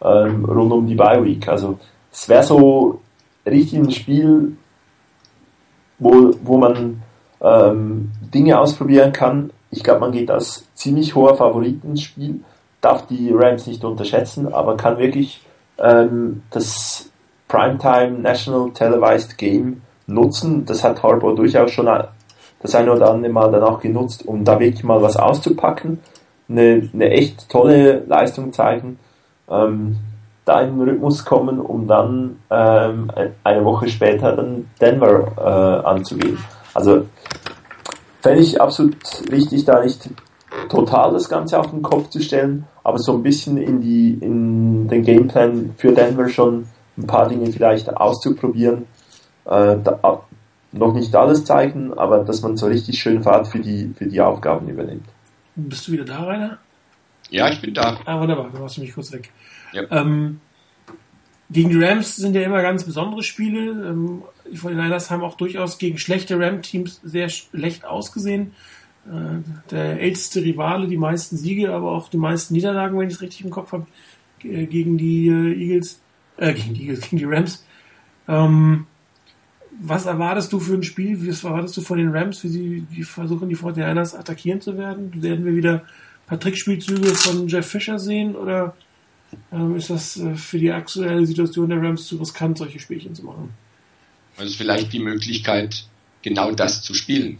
ähm, 0.03 0.45
rund 0.45 0.73
um 0.73 0.87
die 0.87 0.95
Bye 0.95 1.25
Week. 1.25 1.49
Also 1.49 1.79
es 2.11 2.29
wäre 2.29 2.43
so 2.43 3.01
richtig 3.47 3.79
ein 3.79 3.91
Spiel, 3.91 4.57
wo, 5.99 6.33
wo 6.43 6.59
man 6.59 7.03
ähm, 7.41 8.11
Dinge 8.35 8.59
ausprobieren 8.59 9.13
kann. 9.13 9.51
Ich 9.71 9.83
glaube, 9.83 10.01
man 10.01 10.13
geht 10.13 10.31
als 10.31 10.67
ziemlich 10.75 11.15
hoher 11.15 11.37
Favorit 11.37 11.83
ins 11.85 12.03
Spiel, 12.03 12.41
darf 12.81 13.07
die 13.07 13.31
Rams 13.33 13.67
nicht 13.67 13.85
unterschätzen, 13.85 14.53
aber 14.53 14.77
kann 14.77 14.99
wirklich 14.99 15.43
ähm, 15.79 16.43
das 16.51 17.11
Primetime 17.49 18.19
National 18.19 18.71
Televised 18.73 19.39
Game 19.39 19.83
nutzen. 20.07 20.65
Das 20.65 20.83
hat 20.85 21.03
Harbour 21.03 21.35
durchaus 21.35 21.71
schon 21.71 21.87
das 22.61 22.75
eine 22.75 22.93
oder 22.93 23.11
andere 23.11 23.33
Mal 23.33 23.51
dann 23.51 23.63
auch 23.63 23.81
genutzt, 23.81 24.27
um 24.27 24.45
da 24.45 24.59
wirklich 24.59 24.85
mal 24.85 25.03
was 25.03 25.17
auszupacken, 25.17 26.01
eine, 26.49 26.89
eine 26.93 27.11
echt 27.11 27.49
tolle 27.49 28.05
Leistung 28.07 28.53
zeigen, 28.53 28.99
ähm, 29.51 29.97
da 30.45 30.61
in 30.61 30.79
den 30.79 30.89
Rhythmus 30.89 31.25
kommen, 31.25 31.61
um 31.61 31.87
dann 31.87 32.41
ähm, 32.51 33.11
eine 33.45 33.65
Woche 33.65 33.89
später 33.89 34.35
dann 34.35 34.71
Denver 34.81 35.33
äh, 35.37 35.87
anzugehen. 35.87 36.39
Also 36.75 37.07
fände 38.21 38.41
ich 38.41 38.61
absolut 38.61 38.97
richtig, 39.31 39.65
da 39.65 39.83
nicht 39.83 40.09
total 40.69 41.13
das 41.13 41.29
Ganze 41.29 41.59
auf 41.59 41.71
den 41.71 41.83
Kopf 41.83 42.11
zu 42.11 42.21
stellen, 42.21 42.67
aber 42.85 42.99
so 42.99 43.13
ein 43.13 43.23
bisschen 43.23 43.57
in 43.57 43.81
die 43.81 44.19
in 44.21 44.89
den 44.89 45.03
Gameplan 45.03 45.75
für 45.77 45.93
Denver 45.93 46.29
schon 46.29 46.67
ein 46.99 47.07
paar 47.07 47.29
Dinge 47.29 47.51
vielleicht 47.53 47.95
auszuprobieren. 47.97 48.87
Äh, 49.45 49.77
da, 49.83 50.23
noch 50.73 50.95
nicht 50.95 51.15
alles 51.15 51.45
zeigen, 51.45 51.93
aber 51.95 52.25
dass 52.25 52.43
man 52.43 52.57
so 52.57 52.67
richtig 52.67 52.99
schön 52.99 53.23
Fahrt 53.23 53.49
für 53.49 53.61
die, 53.61 53.93
für 53.97 54.07
die 54.07 54.21
Aufgaben 54.21 54.69
übernimmt. 54.69 55.05
Bist 55.55 55.87
du 55.87 55.93
wieder 55.93 56.05
da, 56.05 56.23
Rainer? 56.23 56.59
Ja, 57.31 57.51
ich 57.51 57.61
bin 57.61 57.75
da. 57.75 57.99
Ah, 58.05 58.21
wunderbar, 58.21 58.51
du 58.53 58.61
warst 58.61 58.79
nämlich 58.79 58.95
kurz 58.95 59.13
weg. 59.13 59.31
Ähm, 59.91 60.41
gegen 61.51 61.69
die 61.69 61.83
Rams 61.83 62.17
sind 62.17 62.35
ja 62.35 62.43
immer 62.43 62.63
ganz 62.63 62.85
besondere 62.85 63.23
Spiele. 63.23 63.91
Ähm, 63.91 64.23
die 64.51 64.59
49ers 64.59 65.11
haben 65.11 65.23
auch 65.23 65.37
durchaus 65.37 65.79
gegen 65.79 65.99
schlechte 65.99 66.39
Ram-Teams 66.39 67.01
sehr 67.05 67.29
schlecht 67.29 67.85
ausgesehen. 67.85 68.53
Äh, 69.07 69.43
der 69.71 70.01
älteste 70.01 70.43
Rivale, 70.43 70.89
die 70.89 70.97
meisten 70.97 71.37
Siege, 71.37 71.73
aber 71.73 71.93
auch 71.93 72.09
die 72.09 72.19
meisten 72.19 72.55
Niederlagen, 72.55 72.99
wenn 72.99 73.09
ich 73.09 73.15
es 73.15 73.21
richtig 73.21 73.45
im 73.45 73.51
Kopf 73.51 73.73
habe, 73.73 73.87
gegen 74.39 74.99
die 74.99 75.29
äh, 75.29 75.55
Eagles, 75.55 76.01
äh, 76.37 76.53
gegen 76.53 76.75
die 76.75 76.83
Eagles, 76.83 77.01
gegen 77.03 77.19
die 77.19 77.25
Rams. 77.25 77.65
Ähm, 78.29 78.87
was 79.81 80.07
erwartest 80.07 80.53
du 80.53 80.61
für 80.61 80.75
ein 80.75 80.83
Spiel? 80.83 81.27
Was 81.29 81.45
erwartest 81.45 81.77
du 81.77 81.81
von 81.81 81.99
den 81.99 82.11
Rams? 82.11 82.45
Wie 82.45 82.49
sie 82.49 82.87
wie 82.91 83.03
versuchen, 83.03 83.49
die 83.49 83.57
49ers 83.57 84.17
attackieren 84.17 84.61
zu 84.61 84.77
werden? 84.77 85.23
Werden 85.23 85.45
wir 85.45 85.57
wieder 85.57 85.75
ein 85.75 86.27
paar 86.27 86.41
Trickspielzüge 86.41 87.15
von 87.15 87.49
Jeff 87.49 87.67
Fisher 87.67 87.99
sehen 87.99 88.37
oder 88.37 88.75
ähm, 89.53 89.77
ist 89.77 89.91
das 89.91 90.17
äh, 90.19 90.35
für 90.35 90.59
die 90.59 90.71
aktuelle 90.71 91.27
Situation 91.27 91.69
der 91.69 91.83
Rams 91.83 92.07
zu 92.07 92.17
riskant, 92.17 92.59
solche 92.59 92.79
Spielchen 92.79 93.15
zu 93.15 93.25
machen? 93.25 93.51
Also 94.37 94.55
vielleicht 94.57 94.93
die 94.93 94.99
Möglichkeit, 94.99 95.85
genau 96.23 96.53
das 96.53 96.83
zu 96.83 96.95
spielen. 96.95 97.39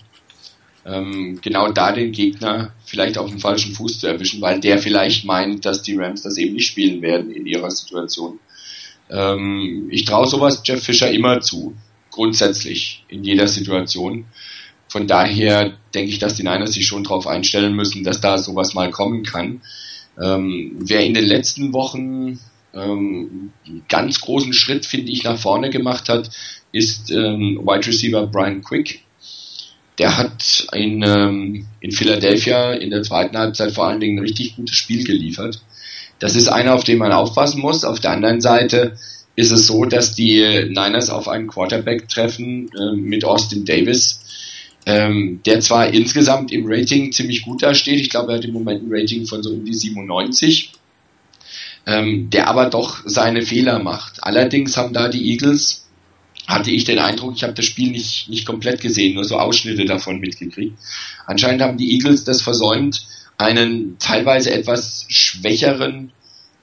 Ähm, 0.85 1.39
genau 1.41 1.71
da 1.71 1.93
den 1.93 2.13
Gegner 2.13 2.73
vielleicht 2.85 3.17
auf 3.17 3.31
dem 3.31 3.39
falschen 3.39 3.73
Fuß 3.73 4.01
zu 4.01 4.09
erwischen, 4.09 4.41
weil 4.41 4.61
der 4.61 4.79
vielleicht 4.79 5.25
meint, 5.25 5.65
dass 5.65 5.83
die 5.83 5.97
Rams 5.97 6.23
das 6.23 6.37
eben 6.39 6.55
nicht 6.55 6.67
spielen 6.67 7.03
werden 7.03 7.31
in 7.31 7.47
ihrer 7.47 7.71
Situation. 7.71 8.41
Ähm, 9.09 9.89
ich 9.91 10.05
traue 10.05 10.27
sowas 10.27 10.63
Jeff 10.65 10.83
Fischer 10.83 11.11
immer 11.11 11.41
zu, 11.41 11.75
grundsätzlich 12.11 13.05
in 13.09 13.23
jeder 13.23 13.47
Situation. 13.47 14.27
Von 14.89 15.07
daher 15.07 15.75
denke 15.95 16.11
ich, 16.11 16.19
dass 16.19 16.35
die 16.35 16.43
Niners 16.43 16.73
sich 16.73 16.87
schon 16.87 17.05
darauf 17.05 17.27
einstellen 17.27 17.75
müssen, 17.75 18.03
dass 18.05 18.21
da 18.21 18.37
sowas 18.39 18.75
mal 18.75 18.91
kommen 18.91 19.23
kann. 19.23 19.63
Ähm, 20.21 20.77
wer 20.81 21.05
in 21.05 21.15
den 21.15 21.25
letzten 21.25 21.73
Wochen 21.73 22.39
ähm, 22.75 23.53
ganz 23.89 24.21
großen 24.21 24.53
Schritt, 24.53 24.87
finde 24.87 25.13
ich, 25.13 25.25
nach 25.25 25.39
vorne 25.39 25.71
gemacht 25.71 26.09
hat, 26.09 26.31
ist 26.73 27.11
ähm, 27.11 27.61
Wide 27.63 27.87
Receiver 27.87 28.27
Brian 28.27 28.63
Quick. 28.63 29.03
Der 29.99 30.17
hat 30.17 30.67
in, 30.73 31.03
ähm, 31.03 31.67
in 31.81 31.93
Philadelphia 31.93 32.73
in 32.73 32.91
der 32.91 33.03
zweiten 33.03 33.37
Halbzeit 33.37 33.73
vor 33.73 33.87
allen 33.87 34.01
Dingen 34.01 34.19
ein 34.19 34.25
richtig 34.25 34.57
gutes 34.57 34.77
Spiel 34.77 35.05
geliefert. 35.05 35.63
Das 36.19 36.35
ist 36.35 36.49
einer, 36.49 36.75
auf 36.75 36.85
den 36.85 36.99
man 36.99 37.13
aufpassen 37.13 37.61
muss. 37.61 37.85
Auf 37.85 38.01
der 38.01 38.13
anderen 38.13 38.41
Seite 38.41 38.97
ist 39.37 39.51
es 39.51 39.67
so, 39.67 39.85
dass 39.85 40.15
die 40.15 40.41
Niners 40.69 41.11
auf 41.11 41.29
einen 41.29 41.47
Quarterback 41.47 42.09
treffen 42.09 42.71
äh, 42.79 42.97
mit 42.97 43.25
Austin 43.25 43.65
Davis, 43.65 44.21
ähm, 44.87 45.41
der 45.47 45.61
zwar 45.61 45.89
insgesamt 45.93 46.53
im 46.53 46.65
Rating 46.67 47.13
ziemlich 47.13 47.43
gut 47.43 47.63
dasteht, 47.63 48.01
ich 48.01 48.11
glaube, 48.11 48.33
er 48.33 48.39
hat 48.39 48.45
im 48.45 48.53
Moment 48.53 48.83
ein 48.83 48.89
Rating 48.91 49.27
von 49.27 49.43
so 49.43 49.51
um 49.51 49.65
die 49.65 49.75
97, 49.75 50.73
ähm, 51.87 52.31
der 52.31 52.49
aber 52.49 52.67
doch 52.67 53.03
seine 53.05 53.43
Fehler 53.43 53.79
macht. 53.79 54.25
Allerdings 54.25 54.77
haben 54.77 54.93
da 54.93 55.09
die 55.09 55.31
Eagles 55.31 55.83
hatte 56.47 56.71
ich 56.71 56.85
den 56.85 56.99
Eindruck, 56.99 57.35
ich 57.37 57.45
habe 57.45 57.55
das 57.55 57.65
Spiel 57.65 57.91
nicht, 57.91 58.29
nicht 58.29 58.47
komplett 58.47 58.81
gesehen, 58.81 59.15
nur 59.15 59.25
so 59.25 59.39
Ausschnitte 59.39 59.85
davon 59.85 60.19
mitgekriegt. 60.19 60.77
Anscheinend 61.27 61.63
haben 61.63 61.79
die 61.79 61.93
Eagles 61.93 62.25
das 62.25 62.43
versäumt, 62.43 63.07
einen 63.39 63.97
teilweise 63.99 64.53
etwas 64.53 65.07
schwächeren 65.09 66.13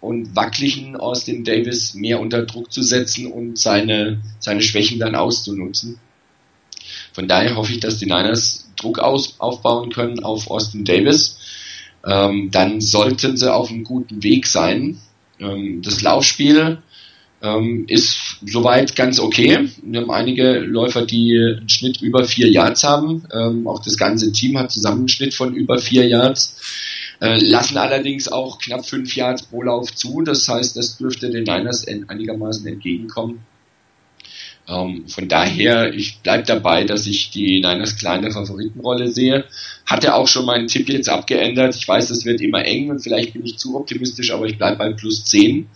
und 0.02 0.36
wackeligen 0.36 0.96
Austin 0.96 1.44
Davis 1.44 1.94
mehr 1.94 2.20
unter 2.20 2.44
Druck 2.44 2.72
zu 2.72 2.84
setzen 2.84 3.28
und 3.28 3.58
seine, 3.58 4.22
seine 4.40 4.62
Schwächen 4.62 5.00
dann 5.00 5.16
auszunutzen. 5.16 6.00
Von 7.20 7.28
daher 7.28 7.58
hoffe 7.58 7.74
ich, 7.74 7.82
dass 7.82 7.98
die 7.98 8.06
Niners 8.06 8.70
Druck 8.78 9.00
aus, 9.00 9.36
aufbauen 9.40 9.92
können 9.92 10.24
auf 10.24 10.50
Austin 10.50 10.86
Davis. 10.86 11.38
Ähm, 12.08 12.48
dann 12.50 12.80
sollten 12.80 13.36
sie 13.36 13.54
auf 13.54 13.70
einem 13.70 13.84
guten 13.84 14.24
Weg 14.24 14.48
sein. 14.48 15.02
Ähm, 15.38 15.82
das 15.84 16.02
Laufspiel 16.02 16.78
ähm, 17.42 17.84
ist 17.90 18.38
soweit 18.46 18.96
ganz 18.96 19.20
okay. 19.20 19.68
Wir 19.84 20.00
haben 20.00 20.12
einige 20.12 20.60
Läufer, 20.60 21.06
die 21.06 21.38
einen 21.58 21.68
Schnitt 21.68 22.02
über 22.02 22.24
vier 22.24 22.50
Yards 22.50 22.86
haben. 22.86 23.26
Ähm, 23.34 23.68
auch 23.68 23.84
das 23.84 23.98
ganze 23.98 24.32
Team 24.32 24.58
hat 24.58 24.72
zusammen 24.72 25.00
einen 25.00 25.10
Schnitt 25.10 25.34
von 25.34 25.54
über 25.54 25.78
vier 25.78 26.08
Yards. 26.08 26.56
Äh, 27.20 27.44
lassen 27.44 27.78
allerdings 27.78 28.32
auch 28.32 28.60
knapp 28.60 28.86
fünf 28.86 29.14
Yards 29.14 29.44
pro 29.44 29.64
Lauf 29.64 29.94
zu. 29.94 30.22
Das 30.22 30.48
heißt, 30.48 30.78
das 30.78 30.96
dürfte 30.96 31.30
den 31.30 31.44
Niners 31.44 31.86
einigermaßen 31.86 32.66
entgegenkommen. 32.66 33.42
Ähm, 34.70 35.08
von 35.08 35.28
daher, 35.28 35.94
ich 35.94 36.20
bleib 36.22 36.46
dabei, 36.46 36.84
dass 36.84 37.08
ich 37.08 37.32
die 37.32 37.60
Niners 37.60 37.98
kleine 37.98 38.32
Favoritenrolle 38.32 39.10
sehe. 39.10 39.46
Hatte 39.86 40.14
auch 40.14 40.28
schon 40.28 40.46
meinen 40.46 40.68
Tipp 40.68 40.90
jetzt 40.90 41.10
abgeändert. 41.10 41.76
Ich 41.76 41.88
weiß, 41.88 42.12
es 42.12 42.26
wird 42.26 42.40
immer 42.40 42.64
eng 42.64 42.92
und 42.92 43.00
vielleicht 43.00 43.34
bin 43.34 43.46
ich 43.46 43.58
zu 43.58 43.76
optimistisch, 43.76 44.32
aber 44.32 44.46
ich 44.46 44.58
bleib 44.58 44.78
bei 44.78 44.94
plus 44.94 45.26
10 45.26 45.68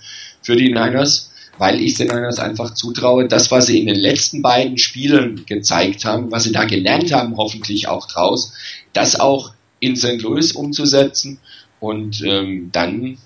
für 0.41 0.55
die 0.55 0.71
Niners 0.71 1.31
weil 1.57 1.81
ich 1.81 1.95
den 1.95 2.07
Niners 2.07 2.39
einfach 2.39 2.73
zutraue, 2.73 3.27
das, 3.27 3.51
was 3.51 3.67
sie 3.67 3.79
in 3.79 3.87
den 3.87 3.95
letzten 3.95 4.41
beiden 4.41 4.77
Spielen 4.77 5.45
gezeigt 5.45 6.05
haben, 6.05 6.31
was 6.31 6.43
sie 6.43 6.51
da 6.51 6.65
gelernt 6.65 7.13
haben, 7.13 7.37
hoffentlich 7.37 7.87
auch 7.87 8.07
draus, 8.07 8.53
das 8.93 9.19
auch 9.19 9.53
in 9.79 9.95
St. 9.95 10.21
Louis 10.21 10.53
umzusetzen 10.53 11.39
und 11.79 12.23
ähm, 12.23 12.69
dann 12.71 13.17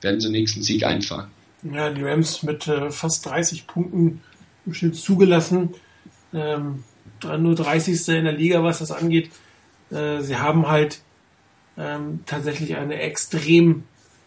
werden 0.00 0.20
sie 0.20 0.30
nächsten 0.30 0.62
Sieg 0.62 0.84
einfahren. 0.84 1.28
Ja, 1.62 1.90
die 1.90 2.02
Rams 2.02 2.42
mit 2.42 2.68
äh, 2.68 2.90
fast 2.90 3.26
30 3.26 3.66
Punkten 3.66 4.20
im 4.66 4.74
Schnitt 4.74 4.96
zugelassen, 4.96 5.70
ähm, 6.32 6.84
nur 7.22 7.54
30. 7.54 8.08
in 8.08 8.24
der 8.24 8.32
Liga, 8.32 8.62
was 8.62 8.80
das 8.80 8.90
angeht. 8.90 9.30
Äh, 9.90 10.20
sie 10.20 10.36
haben 10.36 10.68
halt 10.68 11.00
ähm, 11.76 12.20
tatsächlich 12.26 12.76
eine 12.76 13.00
extrem 13.00 13.84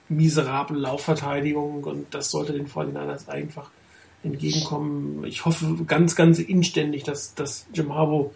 miserable 0.10 0.78
Laufverteidigung 0.78 1.84
und 1.84 2.14
das 2.14 2.32
sollte 2.32 2.54
den 2.54 2.68
49ers 2.68 3.28
einfach 3.28 3.70
entgegenkommen. 4.24 5.24
Ich 5.26 5.46
hoffe 5.46 5.84
ganz, 5.86 6.16
ganz 6.16 6.40
inständig, 6.40 7.04
dass, 7.04 7.36
dass 7.36 7.68
Jim 7.74 7.94
Harbaugh 7.94 8.32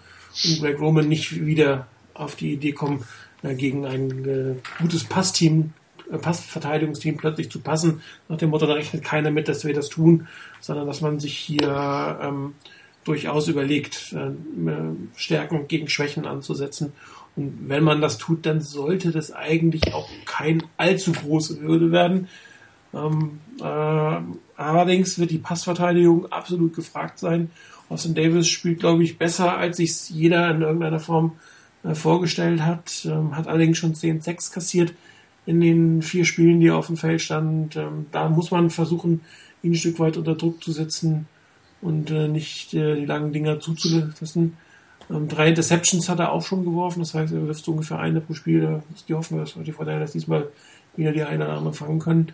und 0.45 0.59
Greg 0.59 0.79
Roman 0.79 1.07
nicht 1.07 1.45
wieder 1.45 1.87
auf 2.13 2.35
die 2.35 2.53
Idee 2.53 2.73
kommen, 2.73 3.05
äh, 3.43 3.55
gegen 3.55 3.85
ein 3.85 4.25
äh, 4.25 4.55
gutes 4.81 5.03
Passteam 5.03 5.73
Passverteidigungsteam 6.17 7.17
plötzlich 7.17 7.49
zu 7.49 7.59
passen, 7.59 8.01
nach 8.29 8.37
dem 8.37 8.49
Motto, 8.49 8.65
da 8.65 8.73
rechnet 8.73 9.03
keiner 9.03 9.31
mit, 9.31 9.47
dass 9.47 9.65
wir 9.65 9.73
das 9.73 9.89
tun, 9.89 10.27
sondern 10.59 10.87
dass 10.87 11.01
man 11.01 11.19
sich 11.19 11.37
hier 11.37 12.19
ähm, 12.21 12.53
durchaus 13.03 13.47
überlegt, 13.47 14.13
äh, 14.13 14.31
Stärken 15.15 15.67
gegen 15.67 15.87
Schwächen 15.87 16.25
anzusetzen. 16.25 16.93
Und 17.35 17.69
wenn 17.69 17.83
man 17.83 18.01
das 18.01 18.17
tut, 18.17 18.45
dann 18.45 18.61
sollte 18.61 19.11
das 19.11 19.31
eigentlich 19.31 19.93
auch 19.93 20.09
kein 20.25 20.63
allzu 20.77 21.13
große 21.13 21.61
Hürde 21.61 21.91
werden. 21.91 22.27
Ähm, 22.93 23.39
äh, 23.59 24.21
allerdings 24.57 25.17
wird 25.17 25.31
die 25.31 25.37
Passverteidigung 25.37 26.31
absolut 26.31 26.75
gefragt 26.75 27.19
sein. 27.19 27.51
Austin 27.89 28.15
Davis 28.15 28.47
spielt, 28.47 28.79
glaube 28.79 29.03
ich, 29.03 29.17
besser, 29.17 29.57
als 29.57 29.77
sich 29.77 30.09
jeder 30.09 30.51
in 30.51 30.61
irgendeiner 30.61 30.99
Form 30.99 31.33
äh, 31.83 31.95
vorgestellt 31.95 32.61
hat. 32.61 33.05
Ähm, 33.05 33.35
hat 33.35 33.47
allerdings 33.47 33.77
schon 33.77 33.95
10 33.95 34.21
6 34.21 34.51
kassiert 34.51 34.93
in 35.45 35.59
den 35.59 36.01
vier 36.01 36.25
Spielen, 36.25 36.59
die 36.59 36.67
er 36.67 36.77
auf 36.77 36.87
dem 36.87 36.97
Feld 36.97 37.21
stand. 37.21 37.75
Ähm, 37.75 38.07
da 38.11 38.29
muss 38.29 38.51
man 38.51 38.69
versuchen, 38.69 39.21
ihn 39.63 39.71
ein 39.71 39.75
Stück 39.75 39.99
weit 39.99 40.17
unter 40.17 40.35
Druck 40.35 40.63
zu 40.63 40.71
setzen 40.71 41.27
und 41.81 42.11
äh, 42.11 42.27
nicht 42.27 42.73
äh, 42.73 42.95
die 42.95 43.05
langen 43.05 43.33
Dinger 43.33 43.59
zuzulassen. 43.59 44.57
Ähm, 45.09 45.27
drei 45.27 45.49
Interceptions 45.49 46.09
hat 46.09 46.19
er 46.19 46.31
auch 46.31 46.45
schon 46.45 46.63
geworfen, 46.63 46.99
das 46.99 47.13
heißt, 47.13 47.33
er 47.33 47.47
wirft 47.47 47.65
so 47.65 47.71
ungefähr 47.71 47.99
eine 47.99 48.21
pro 48.21 48.33
Spiel. 48.33 48.61
Da 48.61 48.83
ist 48.95 49.09
die 49.09 49.13
Hoffnung, 49.13 49.39
dass 49.39 49.53
die 49.53 49.71
Vorteile 49.71 50.05
diesmal 50.05 50.47
wieder 50.95 51.11
die 51.11 51.23
eine 51.23 51.47
andere 51.47 51.73
fangen 51.73 51.99
können. 51.99 52.31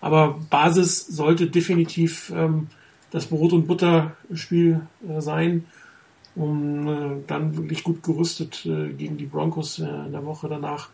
Aber 0.00 0.38
Basis 0.50 1.06
sollte 1.06 1.48
definitiv 1.48 2.32
ähm, 2.34 2.68
das 3.10 3.26
Brot- 3.26 3.52
und 3.52 3.66
Butter-Spiel 3.66 4.80
äh, 5.08 5.20
sein, 5.20 5.64
um 6.34 7.24
dann 7.26 7.56
wirklich 7.56 7.82
gut 7.82 8.04
gerüstet 8.04 8.62
gegen 8.62 9.16
die 9.16 9.26
Broncos 9.26 9.80
in 9.80 10.12
der 10.12 10.24
Woche 10.24 10.48
danach 10.48 10.88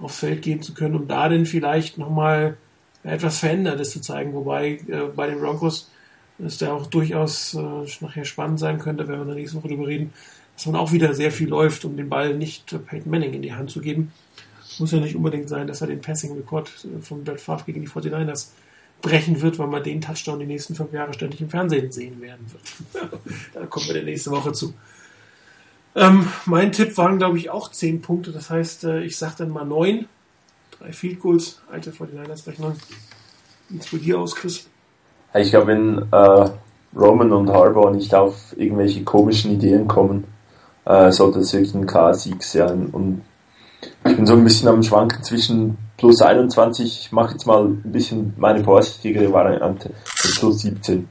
aufs 0.00 0.18
Feld 0.18 0.42
gehen 0.42 0.62
zu 0.62 0.74
können, 0.74 0.94
um 0.94 1.08
da 1.08 1.28
dann 1.28 1.46
vielleicht 1.46 1.98
nochmal 1.98 2.56
etwas 3.02 3.38
Verändertes 3.38 3.90
zu 3.90 4.00
zeigen. 4.00 4.32
Wobei 4.34 4.80
äh, 4.88 5.08
bei 5.14 5.26
den 5.26 5.40
Broncos 5.40 5.90
es 6.44 6.58
da 6.58 6.72
auch 6.72 6.86
durchaus 6.86 7.54
äh, 7.54 7.60
nachher 8.00 8.24
spannend 8.24 8.60
sein 8.60 8.78
könnte, 8.78 9.08
wenn 9.08 9.16
wir 9.16 9.22
in 9.22 9.28
der 9.28 9.36
nächsten 9.36 9.58
Woche 9.58 9.68
darüber 9.68 9.88
reden, 9.88 10.12
dass 10.54 10.66
man 10.66 10.76
auch 10.76 10.92
wieder 10.92 11.14
sehr 11.14 11.32
viel 11.32 11.48
läuft, 11.48 11.84
um 11.84 11.96
den 11.96 12.08
Ball 12.08 12.34
nicht 12.34 12.66
Peyton 12.86 13.10
Manning 13.10 13.34
in 13.34 13.42
die 13.42 13.54
Hand 13.54 13.70
zu 13.70 13.80
geben. 13.80 14.12
Muss 14.78 14.92
ja 14.92 15.00
nicht 15.00 15.16
unbedingt 15.16 15.48
sein, 15.48 15.66
dass 15.66 15.80
er 15.80 15.88
den 15.88 16.00
Passing-Rekord 16.00 16.70
von 17.00 17.24
Brett 17.24 17.40
Favre 17.40 17.64
gegen 17.66 17.80
die 17.80 17.88
49ers 17.88 18.48
brechen 19.02 19.40
wird, 19.40 19.58
weil 19.58 19.68
man 19.68 19.82
den 19.82 20.00
Touchdown 20.00 20.40
die 20.40 20.46
nächsten 20.46 20.74
fünf 20.74 20.92
Jahre 20.92 21.14
ständig 21.14 21.40
im 21.40 21.48
Fernsehen 21.48 21.90
sehen 21.90 22.20
werden 22.20 22.46
wird. 22.52 23.10
da 23.54 23.66
kommen 23.66 23.86
wir 23.86 23.94
der 23.94 24.04
nächste 24.04 24.30
Woche 24.30 24.52
zu. 24.52 24.74
Ähm, 25.98 26.28
mein 26.46 26.70
Tipp 26.70 26.96
waren, 26.96 27.18
glaube 27.18 27.38
ich, 27.38 27.50
auch 27.50 27.72
zehn 27.72 28.00
Punkte. 28.00 28.30
Das 28.30 28.50
heißt, 28.50 28.84
äh, 28.84 29.00
ich 29.00 29.16
sage 29.16 29.34
dann 29.38 29.50
mal 29.50 29.64
neun. 29.64 30.06
Drei 30.78 30.92
Field 30.92 31.18
Goals, 31.18 31.60
alte 31.70 31.90
49ers-Rechnung. 31.90 32.76
Wie 33.68 33.82
sieht 33.82 34.04
dir 34.04 34.20
aus, 34.20 34.36
Chris? 34.36 34.68
Ich 35.34 35.50
glaube, 35.50 35.66
wenn 35.66 36.06
äh, 36.12 36.50
Roman 36.96 37.32
und 37.32 37.50
Harbour 37.50 37.90
nicht 37.90 38.14
auf 38.14 38.54
irgendwelche 38.56 39.02
komischen 39.02 39.52
Ideen 39.52 39.88
kommen, 39.88 40.24
äh, 40.84 41.10
sollte 41.10 41.40
es 41.40 41.52
wirklich 41.52 41.74
ein 41.74 41.86
K-Sieg 41.86 42.44
sein. 42.44 42.86
Und 42.92 43.22
ich 44.06 44.16
bin 44.16 44.24
so 44.24 44.34
ein 44.34 44.44
bisschen 44.44 44.68
am 44.68 44.82
Schwanken 44.84 45.22
zwischen 45.24 45.76
plus 45.96 46.22
21, 46.22 47.00
ich 47.00 47.12
mache 47.12 47.32
jetzt 47.32 47.46
mal 47.46 47.64
ein 47.64 47.82
bisschen 47.82 48.34
meine 48.36 48.62
vorsichtigere 48.62 49.32
Variante, 49.32 49.90
plus 50.38 50.60
17. 50.60 51.08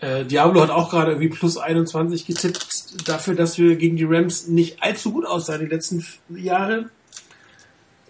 Äh, 0.00 0.24
Diablo 0.24 0.60
hat 0.60 0.70
auch 0.70 0.90
gerade 0.90 1.12
irgendwie 1.12 1.30
plus 1.30 1.56
21 1.56 2.26
getippt, 2.26 2.68
dafür, 3.04 3.34
dass 3.34 3.58
wir 3.58 3.76
gegen 3.76 3.96
die 3.96 4.04
Rams 4.04 4.48
nicht 4.48 4.82
allzu 4.82 5.12
gut 5.12 5.26
aussahen 5.26 5.60
die 5.60 5.66
letzten 5.66 6.04
Jahre. 6.28 6.90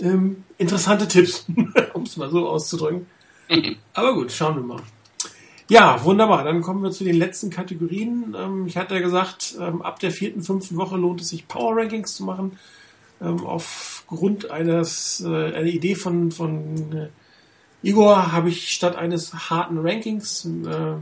Ähm, 0.00 0.44
interessante 0.58 1.06
Tipps, 1.08 1.46
um 1.94 2.02
es 2.02 2.16
mal 2.16 2.30
so 2.30 2.48
auszudrücken. 2.48 3.06
Aber 3.94 4.14
gut, 4.14 4.32
schauen 4.32 4.56
wir 4.56 4.62
mal. 4.62 4.82
Ja, 5.68 6.04
wunderbar. 6.04 6.44
Dann 6.44 6.60
kommen 6.60 6.82
wir 6.82 6.90
zu 6.90 7.04
den 7.04 7.16
letzten 7.16 7.50
Kategorien. 7.50 8.34
Ähm, 8.36 8.66
ich 8.66 8.76
hatte 8.76 8.94
ja 8.94 9.00
gesagt, 9.00 9.56
ähm, 9.60 9.82
ab 9.82 10.00
der 10.00 10.10
vierten, 10.10 10.42
fünften 10.42 10.76
Woche 10.76 10.96
lohnt 10.96 11.20
es 11.20 11.28
sich, 11.28 11.48
Power 11.48 11.76
Rankings 11.76 12.16
zu 12.16 12.24
machen. 12.24 12.58
Ähm, 13.20 13.46
aufgrund 13.46 14.50
eines, 14.50 15.22
äh, 15.24 15.28
einer 15.28 15.64
Idee 15.64 15.94
von, 15.94 16.32
von 16.32 16.92
äh, 16.92 17.08
Igor 17.82 18.32
habe 18.32 18.48
ich 18.48 18.72
statt 18.72 18.96
eines 18.96 19.32
harten 19.50 19.78
Rankings 19.78 20.44
äh, 20.44 20.94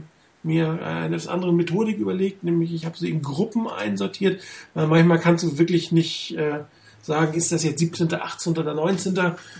mir 0.43 0.83
eine 0.83 1.17
andere 1.27 1.53
Methodik 1.53 1.97
überlegt, 1.97 2.43
nämlich 2.43 2.73
ich 2.73 2.85
habe 2.85 2.97
sie 2.97 3.09
in 3.09 3.21
Gruppen 3.21 3.67
einsortiert. 3.67 4.41
Weil 4.73 4.87
manchmal 4.87 5.19
kannst 5.19 5.43
du 5.43 5.57
wirklich 5.57 5.91
nicht 5.91 6.35
äh, 6.35 6.61
sagen, 7.01 7.33
ist 7.33 7.51
das 7.51 7.63
jetzt 7.63 7.79
17., 7.79 8.13
18. 8.13 8.57
oder 8.57 8.73
19., 8.73 9.17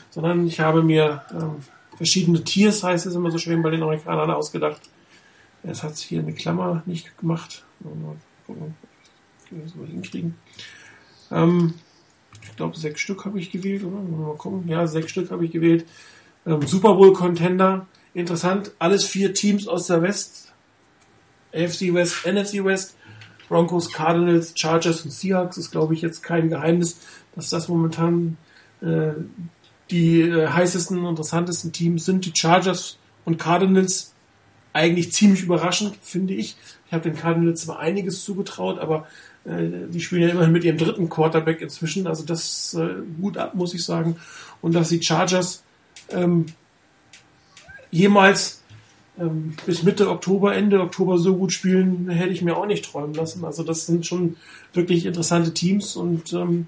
sondern 0.09 0.47
ich 0.47 0.59
habe 0.59 0.83
mir 0.83 1.21
ähm, 1.31 1.57
verschiedene 1.97 2.43
Tiers, 2.43 2.83
heißt 2.83 3.05
es 3.05 3.15
immer 3.15 3.31
so 3.31 3.37
schön 3.37 3.61
bei 3.61 3.69
den 3.69 3.83
Amerikanern, 3.83 4.31
ausgedacht. 4.31 4.81
Es 5.63 5.83
hat 5.83 5.97
hier 5.97 6.19
eine 6.19 6.33
Klammer 6.33 6.81
nicht 6.85 7.17
gemacht. 7.19 7.63
Mal 7.79 8.15
gucken, 8.47 8.75
ob 9.43 9.51
wir 9.51 9.63
das 9.63 9.75
mal 9.75 9.87
hinkriegen. 9.87 10.35
Ähm, 11.29 11.75
ich 12.41 12.55
glaube, 12.55 12.77
sechs 12.77 13.01
Stück 13.01 13.25
habe 13.25 13.39
ich 13.39 13.51
gewählt, 13.51 13.83
oder? 13.83 13.97
Mal 13.97 14.35
gucken. 14.35 14.67
Ja, 14.67 14.87
sechs 14.87 15.11
Stück 15.11 15.29
habe 15.31 15.45
ich 15.45 15.51
gewählt. 15.51 15.85
Ähm, 16.45 16.65
Super 16.65 16.95
Bowl 16.95 17.13
Contender. 17.13 17.85
Interessant. 18.13 18.71
Alles 18.79 19.05
vier 19.05 19.33
Teams 19.33 19.67
aus 19.67 19.87
der 19.87 20.01
West. 20.01 20.50
AFC 21.53 21.93
West, 21.93 22.25
NFC 22.25 22.63
West. 22.63 22.95
Broncos, 23.51 23.91
Cardinals, 23.91 24.53
Chargers 24.55 25.01
und 25.01 25.11
Seahawks 25.11 25.57
ist, 25.57 25.71
glaube 25.71 25.93
ich, 25.93 26.01
jetzt 26.01 26.23
kein 26.23 26.49
Geheimnis, 26.49 26.99
dass 27.35 27.49
das 27.49 27.67
momentan 27.67 28.37
äh, 28.81 29.11
die 29.89 30.21
äh, 30.21 30.47
heißesten, 30.47 31.05
interessantesten 31.05 31.73
Teams 31.73 32.05
sind. 32.05 32.25
Die 32.25 32.31
Chargers 32.33 32.97
und 33.25 33.37
Cardinals 33.37 34.13
eigentlich 34.71 35.11
ziemlich 35.11 35.43
überraschend, 35.43 35.97
finde 36.01 36.33
ich. 36.33 36.55
Ich 36.87 36.93
habe 36.93 37.09
den 37.09 37.17
Cardinals 37.17 37.63
zwar 37.63 37.79
einiges 37.79 38.23
zugetraut, 38.23 38.79
aber 38.79 39.05
äh, 39.43 39.89
die 39.89 39.99
spielen 39.99 40.21
ja 40.21 40.29
immerhin 40.29 40.53
mit 40.53 40.63
ihrem 40.63 40.77
dritten 40.77 41.09
Quarterback 41.09 41.59
inzwischen. 41.59 42.07
Also 42.07 42.23
das 42.23 42.73
äh, 42.73 43.01
gut 43.19 43.37
ab, 43.37 43.53
muss 43.53 43.73
ich 43.73 43.83
sagen. 43.83 44.15
Und 44.61 44.75
dass 44.75 44.87
die 44.87 45.03
Chargers 45.03 45.63
ähm, 46.09 46.45
jemals 47.91 48.60
ähm, 49.21 49.53
bis 49.65 49.83
Mitte 49.83 50.09
Oktober, 50.09 50.55
Ende 50.55 50.81
Oktober 50.81 51.17
so 51.17 51.35
gut 51.35 51.53
spielen, 51.53 52.09
hätte 52.09 52.31
ich 52.31 52.41
mir 52.41 52.57
auch 52.57 52.65
nicht 52.65 52.85
träumen 52.85 53.13
lassen. 53.13 53.45
Also 53.45 53.63
das 53.63 53.85
sind 53.85 54.05
schon 54.05 54.37
wirklich 54.73 55.05
interessante 55.05 55.53
Teams 55.53 55.95
und 55.95 56.33
ähm, 56.33 56.67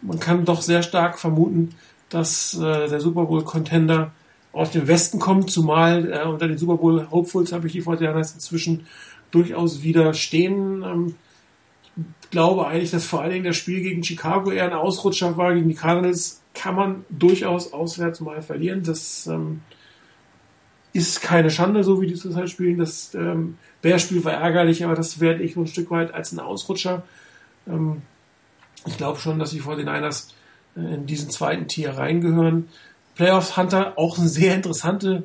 man 0.00 0.18
kann 0.18 0.44
doch 0.44 0.62
sehr 0.62 0.82
stark 0.82 1.18
vermuten, 1.18 1.74
dass 2.08 2.54
äh, 2.54 2.88
der 2.88 3.00
Super 3.00 3.24
Bowl 3.26 3.44
Contender 3.44 4.12
aus 4.52 4.70
dem 4.70 4.86
Westen 4.86 5.18
kommt, 5.18 5.50
zumal 5.50 6.10
äh, 6.12 6.26
unter 6.26 6.48
den 6.48 6.58
Super 6.58 6.76
Bowl 6.76 7.08
Hopefuls 7.10 7.52
habe 7.52 7.66
ich 7.66 7.72
die 7.72 7.82
49ers 7.82 8.34
inzwischen 8.34 8.86
durchaus 9.30 9.82
wieder 9.82 10.14
stehen. 10.14 10.82
Ähm, 10.82 11.14
ich 12.22 12.30
glaube 12.30 12.66
eigentlich, 12.66 12.90
dass 12.90 13.04
vor 13.04 13.20
allen 13.20 13.32
Dingen 13.32 13.44
das 13.44 13.56
Spiel 13.56 13.82
gegen 13.82 14.02
Chicago 14.02 14.50
eher 14.50 14.64
ein 14.64 14.72
Ausrutscher 14.72 15.36
war. 15.36 15.54
Gegen 15.54 15.68
die 15.68 15.74
Cardinals 15.74 16.42
kann 16.54 16.74
man 16.74 17.04
durchaus 17.10 17.72
auswärts 17.72 18.20
mal 18.20 18.42
verlieren. 18.42 18.82
Das 18.82 19.26
ähm, 19.26 19.60
ist 20.92 21.22
keine 21.22 21.50
Schande, 21.50 21.84
so 21.84 22.00
wie 22.00 22.06
die 22.06 22.14
zurzeit 22.14 22.50
spielen. 22.50 22.78
Das 22.78 23.14
ähm, 23.14 23.56
Bears-Spiel 23.80 24.24
war 24.24 24.32
ärgerlich, 24.32 24.84
aber 24.84 24.94
das 24.94 25.20
werde 25.20 25.42
ich 25.42 25.56
ein 25.56 25.66
Stück 25.66 25.90
weit 25.90 26.12
als 26.12 26.32
ein 26.32 26.40
Ausrutscher. 26.40 27.02
Ähm, 27.66 28.02
ich 28.86 28.96
glaube 28.96 29.18
schon, 29.18 29.38
dass 29.38 29.50
die 29.50 29.62
49ers 29.62 30.30
äh, 30.76 30.94
in 30.94 31.06
diesen 31.06 31.30
zweiten 31.30 31.68
Tier 31.68 31.96
reingehören. 31.96 32.68
Playoffs 33.14 33.56
Hunter 33.56 33.94
auch 33.96 34.18
eine 34.18 34.28
sehr 34.28 34.54
interessante 34.54 35.24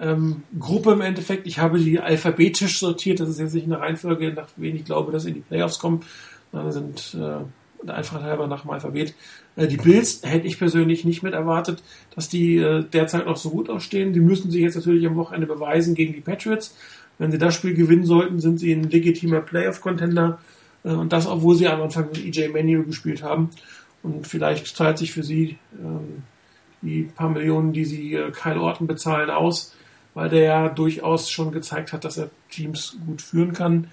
ähm, 0.00 0.42
Gruppe 0.58 0.92
im 0.92 1.00
Endeffekt. 1.00 1.46
Ich 1.46 1.58
habe 1.58 1.78
die 1.78 2.00
alphabetisch 2.00 2.78
sortiert. 2.78 3.20
Das 3.20 3.28
ist 3.28 3.38
jetzt 3.38 3.54
nicht 3.54 3.66
eine 3.66 3.80
Reihenfolge, 3.80 4.32
nach 4.32 4.48
wen 4.56 4.76
ich 4.76 4.84
glaube, 4.84 5.12
dass 5.12 5.26
in 5.26 5.34
die 5.34 5.40
Playoffs 5.40 5.78
kommen. 5.78 6.04
Sondern 6.52 6.72
sind 6.72 7.16
äh, 7.20 7.44
einfach 7.86 8.22
halber 8.22 8.46
nach 8.46 8.62
dem 8.62 8.70
Alphabet. 8.70 9.14
Äh, 9.56 9.66
die 9.66 9.76
Bills 9.76 10.22
hätte 10.24 10.46
ich 10.46 10.58
persönlich 10.58 11.04
nicht 11.04 11.22
mit 11.22 11.34
erwartet, 11.34 11.82
dass 12.14 12.28
die 12.28 12.56
äh, 12.56 12.84
derzeit 12.84 13.26
noch 13.26 13.36
so 13.36 13.50
gut 13.50 13.70
ausstehen. 13.70 14.12
Die 14.12 14.20
müssen 14.20 14.50
sich 14.50 14.62
jetzt 14.62 14.76
natürlich 14.76 15.06
am 15.06 15.16
Wochenende 15.16 15.46
beweisen 15.46 15.94
gegen 15.94 16.12
die 16.12 16.20
Patriots. 16.20 16.76
Wenn 17.18 17.30
sie 17.30 17.38
das 17.38 17.54
Spiel 17.54 17.74
gewinnen 17.74 18.04
sollten, 18.04 18.40
sind 18.40 18.58
sie 18.58 18.72
ein 18.72 18.84
legitimer 18.84 19.40
Playoff-Contender. 19.40 20.38
Äh, 20.84 20.90
und 20.90 21.12
das, 21.12 21.26
obwohl 21.26 21.54
sie 21.54 21.68
am 21.68 21.82
Anfang 21.82 22.08
mit 22.08 22.24
EJ 22.24 22.48
Manuel 22.48 22.84
gespielt 22.84 23.22
haben. 23.22 23.50
Und 24.02 24.26
vielleicht 24.26 24.66
zahlt 24.76 24.98
sich 24.98 25.12
für 25.12 25.22
sie 25.22 25.58
ähm, 25.78 26.22
die 26.82 27.02
paar 27.02 27.28
Millionen, 27.28 27.74
die 27.74 27.84
sie 27.84 28.18
Kyle 28.32 28.58
Orton 28.58 28.86
bezahlen, 28.86 29.28
aus, 29.28 29.74
weil 30.14 30.30
der 30.30 30.42
ja 30.42 30.68
durchaus 30.70 31.30
schon 31.30 31.52
gezeigt 31.52 31.92
hat, 31.92 32.06
dass 32.06 32.16
er 32.16 32.30
Teams 32.50 32.96
gut 33.06 33.20
führen 33.20 33.52
kann. 33.52 33.88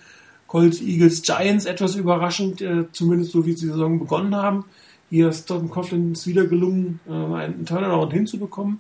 Colts, 0.48 0.82
Eagles, 0.82 1.22
Giants 1.22 1.66
etwas 1.66 1.96
überraschend, 1.96 2.62
äh, 2.62 2.86
zumindest 2.92 3.32
so 3.34 3.46
wie 3.46 3.54
sie 3.54 3.66
die 3.66 3.72
Saison 3.72 4.00
begonnen 4.00 4.36
haben. 4.36 4.66
Hier 5.10 5.30
ist 5.30 5.48
Tom 5.48 5.70
Coughlin 5.70 6.14
es 6.14 6.26
wieder 6.26 6.46
gelungen, 6.46 7.00
äh, 7.08 7.12
einen 7.12 7.66
Turnaround 7.66 8.14
hinzubekommen. 8.14 8.80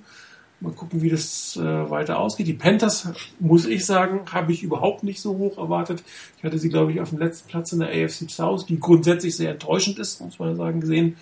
Mal 0.59 0.71
gucken, 0.71 1.03
wie 1.03 1.09
das 1.09 1.55
äh, 1.55 1.61
weiter 1.61 2.17
ausgeht. 2.17 2.47
Die 2.47 2.53
Panthers, 2.53 3.09
muss 3.39 3.65
ich 3.67 3.85
sagen, 3.85 4.21
habe 4.31 4.51
ich 4.51 4.63
überhaupt 4.63 5.03
nicht 5.03 5.21
so 5.21 5.37
hoch 5.37 5.57
erwartet. 5.57 6.03
Ich 6.37 6.43
hatte 6.43 6.57
sie, 6.57 6.69
glaube 6.69 6.91
ich, 6.91 6.99
auf 6.99 7.09
dem 7.09 7.19
letzten 7.19 7.47
Platz 7.47 7.71
in 7.73 7.79
der 7.79 7.89
AFC 7.89 8.29
South, 8.29 8.65
die 8.65 8.79
grundsätzlich 8.79 9.35
sehr 9.35 9.51
enttäuschend 9.51 9.99
ist, 9.99 10.19
muss 10.19 10.39
man 10.39 10.55
sagen, 10.55 10.81
gesehen. 10.81 11.15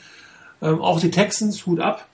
Ähm, 0.61 0.81
auch 0.81 1.01
die 1.01 1.11
Texans, 1.11 1.65
Hut 1.65 1.81
ab. 1.81 2.07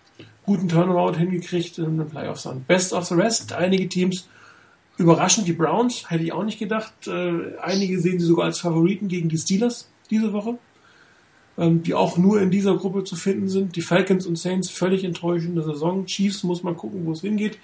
guten 0.45 0.67
Turnaround 0.67 1.17
hingekriegt 1.17 1.77
in 1.77 1.97
den 1.97 2.07
Playoffs. 2.07 2.49
Best 2.67 2.91
of 2.91 3.05
the 3.05 3.13
rest, 3.13 3.53
einige 3.53 3.87
Teams 3.87 4.27
überraschend, 5.01 5.47
die 5.47 5.53
Browns, 5.53 6.09
hätte 6.09 6.23
ich 6.23 6.33
auch 6.33 6.43
nicht 6.43 6.59
gedacht. 6.59 6.93
Äh, 7.07 7.57
einige 7.61 7.99
sehen 7.99 8.19
sie 8.19 8.25
sogar 8.25 8.45
als 8.45 8.59
Favoriten 8.59 9.07
gegen 9.07 9.29
die 9.29 9.37
Steelers 9.37 9.89
diese 10.09 10.33
Woche, 10.33 10.57
ähm, 11.57 11.83
die 11.83 11.93
auch 11.93 12.17
nur 12.17 12.41
in 12.41 12.51
dieser 12.51 12.77
Gruppe 12.77 13.03
zu 13.03 13.15
finden 13.15 13.49
sind. 13.49 13.75
Die 13.75 13.81
Falcons 13.81 14.25
und 14.25 14.37
Saints 14.37 14.69
völlig 14.69 15.03
enttäuschende 15.03 15.63
Saison. 15.63 16.05
Chiefs 16.05 16.43
muss 16.43 16.63
man 16.63 16.77
gucken, 16.77 17.05
wo 17.05 17.11
es 17.11 17.21
hingeht. 17.21 17.57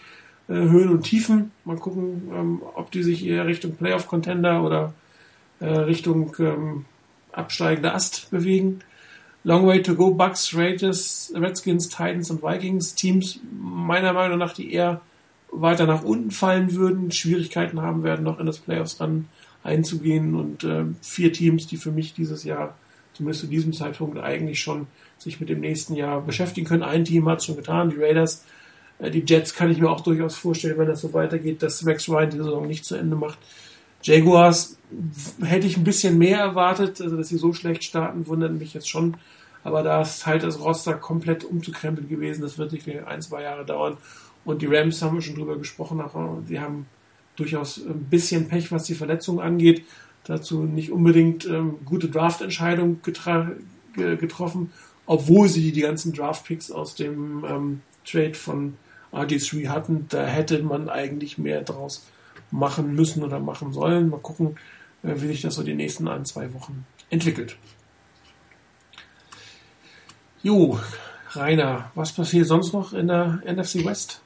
Äh, 0.48 0.54
Höhen 0.54 0.90
und 0.90 1.04
Tiefen. 1.04 1.52
Mal 1.66 1.78
gucken, 1.78 2.30
ähm, 2.34 2.62
ob 2.76 2.92
die 2.92 3.04
sich 3.04 3.26
eher 3.26 3.46
Richtung 3.46 3.76
Playoff-Contender 3.76 4.64
oder 4.64 4.94
äh, 5.60 5.68
Richtung 5.68 6.36
ähm, 6.40 6.86
absteigender 7.32 7.94
Ast 7.94 8.32
bewegen. 8.32 8.80
Long 9.44 9.66
way 9.66 9.82
to 9.82 9.96
go, 9.96 10.12
Bucks, 10.12 10.54
Raiders, 10.56 11.32
Redskins, 11.36 11.88
Titans 11.90 12.30
und 12.32 12.44
Vikings, 12.44 12.96
Teams 12.96 13.40
meiner 13.62 14.12
Meinung 14.12 14.40
nach, 14.40 14.54
die 14.54 14.74
eher 14.74 15.02
weiter 15.62 15.86
nach 15.86 16.04
unten 16.04 16.32
fallen 16.32 16.74
würden, 16.74 17.12
Schwierigkeiten 17.12 17.82
haben 17.82 18.04
werden, 18.04 18.24
noch 18.24 18.40
in 18.40 18.46
das 18.46 18.60
Playoffs 18.60 19.00
ran 19.00 19.28
einzugehen 19.64 20.36
und 20.36 20.64
äh, 20.64 20.86
vier 21.02 21.34
Teams, 21.34 21.68
die 21.68 21.78
für 21.78 21.92
mich 21.92 22.14
dieses 22.14 22.44
Jahr, 22.44 22.76
zumindest 23.14 23.42
zu 23.42 23.48
diesem 23.48 23.74
Zeitpunkt, 23.74 24.18
eigentlich 24.18 24.62
schon 24.62 24.88
sich 25.18 25.40
mit 25.40 25.50
dem 25.50 25.60
nächsten 25.60 25.96
Jahr 25.96 26.22
beschäftigen 26.22 26.68
können. 26.68 26.84
Ein 26.84 27.06
Team 27.06 27.28
hat 27.28 27.40
es 27.40 27.46
schon 27.46 27.58
getan, 27.58 27.90
die 27.90 28.02
Raiders. 28.02 28.46
Äh, 29.00 29.12
die 29.12 29.24
Jets 29.26 29.54
kann 29.54 29.72
ich 29.72 29.80
mir 29.80 29.90
auch 29.90 30.02
durchaus 30.02 30.36
vorstellen, 30.36 30.78
wenn 30.78 30.88
das 30.88 31.02
so 31.02 31.14
weitergeht, 31.14 31.62
dass 31.62 31.86
Rex 31.86 32.08
Ryan 32.08 32.30
die 32.30 32.38
Saison 32.38 32.68
nicht 32.68 32.86
zu 32.86 32.96
Ende 32.96 33.16
macht. 33.16 33.40
Jaguars 34.04 34.78
hätte 35.42 35.68
ich 35.68 35.76
ein 35.76 35.84
bisschen 35.84 36.18
mehr 36.18 36.40
erwartet, 36.40 37.02
also 37.02 37.18
dass 37.18 37.28
sie 37.28 37.38
so 37.38 37.54
schlecht 37.54 37.84
starten, 37.84 38.28
wundert 38.28 38.54
mich 38.54 38.74
jetzt 38.74 38.90
schon. 38.90 39.18
Aber 39.64 39.84
da 39.84 40.02
ist 40.02 40.26
halt 40.26 40.44
das 40.44 40.62
Roster 40.62 40.94
komplett 40.94 41.44
umzukrempeln 41.44 42.08
gewesen. 42.08 42.42
Das 42.42 42.58
wird 42.58 42.72
sicherlich 42.72 43.06
ein, 43.06 43.22
zwei 43.22 43.42
Jahre 43.42 43.66
dauern. 43.66 43.98
Und 44.48 44.62
die 44.62 44.66
Rams 44.66 45.02
haben 45.02 45.18
wir 45.18 45.22
schon 45.22 45.36
drüber 45.36 45.58
gesprochen. 45.58 46.02
Sie 46.48 46.58
haben 46.58 46.86
durchaus 47.36 47.86
ein 47.86 48.06
bisschen 48.06 48.48
Pech, 48.48 48.72
was 48.72 48.86
die 48.86 48.96
Verletzungen 48.96 49.42
angeht. 49.42 49.84
Dazu 50.24 50.64
nicht 50.64 50.90
unbedingt 50.90 51.46
ähm, 51.46 51.80
gute 51.84 52.08
Draft-Entscheidungen 52.08 53.02
getroffen, 53.02 54.72
obwohl 55.06 55.50
sie 55.50 55.74
die 55.74 55.82
ganzen 55.82 56.14
Draft-Picks 56.14 56.72
aus 56.72 56.96
dem 56.96 57.44
ähm, 57.44 57.82
Trade 58.06 58.36
von 58.36 58.78
RG3 59.12 59.68
hatten. 59.68 60.06
Da 60.08 60.26
hätte 60.26 60.64
man 60.64 60.88
eigentlich 60.88 61.38
mehr 61.38 61.62
draus 61.64 62.08
machen 62.50 62.96
müssen 62.96 63.26
oder 63.26 63.42
machen 63.42 63.74
sollen. 63.74 64.10
Mal 64.10 64.22
gucken, 64.22 64.56
äh, 65.04 65.14
wie 65.18 65.28
sich 65.28 65.42
das 65.42 65.56
so 65.56 65.64
die 65.64 65.76
nächsten 65.76 66.08
ein, 66.08 66.24
zwei 66.24 66.54
Wochen 66.54 66.86
entwickelt. 67.10 67.58
Jo, 70.42 70.80
Rainer, 71.32 71.92
was 71.96 72.14
passiert 72.14 72.48
sonst 72.48 72.72
noch 72.72 72.94
in 72.94 73.08
der 73.08 73.42
NFC 73.46 73.84
West? 73.84 74.22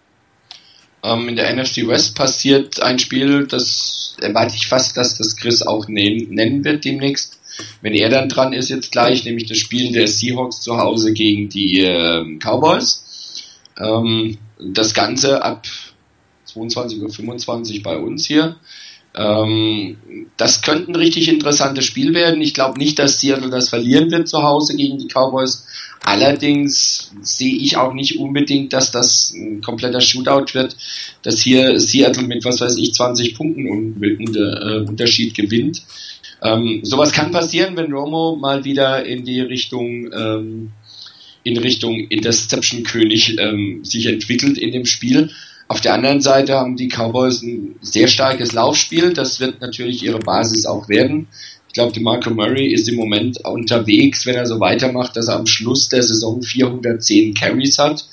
Ähm, 1.03 1.29
in 1.29 1.35
der 1.35 1.53
NFC 1.55 1.87
West 1.87 2.15
passiert 2.15 2.81
ein 2.81 2.99
Spiel, 2.99 3.47
das 3.47 4.15
erwarte 4.19 4.55
ich 4.55 4.67
fast, 4.67 4.97
dass 4.97 5.17
das 5.17 5.35
Chris 5.35 5.61
auch 5.61 5.87
nennen 5.87 6.63
wird 6.63 6.85
demnächst. 6.85 7.39
Wenn 7.81 7.93
er 7.93 8.09
dann 8.09 8.29
dran 8.29 8.53
ist 8.53 8.69
jetzt 8.69 8.91
gleich, 8.91 9.25
nämlich 9.25 9.47
das 9.47 9.57
Spiel 9.57 9.91
der 9.91 10.07
Seahawks 10.07 10.61
zu 10.61 10.77
Hause 10.77 11.13
gegen 11.13 11.49
die 11.49 11.81
äh, 11.81 12.37
Cowboys. 12.39 13.03
Ähm, 13.77 14.37
das 14.59 14.93
Ganze 14.93 15.43
ab 15.43 15.65
22.25 16.47 17.77
Uhr 17.77 17.83
bei 17.83 17.97
uns 17.97 18.25
hier. 18.25 18.57
Ähm, 19.13 19.97
das 20.37 20.61
könnte 20.61 20.91
ein 20.91 20.95
richtig 20.95 21.27
interessantes 21.27 21.85
Spiel 21.85 22.13
werden. 22.13 22.41
Ich 22.41 22.53
glaube 22.53 22.79
nicht, 22.79 22.97
dass 22.99 23.19
Seattle 23.19 23.49
das 23.49 23.69
verlieren 23.69 24.09
wird 24.11 24.27
zu 24.27 24.41
Hause 24.41 24.75
gegen 24.75 24.97
die 24.97 25.07
Cowboys. 25.07 25.65
Allerdings 26.03 27.11
sehe 27.21 27.55
ich 27.57 27.77
auch 27.77 27.93
nicht 27.93 28.17
unbedingt, 28.17 28.73
dass 28.73 28.91
das 28.91 29.33
ein 29.35 29.61
kompletter 29.61 30.01
Shootout 30.01 30.53
wird, 30.53 30.75
dass 31.21 31.41
hier 31.41 31.79
Seattle 31.79 32.23
mit 32.23 32.43
was 32.43 32.59
weiß 32.59 32.77
ich 32.77 32.93
20 32.93 33.35
Punkten 33.35 33.69
unter, 33.69 34.61
äh, 34.61 34.79
Unterschied 34.87 35.35
gewinnt. 35.35 35.83
Ähm, 36.41 36.79
sowas 36.83 37.11
kann 37.11 37.31
passieren, 37.31 37.77
wenn 37.77 37.93
Romo 37.93 38.35
mal 38.35 38.63
wieder 38.63 39.05
in 39.05 39.25
die 39.25 39.41
Richtung 39.41 40.11
ähm, 40.11 40.71
in 41.43 41.57
Richtung 41.57 41.99
Interception 41.99 42.83
König 42.83 43.37
ähm, 43.39 43.83
sich 43.83 44.05
entwickelt 44.07 44.57
in 44.57 44.71
dem 44.71 44.85
Spiel. 44.85 45.31
Auf 45.71 45.79
der 45.79 45.93
anderen 45.93 46.19
Seite 46.19 46.55
haben 46.55 46.75
die 46.75 46.89
Cowboys 46.89 47.43
ein 47.43 47.77
sehr 47.79 48.09
starkes 48.09 48.51
Laufspiel. 48.51 49.13
Das 49.13 49.39
wird 49.39 49.61
natürlich 49.61 50.03
ihre 50.03 50.19
Basis 50.19 50.65
auch 50.65 50.89
werden. 50.89 51.29
Ich 51.69 51.73
glaube, 51.75 51.97
Marco 52.01 52.29
Murray 52.29 52.73
ist 52.73 52.89
im 52.89 52.97
Moment 52.97 53.39
unterwegs, 53.45 54.25
wenn 54.25 54.35
er 54.35 54.45
so 54.45 54.59
weitermacht, 54.59 55.15
dass 55.15 55.29
er 55.29 55.37
am 55.37 55.45
Schluss 55.45 55.87
der 55.87 56.03
Saison 56.03 56.41
410 56.41 57.35
Carries 57.35 57.79
hat, 57.79 58.05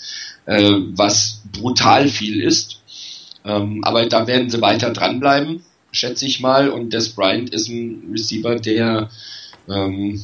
äh, 0.47 0.70
was 0.93 1.40
brutal 1.51 2.06
viel 2.06 2.40
ist. 2.44 2.80
Ähm, 3.44 3.82
aber 3.82 4.06
da 4.06 4.28
werden 4.28 4.51
sie 4.51 4.60
weiter 4.60 4.90
dranbleiben, 4.90 5.64
schätze 5.90 6.26
ich 6.26 6.39
mal. 6.39 6.68
Und 6.68 6.93
Des 6.93 7.09
Bryant 7.09 7.51
ist 7.52 7.68
ein 7.68 8.05
Receiver, 8.12 8.55
der 8.55 9.10
ähm, 9.68 10.22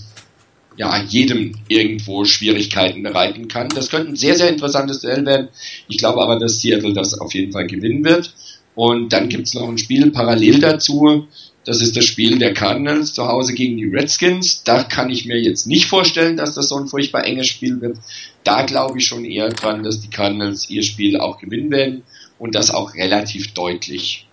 ja, 0.76 1.02
jedem 1.02 1.54
irgendwo 1.68 2.24
Schwierigkeiten 2.24 3.02
bereiten 3.02 3.48
kann. 3.48 3.68
Das 3.68 3.90
könnte 3.90 4.10
ein 4.10 4.16
sehr, 4.16 4.34
sehr 4.34 4.48
interessantes 4.48 5.00
Duell 5.00 5.24
werden. 5.24 5.48
Ich 5.88 5.98
glaube 5.98 6.22
aber, 6.22 6.38
dass 6.38 6.60
Seattle 6.60 6.92
das 6.92 7.18
auf 7.18 7.32
jeden 7.34 7.52
Fall 7.52 7.66
gewinnen 7.66 8.04
wird. 8.04 8.34
Und 8.74 9.12
dann 9.12 9.28
gibt's 9.28 9.54
noch 9.54 9.68
ein 9.68 9.78
Spiel 9.78 10.10
parallel 10.10 10.58
dazu. 10.58 11.28
Das 11.64 11.80
ist 11.80 11.96
das 11.96 12.04
Spiel 12.04 12.38
der 12.38 12.52
Cardinals 12.52 13.14
zu 13.14 13.26
Hause 13.26 13.54
gegen 13.54 13.76
die 13.76 13.86
Redskins. 13.86 14.64
Da 14.64 14.82
kann 14.82 15.10
ich 15.10 15.24
mir 15.24 15.40
jetzt 15.40 15.66
nicht 15.66 15.86
vorstellen, 15.86 16.36
dass 16.36 16.54
das 16.54 16.68
so 16.68 16.76
ein 16.76 16.88
furchtbar 16.88 17.24
enges 17.24 17.46
Spiel 17.46 17.80
wird. 17.80 17.98
Da 18.42 18.62
glaube 18.62 18.98
ich 18.98 19.06
schon 19.06 19.24
eher 19.24 19.48
dran, 19.48 19.82
dass 19.82 20.00
die 20.00 20.10
Cardinals 20.10 20.68
ihr 20.68 20.82
Spiel 20.82 21.18
auch 21.18 21.38
gewinnen 21.38 21.70
werden 21.70 22.02
und 22.38 22.54
das 22.54 22.70
auch 22.70 22.94
relativ 22.94 23.54
deutlich. 23.54 24.26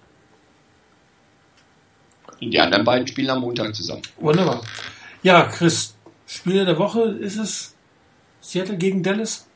Und 2.41 2.51
die 2.51 2.59
anderen 2.59 2.83
beiden 2.83 3.07
spielen 3.07 3.29
am 3.29 3.41
Montag 3.41 3.75
zusammen. 3.75 4.01
Wunderbar. 4.19 4.61
Ja, 5.23 5.43
Chris, 5.43 5.93
Spieler 6.31 6.65
der 6.65 6.79
Woche 6.79 7.01
ist 7.19 7.37
es 7.37 7.75
Seattle 8.39 8.77
gegen 8.77 9.03
Dallas? 9.03 9.47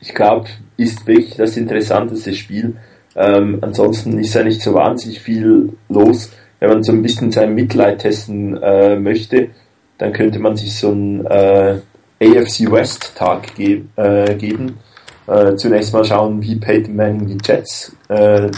Ich 0.00 0.14
glaube, 0.14 0.48
ist 0.76 1.06
wirklich 1.06 1.36
das 1.36 1.56
interessanteste 1.56 2.34
Spiel. 2.34 2.76
Ähm, 3.16 3.58
ansonsten 3.60 4.18
ist 4.18 4.34
ja 4.34 4.42
nicht 4.42 4.60
so 4.60 4.74
wahnsinnig 4.74 5.20
viel 5.20 5.72
los 5.88 6.30
wenn 6.64 6.76
man 6.76 6.82
so 6.82 6.92
ein 6.92 7.02
bisschen 7.02 7.30
sein 7.30 7.54
Mitleid 7.54 7.98
testen 7.98 8.56
äh, 8.62 8.96
möchte, 8.96 9.50
dann 9.98 10.14
könnte 10.14 10.38
man 10.38 10.56
sich 10.56 10.74
so 10.74 10.92
einen 10.92 11.26
äh, 11.26 11.78
AFC 12.22 12.70
West 12.70 13.12
Tag 13.16 13.54
ge 13.54 13.82
äh, 13.96 14.34
geben. 14.34 14.78
Äh, 15.26 15.56
zunächst 15.56 15.92
mal 15.92 16.06
schauen, 16.06 16.40
wie 16.42 16.56
Peyton 16.56 16.96
Manning 16.96 17.26
die 17.26 17.38
Jets 17.44 17.94
äh, 18.08 18.50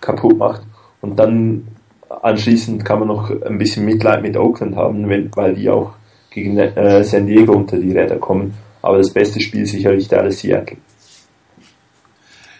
kaputt 0.00 0.36
macht 0.36 0.62
und 1.00 1.18
dann 1.18 1.68
anschließend 2.08 2.84
kann 2.84 2.98
man 2.98 3.08
noch 3.08 3.30
ein 3.30 3.56
bisschen 3.56 3.86
Mitleid 3.86 4.20
mit 4.20 4.36
Oakland 4.36 4.76
haben, 4.76 5.08
wenn, 5.08 5.34
weil 5.34 5.54
die 5.54 5.70
auch 5.70 5.94
gegen 6.34 6.58
äh, 6.58 7.04
San 7.04 7.26
Diego 7.26 7.52
unter 7.54 7.78
die 7.78 7.92
Räder 7.92 8.18
kommen. 8.18 8.54
Aber 8.82 8.98
das 8.98 9.12
beste 9.12 9.40
Spiel 9.40 9.64
sicherlich 9.64 10.08
Dallas 10.08 10.40
Seattle. 10.40 10.76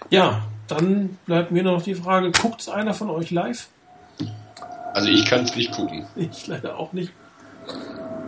Ja, 0.08 0.44
dann 0.68 1.18
bleibt 1.26 1.50
mir 1.50 1.62
noch 1.62 1.82
die 1.82 1.94
Frage, 1.94 2.30
guckt 2.30 2.68
einer 2.68 2.94
von 2.94 3.10
euch 3.10 3.30
live? 3.30 3.68
Also 4.94 5.08
ich 5.08 5.26
kann 5.26 5.44
es 5.44 5.54
nicht 5.56 5.72
gucken. 5.72 6.06
Ich 6.14 6.46
leider 6.46 6.78
auch 6.78 6.92
nicht. 6.92 7.12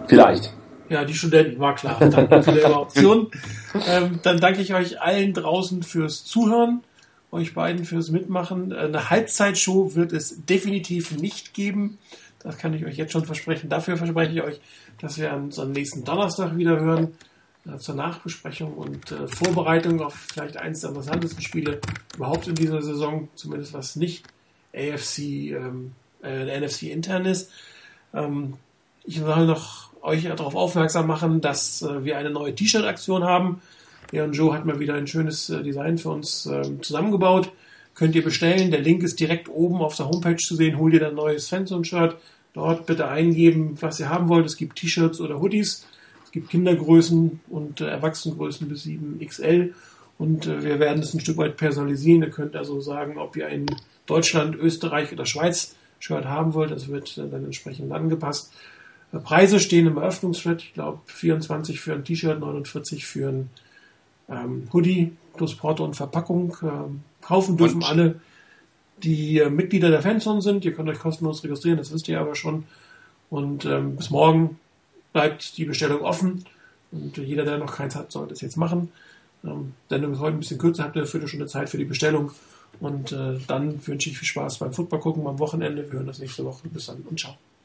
Vielleicht. 0.09 0.53
Ja, 0.89 1.05
die 1.05 1.15
Studenten, 1.15 1.61
war 1.61 1.75
klar. 1.75 1.99
Danke 2.01 2.43
für 2.43 2.53
die 2.53 2.65
Option. 2.65 3.31
ähm, 3.89 4.21
dann 4.23 4.41
danke 4.41 4.61
ich 4.61 4.75
euch 4.75 5.01
allen 5.01 5.33
draußen 5.33 5.83
fürs 5.83 6.25
Zuhören, 6.25 6.83
euch 7.31 7.55
beiden 7.55 7.85
fürs 7.85 8.11
Mitmachen. 8.11 8.73
Eine 8.73 9.11
Halbzeitshow 9.11 9.95
wird 9.95 10.13
es 10.13 10.45
definitiv 10.45 11.17
nicht 11.17 11.55
geben. 11.55 11.99
Das 12.41 12.59
kann 12.59 12.75
ich 12.75 12.85
euch 12.85 12.97
jetzt 12.97 13.13
schon 13.13 13.25
versprechen. 13.25 13.69
Dafür 13.69 13.97
verspreche 13.97 14.33
ich 14.33 14.43
euch, 14.43 14.61
dass 15.01 15.19
wir 15.19 15.33
am, 15.33 15.51
am 15.57 15.73
nächsten 15.73 16.05
Donnerstag 16.05 16.57
wieder 16.57 16.81
hören 16.81 17.15
äh, 17.67 17.79
zur 17.79 17.95
Nachbesprechung 17.95 18.75
und 18.75 19.13
äh, 19.13 19.29
Vorbereitung 19.29 20.01
auf 20.01 20.15
vielleicht 20.15 20.57
eins 20.57 20.81
der 20.81 20.91
interessantesten 20.91 21.43
Spiele 21.43 21.81
überhaupt 22.15 22.49
in 22.49 22.55
dieser 22.55 22.83
Saison, 22.83 23.29
zumindest 23.35 23.75
was 23.75 23.97
nicht 23.97 24.27
AFC 24.75 25.19
ähm, 25.19 25.93
äh, 26.23 26.61
NFC 26.61 26.85
intern 26.85 27.27
ist. 27.27 27.51
Ähm, 28.15 28.55
ich 29.05 29.25
will 29.25 29.47
noch 29.47 29.91
euch 30.03 30.25
darauf 30.25 30.55
aufmerksam 30.55 31.07
machen, 31.07 31.41
dass 31.41 31.83
äh, 31.83 32.05
wir 32.05 32.19
eine 32.19 32.31
neue 32.31 32.55
T-Shirt-Aktion 32.55 33.25
haben. 33.25 33.61
Ja, 34.13 34.25
und 34.25 34.33
Joe 34.33 34.55
hat 34.55 34.65
mal 34.65 34.79
wieder 34.79 34.95
ein 34.95 35.07
schönes 35.07 35.51
äh, 35.51 35.63
Design 35.63 35.99
für 35.99 36.11
uns 36.11 36.47
äh, 36.47 36.81
zusammengebaut. 36.81 37.53
Könnt 37.95 38.15
ihr 38.15 38.23
bestellen. 38.23 38.71
Der 38.71 38.81
Link 38.81 39.03
ist 39.03 39.19
direkt 39.19 39.49
oben 39.49 39.77
auf 39.79 39.97
der 39.97 40.09
Homepage 40.09 40.37
zu 40.37 40.55
sehen. 40.55 40.79
Holt 40.79 40.95
ihr 40.95 41.07
ein 41.07 41.15
neues 41.15 41.49
Fanzone-Shirt. 41.49 42.17
Dort 42.57 42.87
bitte 42.87 43.07
eingeben, 43.07 43.77
was 43.83 44.01
ihr 44.01 44.09
haben 44.09 44.31
wollt. 44.31 44.47
Es 44.47 44.57
gibt 44.57 44.77
T-Shirts 44.77 45.21
oder 45.21 45.41
Hoodies. 45.41 45.87
Es 46.25 46.33
gibt 46.33 46.49
Kindergrößen 46.49 47.41
und 47.51 47.83
äh, 47.83 47.89
Erwachsenengrößen 47.89 48.67
bis 48.67 48.87
7XL. 48.87 49.75
Und 50.17 50.47
äh, 50.47 50.65
wir 50.65 50.79
werden 50.79 51.03
es 51.03 51.13
ein 51.13 51.21
Stück 51.21 51.37
weit 51.37 51.59
personalisieren. 51.59 52.23
Ihr 52.23 52.31
könnt 52.31 52.57
also 52.57 52.81
sagen, 52.81 53.19
ob 53.19 53.37
ihr 53.37 53.47
in 53.49 53.67
Deutschland, 54.07 54.57
Österreich 54.57 55.13
oder 55.13 55.27
Schweiz 55.27 55.77
Shirt 55.99 56.25
haben 56.25 56.55
wollt. 56.55 56.71
Das 56.71 56.89
wird 56.89 57.19
dann 57.19 57.45
entsprechend 57.45 57.93
angepasst. 57.93 58.55
Äh, 59.13 59.19
Preise 59.19 59.61
stehen 59.61 59.87
im 59.87 59.99
Eröffnungsschritt. 59.99 60.63
Ich 60.63 60.73
glaube 60.73 61.01
24 61.05 61.79
für 61.79 61.93
ein 61.93 62.05
T-Shirt, 62.05 62.41
49 62.41 63.05
für 63.05 63.29
ein 63.29 63.51
ähm, 64.31 64.69
Hoodie. 64.73 65.13
plus 65.37 65.55
Porto 65.57 65.85
und 65.85 65.95
Verpackung. 65.95 66.57
Äh, 66.63 67.23
kaufen 67.23 67.59
dürfen 67.59 67.83
und? 67.83 67.85
alle, 67.85 68.21
die 69.03 69.43
Mitglieder 69.51 69.91
der 69.91 70.03
Fanzone 70.03 70.43
sind. 70.43 70.65
Ihr 70.65 70.73
könnt 70.73 70.89
euch 70.89 70.99
kostenlos 70.99 71.45
registrieren, 71.45 71.79
das 71.79 71.93
wisst 71.93 72.09
ihr 72.09 72.21
aber 72.21 72.35
schon. 72.35 72.65
Und 73.31 73.65
ähm, 73.65 73.97
bis 73.97 74.11
morgen 74.11 74.59
bleibt 75.13 75.57
die 75.57 75.65
Bestellung 75.65 76.03
offen. 76.03 76.45
Und 76.93 77.17
jeder, 77.17 77.45
der 77.45 77.59
noch 77.59 77.75
keins 77.75 77.97
hat, 77.97 78.13
sollte 78.13 78.35
es 78.35 78.41
jetzt 78.41 78.57
machen. 78.57 78.93
Ähm, 79.45 79.73
denn 79.91 80.03
du 80.03 80.19
heute 80.19 80.37
ein 80.37 80.41
bisschen 80.41 80.59
kürzer, 80.59 80.85
habt 80.85 80.97
ihr 80.97 81.03
eine 81.03 81.09
Viertelstunde 81.09 81.47
Zeit 81.47 81.69
für 81.69 81.79
die 81.79 81.85
Bestellung. 81.85 82.31
Und 82.81 83.13
äh, 83.13 83.39
dann 83.47 83.87
wünsche 83.87 84.11
ich 84.11 84.19
viel 84.19 84.29
Spaß 84.29 84.59
beim 84.59 84.73
Football 84.73 85.01
gucken 85.01 85.27
am 85.27 85.39
Wochenende. 85.39 85.85
Wir 85.85 85.99
hören 85.99 86.07
das 86.07 86.19
nächste 86.19 86.45
Woche. 86.45 86.69
Bis 86.69 86.87
dann 86.87 87.03
und 87.09 87.19
ciao. 87.19 87.37